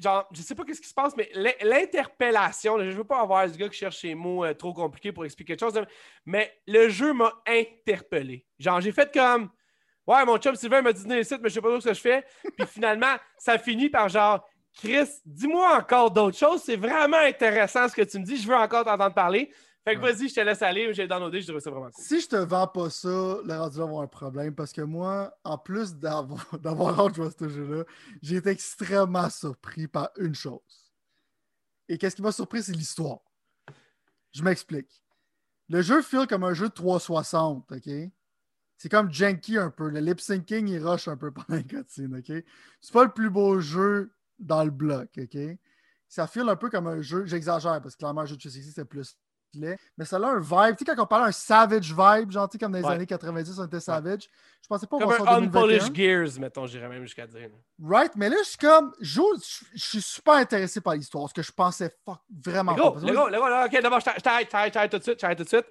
genre, 0.00 0.28
je 0.32 0.42
sais 0.42 0.54
pas 0.54 0.64
qu'est-ce 0.64 0.80
qui 0.80 0.88
se 0.88 0.94
passe, 0.94 1.16
mais 1.16 1.30
l'in- 1.34 1.52
l'interpellation, 1.62 2.78
je 2.78 2.90
veux 2.96 3.04
pas 3.04 3.20
avoir 3.20 3.48
ce 3.48 3.56
gars 3.56 3.68
qui 3.68 3.78
cherche 3.78 3.98
ses 3.98 4.14
mots 4.14 4.44
euh, 4.44 4.54
trop 4.54 4.72
compliqués 4.72 5.12
pour 5.12 5.24
expliquer 5.24 5.56
quelque 5.56 5.72
chose, 5.72 5.84
mais 6.26 6.52
le 6.66 6.88
jeu 6.88 7.12
m'a 7.12 7.32
interpellé. 7.46 8.46
Genre, 8.58 8.80
j'ai 8.80 8.92
fait 8.92 9.12
comme, 9.12 9.50
ouais, 10.06 10.24
mon 10.24 10.36
chum 10.38 10.54
Sylvain 10.56 10.82
m'a 10.82 10.92
dit 10.92 11.00
de 11.02 11.08
venir 11.08 11.20
ici, 11.20 11.34
mais 11.40 11.48
je 11.48 11.54
sais 11.54 11.60
pas 11.60 11.68
trop 11.68 11.80
ce 11.80 11.88
que 11.88 11.94
je 11.94 12.00
fais. 12.00 12.24
Puis 12.56 12.66
finalement, 12.66 13.14
ça 13.38 13.58
finit 13.58 13.88
par 13.90 14.08
genre, 14.08 14.46
Chris, 14.76 15.08
dis-moi 15.24 15.76
encore 15.78 16.10
d'autres 16.10 16.36
choses. 16.38 16.62
C'est 16.62 16.76
vraiment 16.76 17.18
intéressant 17.18 17.88
ce 17.88 17.94
que 17.94 18.02
tu 18.02 18.18
me 18.18 18.24
dis. 18.24 18.36
Je 18.36 18.48
veux 18.48 18.56
encore 18.56 18.84
t'entendre 18.84 19.14
parler. 19.14 19.52
Fait 19.86 19.96
que 19.96 20.00
Ouais. 20.00 20.12
vas-y, 20.12 20.28
je 20.30 20.34
te 20.34 20.40
laisse 20.40 20.62
aller. 20.62 20.92
J'ai 20.94 21.06
downloadé, 21.06 21.42
je 21.42 21.48
trouve 21.48 21.60
ça 21.60 21.70
vraiment 21.70 21.90
cool. 21.90 22.02
Si 22.04 22.20
je 22.20 22.26
te 22.26 22.36
vends 22.36 22.66
pas 22.66 22.88
ça, 22.88 23.08
le 23.44 23.54
rendu 23.58 23.76
va 23.76 23.84
avoir 23.84 24.02
un 24.02 24.06
problème 24.06 24.54
parce 24.54 24.72
que 24.72 24.80
moi, 24.80 25.32
en 25.44 25.58
plus 25.58 25.94
d'avoir 25.94 26.46
d'avoir 26.58 26.98
hâte 27.00 27.10
de 27.10 27.14
jouer 27.16 27.26
à 27.26 27.30
ce 27.38 27.48
jeu-là, 27.50 27.84
j'ai 28.22 28.36
été 28.36 28.48
extrêmement 28.50 29.28
surpris 29.28 29.86
par 29.86 30.08
une 30.16 30.34
chose. 30.34 30.92
Et 31.88 31.98
qu'est-ce 31.98 32.16
qui 32.16 32.22
m'a 32.22 32.32
surpris, 32.32 32.62
c'est 32.62 32.72
l'histoire. 32.72 33.18
Je 34.32 34.42
m'explique. 34.42 34.90
Le 35.68 35.82
jeu 35.82 36.00
file 36.02 36.26
comme 36.26 36.44
un 36.44 36.54
jeu 36.54 36.68
de 36.68 36.74
360, 36.74 37.70
OK? 37.70 37.90
C'est 38.76 38.88
comme 38.88 39.12
Janky 39.12 39.56
un 39.58 39.70
peu. 39.70 39.88
Le 39.88 40.00
lip 40.00 40.20
syncing, 40.20 40.68
il 40.68 40.84
rush 40.86 41.08
un 41.08 41.16
peu 41.16 41.30
pendant 41.32 41.56
les 41.56 41.64
cutscenes, 41.64 42.16
OK? 42.16 42.44
C'est 42.80 42.92
pas 42.92 43.04
le 43.04 43.10
plus 43.12 43.30
beau 43.30 43.60
jeu 43.60 44.12
dans 44.38 44.64
le 44.64 44.70
bloc, 44.70 45.08
OK? 45.18 45.38
Ça 46.08 46.26
file 46.26 46.48
un 46.48 46.56
peu 46.56 46.70
comme 46.70 46.86
un 46.86 47.00
jeu, 47.00 47.24
j'exagère 47.26 47.80
parce 47.80 47.94
que 47.94 47.98
clairement, 48.00 48.20
un 48.22 48.26
jeu 48.26 48.36
de 48.36 48.40
360, 48.40 48.72
c'est 48.74 48.84
plus 48.84 49.16
laid. 49.54 49.78
Mais 49.96 50.04
ça 50.04 50.16
a 50.16 50.20
un 50.20 50.38
vibe. 50.40 50.76
Tu 50.76 50.84
sais, 50.84 50.94
quand 50.94 51.02
on 51.02 51.06
parlait 51.06 51.28
un 51.28 51.32
savage 51.32 51.92
vibe, 51.92 52.30
genre, 52.30 52.48
comme 52.60 52.72
dans 52.72 52.78
les 52.78 52.84
Ouais. 52.84 52.92
années 52.92 53.06
90, 53.06 53.58
on 53.58 53.66
était 53.66 53.80
savage. 53.80 54.28
Je 54.62 54.68
pensais 54.68 54.86
pas 54.86 54.98
Comme 54.98 55.10
ça 55.10 55.22
en 55.22 55.26
un 55.26 55.40
2021. 55.40 55.60
unpolished 55.60 55.94
gears, 55.94 56.40
mettons, 56.40 56.66
j'irais 56.66 56.88
même 56.88 57.02
jusqu'à 57.02 57.26
dire. 57.26 57.50
Right, 57.82 58.12
mais 58.16 58.28
là, 58.28 58.36
je 58.42 58.48
suis 58.48 58.58
comme. 58.58 58.92
Je, 59.00 59.20
suis 59.74 60.02
super 60.02 60.34
intéressé 60.34 60.80
par 60.80 60.94
l'histoire, 60.94 61.28
ce 61.28 61.34
que 61.34 61.42
je 61.42 61.52
pensais 61.52 61.94
fuck, 62.04 62.20
vraiment 62.44 62.74
pas. 62.74 62.80
gros, 62.80 62.92
que 62.92 63.06
le 63.06 63.12
gros, 63.12 63.28
le 63.28 63.38
gros, 63.38 63.48
là, 63.48 63.66
ok, 63.66 63.82
d'abord, 63.82 64.00
je 64.00 64.04
t'arrête, 64.20 64.46
je 64.46 64.50
t'arrête 64.72 64.90
tout 64.90 64.98
de 64.98 65.02
suite, 65.02 65.14
je 65.16 65.20
t'arrête 65.20 65.38
tout 65.38 65.44
de 65.44 65.48
suite. 65.48 65.66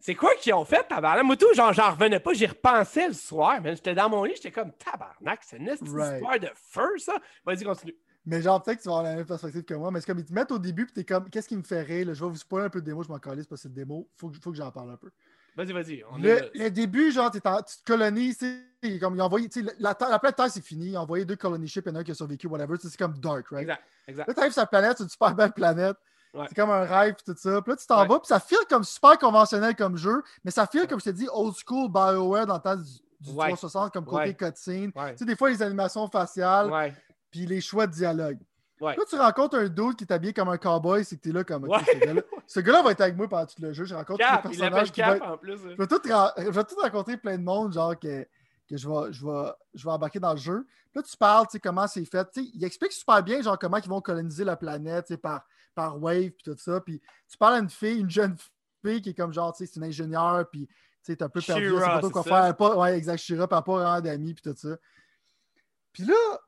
C'est 0.00 0.14
quoi 0.14 0.34
qu'ils 0.36 0.54
ont 0.54 0.64
fait, 0.64 0.84
tabarnak? 0.88 1.24
Moi, 1.24 1.36
tout, 1.36 1.52
genre, 1.54 1.72
j'en 1.72 1.90
revenais 1.92 2.20
pas, 2.20 2.32
j'y 2.32 2.46
repensais 2.46 3.08
le 3.08 3.14
soir, 3.14 3.60
man. 3.60 3.74
J'étais 3.74 3.94
dans 3.94 4.08
mon 4.08 4.24
lit, 4.24 4.34
j'étais 4.36 4.52
comme, 4.52 4.72
tabarnak, 4.72 5.40
c'est 5.42 5.56
une 5.56 5.68
Right. 5.68 6.16
histoire 6.16 6.38
de 6.38 6.50
feu, 6.54 6.98
ça. 6.98 7.14
Vas-y, 7.44 7.64
continue. 7.64 7.94
Mais 8.24 8.42
genre, 8.42 8.62
peut-être 8.62 8.78
que 8.78 8.82
tu 8.82 8.88
vas 8.88 8.96
avoir 8.96 9.10
la 9.10 9.16
même 9.16 9.26
perspective 9.26 9.62
que 9.62 9.74
moi, 9.74 9.90
mais 9.90 10.00
c'est 10.00 10.06
comme 10.06 10.18
ils 10.18 10.24
te 10.24 10.32
mettent 10.32 10.50
au 10.50 10.58
début, 10.58 10.84
puis 10.84 10.92
t'es 10.94 11.04
comme, 11.04 11.30
qu'est-ce 11.30 11.48
qui 11.48 11.56
me 11.56 11.62
fait 11.62 11.82
rire? 11.82 12.08
là? 12.08 12.12
Je 12.14 12.24
vais 12.24 12.30
vous 12.30 12.36
spoiler 12.36 12.66
un 12.66 12.70
peu 12.70 12.80
de 12.80 12.86
démo, 12.86 13.02
je 13.02 13.08
m'en 13.08 13.18
calisse 13.18 13.46
parce 13.46 13.62
que 13.62 13.68
c'est 13.68 13.72
démo. 13.74 14.08
Faut 14.16 14.28
que, 14.28 14.36
faut 14.42 14.50
que 14.50 14.56
j'en 14.56 14.70
parle 14.72 14.90
un 14.90 14.96
peu. 14.96 15.10
Vas-y, 15.56 15.72
vas-y. 15.72 16.04
Le, 16.18 16.68
début, 16.68 17.10
genre, 17.12 17.30
t'es 17.30 17.46
en- 17.46 17.62
tu 17.62 17.76
te 17.78 17.84
colonises, 17.84 18.36
tu 18.38 18.46
sais, 18.82 18.98
comme 18.98 19.14
ils 19.14 19.22
ont 19.22 19.24
envoyé, 19.24 19.48
tu 19.48 19.60
sais, 19.64 19.74
la, 19.78 19.96
la, 19.98 20.08
la 20.10 20.18
planète 20.18 20.36
Terre, 20.36 20.50
c'est 20.50 20.64
fini. 20.64 20.88
Ils 20.90 20.96
ont 20.98 21.02
envoyé 21.02 21.24
deux 21.24 21.36
colony 21.36 21.66
ships, 21.66 21.86
a 21.86 21.90
un 21.90 22.04
qui 22.04 22.10
a 22.10 22.14
survécu, 22.14 22.46
whatever. 22.46 22.74
C'est 22.78 22.94
comme 22.98 23.18
dark, 23.18 23.48
right? 23.50 23.62
Exact, 23.62 23.82
exact. 24.08 24.28
Là, 24.28 24.34
t'arrives 24.34 24.52
sur 24.52 24.62
la 24.62 24.66
planète, 24.66 24.98
c'est 24.98 25.04
une 25.04 25.08
super 25.10 25.34
belle 25.34 25.52
planète. 25.52 25.96
Ouais. 26.34 26.44
C'est 26.48 26.54
comme 26.54 26.70
un 26.70 26.82
rêve, 26.84 27.14
tout 27.24 27.34
ça. 27.36 27.62
Puis 27.62 27.70
là, 27.72 27.76
tu 27.76 27.86
t'en 27.86 28.02
Ouais. 28.02 28.08
vas, 28.08 28.18
puis 28.18 28.26
ça 28.28 28.40
file 28.40 28.58
comme 28.68 28.84
super 28.84 29.18
conventionnel 29.18 29.74
comme 29.74 29.96
jeu, 29.96 30.22
mais 30.44 30.50
ça 30.50 30.66
file, 30.66 30.86
comme 30.86 30.98
je 31.00 31.04
t'ai 31.04 31.12
dit, 31.14 31.28
old 31.32 31.54
school 31.56 31.90
BioWare 31.90 32.46
dans 32.46 32.56
le 32.56 32.60
temps 32.60 32.76
du, 32.76 32.82
du 33.20 33.30
Ouais. 33.30 33.48
360, 33.48 33.92
comme 33.92 34.04
côté 34.04 34.34
cutscene. 34.34 34.92
Tu 34.92 35.00
sais, 35.16 35.24
des 35.24 35.34
fois, 35.36 35.48
les 35.50 35.62
animations 35.62 36.06
faciales, 36.08 36.92
puis 37.30 37.46
les 37.46 37.60
choix 37.60 37.86
de 37.86 37.92
dialogue. 37.92 38.38
Ouais. 38.78 38.94
Là, 38.94 39.02
tu 39.08 39.16
rencontres 39.16 39.56
un 39.56 39.68
dude 39.68 39.96
qui 39.96 40.04
est 40.04 40.12
habillé 40.12 40.34
comme 40.34 40.50
un 40.50 40.58
cowboy, 40.58 41.02
c'est 41.02 41.16
que 41.16 41.22
t'es 41.22 41.32
là 41.32 41.42
comme. 41.44 41.64
Ouais. 41.64 41.78
ce 41.90 41.98
gars-là- 41.98 42.22
Ce 42.46 42.60
gars-là 42.60 42.82
va 42.82 42.90
être 42.90 43.00
avec 43.00 43.16
moi 43.16 43.26
pendant 43.26 43.46
tout 43.46 43.54
le 43.62 43.72
jeu. 43.72 43.86
Je 43.86 43.94
rencontre 43.94 44.18
Cap, 44.18 44.42
tous 44.42 44.48
les 44.48 44.54
il 44.56 44.60
personnages 44.60 44.92
qui 44.92 45.00
Cap 45.00 45.16
être- 45.16 45.26
en 45.26 45.38
plus. 45.38 45.54
hein. 45.54 45.70
je 45.70 45.76
vais, 45.76 45.86
tout 45.86 46.00
ra- 46.12 46.34
je 46.36 46.50
vais 46.50 46.64
tout 46.64 46.76
raconter 46.82 47.16
plein 47.16 47.38
de 47.38 47.42
monde, 47.42 47.72
genre 47.72 47.98
que, 47.98 48.24
que 48.68 48.76
je, 48.76 48.86
vais, 48.86 49.12
je, 49.12 49.24
vais, 49.24 49.48
je 49.72 49.84
vais 49.86 49.90
embarquer 49.92 50.20
dans 50.20 50.32
le 50.32 50.36
jeu. 50.38 50.66
Puis 50.90 51.00
là, 51.00 51.02
tu 51.02 51.16
parles, 51.16 51.46
tu 51.46 51.52
sais, 51.52 51.60
comment 51.60 51.86
c'est 51.86 52.04
fait. 52.04 52.30
Tu 52.34 52.42
sais, 52.44 52.50
il 52.52 52.62
explique 52.64 52.92
super 52.92 53.22
bien, 53.22 53.40
genre, 53.40 53.58
comment 53.58 53.78
ils 53.78 53.88
vont 53.88 54.02
coloniser 54.02 54.44
la 54.44 54.56
planète, 54.56 55.06
tu 55.06 55.14
sais, 55.14 55.18
par, 55.18 55.46
par 55.76 56.02
wave, 56.02 56.30
puis 56.30 56.42
tout 56.42 56.56
ça. 56.58 56.80
Puis 56.80 57.00
tu 57.28 57.36
parles 57.36 57.54
à 57.54 57.58
une 57.58 57.70
fille, 57.70 58.00
une 58.00 58.10
jeune 58.10 58.36
fille 58.84 59.00
qui 59.00 59.10
est 59.10 59.14
comme, 59.14 59.32
genre, 59.32 59.52
tu 59.52 59.58
sais, 59.58 59.70
c'est 59.72 59.78
une 59.78 59.84
ingénieure, 59.84 60.48
puis 60.50 60.66
tu 60.66 60.74
sais, 61.02 61.16
t'es 61.16 61.22
un 61.22 61.28
peu 61.28 61.40
perdu, 61.40 61.68
Shira, 61.68 61.80
pas 61.80 62.00
trop 62.00 62.10
quoi 62.10 62.22
c'est 62.24 62.30
ça? 62.30 62.42
faire. 62.42 62.56
Pas, 62.56 62.76
ouais, 62.76 62.96
exact, 62.96 63.18
Shira, 63.18 63.46
pas 63.46 63.60
vraiment 63.60 64.00
d'amis, 64.00 64.34
puis 64.34 64.42
tout 64.42 64.56
ça. 64.56 64.76
Puis 65.92 66.04
là, 66.04 66.40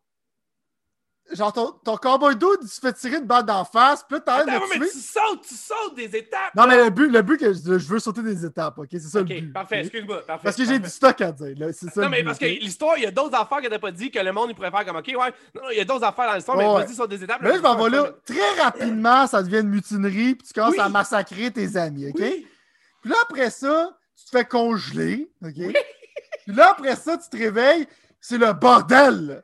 genre, 1.32 1.52
ton, 1.52 1.72
ton 1.84 1.96
cowboy 1.96 2.34
dude, 2.36 2.66
se 2.66 2.80
fait 2.80 2.92
tirer 2.94 3.16
une 3.18 3.24
balle 3.26 3.44
d'en 3.44 3.64
face, 3.64 4.02
puis 4.08 4.18
là, 4.26 4.44
mais 4.46 4.86
tu 4.86 4.98
sautes, 4.98 5.42
tu 5.46 5.54
sautes 5.54 5.94
des 5.94 6.04
étapes. 6.16 6.54
Non, 6.56 6.64
là. 6.64 6.76
mais 6.76 6.84
le 6.84 6.90
but, 6.90 7.08
le 7.10 7.22
but 7.22 7.38
que 7.38 7.52
je, 7.52 7.78
je 7.78 7.88
veux 7.88 7.98
sauter 7.98 8.22
des 8.22 8.44
étapes, 8.44 8.78
ok? 8.78 8.88
C'est 8.92 9.00
ça 9.00 9.20
Ok, 9.20 9.28
le 9.28 9.40
but. 9.40 9.52
parfait, 9.52 9.80
excuse-moi. 9.80 10.22
Parfait, 10.26 10.44
Parce 10.44 10.56
que 10.56 10.64
j'ai 10.64 10.78
du 10.78 10.88
stock 10.88 11.20
à 11.20 11.32
dire, 11.32 11.54
là. 11.58 11.72
C'est 11.72 11.90
ça. 11.90 12.02
Non, 12.02 12.08
mais 12.08 12.22
but, 12.22 12.26
parce 12.26 12.38
que 12.38 12.46
l'histoire, 12.46 12.96
il 12.96 13.04
y 13.04 13.06
a 13.06 13.10
d'autres 13.10 13.36
affaires 13.38 13.60
que 13.60 13.68
t'as 13.68 13.78
pas 13.78 13.90
dit 13.92 14.10
que 14.10 14.18
le 14.18 14.32
monde 14.32 14.50
il 14.50 14.54
pourrait 14.54 14.70
faire 14.70 14.84
comme 14.84 14.96
OK, 14.96 15.06
ouais. 15.08 15.32
Non, 15.54 15.70
il 15.70 15.76
y 15.78 15.80
a 15.80 15.84
d'autres 15.84 16.04
affaires 16.04 16.28
dans 16.28 16.34
l'histoire, 16.34 16.56
mais 16.56 16.66
Ouais, 16.66 16.84
vas-y 16.84 16.94
sur 16.94 17.08
des 17.08 17.22
étapes. 17.22 17.38
Mais 17.42 17.50
là, 17.50 17.56
je 17.56 17.62
m'en 17.62 17.76
vais 17.76 17.90
là. 17.90 18.10
Très 18.24 18.62
rapidement, 18.62 19.26
ça 19.26 19.42
devient 19.42 19.60
une 19.60 19.68
mutinerie, 19.70 20.34
puis 20.34 20.46
tu 20.48 20.52
commences 20.54 20.72
Oui. 20.74 20.80
à 20.80 20.88
massacrer 20.88 21.50
tes 21.50 21.76
amis, 21.76 22.08
ok? 22.08 22.16
Oui. 22.18 22.46
Puis 23.02 23.10
là, 23.10 23.16
après 23.22 23.50
ça, 23.50 23.90
tu 24.16 24.24
te 24.24 24.30
fais 24.30 24.44
congeler, 24.44 25.30
ok? 25.44 25.52
Puis 26.46 26.56
là, 26.56 26.70
après 26.70 26.96
ça, 26.96 27.16
tu 27.18 27.28
te 27.28 27.36
réveilles, 27.36 27.86
c'est 28.20 28.38
le 28.38 28.52
bordel. 28.52 29.42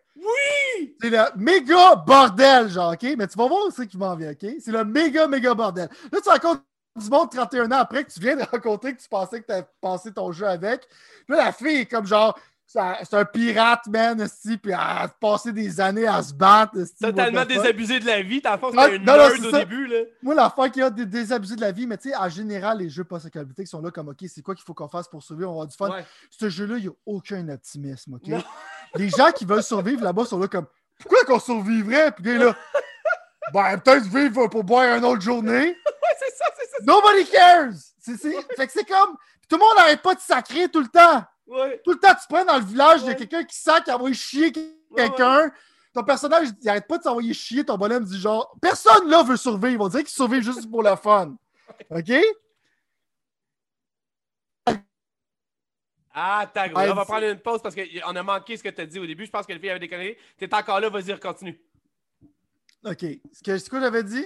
Oui! 0.79 0.97
C'est 1.01 1.11
le 1.11 1.19
méga 1.37 1.95
bordel, 1.97 2.69
genre, 2.69 2.93
OK? 2.93 3.03
Mais 3.19 3.27
tu 3.27 3.37
vas 3.39 3.47
voir 3.49 3.61
c'est 3.75 3.87
qui 3.87 3.99
m'en 3.99 4.15
vient, 4.17 4.31
OK? 4.33 4.47
C'est 4.61 4.73
le 4.73 4.85
méga, 4.85 5.27
méga 5.29 5.55
bordel. 5.55 5.89
Là, 6.13 6.19
tu 6.23 6.29
rencontres 6.29 6.63
du 6.97 7.11
monde 7.11 7.31
31 7.31 7.67
ans 7.73 7.79
après 7.79 8.05
que 8.05 8.13
tu 8.13 8.21
viens 8.21 8.37
de 8.37 8.43
rencontrer 8.53 8.95
que 8.95 9.03
tu 9.03 9.09
pensais 9.09 9.41
que 9.41 9.47
tu 9.47 9.53
as 9.53 9.63
passé 9.81 10.13
ton 10.13 10.31
jeu 10.33 10.47
avec. 10.47 10.87
Là, 11.29 11.37
la 11.47 11.53
fille 11.53 11.81
est 11.81 11.87
comme 11.87 12.07
genre, 12.07 12.39
c'est 12.67 13.15
un- 13.15 13.25
pirate, 13.27 13.87
man, 13.89 14.21
esti, 14.21 14.57
puis 14.57 14.73
elle 14.73 14.79
a 14.79 15.09
passé 15.21 15.53
des 15.53 15.81
années 15.81 16.07
à 16.07 16.23
se 16.23 16.33
battre. 16.33 16.73
Totalement 16.99 17.45
désabusé 17.45 18.01
de 18.01 18.07
la 18.07 18.23
vie. 18.23 18.41
Le 18.45 18.59
fond, 18.59 18.71
Ah, 18.77 18.89
une 18.89 19.05
non, 19.05 19.13
au 19.15 19.51
ça. 19.51 19.59
début, 19.59 19.87
là. 19.87 19.99
Moi, 20.23 20.35
l'affaire 20.35 20.71
qui 20.73 20.81
a 20.81 20.89
des 20.91 21.05
désabusés 21.05 21.57
de 21.57 21.61
la 21.61 21.73
vie, 21.73 21.87
mais 21.87 21.99
tu 21.99 22.09
sais, 22.09 22.17
en 22.17 22.29
général, 22.29 22.79
les 22.79 22.89
jeux 22.89 23.05
post-apocalyptiques 23.05 23.69
sont 23.69 23.83
là 23.83 23.91
comme, 23.91 24.09
OK, 24.09 24.25
c'est 24.29 24.41
quoi 24.43 24.55
qu'il 24.55 24.65
faut 24.65 24.73
qu'on 24.75 24.89
fasse 24.89 25.09
pour 25.09 25.23
survivre? 25.23 25.51
On 25.51 25.55
va 25.55 25.65
avoir 25.65 25.67
du 25.69 25.77
fun. 25.77 25.91
Ouais. 25.91 26.05
Ce 26.31 26.49
jeu-là, 26.49 26.79
il 26.79 26.83
n'y 26.85 26.89
a 26.89 26.93
aucun 27.07 27.49
optimisme, 27.49 28.15
OK? 28.15 28.29
Les 28.97 29.09
gens 29.09 29.33
qui 29.33 29.45
veulent 29.45 29.63
survivre 29.63 30.03
là-bas 30.03 30.25
sont 30.25 30.39
là 30.39 30.49
comme 30.49 30.67
Pourquoi 30.99 31.25
qu'on 31.25 31.41
survivrait? 31.41 32.13
Puis 32.13 32.39
là, 32.39 32.45
là, 32.47 32.57
ben 33.53 33.79
peut-être 33.79 34.05
vivre 34.07 34.47
pour 34.49 34.65
boire 34.65 34.97
une 34.97 35.05
autre 35.05 35.23
journée. 35.23 35.77
Ouais, 36.05 36.17
c'est 36.19 36.37
ça, 36.37 36.45
c'est 36.59 36.71
ça. 36.71 36.77
Nobody 36.83 37.25
cares! 37.31 37.73
C'est, 37.99 38.17
c'est- 38.19 38.55
Fait 38.57 38.67
que 38.67 38.73
c'est 38.75 38.85
comme. 38.85 39.17
tout 39.49 39.57
le 39.57 39.61
monde 39.61 39.75
n'arrête 39.79 40.03
pas 40.03 40.15
de 40.15 40.21
sacrer 40.21 40.69
tout 40.69 40.81
le 40.81 40.89
temps. 40.89 41.25
Ouais. 41.47 41.81
Tout 41.83 41.93
le 41.93 41.99
temps, 41.99 42.13
tu 42.15 42.27
prends 42.29 42.45
dans 42.45 42.59
le 42.59 42.65
village, 42.65 43.01
il 43.03 43.07
y 43.07 43.11
a 43.11 43.15
quelqu'un 43.15 43.43
qui 43.43 43.57
sac, 43.59 43.89
envoie 43.89 44.13
chier 44.13 44.53
quelqu'un. 44.95 45.51
Ton 45.95 46.03
personnage, 46.05 46.49
il 46.61 46.69
arrête 46.69 46.87
pas 46.87 46.99
de 46.99 47.03
s'envoyer 47.05 47.33
chier. 47.33 47.65
Ton 47.65 47.79
bonhomme 47.79 48.05
dit 48.05 48.21
genre 48.21 48.55
Personne 48.61 49.09
là 49.09 49.23
veut 49.23 49.39
survivre. 49.39 49.83
On 49.85 49.89
dirait 49.89 50.03
qu'il 50.05 50.13
survit 50.13 50.43
juste 50.43 50.71
pour 50.71 50.83
le 50.83 50.95
fun. 50.97 51.35
OK? 51.91 52.13
Ah, 56.17 56.49
t'as 56.53 56.69
gros. 56.69 56.79
Ah, 56.79 56.87
Là, 56.87 56.93
on 56.93 56.95
va 56.95 57.05
prendre 57.05 57.25
une 57.27 57.41
pause 57.41 57.61
parce 57.61 57.75
qu'on 57.75 58.17
a 58.17 58.23
manqué 58.23 58.57
ce 58.57 58.63
que 58.63 58.69
tu 58.69 58.81
as 58.81 58.87
dit 58.87 59.01
au 59.01 59.07
début. 59.07 59.27
Je 59.27 59.31
pense 59.33 59.45
que 59.47 59.53
le 59.53 59.59
fille 59.59 59.71
avait 59.71 59.81
déconné. 59.81 60.17
T'es 60.39 60.53
encore 60.55 60.79
là, 60.79 60.89
vas-y, 60.89 61.19
continue. 61.19 61.61
OK. 62.85 63.05
Ce 63.33 63.43
que, 63.43 63.59
ce 63.59 63.69
que 63.69 63.81
j'avais 63.81 64.05
dit? 64.05 64.25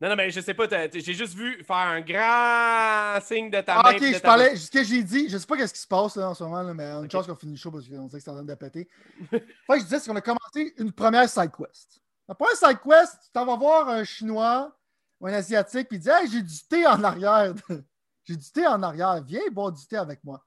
Non, 0.00 0.10
non, 0.10 0.16
mais 0.16 0.30
je 0.30 0.40
sais 0.40 0.54
pas, 0.54 0.66
j'ai 0.92 1.14
juste 1.14 1.34
vu 1.34 1.62
faire 1.64 1.76
un 1.76 2.00
grand 2.02 3.20
signe 3.24 3.50
de 3.50 3.60
ta 3.62 3.76
Ah, 3.78 3.82
main. 3.90 3.96
ok, 3.96 4.02
je 4.02 4.18
parlais. 4.18 4.54
Ce 4.56 4.70
que 4.70 4.84
j'ai 4.84 5.02
dit, 5.02 5.28
je 5.28 5.38
sais 5.38 5.46
pas 5.46 5.56
qu'est-ce 5.56 5.72
qui 5.72 5.80
se 5.80 5.86
passe 5.86 6.16
là, 6.16 6.28
en 6.30 6.34
ce 6.34 6.42
moment, 6.44 6.62
là, 6.62 6.74
mais 6.74 6.84
on 6.92 6.96
a 6.96 6.98
une 6.98 7.04
Ok. 7.06 7.10
chance 7.12 7.26
qu'on 7.26 7.34
finit 7.36 7.52
le 7.52 7.58
show 7.58 7.70
parce 7.70 7.88
qu'on 7.88 8.08
sait 8.08 8.18
que 8.18 8.22
c'est 8.24 8.30
en 8.30 8.34
train 8.34 8.42
de 8.44 8.54
péter. 8.54 8.88
que 9.30 9.38
je 9.78 9.82
disais, 9.82 9.98
c'est 10.00 10.10
qu'on 10.10 10.16
a 10.16 10.20
commencé 10.20 10.74
une 10.78 10.92
première 10.92 11.28
side 11.28 11.50
quest. 11.56 12.00
La 12.28 12.34
première 12.34 12.56
side 12.56 12.78
quest, 12.84 13.12
tu 13.24 13.30
t'en 13.32 13.46
vas 13.46 13.56
voir 13.56 13.88
un 13.88 14.04
Chinois 14.04 14.76
ou 15.20 15.26
un 15.26 15.32
Asiatique, 15.32 15.88
puis 15.88 15.96
il 15.96 16.00
dit 16.00 16.10
Hey, 16.10 16.28
j'ai 16.30 16.42
du 16.42 16.58
thé 16.68 16.86
en 16.86 17.02
arrière. 17.02 17.54
j'ai 18.24 18.36
du 18.36 18.50
thé 18.50 18.66
en 18.66 18.82
arrière, 18.82 19.22
viens 19.24 19.40
boire 19.52 19.72
du 19.72 19.86
thé 19.86 19.96
avec 19.96 20.22
moi. 20.24 20.44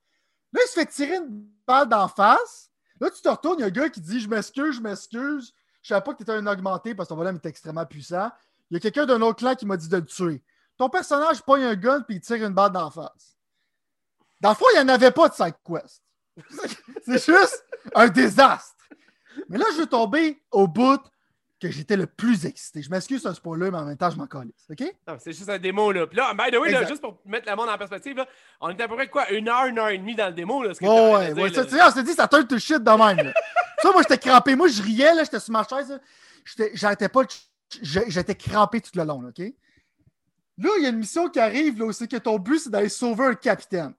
Là, 0.54 0.62
il 0.64 0.68
se 0.68 0.74
fait 0.74 0.86
tirer 0.86 1.18
une 1.18 1.48
balle 1.66 1.90
d'en 1.90 2.08
face. 2.08 2.70
Là, 3.00 3.10
tu 3.10 3.22
te 3.22 3.30
retournes, 3.30 3.60
il 3.60 3.62
y 3.62 3.64
a 3.64 3.68
un 3.68 3.72
gars 3.72 3.90
qui 3.90 4.02
dit 4.02 4.20
Je 4.20 4.30
m'excuse, 4.30 4.76
je 4.76 4.82
m'excuse. 4.82 5.54
Je 5.82 5.90
savais 5.90 6.02
pas 6.02 6.14
que 6.14 6.18
tu 6.18 6.24
étais 6.24 6.34
un 6.34 6.48
augmenté 6.48 6.96
parce 6.96 7.08
que 7.08 7.14
ton 7.14 7.18
bonhomme 7.18 7.40
est 7.44 7.48
extrêmement 7.48 7.86
puissant. 7.86 8.30
Il 8.70 8.74
y 8.74 8.78
a 8.78 8.80
quelqu'un 8.80 9.06
d'un 9.06 9.22
autre 9.22 9.40
clan 9.40 9.56
qui 9.56 9.66
m'a 9.66 9.78
dit 9.78 9.88
de 9.88 9.98
le 9.98 10.06
tuer. 10.06 10.44
Ton 10.78 10.90
personnage 10.90 11.42
pogne 11.44 11.64
un 11.64 11.76
gun 11.76 12.02
puis 12.02 12.18
il 12.18 12.22
tire 12.22 12.46
une 12.46 12.54
balle 12.54 12.72
d'en 12.72 12.90
face. 12.90 13.38
Dans 14.42 14.50
le 14.50 14.56
fond, 14.56 14.66
il 14.74 14.78
n'y 14.78 14.84
en 14.84 14.94
avait 14.94 15.12
pas 15.12 15.30
de 15.30 15.34
side 15.34 15.56
quest. 15.66 16.04
C'est 17.06 17.26
juste 17.26 17.66
un 17.96 18.08
désastre. 18.08 18.76
Mais 19.50 19.58
là, 19.58 19.66
je 19.74 19.80
veux 19.80 19.88
tomber 19.88 20.42
au 20.52 20.68
bout 20.68 21.02
que 21.60 21.72
j'étais 21.72 21.98
le 21.98 22.06
plus 22.06 22.46
excité. 22.46 22.82
Je 22.82 22.90
m'excuse, 22.90 23.22
c'est 23.22 23.28
un 23.28 23.34
spoiler, 23.34 23.72
mais 23.72 23.78
en 23.78 23.86
même 23.86 23.98
temps, 23.98 24.10
je 24.10 24.18
m'en 24.18 24.28
calisse. 24.28 24.68
OK? 24.70 24.84
C'est 25.20 25.34
juste 25.34 25.50
un 25.50 25.58
démo, 25.58 25.92
là. 25.92 26.06
Puis 26.06 26.18
là, 26.18 26.34
by 26.34 26.52
the 26.52 26.60
way, 26.60 26.72
là, 26.72 26.86
juste 26.86 27.02
pour 27.02 27.20
mettre 27.26 27.50
le 27.50 27.56
monde 27.56 27.70
en 27.70 27.78
perspective, 27.78 28.16
là, 28.16 28.28
on 28.62 28.70
était 28.70 28.84
à 28.84 28.88
peu 28.88 28.96
près 28.96 29.08
quoi, 29.08 29.30
une 29.32 29.50
heure, 29.50 29.66
une 29.66 29.80
heure 29.80 29.90
et 29.90 29.98
demie 29.98 30.16
dans 30.16 30.28
le 30.28 30.34
démo, 30.34 30.62
là. 30.64 30.74
Ce 30.74 30.80
que 30.80 30.86
Ouais, 30.86 31.14
ouais, 31.14 31.30
de 31.30 31.34
dire, 31.34 31.44
ouais. 31.44 31.50
là. 31.50 31.56
Ça, 31.56 31.66
tu 31.66 31.72
sais, 31.72 31.84
on 31.84 31.92
s'est 31.92 32.04
dit, 32.04 32.14
ça 32.14 32.28
turn 32.28 32.46
to 32.48 32.60
shit 32.60 32.84
de 32.84 32.92
même. 32.92 33.34
ça, 33.82 33.92
moi, 33.92 34.02
j'étais 34.04 34.18
crampé. 34.20 34.56
Moi, 34.56 34.68
je 34.68 34.82
riais, 34.84 35.16
là, 35.16 35.24
j'étais 35.24 35.40
sur 35.40 35.52
ma 35.52 35.64
chaise. 35.68 36.00
J'arrêtais 36.74 37.10
pas. 37.10 37.22
J'étais 37.82 38.36
crampé 38.36 38.80
tout 38.80 38.92
le 38.96 39.04
long, 39.04 39.22
là, 39.22 39.30
OK? 39.30 39.40
Là, 40.60 40.70
il 40.78 40.84
y 40.84 40.86
a 40.86 40.90
une 40.90 40.98
mission 40.98 41.30
qui 41.30 41.40
arrive, 41.40 41.80
là, 41.80 41.92
c'est 41.92 42.08
que 42.08 42.18
ton 42.18 42.40
but, 42.40 42.60
c'est 42.60 42.70
d'aller 42.70 42.90
sauver 42.90 43.26
un 43.26 43.36
capitaine. 43.36 43.94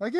OK? 0.00 0.16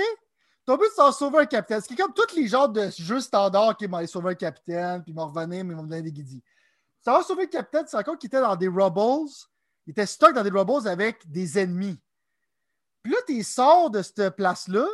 Ton 0.64 0.76
but, 0.76 0.86
c'est 0.94 1.06
de 1.06 1.12
sauver 1.12 1.38
un 1.38 1.46
capitaine. 1.46 1.80
Ce 1.80 1.88
qui 1.88 1.94
est 1.94 1.96
comme 1.96 2.12
tous 2.14 2.34
les 2.36 2.46
genres 2.46 2.68
de 2.68 2.88
jeux 2.96 3.20
standards 3.20 3.76
qui 3.76 3.86
m'ont 3.88 3.98
aller 3.98 4.06
sauver 4.06 4.30
un 4.30 4.34
capitaine, 4.34 5.02
puis 5.02 5.12
ils 5.12 5.14
m'ont 5.14 5.26
revenir, 5.26 5.64
mais 5.64 5.72
ils 5.72 5.76
m'ont 5.76 5.82
donné 5.82 6.02
des 6.02 6.12
guidis. 6.12 6.42
Ça 7.08 7.14
va 7.14 7.22
sauver 7.22 7.44
le 7.44 7.48
capitaine, 7.48 7.86
c'est 7.86 7.96
encore 7.96 8.18
qu'il 8.18 8.26
était 8.26 8.42
dans 8.42 8.54
des 8.54 8.68
Rubbles? 8.68 9.30
Il 9.86 9.92
était 9.92 10.04
stock 10.04 10.34
dans 10.34 10.42
des 10.42 10.50
Rubbles 10.50 10.86
avec 10.86 11.26
des 11.30 11.58
ennemis. 11.58 11.98
Puis 13.02 13.14
là, 13.14 13.18
tu 13.26 13.42
sors 13.42 13.88
de 13.88 14.02
cette 14.02 14.36
place-là. 14.36 14.86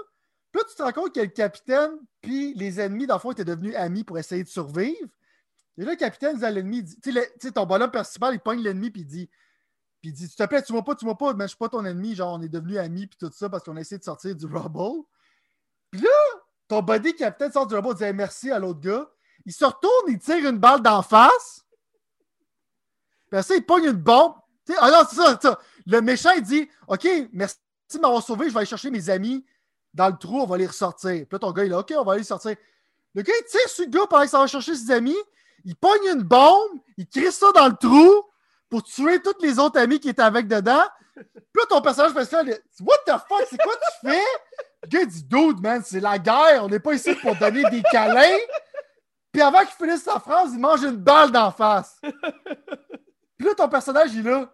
Puis 0.53 0.61
là, 0.61 0.69
tu 0.71 0.77
te 0.77 0.83
rends 0.85 0.93
compte 0.93 1.13
que 1.13 1.19
le 1.19 1.27
capitaine 1.27 1.91
puis 2.21 2.55
les 2.55 2.79
ennemis, 2.79 3.09
dans 3.09 3.17
le 3.17 3.21
fond, 3.21 3.33
étaient 3.33 3.45
devenus 3.45 3.75
amis 3.75 4.05
pour 4.05 4.17
essayer 4.17 4.45
de 4.45 4.49
survivre. 4.49 5.09
Et 5.77 5.85
là, 5.85 5.91
le 5.91 5.97
capitaine 5.97 6.39
dit 6.39 6.45
à 6.45 6.53
l'ennemi, 6.53 6.85
tu 6.85 7.13
sais, 7.13 7.35
tu 7.41 7.51
ton 7.51 7.67
bonhomme 7.67 7.91
principal, 7.91 8.33
il 8.33 8.39
pogne 8.39 8.61
l'ennemi 8.61 8.93
puis 8.93 9.01
il 9.01 9.07
dit, 9.09 9.31
puis 10.01 10.13
dit, 10.13 10.29
te 10.33 10.45
plaît, 10.45 10.63
tu 10.63 10.73
m'as 10.73 10.83
pas, 10.83 10.95
tu 10.95 11.07
m'as 11.07 11.17
pas, 11.17 11.35
mais 11.35 11.47
je 11.47 11.49
suis 11.49 11.59
pas 11.59 11.69
ton 11.69 11.85
ennemi, 11.85 12.15
genre, 12.15 12.35
on 12.35 12.43
est 12.43 12.49
devenus 12.49 12.79
amis 12.79 13.09
puis 13.09 13.19
tout 13.19 13.33
ça 13.33 13.49
parce 13.49 13.65
qu'on 13.65 13.77
a 13.77 13.81
essayé 13.81 13.99
de 13.99 14.05
sortir 14.05 14.37
du 14.37 14.47
Rubble. 14.47 15.03
Puis 15.91 16.01
là, 16.01 16.41
ton 16.69 16.81
buddy 16.81 17.17
capitaine 17.17 17.51
sort 17.51 17.67
du 17.67 17.75
Rubble, 17.75 17.89
il 17.91 17.97
dit, 17.97 18.05
Hey, 18.05 18.13
merci 18.13 18.53
à 18.53 18.61
l'autre 18.61 18.79
gars. 18.79 19.11
Il 19.45 19.53
se 19.53 19.65
retourne, 19.65 20.05
il 20.07 20.21
tire 20.21 20.49
une 20.49 20.59
balle 20.59 20.81
d'en 20.81 21.03
face. 21.03 21.64
Puis 23.35 23.43
ça, 23.43 23.57
il 23.57 23.67
pogne 23.67 23.85
une 23.85 23.93
bombe. 23.93 24.35
Ah 24.79 24.91
non, 24.91 25.07
c'est 25.09 25.17
ça, 25.17 25.39
ça. 25.41 25.59
Le 25.87 26.01
méchant, 26.01 26.31
il 26.37 26.43
dit 26.43 26.69
OK, 26.87 27.07
merci 27.33 27.57
de 27.95 27.99
m'avoir 27.99 28.23
sauvé, 28.23 28.49
je 28.49 28.53
vais 28.53 28.59
aller 28.59 28.67
chercher 28.67 28.91
mes 28.91 29.11
amis 29.11 29.45
dans 29.93 30.09
le 30.09 30.17
trou, 30.17 30.41
on 30.41 30.47
va 30.47 30.57
les 30.57 30.67
ressortir. 30.67 31.11
Puis 31.11 31.29
là, 31.33 31.39
ton 31.39 31.53
gars, 31.53 31.65
il 31.65 31.73
est 31.73 31.75
OK, 31.75 31.93
on 31.97 32.05
va 32.05 32.13
aller 32.13 32.21
les 32.21 32.27
sortir. 32.27 32.57
Le 33.15 33.23
gars, 33.23 33.33
il 33.39 33.45
tire 33.45 33.69
sur 33.69 33.85
le 33.85 33.91
gars 33.91 34.07
pendant 34.09 34.23
qu'il 34.23 34.31
s'en 34.31 34.41
va 34.41 34.47
chercher 34.47 34.75
ses 34.75 34.91
amis. 34.91 35.17
Il 35.65 35.77
pogne 35.77 36.07
une 36.13 36.23
bombe, 36.23 36.79
il 36.97 37.07
crie 37.07 37.31
ça 37.31 37.53
dans 37.53 37.69
le 37.69 37.77
trou 37.77 38.25
pour 38.69 38.83
tuer 38.83 39.21
tous 39.21 39.41
les 39.41 39.59
autres 39.59 39.79
amis 39.79 40.01
qui 40.01 40.09
étaient 40.09 40.23
avec 40.23 40.49
dedans. 40.49 40.85
Puis 41.15 41.25
là, 41.57 41.67
ton 41.69 41.81
personnage 41.81 42.13
principal, 42.13 42.49
il 42.49 42.85
What 42.85 42.99
the 43.07 43.19
fuck, 43.29 43.47
c'est 43.49 43.59
quoi 43.59 43.75
tu 43.75 44.09
fais? 44.09 44.23
Le 44.83 44.89
gars, 44.89 45.01
il 45.03 45.07
dit 45.07 45.25
Dude, 45.25 45.61
man, 45.61 45.83
c'est 45.85 46.01
la 46.01 46.19
guerre, 46.19 46.65
on 46.65 46.69
n'est 46.69 46.81
pas 46.81 46.95
ici 46.95 47.15
pour 47.17 47.37
donner 47.37 47.63
des 47.71 47.83
câlins. 47.83 48.39
Puis 49.33 49.43
avant 49.43 49.61
qu'il 49.61 49.87
finisse 49.87 50.03
sa 50.03 50.21
phrase, 50.21 50.51
il 50.53 50.61
mange 50.61 50.83
une 50.83 50.97
balle 50.97 51.31
d'en 51.31 51.51
face. 51.51 52.01
Puis 53.37 53.47
là, 53.47 53.55
ton 53.55 53.69
personnage, 53.69 54.13
il 54.15 54.27
est 54.27 54.31
là. 54.31 54.53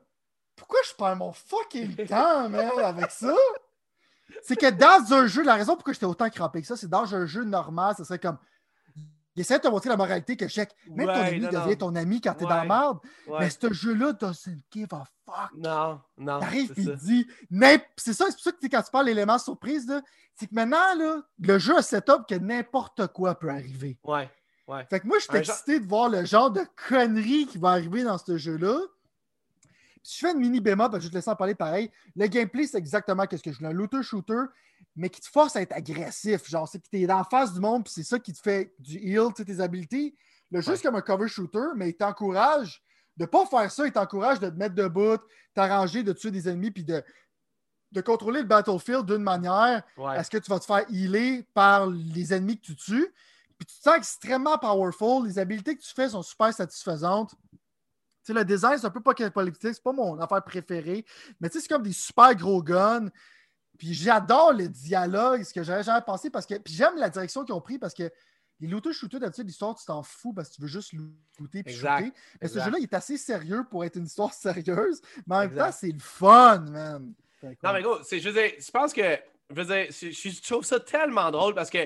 Pourquoi 0.57 0.81
je 0.89 0.95
perds 0.95 1.17
mon 1.17 1.33
fucking 1.33 1.97
temps, 2.09 2.49
man, 2.49 2.71
avec 2.83 3.11
ça? 3.11 3.35
C'est 4.43 4.57
que 4.57 4.71
dans 4.71 5.13
un 5.13 5.27
jeu, 5.27 5.43
la 5.43 5.55
raison 5.55 5.75
pourquoi 5.75 5.93
j'étais 5.93 6.07
autant 6.07 6.29
crampé 6.31 6.61
que 6.61 6.67
ça, 6.67 6.77
c'est 6.77 6.89
dans 6.89 7.15
un 7.15 7.27
jeu 7.27 7.45
normal, 7.45 7.95
ça 7.97 8.05
serait 8.05 8.19
comme. 8.19 8.39
Il 9.37 9.41
essaie 9.43 9.59
de 9.59 9.63
te 9.63 9.69
montrer 9.69 9.89
la 9.89 9.97
moralité 9.97 10.37
que 10.37 10.49
check. 10.49 10.71
Même 10.89 11.07
ton 11.07 11.13
ami 11.15 11.41
non, 11.41 11.51
non. 11.53 11.65
devient 11.65 11.79
ton 11.79 11.95
ami 11.95 12.21
quand 12.21 12.35
t'es 12.35 12.45
Ouais. 12.45 12.51
dans 12.51 12.57
la 12.57 12.65
merde. 12.65 12.99
Ouais. 13.29 13.39
Mais 13.41 13.51
ce 13.51 13.73
jeu-là 13.73 14.13
doesn't 14.13 14.61
give 14.73 14.89
a 14.93 15.05
fuck. 15.25 15.51
Non, 15.57 16.01
non. 16.19 16.41
T'arrives 16.41 16.75
il 16.77 16.97
dit. 16.97 17.27
C'est 17.97 18.13
ça, 18.13 18.27
c'est 18.27 18.33
pour 18.35 18.41
ça 18.43 18.53
que 18.53 18.67
quand 18.67 18.83
tu 18.83 18.91
parles 18.91 19.07
d'éléments 19.07 19.39
surprise, 19.39 19.91
c'est 20.35 20.47
que 20.47 20.55
maintenant, 20.55 20.95
là, 20.97 21.23
le 21.39 21.59
jeu 21.59 21.77
a 21.77 21.83
setup 21.83 22.27
que 22.29 22.35
n'importe 22.35 23.07
quoi 23.09 23.37
peut 23.39 23.51
arriver. 23.51 23.99
Ouais, 24.05 24.29
ouais. 24.71 24.87
Fait 24.89 25.01
que 25.01 25.07
moi, 25.07 25.19
je 25.19 25.25
suis 25.25 25.33
genre- 25.33 25.55
excité 25.57 25.81
de 25.81 25.87
voir 25.87 26.09
le 26.09 26.25
genre 26.25 26.51
de 26.51 26.63
conneries 26.89 27.47
qui 27.47 27.59
va 27.59 27.71
arriver 27.71 28.03
dans 28.03 28.19
ce 28.19 28.37
jeu-là. 28.39 28.79
Puis 30.03 30.13
je 30.15 30.19
fais 30.27 30.33
une 30.33 30.39
mini 30.41 30.61
bémol, 30.61 30.91
parce 30.91 30.99
que 30.99 31.03
je 31.03 31.07
vais 31.09 31.13
te 31.13 31.17
laisser 31.19 31.31
en 31.31 31.37
parler 31.37 31.55
pareil. 31.55 31.91
Le 32.17 32.27
gameplay, 32.27 32.67
c'est 32.67 32.79
exactement 32.79 33.25
ce 33.31 33.37
que 33.37 33.53
je 33.53 33.59
veux. 33.61 33.67
Un 33.67 33.73
looter-shooter, 33.73 34.45
mais 34.97 35.11
qui 35.11 35.21
te 35.21 35.29
force 35.29 35.57
à 35.57 35.63
être 35.63 35.73
agressif. 35.75 36.49
Genre, 36.49 36.67
c'est 36.67 36.79
que 36.83 36.89
tu 36.89 37.01
es 37.03 37.13
en 37.13 37.25
face 37.25 37.53
du 37.53 37.61
monde, 37.61 37.85
puis 37.85 37.93
c'est 37.93 38.03
ça 38.03 38.19
qui 38.19 38.33
te 38.33 38.41
fait 38.41 38.75
du 38.79 38.97
heal, 38.97 39.29
tu 39.35 39.43
sais, 39.43 39.45
tes 39.45 39.61
habiletés. 39.61 40.15
Le 40.51 40.61
jeu, 40.63 40.71
Ouais. 40.71 40.77
c'est 40.77 40.83
comme 40.85 40.97
un 40.97 41.01
cover 41.03 41.29
shooter, 41.29 41.69
mais 41.77 41.91
il 41.91 41.95
t'encourage 41.97 42.83
de 43.17 43.25
ne 43.25 43.27
pas 43.29 43.45
faire 43.47 43.71
ça. 43.71 43.87
Il 43.87 43.93
t'encourage 43.93 44.41
de 44.41 44.49
te 44.49 44.55
mettre 44.57 44.75
debout, 44.75 45.19
t'arranger, 45.55 46.03
de 46.03 46.13
tuer 46.15 46.31
des 46.31 46.49
ennemis, 46.49 46.71
puis 46.71 46.85
de, 46.85 47.05
de 47.93 48.01
contrôler 48.01 48.41
le 48.41 48.47
battlefield 48.47 49.05
d'une 49.05 49.23
manière 49.23 49.83
Ouais. 49.99 50.17
est-ce 50.19 50.31
que 50.31 50.39
tu 50.39 50.51
vas 50.51 50.59
te 50.59 50.65
faire 50.65 50.85
healer 50.91 51.45
par 51.53 51.87
les 51.89 52.33
ennemis 52.33 52.59
que 52.59 52.67
tu 52.67 52.77
tues? 52.77 53.09
Puis 53.61 53.67
tu 53.67 53.77
te 53.77 53.83
sens 53.83 53.97
extrêmement 53.99 54.57
powerful. 54.57 55.27
Les 55.27 55.39
habiletés 55.39 55.77
que 55.77 55.83
tu 55.83 55.93
fais 55.93 56.09
sont 56.09 56.23
super 56.23 56.51
satisfaisantes. 56.55 57.35
Tu 57.53 57.59
sais, 58.23 58.33
le 58.33 58.43
design, 58.43 58.79
c'est 58.79 58.87
un 58.87 58.91
peu 58.91 59.03
pas 59.03 59.13
politique, 59.31 59.75
c'est 59.75 59.83
pas 59.83 59.93
mon 59.93 60.19
affaire 60.19 60.43
préférée. 60.43 61.05
Mais 61.39 61.51
tu 61.51 61.59
sais, 61.59 61.61
c'est 61.61 61.69
comme 61.69 61.83
des 61.83 61.93
super 61.93 62.35
gros 62.35 62.63
guns. 62.63 63.11
Puis 63.77 63.93
j'adore 63.93 64.55
le 64.55 64.67
dialogue, 64.67 65.43
ce 65.43 65.53
que 65.53 65.63
j'avais 65.63 65.83
jamais 65.83 66.01
pensé, 66.01 66.31
parce 66.31 66.47
que. 66.47 66.55
Puis 66.55 66.73
j'aime 66.73 66.97
la 66.97 67.11
direction 67.11 67.45
qu'ils 67.45 67.55
ont 67.55 67.61
pris 67.61 67.79
parce 67.79 67.93
que 67.93 68.11
Les 68.61 68.67
looter 68.67 68.95
shooters, 68.95 69.21
d'habitude, 69.21 69.47
l'histoire, 69.47 69.75
tu 69.75 69.85
t'en 69.85 70.03
fous 70.03 70.33
parce 70.33 70.49
que 70.49 70.55
tu 70.55 70.63
veux 70.63 70.69
juste 70.69 70.95
looter 71.39 71.59
et 71.59 71.71
Exact, 71.71 71.99
shooter. 71.99 72.17
Mais 72.41 72.49
ce 72.49 72.59
jeu-là, 72.61 72.79
il 72.79 72.85
est 72.85 72.95
assez 72.95 73.19
sérieux 73.19 73.65
pour 73.71 73.85
être 73.85 73.97
une 73.97 74.07
histoire 74.07 74.33
sérieuse. 74.35 75.03
Mais 75.27 75.37
en 75.37 75.39
même 75.41 75.55
temps, 75.55 75.73
c'est 75.73 75.93
le 75.93 75.99
fun, 75.99 76.61
man. 76.61 77.13
Non, 77.43 77.73
mais 77.75 77.83
gros, 77.83 78.03
c'est, 78.05 78.21
je 78.21 78.31
veux 78.31 78.41
dire, 78.41 78.53
je 78.59 78.71
pense 78.71 78.95
que. 78.95 79.19
Je 79.51 79.55
veux 79.61 79.65
dire, 79.65 79.87
je, 79.91 80.49
trouve 80.49 80.65
ça 80.65 80.79
tellement 80.79 81.31
drôle 81.31 81.55
parce 81.55 81.71
que, 81.71 81.79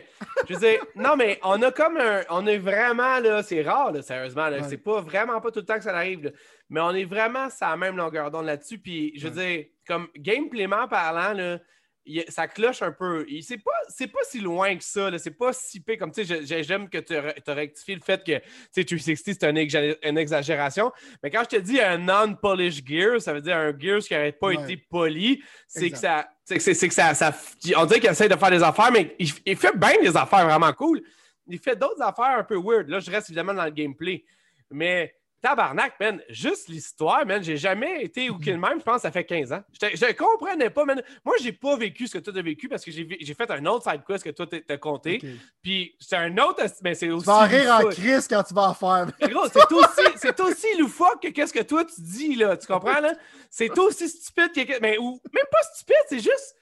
je 0.48 0.54
veux 0.54 0.60
dire, 0.60 0.84
non, 0.96 1.16
mais 1.16 1.38
on 1.42 1.60
a 1.62 1.70
comme 1.72 1.96
un. 1.96 2.22
On 2.30 2.46
est 2.46 2.58
vraiment, 2.58 3.18
là, 3.20 3.42
c'est 3.42 3.62
rare, 3.62 3.92
là, 3.92 4.02
sérieusement, 4.02 4.48
là, 4.48 4.58
Ouais. 4.58 4.68
c'est 4.68 4.78
pas 4.78 5.00
vraiment 5.00 5.40
pas 5.40 5.50
tout 5.50 5.60
le 5.60 5.64
temps 5.64 5.76
que 5.76 5.84
ça 5.84 5.96
arrive, 5.96 6.24
là, 6.24 6.30
mais 6.68 6.80
on 6.80 6.90
est 6.90 7.04
vraiment 7.04 7.48
sur 7.50 7.66
la 7.66 7.76
même 7.76 7.96
longueur 7.96 8.30
d'onde 8.30 8.46
là-dessus. 8.46 8.78
Puis, 8.78 9.12
je 9.16 9.28
veux 9.28 9.40
dire, 9.40 9.64
comme 9.86 10.08
gameplayment 10.16 10.88
parlant, 10.88 11.32
là, 11.32 11.58
il 12.06 12.24
ça 12.28 12.46
cloche 12.48 12.82
un 12.82 12.92
peu. 12.92 13.26
C'est 13.42 13.58
pas, 13.62 13.72
c'est 13.88 14.06
pas 14.08 14.18
si 14.24 14.40
loin 14.40 14.76
que 14.76 14.84
ça, 14.84 15.10
c'est 15.18 15.30
pas 15.30 15.52
si 15.52 15.80
pire 15.80 15.98
comme, 15.98 16.12
tu 16.12 16.24
sais, 16.24 16.62
j'aime 16.62 16.88
que 16.88 16.98
tu 16.98 17.14
as 17.16 17.54
rectifié 17.54 17.94
le 17.94 18.00
fait 18.02 18.22
que, 18.24 18.38
tu 18.38 18.44
sais, 18.72 18.84
360, 18.84 19.36
c'est 19.40 19.48
une, 19.50 19.56
exa- 19.58 19.96
une 20.02 20.18
exagération. 20.18 20.92
Mais 21.22 21.30
quand 21.30 21.42
je 21.50 21.56
te 21.56 21.60
dis 21.62 21.80
un 21.80 21.98
non-polished 21.98 22.86
gear, 22.86 23.20
ça 23.20 23.32
veut 23.32 23.40
dire 23.40 23.56
un 23.56 23.72
gear 23.78 24.00
qui 24.00 24.12
n'aurait 24.14 24.32
pas 24.32 24.48
Ouais. 24.48 24.62
été 24.64 24.76
poli, 24.76 25.42
c'est 25.66 25.90
que 25.90 25.96
ça. 25.98 26.28
Que, 26.48 26.58
c'est- 26.58 26.74
c'est 26.74 26.88
que 26.88 26.94
ça, 26.94 27.14
ça- 27.14 27.34
On 27.76 27.86
dirait 27.86 28.00
qu'il 28.00 28.10
essaie 28.10 28.28
de 28.28 28.36
faire 28.36 28.50
des 28.50 28.62
affaires, 28.62 28.92
mais 28.92 29.14
il, 29.18 29.30
il 29.46 29.56
fait 29.56 29.74
bien 29.76 29.94
des 30.02 30.14
affaires 30.16 30.44
vraiment 30.46 30.72
cool. 30.74 31.00
Il 31.46 31.58
fait 31.58 31.76
d'autres 31.76 32.02
affaires 32.02 32.38
un 32.38 32.44
peu 32.44 32.56
weird. 32.58 32.88
Là, 32.88 33.00
je 33.00 33.10
reste 33.10 33.30
évidemment 33.30 33.54
dans 33.54 33.64
le 33.64 33.70
gameplay. 33.70 34.24
Mais 34.70 35.14
tabarnak, 35.44 36.00
man, 36.00 36.22
juste 36.30 36.68
l'histoire, 36.68 37.26
man, 37.26 37.42
j'ai 37.44 37.58
jamais 37.58 38.02
été 38.02 38.28
Mhm. 38.30 38.34
ou 38.34 38.38
kill 38.38 38.58
même, 38.58 38.78
je 38.78 38.84
pense 38.84 39.02
ça 39.02 39.10
fait 39.12 39.24
15 39.24 39.52
ans. 39.52 39.62
Je, 39.80 39.88
je 39.94 40.12
comprenais 40.14 40.70
pas, 40.70 40.86
man. 40.86 41.02
Moi, 41.22 41.34
j'ai 41.42 41.52
pas 41.52 41.76
vécu 41.76 42.06
ce 42.06 42.14
que 42.16 42.18
toi 42.18 42.32
as 42.36 42.42
vécu 42.42 42.66
parce 42.68 42.82
que 42.82 42.90
j'ai 42.90 43.34
fait 43.34 43.50
un 43.50 43.66
autre 43.66 43.90
side 43.90 44.00
quest 44.06 44.24
que 44.24 44.30
toi 44.30 44.46
t'as- 44.46 44.78
compté. 44.78 45.20
Puis 45.62 45.94
c'est 46.00 46.16
un 46.16 46.36
autre, 46.38 46.64
mais 46.82 46.94
c'est 46.94 47.10
aussi. 47.10 47.24
Tu 47.24 47.30
vas 47.30 47.44
en 47.44 47.46
rire 47.46 47.70
en 47.74 47.88
crise 47.90 48.26
quand 48.26 48.42
tu 48.42 48.54
vas 48.54 48.70
en 48.70 48.74
faire. 48.74 49.06
Gros, 49.28 49.46
c'est 49.52 49.72
aussi, 49.72 50.40
aussi 50.40 50.78
loufoque 50.78 51.22
que 51.22 51.28
qu'est-ce 51.28 51.52
que 51.52 51.62
toi 51.62 51.84
tu 51.84 52.00
dis, 52.00 52.34
là. 52.36 52.56
Tu 52.56 52.66
comprends, 52.66 53.00
là? 53.00 53.12
C'est 53.50 53.78
aussi 53.78 54.08
stupide 54.08 54.52
que. 54.52 54.80
Mais, 54.80 54.96
ou, 54.98 55.20
même 55.32 55.44
pas 55.52 55.62
stupide, 55.74 56.04
c'est 56.08 56.20
juste. 56.20 56.56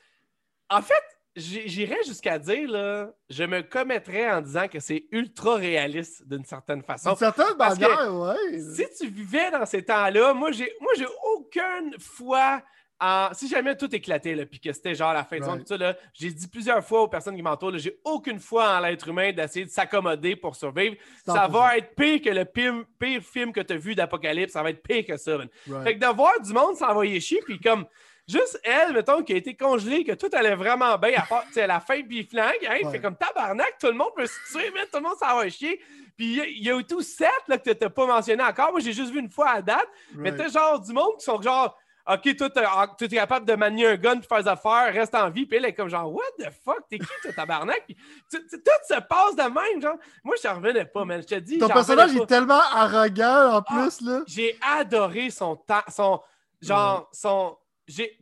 En 0.68 0.82
fait, 0.82 1.02
j'irais 1.36 2.02
jusqu'à 2.06 2.38
dire, 2.38 2.70
là, 2.70 3.10
je 3.30 3.44
me 3.44 3.62
commettrais 3.62 4.30
en 4.30 4.40
disant 4.40 4.68
que 4.68 4.80
c'est 4.80 5.06
ultra 5.12 5.56
réaliste 5.56 6.26
d'une 6.28 6.44
certaine 6.44 6.82
façon. 6.82 7.10
D'une 7.10 7.18
certaine 7.18 7.56
manière, 7.56 8.14
ouais. 8.14 8.58
Si 8.58 8.84
tu 9.00 9.08
vivais 9.08 9.50
dans 9.50 9.64
ces 9.64 9.82
temps-là, 9.84 10.34
moi, 10.34 10.52
j'ai, 10.52 10.70
moi, 10.80 10.92
j'ai 10.96 11.06
aucune 11.34 11.96
foi. 11.98 12.62
En... 13.00 13.30
Si 13.32 13.48
jamais 13.48 13.76
tout 13.76 13.92
éclatait, 13.94 14.34
là, 14.34 14.46
puis 14.46 14.60
que 14.60 14.72
c'était 14.72 14.94
genre 14.94 15.12
la 15.12 15.24
fin 15.24 15.36
Right. 15.36 15.48
monde, 15.48 15.58
tout 15.60 15.66
ça, 15.66 15.76
là, 15.76 15.96
j'ai 16.12 16.30
dit 16.30 16.46
plusieurs 16.46 16.84
fois 16.84 17.02
aux 17.02 17.08
personnes 17.08 17.34
qui 17.34 17.42
m'entourent, 17.42 17.76
j'ai 17.76 17.98
aucune 18.04 18.38
foi 18.38 18.76
en 18.76 18.80
l'être 18.80 19.08
humain 19.08 19.32
d'essayer 19.32 19.64
de 19.64 19.70
s'accommoder 19.70 20.36
pour 20.36 20.54
survivre. 20.54 20.94
Ça 21.26 21.48
100%. 21.48 21.50
va 21.50 21.78
être 21.78 21.94
pire 21.96 22.20
que 22.22 22.30
le 22.30 22.44
pire, 22.44 22.84
pire 23.00 23.22
film 23.22 23.52
que 23.52 23.60
tu 23.60 23.72
as 23.72 23.76
vu 23.76 23.94
d'Apocalypse. 23.96 24.52
Ça 24.52 24.62
va 24.62 24.70
être 24.70 24.82
pire 24.82 25.04
que 25.04 25.16
ça. 25.16 25.36
Right. 25.36 25.82
Fait 25.82 25.98
que 25.98 26.06
de 26.06 26.14
voir 26.14 26.40
du 26.40 26.52
monde 26.52 26.76
s'envoyer 26.76 27.18
chier, 27.18 27.40
puis 27.44 27.58
comme 27.58 27.86
juste 28.28 28.60
elle, 28.64 28.92
mettons, 28.92 29.22
qui 29.22 29.32
a 29.32 29.36
été 29.36 29.54
congelée, 29.56 30.04
que 30.04 30.12
tout 30.12 30.28
allait 30.32 30.54
vraiment 30.54 30.96
bien, 30.98 31.12
à 31.18 31.22
part, 31.26 31.44
tu 31.52 31.58
la 31.58 31.80
fin, 31.80 32.02
puis 32.02 32.24
flingue, 32.24 32.52
hein, 32.68 32.76
Ouais. 32.84 32.90
fait 32.90 33.00
comme 33.00 33.16
tabarnak, 33.16 33.76
tout 33.80 33.88
le 33.88 33.92
monde 33.94 34.12
peut 34.16 34.26
se 34.26 34.34
tuer, 34.52 34.70
man, 34.70 34.84
tout 34.92 34.98
le 34.98 35.02
monde 35.04 35.16
s'en 35.18 35.36
va 35.36 35.48
chier. 35.48 35.80
Puis 36.16 36.26
il 36.26 36.36
y 36.36 36.40
a- 36.70 36.74
il 36.74 36.80
eu 36.80 36.84
tout 36.84 37.00
sept 37.02 37.30
là, 37.48 37.56
que 37.58 37.70
tu 37.70 37.76
n'as 37.84 37.90
pas 37.90 38.06
mentionné 38.06 38.42
encore. 38.44 38.70
Moi, 38.70 38.80
j'ai 38.80 38.92
juste 38.92 39.10
vu 39.12 39.18
une 39.18 39.30
fois 39.30 39.50
à 39.50 39.62
date, 39.62 39.88
mais 40.14 40.34
t'as 40.34 40.48
genre 40.48 40.78
du 40.80 40.92
monde 40.92 41.16
qui 41.18 41.24
sont 41.24 41.40
genre. 41.40 41.76
OK, 42.04 42.36
toi, 42.36 42.50
tu 42.98 43.04
es 43.04 43.08
capable 43.08 43.46
de 43.46 43.54
manier 43.54 43.86
un 43.86 43.94
gun 43.94 44.16
pour 44.18 44.26
faire 44.26 44.42
des 44.42 44.48
affaires, 44.48 44.92
reste 44.92 45.14
en 45.14 45.30
vie. 45.30 45.46
Puis 45.46 45.56
elle 45.58 45.66
est 45.66 45.72
comme 45.72 45.88
genre, 45.88 46.12
What 46.12 46.24
the 46.36 46.48
fuck, 46.64 46.80
t'es 46.90 46.98
qui, 46.98 47.06
toi, 47.22 47.32
tabarnak? 47.32 47.84
Puis 47.86 47.96
tu- 48.28 48.44
tu- 48.48 48.58
tout 48.60 48.94
se 48.94 49.00
passe 49.02 49.36
de 49.36 49.42
même, 49.44 49.80
genre. 49.80 49.96
Moi, 50.24 50.34
je 50.42 50.48
revenais 50.48 50.84
pas, 50.84 51.04
man. 51.04 51.22
Je 51.22 51.28
te 51.28 51.34
dis. 51.36 51.58
Ton 51.58 51.68
personnage 51.68 52.14
est 52.16 52.26
tellement 52.26 52.60
arrogant 52.72 53.52
en 53.54 53.58
Ah. 53.58 53.62
plus, 53.62 54.00
là. 54.00 54.20
J'ai 54.26 54.58
adoré 54.76 55.30
son 55.30 55.54
temps, 55.56 55.84
son 55.88 56.20
genre, 56.60 57.08
son. 57.12 57.56
J'ai. 57.86 58.18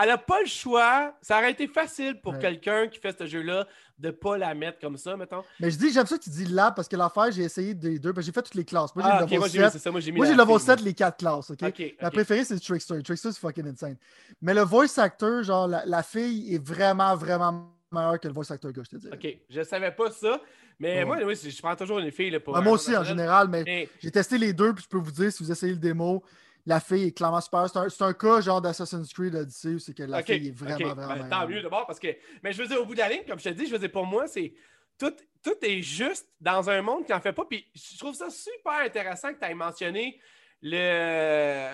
Elle 0.00 0.08
n'a 0.10 0.18
pas 0.18 0.40
le 0.40 0.46
choix. 0.46 1.16
Ça 1.22 1.38
aurait 1.38 1.50
été 1.50 1.66
facile 1.66 2.20
pour 2.20 2.34
Ouais. 2.34 2.38
quelqu'un 2.38 2.86
qui 2.88 3.00
fait 3.00 3.16
ce 3.18 3.26
jeu-là 3.26 3.66
de 3.98 4.10
pas 4.10 4.38
la 4.38 4.54
mettre 4.54 4.78
comme 4.78 4.96
ça, 4.96 5.16
mettons. 5.16 5.42
Mais 5.58 5.70
je 5.72 5.78
dis, 5.78 5.90
j'aime 5.92 6.06
ça 6.06 6.16
que 6.18 6.22
tu 6.22 6.30
dis 6.30 6.44
là 6.44 6.70
parce 6.70 6.86
que 6.86 6.94
l'affaire, 6.94 7.32
j'ai 7.32 7.42
essayé 7.42 7.74
des 7.74 7.98
deux. 7.98 8.12
Parce 8.12 8.24
que 8.24 8.26
j'ai 8.30 8.32
fait 8.34 8.42
toutes 8.42 8.54
les 8.54 8.64
classes. 8.66 8.94
Moi, 8.94 9.04
j'ai 9.04 9.10
Ah, 9.10 9.20
le 9.20 9.24
level 9.24 9.38
moi 9.40 9.48
j'ai 9.48 9.58
mis, 9.58 9.64
7. 9.64 9.72
c'est 9.72 9.78
ça. 9.80 9.90
Moi 9.90 10.00
j'ai 10.00 10.12
la 10.12 10.20
le 10.20 10.36
level 10.36 10.56
fille. 10.58 10.66
7, 10.66 10.80
les 10.82 10.94
quatre 10.94 11.18
classes, 11.18 11.50
OK? 11.50 11.62
Ok. 11.62 12.10
préférée, 12.12 12.44
c'est 12.44 12.60
Trickster. 12.60 13.02
Trickster, 13.02 13.32
c'est 13.32 13.40
fucking 13.40 13.66
insane. 13.66 13.96
Mais 14.40 14.54
le 14.54 14.60
voice 14.60 14.98
actor, 14.98 15.42
genre, 15.42 15.66
la, 15.66 15.84
la 15.84 16.02
fille 16.04 16.54
est 16.54 16.64
vraiment, 16.64 17.16
vraiment 17.16 17.74
meilleure 17.90 18.20
que 18.20 18.28
le 18.28 18.34
voice 18.34 18.50
actor, 18.52 18.70
gars, 18.70 18.82
je 18.84 18.90
te 18.90 18.96
dis. 19.00 19.08
Ok, 19.12 19.26
je 19.50 19.62
savais 19.64 19.90
pas 19.90 20.10
ça. 20.12 20.40
Mais 20.78 20.98
Ouais. 20.98 21.04
moi, 21.06 21.16
oui, 21.24 21.34
je 21.34 21.60
prends 21.60 21.74
toujours 21.74 21.98
une 21.98 22.12
fille 22.12 22.30
là, 22.30 22.38
pour. 22.38 22.56
Moi 22.62 22.72
aussi, 22.74 22.96
en 22.96 23.02
général, 23.02 23.48
mais 23.48 23.64
Mais- 23.64 23.88
j'ai 23.98 24.12
testé 24.12 24.38
les 24.38 24.52
deux, 24.52 24.74
puis 24.74 24.84
je 24.84 24.88
peux 24.88 24.98
vous 24.98 25.10
dire, 25.10 25.32
si 25.32 25.42
vous 25.42 25.50
essayez 25.50 25.72
le 25.72 25.78
démo, 25.80 26.22
la 26.68 26.80
fille 26.80 27.06
est 27.08 27.16
clairement 27.16 27.40
super. 27.40 27.68
C'est 27.68 27.78
un, 27.78 27.88
c'est 27.88 28.04
un 28.04 28.12
cas 28.12 28.40
genre 28.42 28.60
d'Assassin's 28.60 29.12
Creed 29.12 29.34
Odyssey 29.34 29.70
où 29.74 29.78
c'est 29.78 29.94
que 29.94 30.02
la 30.02 30.22
fille 30.22 30.48
est 30.48 30.50
vraiment, 30.52 30.90
ok. 30.90 30.96
vraiment. 30.96 31.22
Ben, 31.24 31.28
tant 31.30 31.48
mieux 31.48 31.62
d'abord 31.62 31.86
parce 31.86 31.98
que. 31.98 32.08
Mais 32.42 32.52
je 32.52 32.60
veux 32.62 32.68
dire, 32.68 32.80
au 32.80 32.84
bout 32.84 32.94
de 32.94 32.98
la 32.98 33.08
ligne, 33.08 33.24
comme 33.26 33.38
je 33.38 33.44
te 33.44 33.48
dis, 33.54 33.66
je 33.66 33.72
veux 33.72 33.78
dire, 33.78 33.90
pour 33.90 34.06
moi, 34.06 34.28
c'est. 34.28 34.52
Tout, 34.98 35.14
tout 35.42 35.54
est 35.62 35.80
juste 35.80 36.28
dans 36.40 36.68
un 36.68 36.82
monde 36.82 37.06
qui 37.06 37.12
n'en 37.12 37.20
fait 37.20 37.32
pas. 37.32 37.44
Puis 37.46 37.64
je 37.74 37.96
trouve 37.98 38.14
ça 38.14 38.28
super 38.30 38.80
intéressant 38.84 39.32
que 39.32 39.38
tu 39.38 39.44
aies 39.50 39.54
mentionné 39.54 40.20
le. 40.60 41.68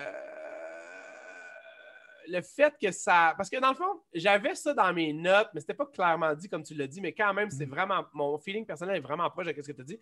Le 2.27 2.41
fait 2.41 2.73
que 2.81 2.91
ça. 2.91 3.33
Parce 3.37 3.49
que 3.49 3.57
dans 3.59 3.69
le 3.69 3.75
fond, 3.75 4.01
j'avais 4.13 4.55
ça 4.55 4.73
dans 4.73 4.91
mes 4.93 5.13
notes, 5.13 5.49
mais 5.53 5.59
c'était 5.61 5.75
pas 5.75 5.85
clairement 5.85 6.33
dit 6.33 6.49
comme 6.49 6.63
tu 6.63 6.73
l'as 6.73 6.87
dit, 6.87 6.99
mais 7.01 7.13
quand 7.13 7.33
même, 7.35 7.51
c'est 7.51 7.65
Mhm. 7.65 7.71
vraiment. 7.71 8.05
Mon 8.13 8.37
feeling 8.39 8.65
personnel 8.65 8.95
est 8.95 8.99
vraiment 9.01 9.29
proche 9.29 9.45
de 9.45 9.61
ce 9.61 9.67
que 9.67 9.71
tu 9.73 9.81
as 9.81 9.83
dit. 9.83 9.99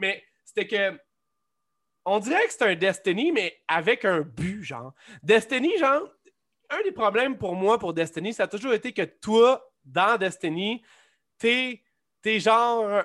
Mais 0.00 0.22
c'était 0.44 0.66
que. 0.66 0.98
On 2.06 2.18
dirait 2.20 2.46
que 2.46 2.52
c'est 2.52 2.62
un 2.62 2.74
Destiny, 2.76 3.32
mais 3.32 3.60
avec 3.68 4.04
un 4.04 4.20
but, 4.20 4.62
genre. 4.62 4.94
Destiny, 5.22 5.76
genre, 5.78 6.08
un 6.70 6.82
des 6.82 6.92
problèmes 6.92 7.36
pour 7.36 7.54
moi, 7.54 7.78
pour 7.78 7.92
Destiny, 7.92 8.32
ça 8.32 8.44
a 8.44 8.48
toujours 8.48 8.72
été 8.72 8.92
que 8.92 9.02
toi, 9.02 9.62
dans 9.84 10.16
Destiny, 10.16 10.82
t'es, 11.38 11.82
t'es 12.22 12.38
genre. 12.40 13.02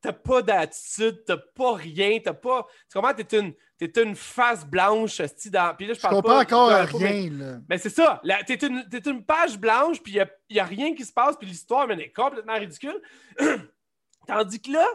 T'as 0.00 0.12
pas 0.12 0.42
d'attitude, 0.42 1.24
t'as 1.26 1.36
pas 1.36 1.74
rien, 1.74 2.20
t'as 2.22 2.32
pas. 2.32 2.64
Tu 2.88 2.96
comprends? 2.96 3.12
T'es 3.14 3.36
une, 3.36 3.52
t'es 3.76 4.00
une 4.00 4.14
face 4.14 4.64
blanche, 4.64 5.20
dans. 5.46 5.74
Puis 5.76 5.86
là, 5.88 5.92
je 5.94 5.98
Je 5.98 6.02
parle 6.02 6.14
comprends 6.14 6.34
pas- 6.36 6.40
encore 6.42 6.70
mais- 7.00 7.08
rien, 7.10 7.30
là. 7.32 7.58
mais 7.68 7.78
c'est 7.78 7.90
ça. 7.90 8.22
T'es 8.46 8.54
une, 8.64 8.86
une 9.06 9.24
page 9.24 9.58
blanche, 9.58 10.00
puis 10.00 10.12
il 10.14 10.28
n'y 10.54 10.60
a, 10.60 10.64
rien 10.64 10.94
qui 10.94 11.04
se 11.04 11.12
passe, 11.12 11.36
puis 11.36 11.48
l'histoire 11.48 11.88
man, 11.88 11.98
est 12.00 12.12
complètement 12.12 12.54
ridicule. 12.54 13.02
Tandis 14.26 14.60
que 14.62 14.70
là, 14.70 14.86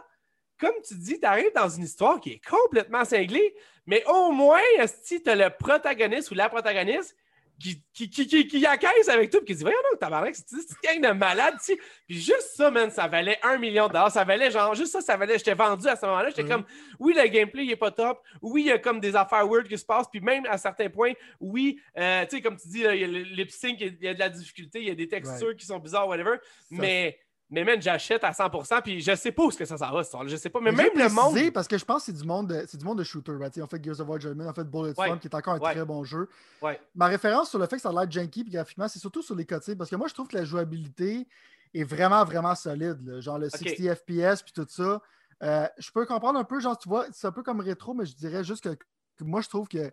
comme 0.59 0.75
tu 0.87 0.95
dis, 0.95 1.19
tu 1.19 1.25
arrives 1.25 1.53
dans 1.55 1.69
une 1.69 1.83
histoire 1.83 2.19
qui 2.19 2.33
est 2.33 2.41
complètement 2.45 3.05
cinglée, 3.05 3.53
mais 3.85 4.03
au 4.07 4.31
moins, 4.31 4.61
si 5.03 5.21
tu 5.21 5.29
as 5.29 5.35
le 5.35 5.49
protagoniste 5.49 6.31
ou 6.31 6.35
la 6.35 6.49
protagoniste 6.49 7.15
qui, 7.59 7.81
qui, 7.93 8.09
qui, 8.09 8.25
qui, 8.47 8.65
avec 8.65 9.29
puis 9.29 9.45
qui 9.45 9.55
dit 9.55 9.61
Voyons 9.61 9.77
donc, 9.89 9.99
tabarnak, 9.99 10.35
c'est 10.35 10.45
une 10.51 11.01
gang 11.01 11.13
de 11.13 11.17
malades 11.17 11.55
ici. 11.61 11.79
Puis 12.07 12.19
juste 12.19 12.55
ça, 12.55 12.71
man, 12.71 12.89
ça 12.89 13.07
valait 13.07 13.37
un 13.43 13.57
million 13.57 13.87
de 13.87 13.93
dollars. 13.93 14.11
Ça 14.11 14.23
valait 14.23 14.49
genre, 14.51 14.73
juste 14.73 14.91
ça, 14.91 15.01
ça 15.01 15.15
valait. 15.15 15.37
J'étais 15.37 15.53
vendu 15.53 15.87
à 15.87 15.95
ce 15.95 16.05
moment-là. 16.05 16.29
J'étais 16.29 16.43
Mhm. 16.43 16.49
comme 16.49 16.65
Oui, 16.99 17.13
le 17.15 17.25
gameplay, 17.27 17.63
il 17.65 17.71
est 17.71 17.75
pas 17.77 17.91
top. 17.91 18.21
Oui, 18.41 18.63
il 18.63 18.67
y 18.67 18.71
a 18.71 18.79
comme 18.79 18.99
des 18.99 19.15
affaires 19.15 19.47
weird 19.47 19.67
qui 19.67 19.77
se 19.77 19.85
passent. 19.85 20.07
Puis 20.09 20.19
même 20.19 20.45
à 20.47 20.57
certains 20.57 20.89
points, 20.89 21.13
oui, 21.39 21.79
euh, 21.97 22.25
tu 22.25 22.37
sais, 22.37 22.41
comme 22.41 22.57
tu 22.57 22.67
dis, 22.67 22.79
il 22.79 22.83
y 22.99 23.03
a 23.03 23.07
le 23.07 23.19
lip 23.19 23.51
sync, 23.51 23.79
il 23.79 23.97
y 24.01 24.07
a 24.07 24.13
de 24.13 24.19
la 24.19 24.29
difficulté, 24.29 24.79
il 24.81 24.87
y 24.87 24.91
a 24.91 24.95
des 24.95 25.07
textures 25.07 25.55
qui 25.55 25.65
sont 25.65 25.77
bizarres, 25.79 26.07
whatever. 26.07 26.37
Mais, 26.71 27.19
mais 27.53 27.63
man, 27.63 27.81
j'achète 27.81 28.23
à 28.23 28.31
100%, 28.31 28.81
puis 28.81 28.99
je 28.99 29.15
sais 29.15 29.31
pas 29.31 29.43
où 29.45 29.49
est-ce 29.49 29.57
que 29.57 29.65
ça 29.65 29.77
s'en 29.77 29.89
va, 29.91 29.99
cette 29.99 30.07
histoire-là. 30.07 30.29
Je 30.29 30.35
sais 30.35 30.49
pas. 30.49 30.59
Mais, 30.59 30.71
Mais 30.71 30.83
même 30.83 30.97
le 30.97 31.09
monde. 31.09 31.53
parce 31.53 31.67
que 31.67 31.77
je 31.77 31.85
pense 31.85 32.05
que 32.05 32.11
c'est 32.11 32.17
du 32.21 32.27
monde 32.27 32.47
de, 32.47 32.65
c'est 32.67 32.77
du 32.77 32.83
monde 32.85 32.97
de 32.97 33.03
shooter. 33.03 33.31
right? 33.39 33.57
On 33.61 33.67
fait 33.67 33.81
Gears 33.83 33.99
of 34.01 34.07
War 34.09 34.19
Judgment, 34.19 34.45
on 34.49 34.53
fait 34.53 34.63
Bulletstorm, 34.63 35.11
Ouais. 35.11 35.19
qui 35.19 35.27
est 35.27 35.35
encore 35.35 35.53
un 35.53 35.59
Ouais. 35.59 35.71
très 35.73 35.85
bon 35.85 36.03
jeu. 36.03 36.27
Ouais. 36.61 36.81
Ma 36.95 37.05
référence 37.07 37.49
sur 37.49 37.59
le 37.59 37.67
fait 37.67 37.77
que 37.77 37.81
ça 37.81 37.89
a 37.89 37.93
l'air 37.93 38.11
janky 38.11 38.43
puis 38.43 38.51
graphiquement, 38.51 38.87
c'est 38.87 38.99
surtout 38.99 39.21
sur 39.21 39.35
les 39.35 39.45
cutscenes 39.45 39.77
parce 39.77 39.89
que 39.89 39.95
moi, 39.95 40.07
je 40.09 40.13
trouve 40.13 40.27
que 40.27 40.35
la 40.37 40.43
jouabilité 40.43 41.27
est 41.73 41.83
vraiment, 41.83 42.23
vraiment 42.25 42.55
solide. 42.55 42.97
là. 43.05 43.19
Genre 43.21 43.39
le 43.39 43.49
60 43.49 43.77
FPS 43.95 44.41
puis 44.43 44.53
tout 44.53 44.65
ça. 44.69 45.01
Euh, 45.41 45.67
je 45.77 45.91
peux 45.91 46.05
comprendre 46.05 46.39
un 46.39 46.43
peu, 46.43 46.59
genre, 46.59 46.77
tu 46.77 46.87
vois, 46.87 47.05
c'est 47.11 47.27
un 47.27 47.31
peu 47.31 47.43
comme 47.43 47.59
rétro, 47.59 47.93
mais 47.93 48.05
je 48.05 48.15
dirais 48.15 48.43
juste 48.43 48.63
que, 48.63 48.69
que 48.69 49.23
moi, 49.23 49.41
je 49.41 49.49
trouve 49.49 49.67
que 49.67 49.91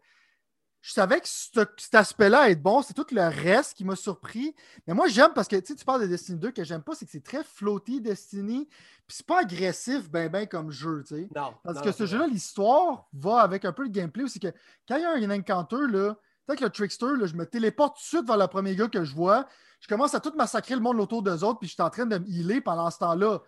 je 0.83 0.93
savais 0.93 1.21
que 1.21 1.29
ce- 1.29 1.67
cet 1.77 1.95
aspect-là 1.95 2.41
allait 2.41 2.53
être 2.53 2.63
bon, 2.63 2.83
c'est 2.83 2.95
tout 2.95 3.07
le 3.13 3.29
reste 3.29 3.75
qui 3.77 3.85
m'a 3.85 3.97
surpris. 3.97 4.55
Mais 4.87 4.95
moi, 4.95 5.09
j'aime 5.09 5.33
parce 5.35 5.49
que 5.49 5.57
tu 5.57 5.75
parles 5.85 6.03
de 6.03 6.07
Destiny 6.07 6.39
2, 6.39 6.53
que 6.53 6.65
j'aime 6.65 6.83
pas, 6.83 6.95
c'est 6.95 7.05
que 7.05 7.11
c'est 7.11 7.23
très 7.23 7.45
floaty, 7.45 8.01
Destiny, 8.01 8.67
puis 9.07 9.17
c'est 9.17 9.27
pas 9.27 9.41
agressif, 9.41 10.11
ben, 10.11 10.31
ben, 10.31 10.47
comme 10.47 10.71
jeu, 10.71 11.03
tu 11.07 11.15
sais. 11.17 11.29
Non. 11.35 11.55
Parce 11.63 11.77
non, 11.77 11.83
que 11.83 11.89
non, 11.89 11.95
ce 11.97 12.07
jeu-là, 12.07 12.27
l'histoire 12.27 13.09
va 13.13 13.41
avec 13.41 13.65
un 13.65 13.73
peu 13.73 13.83
le 13.83 13.91
gameplay 13.91 14.25
aussi. 14.25 14.41
Que 14.41 14.49
quand 14.89 14.97
il 14.97 15.03
y 15.03 15.05
a 15.05 15.11
un 15.13 15.31
encounter, 15.31 15.87
là, 15.89 16.17
avec 16.49 16.61
le 16.61 16.71
trickster, 16.71 17.17
là, 17.17 17.27
je 17.27 17.35
me 17.35 17.45
téléporte 17.47 17.97
tout 17.97 18.03
de 18.03 18.07
suite 18.07 18.27
vers 18.27 18.37
le 18.37 18.47
premier 18.47 18.75
gars 18.75 18.89
que 18.89 19.05
je 19.05 19.15
vois. 19.15 19.47
Je 19.81 19.87
commence 19.89 20.15
à 20.15 20.21
tout 20.21 20.33
massacrer 20.37 20.75
le 20.75 20.81
monde 20.81 20.99
autour 21.01 21.23
d'eux 21.23 21.45
autres, 21.45 21.59
puis 21.59 21.69
je 21.69 21.75
suis 21.75 21.83
en 21.83 21.91
train 21.91 22.07
de 22.07 22.19
me 22.19 22.27
healer 22.29 22.61
pendant 22.61 22.91
ce 22.91 22.99
temps-là. 22.99 23.41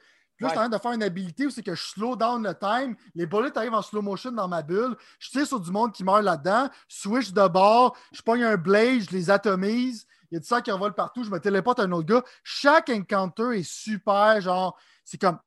Là, 0.43 0.49
je 0.49 0.53
suis 0.53 0.59
en 0.59 0.63
train 0.63 0.69
de 0.69 0.79
faire 0.79 0.93
une 0.93 1.03
habilité 1.03 1.47
où 1.47 1.51
c'est 1.51 1.63
que 1.63 1.75
je 1.75 1.83
slow 1.83 2.17
down 2.17 2.43
le 2.43 2.55
time. 2.55 2.97
Les 3.15 3.27
bullets 3.27 3.57
arrivent 3.57 3.75
en 3.75 3.83
slow 3.83 4.03
motion 4.03 4.33
dans 4.33 4.49
ma 4.49 4.63
bulle. 4.63 4.97
Je 5.19 5.31
tire 5.31 5.47
sur 5.47 5.61
du 5.61 5.71
monde 5.71 5.93
qui 5.93 6.05
meurt 6.05 6.23
là-dedans. 6.23 6.69
Switch 6.89 7.33
de 7.33 7.49
bord. 7.49 7.97
Je 8.13 8.23
pogne 8.23 8.45
un 8.45 8.57
blade, 8.57 9.03
je 9.03 9.11
les 9.11 9.31
atomise. 9.31 10.07
Il 10.31 10.35
y 10.35 10.37
a 10.37 10.41
du 10.41 10.47
sang 10.47 10.61
qui 10.61 10.73
envole 10.73 10.95
partout. 10.95 11.25
Je 11.25 11.31
me 11.31 11.39
téléporte 11.39 11.81
à 11.81 11.85
un 11.85 11.93
autre 11.93 12.07
gars. 12.07 12.25
Chaque 12.43 12.89
encounter 12.91 13.59
est 13.59 13.69
super. 13.69 14.41
Genre, 14.41 14.79
c'est 15.05 15.21
comme 15.21 15.39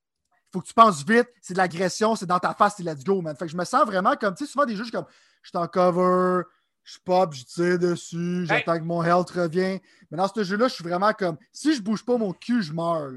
faut 0.55 0.61
que 0.61 0.67
tu 0.67 0.73
penses 0.73 1.03
vite, 1.03 1.27
c'est 1.41 1.53
de 1.53 1.57
l'agression, 1.57 2.15
c'est 2.15 2.25
dans 2.25 2.39
ta 2.39 2.53
face, 2.53 2.75
c'est 2.77 2.83
let's 2.83 3.03
go, 3.03 3.21
man. 3.21 3.35
Fait 3.35 3.45
que 3.45 3.51
je 3.51 3.57
me 3.57 3.65
sens 3.65 3.85
vraiment 3.85 4.15
comme, 4.15 4.33
tu 4.35 4.45
sais, 4.45 4.51
souvent 4.51 4.65
des 4.65 4.73
jeux, 4.73 4.83
je 4.83 4.89
suis 4.89 4.91
comme, 4.93 5.05
je 5.41 5.49
suis 5.49 5.57
en 5.57 5.67
cover, 5.67 6.43
je 6.85 6.97
pop, 7.03 7.33
je 7.33 7.43
tire 7.43 7.77
dessus, 7.77 8.45
j'attends 8.45 8.79
que 8.79 8.85
mon 8.85 9.03
health 9.03 9.29
revienne. 9.31 9.79
Mais 10.09 10.17
dans 10.17 10.29
ce 10.29 10.43
jeu-là, 10.45 10.69
je 10.69 10.75
suis 10.75 10.83
vraiment 10.83 11.11
comme, 11.11 11.37
si 11.51 11.75
je 11.75 11.81
bouge 11.81 12.05
pas 12.05 12.17
mon 12.17 12.31
cul, 12.31 12.63
je 12.63 12.71
meurs. 12.71 13.11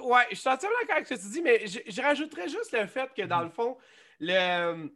Ouais, 0.00 0.26
je 0.30 0.36
suis 0.36 0.48
entièrement 0.48 0.76
d'accord 0.80 0.96
avec 0.96 1.08
ce 1.08 1.14
que 1.14 1.20
tu 1.20 1.28
dis, 1.28 1.42
mais 1.42 1.66
je, 1.66 1.80
je 1.86 2.02
rajouterais 2.02 2.48
juste 2.48 2.72
le 2.72 2.86
fait 2.86 3.10
que 3.16 3.22
dans 3.22 3.40
le 3.40 3.50
fond, 3.50 3.76
le 4.20 4.90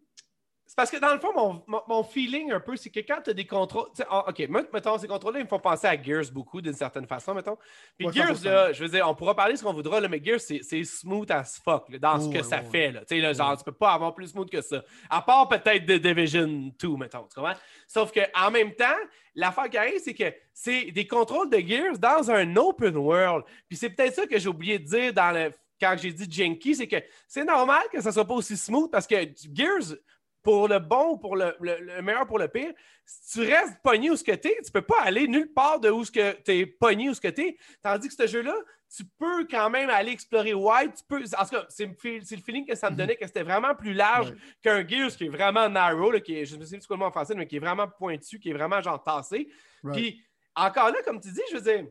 c'est 0.73 0.77
parce 0.77 0.91
que 0.91 0.97
dans 0.97 1.13
le 1.13 1.21
fond, 1.21 1.63
mon, 1.87 2.03
feeling 2.03 2.51
un 2.51 2.59
peu, 2.59 2.77
c'est 2.77 2.89
que 2.89 3.01
quand 3.01 3.21
tu 3.23 3.29
as 3.29 3.35
des 3.35 3.45
contrôles. 3.45 3.89
Ah, 4.09 4.25
OK, 4.31 4.49
mettons, 4.49 4.97
ces 4.97 5.07
contrôles-là, 5.07 5.41
ils 5.41 5.45
me 5.45 5.49
font 5.49 5.59
penser 5.59 5.87
à 5.87 6.03
Gears 6.03 6.33
beaucoup, 6.33 6.63
d'une 6.63 6.73
certaine 6.73 7.07
façon, 7.07 7.35
mettons. 7.35 7.59
Puis 7.99 8.11
Gears, 8.11 8.43
là, 8.43 8.73
je 8.73 8.83
veux 8.83 8.89
dire, 8.89 9.07
on 9.07 9.15
pourra 9.15 9.37
parler 9.37 9.55
ce 9.55 9.63
qu'on 9.63 9.75
voudra, 9.75 10.01
là, 10.01 10.09
mais 10.09 10.19
Gears, 10.25 10.41
c'est 10.41 10.85
smooth 10.85 11.31
as 11.31 11.61
fuck 11.63 11.95
dans 11.99 12.19
ce 12.19 12.35
que 12.35 12.43
ça 12.43 12.63
fait. 12.63 12.91
Là. 12.91 13.01
Tu 13.01 13.17
sais, 13.17 13.21
là, 13.21 13.35
genre, 13.35 13.55
tu 13.59 13.65
peux 13.65 13.73
pas 13.73 13.93
avoir 13.93 14.15
plus 14.15 14.29
smooth 14.29 14.49
que 14.49 14.63
ça. 14.63 14.83
À 15.11 15.21
part 15.21 15.47
peut-être 15.47 15.85
The 15.85 16.01
Division 16.01 16.73
2, 16.81 16.89
mettons. 16.97 17.25
Tu 17.25 17.35
comprends? 17.35 17.59
Sauf 17.87 18.11
qu'en 18.11 18.51
même 18.51 18.75
temps, 18.75 18.97
l'affaire 19.35 19.69
qui 19.69 19.77
arrive, 19.77 20.01
c'est 20.03 20.15
que 20.15 20.33
c'est 20.55 20.91
des 20.91 21.07
contrôles 21.07 21.51
de 21.51 21.59
Gears 21.59 21.99
dans 21.99 22.31
un 22.31 22.57
open 22.57 22.97
world. 22.97 23.45
Puis 23.69 23.77
c'est 23.77 23.91
peut-être 23.91 24.15
ça 24.15 24.27
que 24.27 24.39
j'ai 24.39 24.49
oublié 24.49 24.79
de 24.79 24.87
dire 24.87 25.13
dans 25.13 25.33
le 25.33 25.53
quand 25.79 25.97
j'ai 26.01 26.13
dit 26.13 26.29
Janky, 26.31 26.77
c'est 26.77 26.87
que 26.87 26.97
c'est 27.27 27.45
normal 27.45 27.83
que 27.93 28.01
ça 28.01 28.13
soit 28.13 28.25
pas 28.25 28.35
aussi 28.35 28.57
smooth 28.57 28.89
parce 28.91 29.07
que 29.07 29.17
Gears, 29.53 29.97
pour 30.43 30.69
le 30.69 30.79
bon 30.79 31.13
ou 31.13 31.17
pour 31.17 31.37
le, 31.37 31.55
meilleur 32.03 32.27
pour 32.27 32.39
le 32.39 32.49
pire, 32.49 32.73
si 33.05 33.41
tu 33.41 33.53
restes 33.53 33.79
pogné 33.83 34.11
où 34.11 34.17
ce 34.17 34.25
que 34.25 34.33
tu 34.33 34.49
es, 34.49 34.59
tu 34.65 34.73
peux 34.73 34.83
pas 34.83 35.01
aller 35.03 35.29
nulle 35.29 35.53
part 35.53 35.79
de 35.81 35.91
où 35.91 36.05
ce 36.05 36.11
que 36.11 36.33
tu 36.43 36.53
es 36.53 36.67
pogné 36.67 37.11
où 37.11 37.15
ce 37.15 37.21
que 37.21 37.29
tu 37.29 37.43
es. 37.43 37.57
Tandis 37.83 38.09
que 38.09 38.15
ce 38.15 38.27
jeu-là, 38.27 38.55
tu 38.95 39.05
peux 39.05 39.47
quand 39.47 39.71
même 39.71 39.89
aller 39.89 40.13
explorer 40.13 40.53
wide. 40.53 40.93
Tu 40.95 41.05
peux, 41.09 41.23
en 41.39 41.45
tout 41.45 41.51
cas, 41.51 41.67
c'est 41.69 41.87
le 41.87 42.43
feeling 42.43 42.67
que 42.67 42.75
ça 42.75 42.89
me 42.89 42.93
mhm. 42.93 42.99
donnait 42.99 43.17
que 43.17 43.27
c'était 43.27 43.43
vraiment 43.43 43.75
plus 43.75 43.95
large 43.95 44.35
qu'un 44.63 44.87
Gears 44.87 45.17
qui 45.17 45.27
est 45.27 45.31
vraiment 45.31 45.69
narrow, 45.69 46.13
qui 46.21 46.39
est, 46.39 46.45
je 46.45 46.57
ne 46.57 46.65
sais 46.65 46.79
plus 46.79 46.87
comment 46.87 47.07
en 47.07 47.13
français, 47.13 47.35
mais 47.35 47.47
qui 47.47 47.57
est 47.57 47.61
vraiment 47.61 47.89
pointu, 47.89 48.39
qui 48.39 48.51
est 48.51 48.55
vraiment 48.55 48.81
genre 48.83 49.03
tassé. 49.03 49.49
Puis 49.93 50.23
encore 50.55 50.91
là, 50.91 51.03
comme 51.05 51.21
tu 51.21 51.31
dis, 51.31 51.41
je 51.51 51.57
veux 51.57 51.63
dire, 51.63 51.87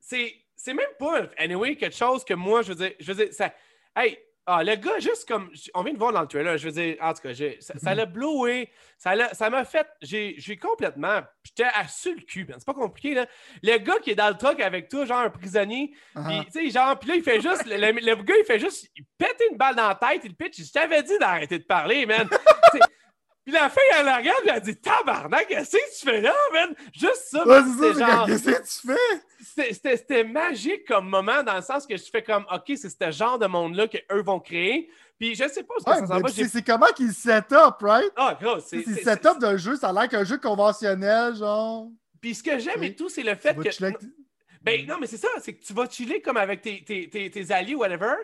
c'est, 0.00 0.34
c'est 0.56 0.74
même 0.74 0.90
pas, 0.98 1.28
anyway, 1.38 1.76
quelque 1.76 1.96
chose 1.96 2.24
que 2.24 2.34
moi, 2.34 2.62
je 2.62 2.72
veux 2.72 2.74
dire, 2.74 2.92
je 2.98 3.12
veux 3.12 3.24
dire, 3.24 3.34
ça, 3.34 3.54
hey, 3.94 4.18
ah, 4.44 4.64
le 4.64 4.74
gars, 4.74 4.98
juste 4.98 5.28
comme. 5.28 5.50
On 5.72 5.84
vient 5.84 5.92
de 5.92 5.98
voir 5.98 6.12
dans 6.12 6.20
le 6.20 6.26
trailer, 6.26 6.58
je 6.58 6.68
veux 6.68 6.72
dire, 6.72 6.96
en 7.00 7.12
tout 7.12 7.22
cas, 7.22 7.32
ça 7.60 7.94
l'a 7.94 8.06
blowé. 8.06 8.70
Ça 8.98 9.50
m'a 9.50 9.64
fait. 9.64 9.86
J'ai 10.00 10.58
complètement. 10.60 11.20
J'étais 11.44 11.70
assis 11.74 12.14
le 12.14 12.22
cul, 12.22 12.46
c'est 12.48 12.64
pas 12.64 12.74
compliqué, 12.74 13.14
là. 13.14 13.26
Le 13.62 13.78
gars 13.78 13.98
qui 14.02 14.10
est 14.10 14.14
dans 14.16 14.28
le 14.28 14.36
truck 14.36 14.58
avec 14.60 14.88
toi, 14.88 15.04
genre 15.04 15.20
un 15.20 15.30
prisonnier, 15.30 15.92
uh-huh. 16.16 16.44
tu 16.46 16.52
sais, 16.52 16.70
genre, 16.70 16.98
puis 16.98 17.10
là, 17.10 17.14
il 17.16 17.22
fait 17.22 17.40
juste. 17.40 17.66
Le, 17.66 18.22
gars, 18.22 18.34
il 18.38 18.44
fait 18.44 18.58
juste. 18.58 18.90
Il 18.96 19.04
pète 19.16 19.40
une 19.50 19.56
balle 19.56 19.76
dans 19.76 19.88
la 19.88 19.94
tête, 19.94 20.22
il 20.24 20.34
pitch. 20.34 20.60
Je 20.60 20.72
t'avais 20.72 21.02
dit 21.04 21.18
d'arrêter 21.18 21.58
de 21.58 21.64
parler, 21.64 22.04
man. 22.04 22.28
Puis 23.44 23.52
la 23.52 23.68
fille, 23.68 23.82
elle 23.98 24.06
la 24.06 24.18
regarde, 24.18 24.38
elle 24.44 24.50
a 24.50 24.60
dit 24.60 24.76
Tabarnak, 24.76 25.48
qu'est-ce 25.48 25.72
que 25.76 25.98
tu 25.98 26.06
fais 26.06 26.20
là, 26.20 26.34
man? 26.52 26.74
Juste 26.92 27.28
ça, 27.30 27.44
c'est 27.44 27.98
genre. 27.98 28.26
Qu'est-ce 28.26 28.44
que 28.44 28.86
tu 28.86 28.94
fais? 28.94 29.72
C'était 29.96 30.22
magique 30.24 30.86
comme 30.86 31.08
moment, 31.08 31.42
dans 31.42 31.56
le 31.56 31.62
sens 31.62 31.86
que 31.86 31.96
je 31.96 32.04
fais 32.04 32.22
comme 32.22 32.46
Ok, 32.52 32.72
c'est 32.76 32.88
ce 32.88 33.10
genre 33.10 33.38
de 33.40 33.46
monde-là 33.46 33.88
qu'eux 33.88 34.22
vont 34.22 34.38
créer. 34.38 34.88
Puis 35.18 35.34
je 35.34 35.48
sais 35.48 35.64
pas 35.64 35.74
ce 35.78 35.84
que 35.84 35.90
ça 35.90 36.06
s'en 36.06 36.20
va. 36.20 36.28
C'est 36.28 36.64
comment 36.64 36.86
qu'ils 36.94 37.12
set 37.12 37.52
up, 37.52 37.76
right? 37.80 38.12
Ah, 38.16 38.38
gros, 38.40 38.60
c'est. 38.60 38.82
C'est 38.84 39.02
set 39.02 39.26
up 39.26 39.38
d'un 39.38 39.56
jeu, 39.56 39.74
ça 39.76 39.88
a 39.88 39.92
l'air 39.92 40.08
qu'un 40.08 40.24
jeu 40.24 40.38
conventionnel, 40.38 41.34
genre. 41.34 41.88
Puis 42.20 42.36
ce 42.36 42.42
que 42.44 42.58
j'aime 42.60 42.82
et 42.84 42.94
tout, 42.94 43.08
c'est 43.08 43.24
le 43.24 43.34
fait 43.34 43.56
que. 43.56 43.68
Ben 44.62 44.86
non, 44.86 44.98
mais 45.00 45.08
c'est 45.08 45.16
ça, 45.16 45.28
c'est 45.40 45.54
que 45.54 45.64
tu 45.64 45.72
vas 45.72 45.88
chiller 45.88 46.22
comme 46.22 46.36
avec 46.36 46.62
tes, 46.62 46.84
tes, 46.84 47.10
tes, 47.10 47.28
tes 47.28 47.50
alliés, 47.50 47.74
whatever. 47.74 48.14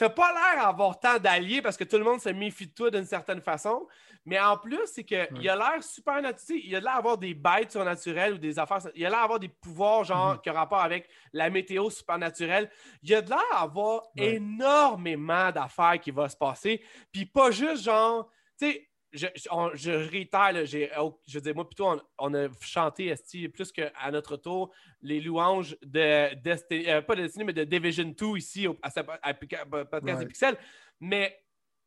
T'as 0.00 0.08
pas 0.08 0.32
l'air 0.32 0.64
d'avoir 0.64 0.98
tant 0.98 1.18
d'alliés 1.18 1.60
parce 1.60 1.76
que 1.76 1.84
tout 1.84 1.98
le 1.98 2.04
monde 2.04 2.22
se 2.22 2.30
méfie 2.30 2.66
de 2.66 2.72
toi 2.72 2.90
d'une 2.90 3.04
certaine 3.04 3.42
façon. 3.42 3.86
Mais 4.24 4.40
en 4.40 4.56
plus, 4.56 4.86
c'est 4.86 5.04
qu'il 5.04 5.18
a 5.46 5.56
l'air 5.56 5.82
super 5.82 6.22
naturel. 6.22 6.62
Il 6.64 6.74
a 6.74 6.80
l'air 6.80 6.94
d'avoir 6.94 7.18
des 7.18 7.34
bêtes 7.34 7.72
surnaturelles 7.72 8.32
ou 8.32 8.38
des 8.38 8.58
affaires. 8.58 8.78
Il 8.94 9.04
a 9.04 9.10
l'air 9.10 9.20
d'avoir 9.20 9.38
des 9.38 9.50
pouvoirs, 9.50 10.04
genre, 10.04 10.32
mhm. 10.32 10.40
qui 10.40 10.48
ont 10.48 10.54
rapport 10.54 10.80
avec 10.80 11.06
la 11.34 11.50
météo 11.50 11.90
supernaturelle. 11.90 12.70
Il 13.02 13.14
a 13.14 13.20
l'air 13.20 13.38
d'avoir 13.52 14.04
énormément 14.16 15.52
d'affaires 15.52 16.00
qui 16.00 16.12
vont 16.12 16.30
se 16.30 16.36
passer. 16.36 16.82
Puis 17.12 17.26
pas 17.26 17.50
juste, 17.50 17.84
genre, 17.84 18.30
tu 18.58 18.72
sais, 18.72 18.89
je, 19.12 19.26
je, 19.74 19.90
réitère, 19.90 20.64
je 20.64 21.34
veux 21.34 21.40
dire, 21.40 21.54
moi, 21.54 21.66
plutôt, 21.66 22.00
on, 22.18 22.34
a 22.34 22.48
chanté 22.60 23.14
plus 23.52 23.72
qu'à 23.72 24.10
notre 24.10 24.36
tour 24.36 24.72
les 25.02 25.20
louanges 25.20 25.76
de 25.82 26.34
Destiny, 26.34 26.88
euh, 26.88 27.02
pas 27.02 27.16
de 27.16 27.22
Destiny, 27.22 27.44
mais 27.44 27.52
de 27.52 27.64
Division 27.64 28.04
2 28.04 28.36
ici 28.36 28.66
à, 28.82 28.90
à, 29.22 29.34
Podcast 29.34 30.26
Pixel. 30.26 30.56
Mais 31.00 31.42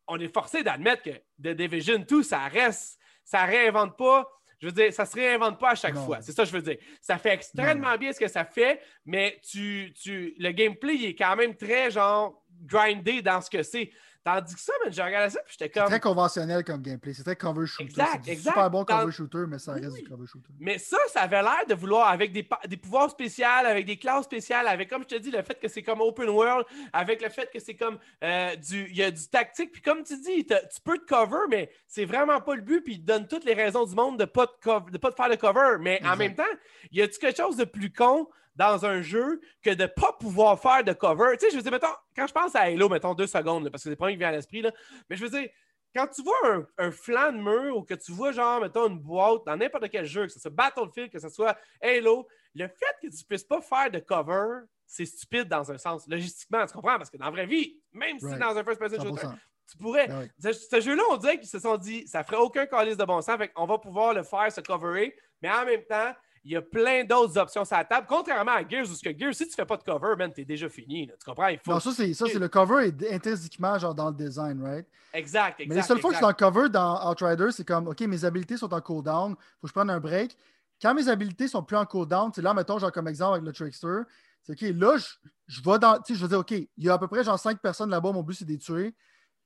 on 0.08 0.20
est 0.20 0.34
forcé 0.34 0.64
d'admettre 0.64 1.04
que 1.04 1.12
The 1.42 1.56
Division 1.56 2.00
2, 2.00 2.24
ça 2.24 2.48
reste, 2.48 3.00
ça 3.24 3.46
réinvente 3.46 3.98
pas. 3.98 4.30
Je 4.60 4.68
veux 4.68 4.74
dire, 4.74 4.94
ça 4.94 5.06
se 5.06 5.16
réinvente 5.16 5.60
pas 5.60 5.72
à 5.72 5.76
chaque 5.76 5.98
fois. 5.98 6.22
C'est 6.22 6.32
ça 6.32 6.44
que 6.44 6.50
je 6.50 6.54
veux 6.54 6.62
dire. 6.62 6.78
Ça 7.02 7.18
fait 7.18 7.34
extrêmement 7.34 7.98
bien 7.98 8.14
ce 8.14 8.20
que 8.20 8.30
ça 8.30 8.46
fait, 8.46 8.82
mais 9.06 9.40
tu, 9.44 9.94
tu, 10.02 10.36
le 10.40 10.52
gameplay 10.52 10.96
il 10.96 11.06
est 11.08 11.16
quand 11.16 11.36
même 11.36 11.56
très 11.56 11.92
genre 11.92 12.42
grindé 12.62 13.22
dans 13.22 13.42
ce 13.42 13.50
que 13.50 13.62
c'est. 13.62 13.92
Tandis 14.24 14.56
que 14.56 14.62
ça, 14.62 14.72
j'ai 14.88 15.04
regardé 15.04 15.30
ça, 15.30 15.42
puis 15.46 15.58
j'étais 15.60 15.70
comme. 15.70 15.84
C'est 15.84 15.92
très 15.92 16.00
conventionnel 16.00 16.64
comme 16.64 16.82
gameplay. 16.82 17.14
C'est 17.14 17.24
très 17.24 17.36
cover 17.36 17.68
shooter. 17.68 17.84
Exact, 17.84 18.28
exact. 18.28 18.52
super 18.52 18.70
bon 18.70 18.86
cover 18.86 19.12
shooter, 19.12 19.46
mais 19.50 19.60
ça 19.60 19.74
reste 19.74 19.98
du 19.98 20.04
cover 20.04 20.26
shooter. 20.26 20.48
Mais 20.60 20.78
ça, 20.78 20.98
ça 21.10 21.22
avait 21.24 21.42
l'air 21.42 21.66
de 21.68 21.74
vouloir, 21.74 22.08
avec 22.08 22.32
des, 22.32 22.48
des, 22.70 22.78
pouvoirs 22.78 23.10
spéciaux, 23.10 23.46
avec 23.46 23.86
des 23.86 23.98
classes 23.98 24.24
spéciales, 24.24 24.68
avec, 24.68 24.90
comme 24.90 25.04
je 25.04 25.16
te 25.16 25.20
dis, 25.22 25.30
le 25.30 25.42
fait 25.42 25.60
que 25.60 25.68
c'est 25.68 25.84
comme 25.84 26.00
open 26.00 26.30
world, 26.30 26.66
avec 26.94 27.22
le 27.22 27.28
fait 27.28 27.52
que 27.52 27.60
c'est 27.60 27.76
comme 27.76 27.98
euh, 28.24 28.56
du. 28.56 28.88
Il 28.90 28.96
y 28.96 29.04
a 29.04 29.12
du 29.12 29.28
tactique. 29.28 29.74
Puis 29.74 29.82
comme 29.82 30.04
tu 30.04 30.18
dis, 30.22 30.46
tu 30.46 30.82
peux 30.86 30.98
te 30.98 31.06
cover, 31.06 31.46
mais 31.50 31.70
c'est 31.86 32.06
vraiment 32.06 32.40
pas 32.40 32.56
le 32.56 32.62
but. 32.62 32.82
Puis 32.82 32.94
il 32.94 33.02
te 33.02 33.06
donne 33.06 33.28
toutes 33.28 33.44
les 33.44 33.54
raisons 33.54 33.86
du 33.86 33.94
monde 33.94 34.18
de 34.18 34.26
pas 34.26 34.46
de, 34.46 34.98
pas 34.98 35.12
te 35.12 35.16
faire 35.16 35.30
de 35.30 35.36
cover. 35.36 35.78
Mais 35.82 36.02
en 36.06 36.16
même 36.16 36.34
temps, 36.34 36.44
il 36.92 37.00
y 37.00 37.02
a-tu 37.02 37.20
quelque 37.20 37.38
chose 37.38 37.58
de 37.58 37.66
plus 37.66 37.92
con? 37.92 38.30
Dans 38.56 38.86
un 38.86 39.02
jeu 39.02 39.42
que 39.62 39.72
de 39.72 39.84
ne 39.84 39.88
pas 39.88 40.14
pouvoir 40.20 40.60
faire 40.60 40.84
de 40.84 40.94
cover. 40.94 41.38
Tu 41.38 41.46
sais, 41.46 41.52
je 41.52 41.58
veux 41.58 41.64
dire, 41.64 41.72
mettons, 41.72 41.88
quand 42.16 42.28
je 42.28 42.34
pense 42.34 42.56
à 42.56 42.62
Halo, 42.62 42.90
mettons 42.90 43.14
deux 43.14 43.28
secondes, 43.28 43.70
parce 43.70 43.84
que 43.84 43.86
c'est 43.86 43.90
le 43.92 43.96
premier 43.96 44.14
qui 44.14 44.20
vient 44.20 44.30
à 44.30 44.34
l'esprit, 44.34 44.64
mais 45.10 45.16
je 45.16 45.24
veux 45.24 45.30
dire, 45.30 45.50
quand 45.96 46.08
tu 46.08 46.24
vois 46.24 46.66
un, 46.78 46.92
flanc 46.92 47.32
de 47.32 47.38
mur 47.38 47.78
ou 47.78 47.84
que 47.84 47.94
tu 47.94 48.12
vois, 48.12 48.32
genre, 48.32 48.62
mettons, 48.62 48.90
une 48.90 49.00
boîte 49.00 49.42
dans 49.46 49.56
n'importe 49.56 49.90
quel 49.90 50.06
jeu, 50.06 50.26
que 50.26 50.32
ce 50.32 50.40
soit 50.40 50.52
Battlefield, 50.52 51.12
que 51.12 51.20
ce 51.20 51.30
soit 51.30 51.58
Halo, 51.82 52.28
le 52.56 52.68
fait 52.68 52.96
que 53.02 53.08
tu 53.08 53.16
ne 53.16 53.28
puisses 53.28 53.44
pas 53.44 53.62
faire 53.62 53.92
de 53.92 54.00
cover, 54.00 54.66
c'est 54.86 55.06
stupide 55.06 55.48
dans 55.48 55.72
un 55.72 55.78
sens. 55.78 56.08
Logistiquement, 56.08 56.66
tu 56.66 56.74
comprends? 56.74 56.98
Parce 56.98 57.10
que 57.10 57.18
dans 57.18 57.26
la 57.26 57.32
vraie 57.32 57.46
vie, 57.46 57.80
même 57.92 58.20
si 58.20 58.26
dans 58.26 58.58
un 58.58 58.64
first-person 58.64 59.02
shooter, 59.02 59.28
tu 59.70 59.78
pourrais. 59.78 60.08
Ben 60.08 60.54
ce, 60.54 60.82
jeu-là, 60.82 61.04
on 61.12 61.18
dirait 61.18 61.40
qu'ils 61.40 61.50
se 61.50 61.60
sont 61.60 61.78
dit, 61.78 62.08
ça 62.08 62.24
ferait 62.24 62.38
aucun 62.38 62.66
calice 62.66 62.98
de 62.98 63.06
bon 63.06 63.22
sens, 63.22 63.38
fait 63.38 63.52
on 63.56 63.66
va 63.66 63.78
pouvoir 63.78 64.14
le 64.14 64.24
faire, 64.24 64.52
se 64.52 64.62
coverer, 64.62 65.16
mais 65.42 65.50
en 65.50 65.66
même 65.66 65.84
temps, 65.86 66.14
il 66.46 66.52
y 66.52 66.56
a 66.58 66.62
plein 66.62 67.06
d'autres 67.06 67.38
options 67.38 67.64
sur 67.64 67.78
la 67.78 67.86
table, 67.86 68.06
contrairement 68.08 68.52
à 68.52 68.68
Gears, 68.68 68.86
où 68.86 68.94
que 68.94 69.18
Gears, 69.18 69.34
si 69.34 69.48
tu 69.48 69.54
fais 69.54 69.66
pas 69.66 69.78
de 69.78 69.84
cover, 69.84 70.16
man, 70.18 70.32
t'es 70.34 70.44
déjà 70.44 70.68
fini. 70.68 71.08
tu 71.08 71.26
comprends? 71.26 71.48
Il 71.48 71.60
faut... 71.60 71.72
Non, 71.72 71.80
ça, 71.80 71.92
c'est, 71.94 72.14
ça, 72.14 72.26
c'est 72.28 72.40
le 72.40 72.50
cover 72.50 72.88
est 72.88 73.14
intrinsèquement 73.14 73.80
genre 73.80 73.96
dans 73.96 74.10
le 74.10 74.16
design, 74.16 74.62
right? 74.62 74.86
Exact, 75.14 75.60
exact. 75.60 75.70
Mais 75.70 75.76
les 75.76 75.82
seules 75.82 76.00
fois 76.00 76.10
que 76.10 76.16
je 76.16 76.18
suis 76.18 76.22
dans 76.22 76.28
le 76.30 76.34
cover 76.34 76.70
dans 76.70 77.10
Outrider, 77.10 77.52
c'est 77.52 77.66
comme, 77.66 77.88
OK, 77.88 78.02
mes 78.02 78.26
habilités 78.26 78.58
sont 78.58 78.74
en 78.74 78.82
cooldown, 78.82 79.36
faut 79.36 79.38
que 79.62 79.68
je 79.70 79.74
prenne 79.74 79.90
un 79.90 80.00
break. 80.00 80.36
Quand 80.82 80.94
mes 80.94 81.08
habilités 81.08 81.48
sont 81.48 81.64
plus 81.64 81.78
en 81.78 81.86
cooldown, 81.86 82.32
c'est 82.36 82.42
là, 82.42 82.54
mettons, 82.54 82.78
genre 82.78 82.92
comme 82.92 83.08
exemple 83.08 83.36
avec 83.36 83.46
le 83.46 83.54
Trickster, 83.54 84.02
c'est 84.42 84.52
OK, 84.52 84.76
là, 84.76 84.98
je, 84.98 85.06
je 85.48 85.62
vais 85.62 85.80
dans, 85.80 85.98
tu 86.00 86.14
sais, 86.14 86.16
je 86.16 86.22
veux 86.24 86.28
dire, 86.28 86.40
OK, 86.40 86.52
il 86.52 86.68
y 86.78 86.90
a 86.90 86.94
à 86.94 86.98
peu 86.98 87.08
près 87.08 87.24
genre 87.24 87.40
5 87.40 87.62
personnes 87.62 87.90
là-bas, 87.90 88.12
mon 88.12 88.22
but, 88.22 88.34
c'est 88.34 88.46
de 88.46 88.52
les 88.52 88.58
tuer 88.58 88.94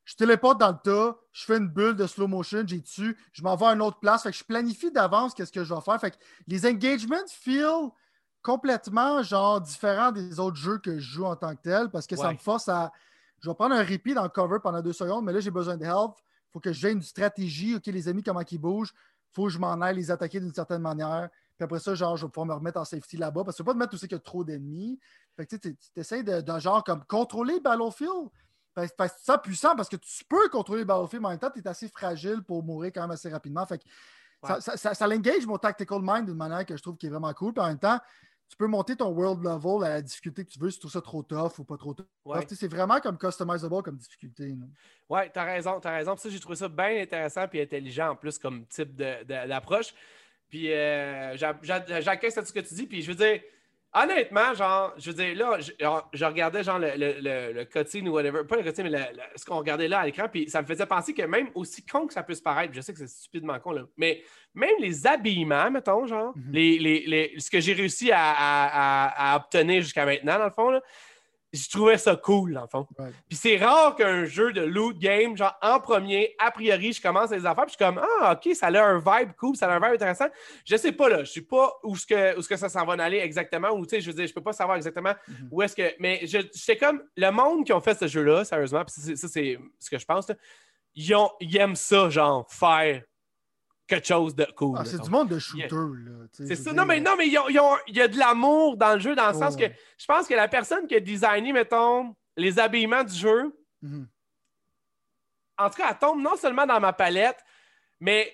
je 0.07 0.15
téléporte 0.15 0.57
dans 0.57 0.69
le 0.69 0.77
tas, 0.81 1.17
je 1.33 1.43
fais 1.43 1.57
une 1.57 1.67
bulle 1.67 1.97
de 1.97 2.07
slow 2.07 2.29
motion, 2.29 2.63
j'ai 2.65 2.79
dessus, 2.79 3.17
je 3.33 3.43
m'en 3.43 3.57
vais 3.57 3.65
à 3.65 3.73
une 3.73 3.81
autre 3.81 3.99
place. 3.99 4.23
Fait 4.23 4.31
que 4.31 4.37
je 4.37 4.43
planifie 4.45 4.89
d'avance 4.89 5.33
qu'est-ce 5.33 5.51
que 5.51 5.65
je 5.65 5.73
vais 5.73 5.81
faire. 5.81 5.99
Fait 5.99 6.11
que 6.11 6.15
les 6.47 6.65
engagements 6.65 7.27
feel 7.27 7.89
complètement 8.41 9.21
genre 9.21 9.59
différents 9.59 10.13
des 10.13 10.39
autres 10.39 10.55
jeux 10.55 10.77
que 10.77 10.97
je 10.97 11.11
joue 11.15 11.25
en 11.25 11.35
tant 11.35 11.53
que 11.53 11.61
tel 11.61 11.89
parce 11.89 12.07
que 12.07 12.15
ça 12.15 12.31
me 12.31 12.37
force 12.37 12.69
à. 12.69 12.93
Je 13.41 13.49
vais 13.49 13.53
prendre 13.53 13.75
un 13.75 13.83
repeat 13.83 14.15
dans 14.15 14.23
le 14.23 14.29
cover 14.29 14.59
pendant 14.63 14.81
deux 14.81 14.93
secondes, 14.93 15.25
mais 15.25 15.33
là 15.33 15.41
j'ai 15.41 15.51
besoin 15.51 15.75
de 15.75 15.83
help. 15.83 16.13
Il 16.15 16.51
faut 16.53 16.59
que 16.61 16.71
je 16.71 16.87
une 16.87 17.01
stratégie. 17.01 17.75
OK, 17.75 17.85
les 17.87 18.07
ennemis, 18.07 18.23
comment 18.23 18.43
ils 18.49 18.57
bougent. 18.57 18.93
Il 18.95 19.35
faut 19.35 19.43
que 19.47 19.49
je 19.49 19.59
m'en 19.59 19.81
aille 19.81 19.97
les 19.97 20.09
attaquer 20.09 20.39
d'une 20.39 20.53
certaine 20.53 20.81
manière. 20.81 21.27
Puis 21.57 21.65
après 21.65 21.79
ça, 21.79 21.95
genre, 21.95 22.15
je 22.15 22.25
vais 22.25 22.31
pouvoir 22.31 22.47
me 22.47 22.53
remettre 22.53 22.79
en 22.79 22.85
safety 22.85 23.17
là-bas. 23.17 23.43
Parce 23.43 23.57
que 23.57 23.63
peux 23.63 23.65
pas 23.65 23.73
te 23.73 23.79
mettre 23.79 23.93
aussi 23.93 24.07
qu'il 24.07 24.15
y 24.15 24.19
a 24.19 24.23
trop 24.23 24.45
d'ennemis. 24.45 24.97
Fait 25.35 25.45
que 25.45 25.57
tu 25.57 25.75
essaies 25.97 26.23
de, 26.23 26.39
de, 26.39 26.59
genre 26.59 26.81
comme 26.85 27.03
contrôler 27.03 27.59
Battlefield 27.59 28.29
c'est 28.85 29.11
ça 29.23 29.37
puissant 29.37 29.75
parce 29.75 29.89
que 29.89 29.95
tu 29.95 30.23
peux 30.25 30.49
contrôler 30.49 30.81
le 30.81 30.85
battlefield, 30.85 31.21
mais 31.21 31.27
en 31.27 31.31
même 31.31 31.39
temps, 31.39 31.49
tu 31.51 31.59
es 31.59 31.67
assez 31.67 31.87
fragile 31.87 32.41
pour 32.43 32.63
mourir 32.63 32.91
quand 32.93 33.01
même 33.01 33.11
assez 33.11 33.29
rapidement. 33.29 33.65
Fait 33.65 33.81
ça, 34.43 34.61
ça, 34.61 34.93
ça, 34.93 35.07
l'engage 35.07 35.45
mon 35.47 35.57
tactical 35.57 35.99
mind 36.01 36.27
d'une 36.27 36.37
manière 36.37 36.65
que 36.65 36.77
je 36.77 36.81
trouve 36.81 36.95
qui 36.95 37.07
est 37.07 37.09
vraiment 37.09 37.33
cool. 37.33 37.53
Puis 37.53 37.63
en 37.63 37.67
même 37.67 37.79
temps, 37.79 37.99
tu 38.49 38.55
peux 38.55 38.67
monter 38.67 38.95
ton 38.95 39.09
world 39.09 39.43
level 39.43 39.83
à 39.83 39.95
la 39.95 40.01
difficulté 40.01 40.45
que 40.45 40.49
tu 40.49 40.59
veux 40.59 40.69
si 40.69 40.77
tu 40.77 40.81
trouves 40.81 40.91
ça 40.91 41.01
trop 41.01 41.23
tough 41.23 41.59
ou 41.59 41.63
pas 41.63 41.77
trop 41.77 41.93
tough. 41.93 42.05
C'est 42.49 42.67
vraiment 42.67 42.99
comme 42.99 43.17
customizable 43.17 43.83
comme 43.83 43.97
difficulté. 43.97 44.55
Ouais, 45.09 45.29
tu 45.31 45.39
as 45.39 45.43
raison, 45.43 45.79
tu 45.79 45.87
as 45.87 45.91
raison. 45.91 46.15
ça, 46.15 46.29
j'ai 46.29 46.39
trouvé 46.39 46.55
ça 46.55 46.69
bien 46.69 47.01
intéressant 47.01 47.45
et 47.51 47.61
intelligent 47.61 48.11
en 48.11 48.15
plus 48.15 48.37
comme 48.37 48.65
type 48.67 48.95
d'approche. 48.95 49.93
Puis 50.49 50.71
euh, 50.71 51.35
j'accueille 51.35 52.31
ce 52.31 52.53
que 52.53 52.59
tu 52.59 52.73
dis. 52.73 52.87
Puis 52.87 53.01
je 53.01 53.11
veux 53.11 53.17
dire, 53.17 53.41
honnêtement, 54.03 54.53
genre, 54.53 54.93
je 54.97 55.11
veux 55.11 55.15
dire, 55.15 55.35
là, 55.35 55.59
je, 55.59 55.71
je 56.13 56.25
regardais 56.25 56.63
genre 56.63 56.79
le, 56.79 56.91
le, 56.95 57.53
le, 57.53 57.65
cutscene 57.65 58.07
ou 58.07 58.13
whatever, 58.13 58.43
pas 58.47 58.57
le 58.57 58.63
cutscene, 58.63 58.89
mais 58.89 59.11
ce 59.35 59.45
qu'on 59.45 59.57
regardait 59.57 59.87
là 59.87 59.99
à 59.99 60.05
l'écran, 60.05 60.27
puis 60.31 60.49
ça 60.49 60.61
me 60.61 60.67
faisait 60.67 60.85
penser 60.85 61.13
que 61.13 61.23
même 61.23 61.49
aussi 61.55 61.85
con 61.85 62.07
que 62.07 62.13
ça 62.13 62.23
puisse 62.23 62.41
paraître, 62.41 62.73
je 62.73 62.81
sais 62.81 62.93
que 62.93 62.99
c'est 62.99 63.07
stupidement 63.07 63.59
con, 63.59 63.71
là, 63.71 63.83
mais 63.97 64.23
même 64.53 64.75
les 64.79 65.05
habillements, 65.05 65.69
mettons, 65.71 66.05
genre, 66.07 66.35
mm-hmm. 66.35 66.51
les, 66.51 66.79
les, 66.79 67.03
les, 67.07 67.39
ce 67.39 67.49
que 67.49 67.59
j'ai 67.59 67.73
réussi 67.73 68.11
à, 68.11 68.19
à, 68.19 69.33
à 69.33 69.37
obtenir 69.37 69.81
jusqu'à 69.81 70.05
maintenant, 70.05 70.39
dans 70.39 70.45
le 70.45 70.51
fond, 70.51 70.69
là, 70.71 70.81
je 71.53 71.69
trouvais 71.69 71.97
ça 71.97 72.15
cool, 72.15 72.53
dans 72.53 72.61
le 72.61 72.67
fond. 72.67 72.85
Puis 73.27 73.37
c'est 73.37 73.57
rare 73.57 73.95
qu'un 73.95 74.25
jeu 74.25 74.51
de 74.51 74.61
loot 74.61 74.97
game, 74.97 75.37
genre 75.37 75.55
en 75.61 75.79
premier, 75.79 76.35
a 76.39 76.51
priori, 76.51 76.93
je 76.93 77.01
commence 77.01 77.31
les 77.31 77.45
affaires, 77.45 77.65
puis 77.65 77.75
je 77.79 77.83
suis 77.83 77.93
comme, 77.93 78.03
ah, 78.21 78.33
ok, 78.33 78.53
ça 78.53 78.67
a 78.67 78.83
un 78.83 78.97
vibe 78.97 79.31
cool, 79.37 79.55
ça 79.55 79.71
a 79.71 79.75
un 79.75 79.79
vibe 79.79 79.95
intéressant. 79.95 80.27
Je 80.65 80.75
sais 80.75 80.91
pas, 80.91 81.09
là, 81.09 81.23
je 81.23 81.31
sais 81.31 81.41
pas 81.41 81.73
où 81.83 81.95
est-ce 81.95 82.05
que, 82.05 82.37
où 82.37 82.43
que 82.43 82.55
ça 82.57 82.69
s'en 82.69 82.85
va 82.85 83.01
aller 83.03 83.19
exactement, 83.19 83.69
ou 83.69 83.85
tu 83.85 83.95
sais, 83.95 84.01
je 84.01 84.11
veux 84.11 84.15
dire, 84.15 84.27
je 84.27 84.33
peux 84.33 84.43
pas 84.43 84.53
savoir 84.53 84.77
exactement 84.77 85.13
mhm. 85.27 85.47
où 85.51 85.61
est-ce 85.61 85.75
que. 85.75 85.93
Mais 85.99 86.21
j'étais 86.23 86.77
comme, 86.77 87.01
le 87.15 87.29
monde 87.31 87.65
qui 87.65 87.73
ont 87.73 87.81
fait 87.81 87.97
ce 87.97 88.07
jeu-là, 88.07 88.43
sérieusement, 88.43 88.83
puis 88.83 89.15
ça, 89.15 89.27
c'est 89.27 89.57
ce 89.79 89.89
que 89.89 89.97
je 89.97 90.05
pense, 90.05 90.31
ils, 90.95 91.15
ont, 91.15 91.31
ils 91.39 91.55
aiment 91.57 91.75
ça, 91.75 92.09
genre, 92.09 92.45
faire 92.49 93.03
quelque 93.87 94.07
chose 94.07 94.35
de 94.35 94.45
cool. 94.55 94.77
Ah, 94.79 94.85
c'est 94.85 95.01
du 95.01 95.09
monde 95.09 95.29
de 95.29 95.39
shooter. 95.39 95.69
là. 95.71 96.27
C'est 96.31 96.55
ça. 96.55 96.73
Non, 96.73 96.85
mais, 96.85 96.99
non, 96.99 97.15
mais 97.17 97.27
il 97.27 97.33
y 97.33 98.01
a 98.01 98.07
de 98.07 98.17
l'amour 98.17 98.77
dans 98.77 98.93
le 98.93 98.99
jeu, 98.99 99.15
dans 99.15 99.31
le 99.31 99.37
sens 99.37 99.55
que 99.55 99.65
je 99.97 100.05
pense 100.05 100.27
que 100.27 100.33
la 100.33 100.47
personne 100.47 100.85
qui 100.87 100.95
a 100.95 100.99
designé, 100.99 101.53
mettons, 101.53 102.15
les 102.35 102.59
habillements 102.59 103.03
du 103.03 103.15
jeu, 103.15 103.57
mhm. 103.81 104.07
en 105.57 105.69
tout 105.69 105.77
cas, 105.77 105.89
elle 105.89 105.97
tombe 105.97 106.21
non 106.21 106.35
seulement 106.35 106.65
dans 106.65 106.79
ma 106.79 106.93
palette, 106.93 107.39
mais 107.99 108.31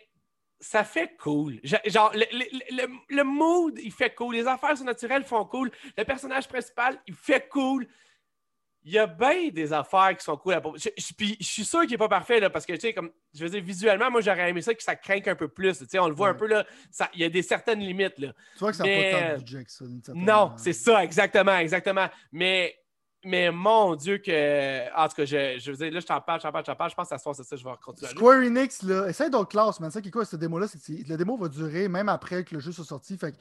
ça 0.60 0.84
fait 0.84 1.16
cool. 1.18 1.60
Genre, 1.64 2.12
le, 2.14 2.26
le, 2.32 2.88
le, 3.10 3.24
mood, 3.24 3.78
il 3.84 3.92
fait 3.92 4.16
cool. 4.16 4.36
Les 4.36 4.48
affaires 4.48 4.78
surnaturelles 4.78 5.26
font 5.26 5.44
cool. 5.46 5.70
Le 5.98 6.06
personnage 6.06 6.48
principal, 6.48 6.98
il 7.06 7.14
fait 7.14 7.48
cool 7.50 7.88
il 8.86 8.92
y 8.92 9.00
a 9.00 9.08
bien 9.08 9.50
des 9.50 9.72
affaires 9.72 10.16
qui 10.18 10.24
sont 10.24 10.36
cool. 10.36 10.54
À... 10.54 10.62
Je, 10.76 10.90
je, 10.98 11.14
je, 11.40 11.46
suis 11.46 11.64
sûr 11.64 11.82
qu'il 11.82 11.92
n'est 11.92 11.98
pas 11.98 12.10
parfait, 12.10 12.40
là, 12.40 12.50
parce 12.50 12.66
que, 12.66 12.74
tu 12.74 12.82
sais, 12.82 12.94
comme, 12.94 13.12
je 13.34 13.44
veux 13.44 13.50
dire, 13.50 13.64
visuellement, 13.64 14.12
moi, 14.12 14.22
j'aurais 14.22 14.50
aimé 14.50 14.62
ça 14.62 14.74
que 14.74 14.84
ça 14.84 14.96
craque 14.96 15.28
un 15.28 15.36
peu 15.36 15.48
plus. 15.48 15.78
Tu 15.80 15.86
sais, 15.88 16.00
on 16.00 16.10
le 16.10 16.16
voit 16.16 16.30
un 16.30 16.34
peu, 16.34 16.48
là, 16.48 16.66
il 17.14 17.22
y 17.22 17.24
a 17.24 17.30
des 17.30 17.42
certaines 17.42 17.80
limites, 17.80 18.20
là. 18.20 18.34
Tu 18.54 18.60
vois 18.60 18.72
que 18.72 18.78
ça 18.78 18.84
n'a 18.84 18.96
pas 18.96 19.20
tant 19.20 19.34
de 19.34 19.38
budget 19.38 19.64
que 19.64 19.72
ça. 19.72 19.86
Non, 20.14 20.54
c'est 20.58 20.74
ça, 20.74 21.04
exactement, 21.04 21.58
exactement. 21.58 22.08
Mais, 22.34 22.76
mais 23.24 23.52
mon 23.52 23.96
Dieu, 23.96 24.18
que. 24.18 24.94
En 24.98 25.08
tout 25.08 25.16
cas, 25.16 25.26
je, 25.26 25.60
je 25.60 25.72
veux 25.72 25.78
dire, 25.78 25.92
là, 25.92 26.00
je 26.02 26.06
t'en 26.06 26.20
parle, 26.20 26.42
je 26.42 26.44
t'en 26.44 26.52
parle, 26.52 26.66
je 26.66 26.72
t'en 26.72 26.76
parle. 26.76 26.90
Je 26.90 26.96
pense 26.96 27.06
que 27.06 27.16
ça 27.16 27.18
se 27.18 27.24
passe, 27.24 27.38
c'est 27.38 27.44
ça, 27.44 27.56
je 27.56 27.64
vais 27.64 27.72
continuer. 27.82 28.12
Square 28.12 28.42
Enix, 28.42 28.84
là, 28.84 29.08
essaye 29.08 29.30
d'autres 29.30 29.50
classes, 29.50 29.80
mais 29.80 29.90
ça 29.92 30.02
qui 30.02 30.10
est 30.10 30.12
quoi, 30.12 30.26
cette 30.26 30.42
démo-là, 30.42 30.68
c'est 30.68 30.80
que 30.80 31.10
la 31.10 31.16
démo 31.16 31.38
va 31.38 31.48
durer 31.48 31.88
même 31.88 32.10
après 32.10 32.44
que 32.44 32.54
le 32.54 32.60
jeu 32.60 32.74
soit 32.74 32.84
sorti. 32.84 33.18
Fait 33.18 33.32
que 33.32 33.38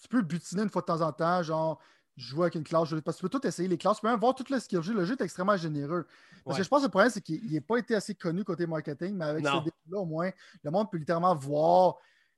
tu 0.00 0.06
peux 0.08 0.22
butiner 0.22 0.62
une 0.62 0.70
fois 0.70 0.82
de 0.82 0.86
temps 0.86 1.00
en 1.00 1.12
temps, 1.12 1.42
genre 1.42 1.80
jouer 2.18 2.42
avec 2.42 2.54
une 2.56 2.64
classe. 2.64 2.90
Parce 3.04 3.16
que 3.16 3.20
tu 3.20 3.28
peux 3.28 3.38
tout 3.38 3.46
essayer 3.46 3.68
les 3.68 3.78
classes, 3.78 3.96
tu 3.96 4.02
peux 4.02 4.08
même 4.08 4.20
voir 4.20 4.34
toutes 4.34 4.50
les 4.50 4.60
skills. 4.60 4.80
Le 4.92 5.04
jeu 5.04 5.16
est 5.18 5.22
extrêmement 5.22 5.56
généreux. 5.56 6.06
Parce 6.44 6.58
que 6.58 6.64
je 6.64 6.68
pense 6.68 6.80
que 6.80 6.86
le 6.86 6.90
problème, 6.90 7.10
c'est 7.10 7.20
qu'il 7.20 7.52
n'a 7.52 7.60
pas 7.60 7.76
été 7.76 7.94
assez 7.94 8.14
connu 8.14 8.44
côté 8.44 8.66
marketing, 8.66 9.14
mais 9.14 9.24
avec 9.26 9.46
ce 9.46 9.50
là 9.50 9.98
au 9.98 10.04
moins, 10.04 10.30
le 10.62 10.70
monde 10.70 10.90
peut 10.90 10.98
littéralement 10.98 11.34
voir 11.34 11.96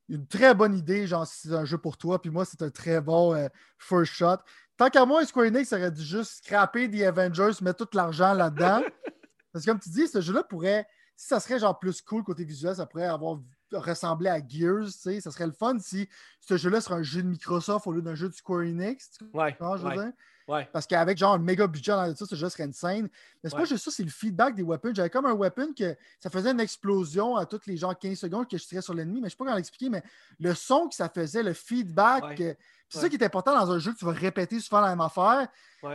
une 0.09 0.27
très 0.27 0.55
bonne 0.55 0.77
idée, 0.77 1.07
genre 1.07 1.27
si 1.27 1.49
c'est 1.49 1.55
un 1.55 1.65
jeu 1.65 1.79
pour 1.79 1.97
toi, 1.97 2.21
puis 2.21 2.31
moi, 2.31 2.45
c'est 2.45 2.63
un 2.63 2.71
très 2.71 3.01
bon 3.01 3.33
euh, 3.35 3.49
first 3.79 4.13
shot. 4.13 4.39
Tant 4.77 4.91
qu'à 4.91 5.07
moi, 5.07 5.25
Square 5.25 5.47
Enix 5.47 5.73
aurait 5.73 5.91
dû 5.91 6.03
juste 6.03 6.45
scraper 6.45 6.91
The 6.91 7.03
Avengers, 7.03 7.63
mettre 7.63 7.87
tout 7.87 7.97
l'argent 7.97 8.35
là-dedans. 8.35 8.83
Parce 9.53 9.65
que 9.65 9.71
comme 9.71 9.79
tu 9.79 9.91
dis, 9.91 10.09
ce 10.09 10.21
jeu-là 10.21 10.43
pourrait, 10.43 10.87
si 11.17 11.29
ça 11.29 11.39
serait 11.39 11.59
genre 11.59 11.79
plus 11.79 12.03
cool 12.03 12.25
côté 12.25 12.45
visuel, 12.45 12.75
ça 12.75 12.87
pourrait 12.87 13.07
avoir 13.07 13.41
ressemblait 13.73 14.31
à 14.31 14.41
Gears, 14.47 14.87
tu 14.87 14.93
sais. 14.93 15.21
Ça 15.21 15.31
serait 15.31 15.47
le 15.47 15.53
fun 15.53 15.79
si 15.79 16.09
ce 16.41 16.57
jeu-là 16.57 16.81
serait 16.81 16.97
un 16.97 17.03
jeu 17.03 17.23
de 17.23 17.29
Microsoft 17.29 17.87
au 17.87 17.93
lieu 17.93 18.03
d'un 18.03 18.15
jeu 18.15 18.29
de 18.29 18.35
Square 18.35 18.61
Enix. 18.61 19.19
ouais, 19.33 19.57
je 19.59 19.87
veux 19.87 19.93
dire? 19.93 20.13
Ouais. 20.49 20.69
Parce 20.73 20.85
qu'avec 20.85 21.17
genre 21.17 21.35
un 21.35 21.39
méga 21.39 21.69
budget 21.69 21.93
dans 21.93 22.13
ça, 22.17 22.27
ce 22.27 22.35
jeu 22.35 22.49
serait 22.49 22.65
une 22.65 22.73
scène. 22.73 23.09
Mais 23.43 23.51
c'est 23.51 23.57
pas 23.57 23.65
juste 23.65 23.85
ça, 23.85 23.93
c'est 23.93 24.03
le 24.03 24.11
feedback 24.11 24.57
des 24.57 24.65
weapons. 24.65 24.91
J'avais 24.93 25.11
comme 25.11 25.27
un 25.27 25.35
weapon 25.35 25.73
que 25.79 25.97
ça 26.19 26.29
faisait 26.29 26.51
une 26.51 26.59
explosion 26.59 27.37
à 27.37 27.47
toutes 27.47 27.67
les 27.67 27.77
gens 27.77 27.95
15 27.95 28.19
secondes 28.19 28.49
que 28.49 28.59
je 28.59 28.67
tirais 28.67 28.83
sur 28.83 28.93
l'ennemi, 28.93 29.21
mais 29.21 29.29
je 29.29 29.35
sais 29.35 29.37
pas 29.37 29.45
comment 29.45 29.57
l'expliquer, 29.57 29.91
mais 29.91 30.03
le 30.41 30.53
son 30.55 30.89
que 30.89 30.97
ça 30.97 31.09
faisait, 31.09 31.45
le 31.45 31.53
feedback. 31.53 32.43
C'est 32.89 32.99
ça 32.99 33.09
qui 33.09 33.15
est 33.15 33.25
important 33.25 33.55
dans 33.55 33.71
un 33.71 33.79
jeu 33.79 33.93
que 33.93 33.99
tu 33.99 34.05
vas 34.05 34.11
répéter 34.11 34.59
souvent 34.59 34.81
la 34.81 34.89
même 34.89 35.01
affaire. 35.01 35.47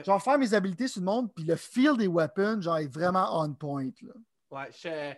Genre 0.06 0.24
faire 0.24 0.40
mes 0.40 0.54
habilités 0.54 0.88
sur 0.88 1.02
le 1.02 1.06
monde, 1.06 1.34
puis 1.34 1.44
le 1.44 1.58
feel 1.58 1.98
des 1.98 2.08
weapons, 2.08 2.62
genre, 2.62 2.78
est 2.78 2.88
vraiment 2.88 3.42
on 3.42 3.54
point. 3.54 3.90
Là. 4.02 4.14
Ouais, 4.52 4.70
je 4.72 5.14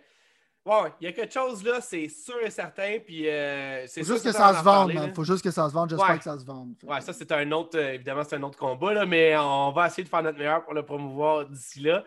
Ouais, 0.68 0.92
il 1.00 1.06
y 1.06 1.08
a 1.08 1.12
quelque 1.12 1.32
chose 1.32 1.64
là, 1.64 1.80
c'est 1.80 2.08
sûr 2.08 2.38
et 2.44 2.50
certain. 2.50 2.98
Puis 3.02 3.26
euh, 3.26 3.86
c'est 3.86 4.04
juste 4.04 4.22
que 4.22 4.32
ça 4.32 4.52
se 4.52 4.62
vende, 4.62 4.92
Il 4.92 5.14
faut 5.14 5.24
juste 5.24 5.42
que 5.42 5.50
ça 5.50 5.66
se 5.66 5.72
vende. 5.72 5.88
J'espère 5.88 6.18
que 6.18 6.24
ça 6.24 6.38
se 6.38 6.44
vende. 6.44 6.74
Ouais, 6.82 7.00
ça, 7.00 7.14
c'est 7.14 7.32
un 7.32 7.50
autre, 7.52 7.78
euh, 7.78 7.94
évidemment, 7.94 8.22
c'est 8.22 8.36
un 8.36 8.42
autre 8.42 8.58
combat, 8.58 8.92
là, 8.92 9.06
mais 9.06 9.34
on 9.38 9.72
va 9.72 9.86
essayer 9.86 10.04
de 10.04 10.10
faire 10.10 10.22
notre 10.22 10.36
meilleur 10.36 10.62
pour 10.62 10.74
le 10.74 10.84
promouvoir 10.84 11.46
d'ici 11.46 11.80
là. 11.80 12.04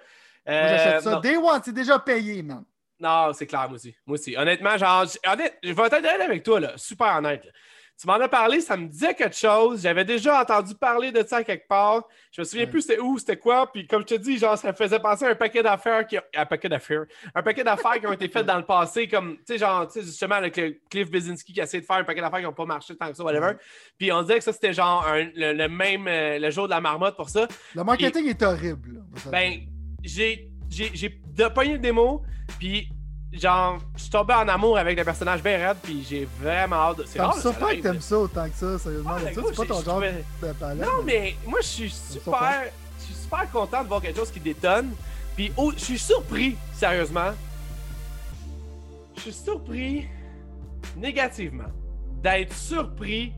Euh, 0.48 0.78
j'achète 0.78 1.02
ça. 1.02 1.20
Day 1.20 1.38
One, 1.38 1.62
c'est 1.64 1.74
déjà 1.74 1.98
payé, 1.98 2.44
man. 2.44 2.64
Non, 3.00 3.32
c'est 3.34 3.48
clair, 3.48 3.68
moi 3.68 3.78
aussi. 3.78 3.96
Moi 4.06 4.14
aussi. 4.14 4.38
Honnêtement, 4.38 4.78
genre, 4.78 5.06
honnête, 5.26 5.58
je 5.64 5.74
vais 5.74 5.84
être 5.84 5.94
honnête 5.94 6.22
avec 6.22 6.44
toi, 6.44 6.60
là. 6.60 6.74
Super 6.78 7.18
honnête. 7.18 7.48
Tu 8.00 8.08
m'en 8.08 8.14
as 8.14 8.28
parlé, 8.28 8.62
ça 8.62 8.78
me 8.78 8.88
disait 8.88 9.14
quelque 9.14 9.36
chose. 9.36 9.84
J'avais 9.84 10.04
déjà 10.04 10.42
entendu 10.42 10.74
parler 10.74 11.12
de 11.12 11.24
ça 11.26 11.44
quelque 11.44 11.68
part. 11.68 12.08
Je 12.32 12.42
me 12.42 12.46
souviens 12.46 12.66
plus 12.66 12.82
c'était 12.82 13.00
où, 13.00 13.20
c'était 13.20 13.38
quoi. 13.38 13.72
Puis 13.72 13.86
comme 13.86 14.02
je 14.02 14.16
te 14.16 14.16
dis, 14.16 14.38
genre, 14.38 14.58
ça 14.58 14.72
me 14.72 14.76
faisait 14.76 15.00
penser 15.00 15.26
à 15.26 15.30
un 15.30 15.36
paquet 15.36 15.62
d'affaires 15.62 16.08
qui 16.08 16.18
un 16.18 16.46
paquet 16.46 16.68
d'affaires. 16.68 17.06
Un 17.36 17.44
paquet 17.44 17.64
d'affaires 17.64 18.00
qui 18.00 18.08
ont 18.08 18.14
été 18.14 18.28
faites 18.28 18.46
dans 18.48 18.58
le 18.58 18.66
passé, 18.66 19.08
comme 19.08 19.38
tu 19.38 19.44
sais, 19.46 19.58
genre, 19.60 19.86
tu 19.88 20.00
sais, 20.00 20.06
justement 20.06 20.36
avec 20.36 20.60
Cliff 20.90 21.12
Bezinski 21.12 21.54
qui 21.54 21.62
a 21.62 21.66
essayé 21.66 21.82
de 21.82 21.86
faire 21.86 21.98
un 21.98 22.04
paquet 22.04 22.22
d'affaires 22.22 22.40
qui 22.40 22.46
n'ont 22.46 22.54
pas 22.54 22.66
marché 22.66 22.96
tant 22.96 23.10
que 23.10 23.16
ça, 23.16 23.24
whatever. 23.24 23.54
Puis 23.98 24.12
on 24.12 24.22
disait 24.24 24.40
que 24.40 24.44
ça, 24.44 24.54
c'était 24.54 24.74
genre 24.74 25.06
le, 25.14 25.68
même 25.68 26.08
euh, 26.08 26.40
le 26.40 26.50
jour 26.50 26.66
de 26.66 26.72
la 26.72 26.82
marmotte 26.82 27.16
pour 27.16 27.30
ça. 27.30 27.48
Le 27.76 27.84
marketing 27.84 28.28
est 28.28 28.42
horrible. 28.42 29.04
ben, 29.32 29.60
j'ai 30.04 30.52
j'ai 30.72 31.22
pogné 31.54 31.74
le 31.74 31.80
démo, 31.80 32.24
puis 32.60 32.90
genre, 33.40 33.80
je 33.96 34.02
suis 34.02 34.10
tombé 34.10 34.34
en 34.34 34.48
amour 34.48 34.78
avec 34.78 34.98
le 34.98 35.04
personnage 35.04 35.42
bien 35.42 35.58
raide, 35.58 35.78
puis 35.82 36.06
j'ai 36.08 36.28
vraiment 36.40 36.76
hâte 36.76 36.98
de. 36.98 37.04
C'est 37.06 37.22
rare. 37.22 37.34
Ça 37.36 37.54
pas 37.54 37.76
que 37.76 37.82
t'aimes 37.82 38.02
ça 38.02 38.20
autant 38.20 38.50
que 38.50 38.56
ça, 38.56 38.80
sérieusement. 38.80 39.18
ça, 39.18 39.30
c'est 39.34 39.56
pas 39.56 39.66
ton 39.66 39.82
genre 39.82 40.02
de 40.02 40.54
palette. 40.54 40.86
Non, 40.86 41.04
mais 41.06 41.36
moi, 41.46 41.60
je 41.62 41.68
suis 41.68 41.92
super. 41.92 42.64
Je 43.00 43.06
suis 43.06 43.16
super 43.16 43.50
content 43.52 43.84
de 43.84 43.88
voir 43.88 44.02
quelque 44.02 44.18
chose 44.18 44.32
qui 44.32 44.40
détonne. 44.40 44.92
Puis, 45.36 45.52
oh, 45.58 45.72
je 45.76 45.84
suis 45.84 46.00
surpris, 46.00 46.58
sérieusement. 46.74 47.32
Je 49.16 49.22
suis 49.22 49.34
surpris 49.34 50.08
négativement 50.98 51.70
d'être 52.22 52.54
surpris 52.54 53.34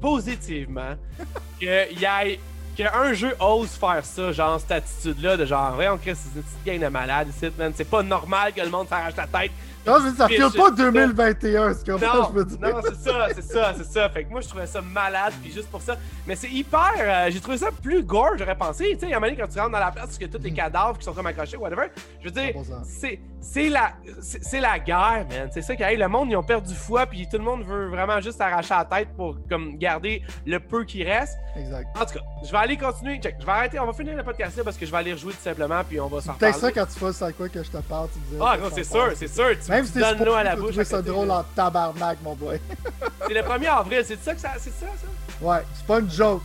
positivement 0.00 0.96
qu'il 1.58 1.68
y 1.68 2.04
ait 2.04 2.40
qu'un 2.74 3.12
jeu 3.12 3.34
ose 3.40 3.70
faire 3.70 4.04
ça, 4.04 4.32
genre 4.32 4.60
cette 4.60 4.72
attitude-là 4.72 5.36
de 5.36 5.44
genre, 5.44 5.72
voyons, 5.74 5.98
Chris, 5.98 6.14
c'est 6.16 6.36
une 6.36 6.42
petite 6.42 6.64
gang 6.64 6.80
de 6.80 6.88
malades 6.88 7.28
ici. 7.28 7.46
C'est 7.74 7.88
pas 7.88 8.02
normal 8.02 8.52
que 8.52 8.60
le 8.60 8.70
monde 8.70 8.88
s'arrache 8.88 9.16
la 9.16 9.26
tête 9.26 9.52
non, 9.86 10.00
dire, 10.00 10.12
ça 10.16 10.28
file 10.28 10.50
pas 10.56 10.70
2021, 10.70 11.74
c'est 11.74 11.86
comme 11.86 12.00
ça, 12.00 12.28
je 12.28 12.38
veux 12.38 12.44
dire. 12.44 12.58
Non, 12.60 12.80
c'est 12.82 13.10
ça, 13.10 13.26
c'est 13.34 13.42
ça, 13.42 13.74
c'est 13.76 13.86
ça. 13.86 14.08
Fait 14.08 14.24
que 14.24 14.30
moi, 14.30 14.40
je 14.40 14.48
trouvais 14.48 14.66
ça 14.66 14.80
malade, 14.80 15.32
puis 15.42 15.52
juste 15.52 15.68
pour 15.68 15.82
ça. 15.82 15.96
Mais 16.26 16.36
c'est 16.36 16.50
hyper. 16.50 16.92
Euh, 16.98 17.30
j'ai 17.30 17.40
trouvé 17.40 17.58
ça 17.58 17.68
plus 17.70 18.02
gore, 18.02 18.32
j'aurais 18.38 18.56
pensé. 18.56 18.92
Tu 18.92 19.00
sais, 19.00 19.06
il 19.06 19.10
y 19.10 19.14
a 19.14 19.18
un 19.18 19.20
moment 19.20 19.32
quand 19.36 19.48
tu 19.48 19.58
rentres 19.58 19.72
dans 19.72 19.78
la 19.78 19.90
place, 19.90 20.06
parce 20.06 20.18
que 20.18 20.26
tous 20.26 20.42
les 20.42 20.50
mm. 20.50 20.54
cadavres 20.54 20.98
qui 20.98 21.04
sont 21.04 21.12
comme 21.12 21.26
accrochés, 21.26 21.56
whatever. 21.56 21.88
Je 22.20 22.28
veux 22.28 22.30
dire, 22.30 22.54
c'est, 22.84 23.20
c'est 23.40 23.68
la, 23.68 23.92
c'est, 24.20 24.60
la 24.60 24.78
guerre, 24.78 25.26
man. 25.28 25.50
C'est 25.52 25.62
ça 25.62 25.76
qui 25.76 25.82
Le 25.82 26.08
monde, 26.08 26.30
ils 26.30 26.36
ont 26.36 26.42
perdu 26.42 26.74
foi, 26.74 27.06
puis 27.06 27.28
tout 27.28 27.36
le 27.36 27.44
monde 27.44 27.62
veut 27.64 27.88
vraiment 27.88 28.20
juste 28.20 28.40
arracher 28.40 28.74
la 28.74 28.84
tête 28.84 29.08
pour 29.16 29.36
comme 29.48 29.76
garder 29.76 30.22
le 30.46 30.60
peu 30.60 30.84
qui 30.84 31.04
reste. 31.04 31.36
Exact. 31.56 31.86
En 31.96 32.04
tout 32.04 32.14
cas, 32.14 32.24
je 32.42 32.50
vais 32.50 32.58
aller 32.58 32.76
continuer. 32.76 33.20
Check. 33.20 33.36
Je 33.38 33.46
vais 33.46 33.52
arrêter. 33.52 33.78
On 33.78 33.86
va 33.86 33.92
finir 33.92 34.16
le 34.16 34.24
podcast 34.24 34.56
là 34.56 34.64
parce 34.64 34.76
que 34.76 34.86
je 34.86 34.90
vais 34.90 34.96
aller 34.96 35.12
rejouer 35.12 35.32
tout 35.32 35.42
simplement, 35.42 35.82
puis 35.88 36.00
on 36.00 36.08
va 36.08 36.20
s'en 36.20 36.32
reparler. 36.32 36.58
ça 36.58 36.72
quand 36.72 36.86
tu 36.86 36.98
fais 36.98 37.12
ça, 37.12 37.32
quoi 37.32 37.48
que 37.48 37.62
je 37.62 37.70
te 37.70 37.76
parle, 37.78 38.08
tu 38.12 38.18
disais. 38.20 38.42
Ah, 38.42 38.56
c'est 38.74 38.84
sûr, 38.84 39.12
c'est 39.14 39.28
sûr. 39.28 39.50
Même 39.74 39.86
si 39.86 39.98
donnes 39.98 40.24
l'eau 40.24 40.34
à 40.34 40.44
la 40.44 40.56
bouche. 40.56 40.80
ça 40.82 41.02
drôle 41.02 41.30
en 41.30 41.42
tabarnak, 41.54 42.18
mon 42.22 42.34
boy. 42.34 42.60
c'est 43.26 43.34
le 43.34 43.40
1er 43.40 43.66
avril, 43.66 44.02
c'est 44.04 44.22
ça 44.22 44.34
que 44.34 44.40
ça. 44.40 44.50
C'est 44.58 44.70
ça, 44.70 44.86
ça? 44.86 45.44
Ouais, 45.44 45.62
c'est 45.74 45.86
pas 45.86 46.00
une 46.00 46.10
joke. 46.10 46.42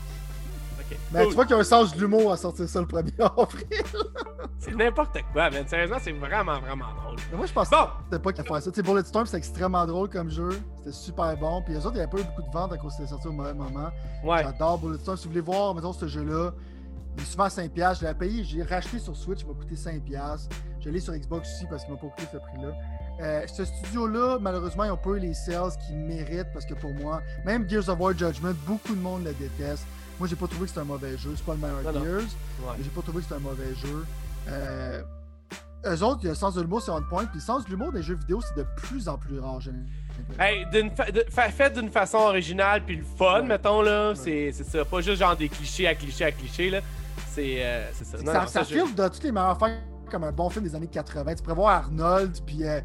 Mais 1.12 1.28
tu 1.28 1.34
vois 1.34 1.46
qu'il 1.46 1.56
y 1.56 1.58
a 1.58 1.62
un 1.62 1.64
sens 1.64 1.94
de 1.94 2.00
l'humour 2.00 2.32
à 2.32 2.38
sortir 2.38 2.68
ça 2.68 2.80
le 2.80 2.88
1er 2.88 3.12
avril. 3.20 3.68
c'est 4.58 4.76
n'importe 4.76 5.20
quoi, 5.34 5.50
man. 5.50 5.68
Sérieusement, 5.68 5.98
c'est 6.02 6.12
vraiment, 6.12 6.60
vraiment 6.60 6.86
drôle. 7.02 7.18
Mais 7.32 7.38
moi, 7.38 7.46
je 7.46 7.54
pense 7.54 7.70
bon. 7.70 7.78
que 7.78 7.90
c'était 8.06 8.24
pas 8.24 8.34
qu'il 8.34 8.44
faire 8.44 8.62
ça. 8.62 8.72
Tu 8.72 8.76
sais, 8.76 8.82
Bulletstorm, 8.82 9.26
c'est 9.26 9.38
extrêmement 9.38 9.86
drôle 9.86 10.10
comme 10.10 10.30
jeu. 10.30 10.50
C'était 10.80 10.92
super 10.92 11.38
bon. 11.38 11.62
Puis 11.62 11.74
les 11.74 11.80
autres, 11.80 11.96
il 11.96 11.98
n'y 11.98 12.02
avait 12.02 12.12
pas 12.12 12.20
eu 12.20 12.24
beaucoup 12.24 12.42
de 12.42 12.52
ventes 12.52 12.74
à 12.74 12.78
cause 12.78 12.92
que 12.92 12.98
c'était 12.98 13.10
sorti 13.10 13.28
au 13.28 13.32
mauvais 13.32 13.54
moment. 13.54 13.90
Ouais. 14.24 14.44
J'adore 14.44 14.80
Bulletstorm. 14.80 15.18
Si 15.18 15.26
vous 15.26 15.30
voulez 15.30 15.42
voir, 15.42 15.76
mettons, 15.76 15.94
ce 15.94 16.08
jeu-là, 16.08 16.52
il 17.18 17.24
est 17.24 17.26
souvent 17.26 17.46
à 17.46 17.50
5$. 17.50 18.00
Je 18.00 18.06
l'ai 18.06 18.14
payé, 18.14 18.44
j'ai 18.44 18.64
racheté 18.64 19.00
sur 19.00 19.16
Switch, 19.16 19.42
il 19.42 19.48
m'a 19.48 19.54
coûté 19.54 19.76
5$. 19.76 20.50
Je 20.80 20.90
l'ai 20.90 21.00
sur 21.00 21.14
Xbox 21.14 21.50
aussi 21.50 21.66
parce 21.70 21.84
qu'il 21.84 21.94
m'a 21.94 22.00
pas 22.00 22.08
coûté 22.08 22.28
ce 22.32 22.38
prix-là. 22.38 22.74
Euh, 23.22 23.46
ce 23.48 23.66
studio-là, 23.66 24.38
malheureusement, 24.40 24.86
ils 24.86 24.90
n'ont 24.90 24.98
pas 24.98 25.10
eu 25.12 25.20
les 25.20 25.34
sales 25.34 25.72
qu'ils 25.86 25.98
méritent 25.98 26.52
parce 26.54 26.66
que 26.66 26.74
pour 26.74 26.94
moi, 26.94 27.22
même 27.46 27.70
Gears 27.70 27.90
of 27.90 28.00
War 28.00 28.18
Judgment, 28.18 28.54
beaucoup 28.66 28.96
de 28.96 29.02
monde 29.02 29.26
le 29.26 29.34
déteste. 29.34 29.86
Moi, 30.20 30.28
j'ai 30.28 30.36
pas 30.36 30.48
trouvé 30.48 30.64
que 30.64 30.70
c'était 30.70 30.82
un 30.82 30.86
mauvais 30.86 31.18
jeu. 31.18 31.32
C'est 31.36 31.46
pas 31.46 31.54
le 31.54 31.60
meilleur 31.60 31.84
Gears, 31.94 32.22
mais 32.78 32.84
j'ai 32.84 32.90
pas 32.90 33.02
trouvé 33.02 33.18
que 33.18 33.24
c'était 33.24 33.36
un 33.36 33.40
mauvais 33.40 33.76
jeu. 33.76 34.06
Euh, 34.50 35.02
eux 35.86 36.04
autres, 36.04 36.26
le 36.28 36.34
sens 36.36 36.56
de 36.56 36.62
l'humour, 36.62 36.82
c'est 36.82 36.92
on 36.92 37.02
point. 37.04 37.26
Puis 37.26 37.36
le 37.36 37.42
sens 37.42 37.64
de 37.66 37.70
l'humour 37.70 37.92
des 37.92 38.04
jeux 38.04 38.16
vidéo, 38.16 38.42
c'est 38.42 38.56
de 38.58 38.66
plus 38.78 39.08
en 39.08 39.18
plus 39.18 39.40
rare, 39.40 39.60
Hey, 40.38 40.66
d'une 40.72 40.92
fa- 40.92 41.10
de- 41.12 41.24
fa- 41.30 41.50
fait 41.50 41.74
d'une 41.74 41.90
façon 41.90 42.18
originale 42.18 42.84
puis 42.86 42.98
le 42.98 43.06
fun, 43.18 43.42
Ouais. 43.42 43.48
mettons, 43.48 43.82
là. 43.82 44.10
Ouais. 44.10 44.16
C'est 44.52 44.52
ça. 44.52 44.84
Pas 44.84 45.00
juste 45.00 45.20
genre 45.20 45.36
des 45.38 45.48
clichés 45.48 45.88
à 45.88 45.96
clichés 45.96 46.26
à 46.26 46.32
clichés, 46.34 46.70
là. 46.70 46.82
C'est 47.32 47.64
euh, 47.64 47.90
ça. 47.94 48.18
Non, 48.18 48.26
ça 48.34 48.40
non, 48.42 48.48
ça 48.48 48.64
je- 48.64 48.74
file 48.76 48.96
de 48.96 49.08
toutes 49.08 49.24
les 49.24 49.32
meilleures 49.32 49.58
fins 49.58 49.78
comme 50.12 50.26
un 50.26 50.32
bon 50.34 50.50
film 50.50 50.66
des 50.66 50.76
années 50.76 50.88
80. 50.88 51.36
Tu 51.36 51.44
voir 51.54 51.84
Arnold 51.84 52.38
puis 52.46 52.66
euh, 52.66 52.82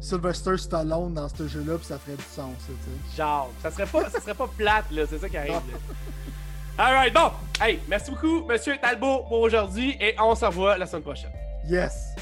Sylvester 0.00 0.56
Stallone 0.56 1.14
dans 1.14 1.28
ce 1.28 1.48
jeu-là, 1.48 1.78
puis 1.78 1.86
ça 1.86 1.98
ferait 1.98 2.16
du 2.16 2.22
sens, 2.22 2.52
ça, 2.60 2.72
tu 2.84 3.10
sais. 3.10 3.16
Genre, 3.16 3.50
ça 3.62 3.70
serait 3.70 3.86
pas, 3.86 4.10
ça 4.10 4.20
serait 4.20 4.34
pas 4.34 4.48
plate, 4.56 4.90
là. 4.90 5.04
C'est 5.08 5.18
ça 5.18 5.28
qui 5.28 5.36
arrive, 5.36 5.52
là. 5.52 5.78
Alright, 6.78 7.14
bon. 7.14 7.30
Hey, 7.60 7.80
merci 7.88 8.10
beaucoup, 8.10 8.44
monsieur 8.44 8.76
Talbot, 8.80 9.24
pour 9.28 9.40
aujourd'hui. 9.40 9.96
Et 9.98 10.14
on 10.20 10.34
se 10.34 10.44
revoit 10.44 10.76
la 10.76 10.86
semaine 10.86 11.02
prochaine. 11.02 11.32
Yes! 11.66 12.14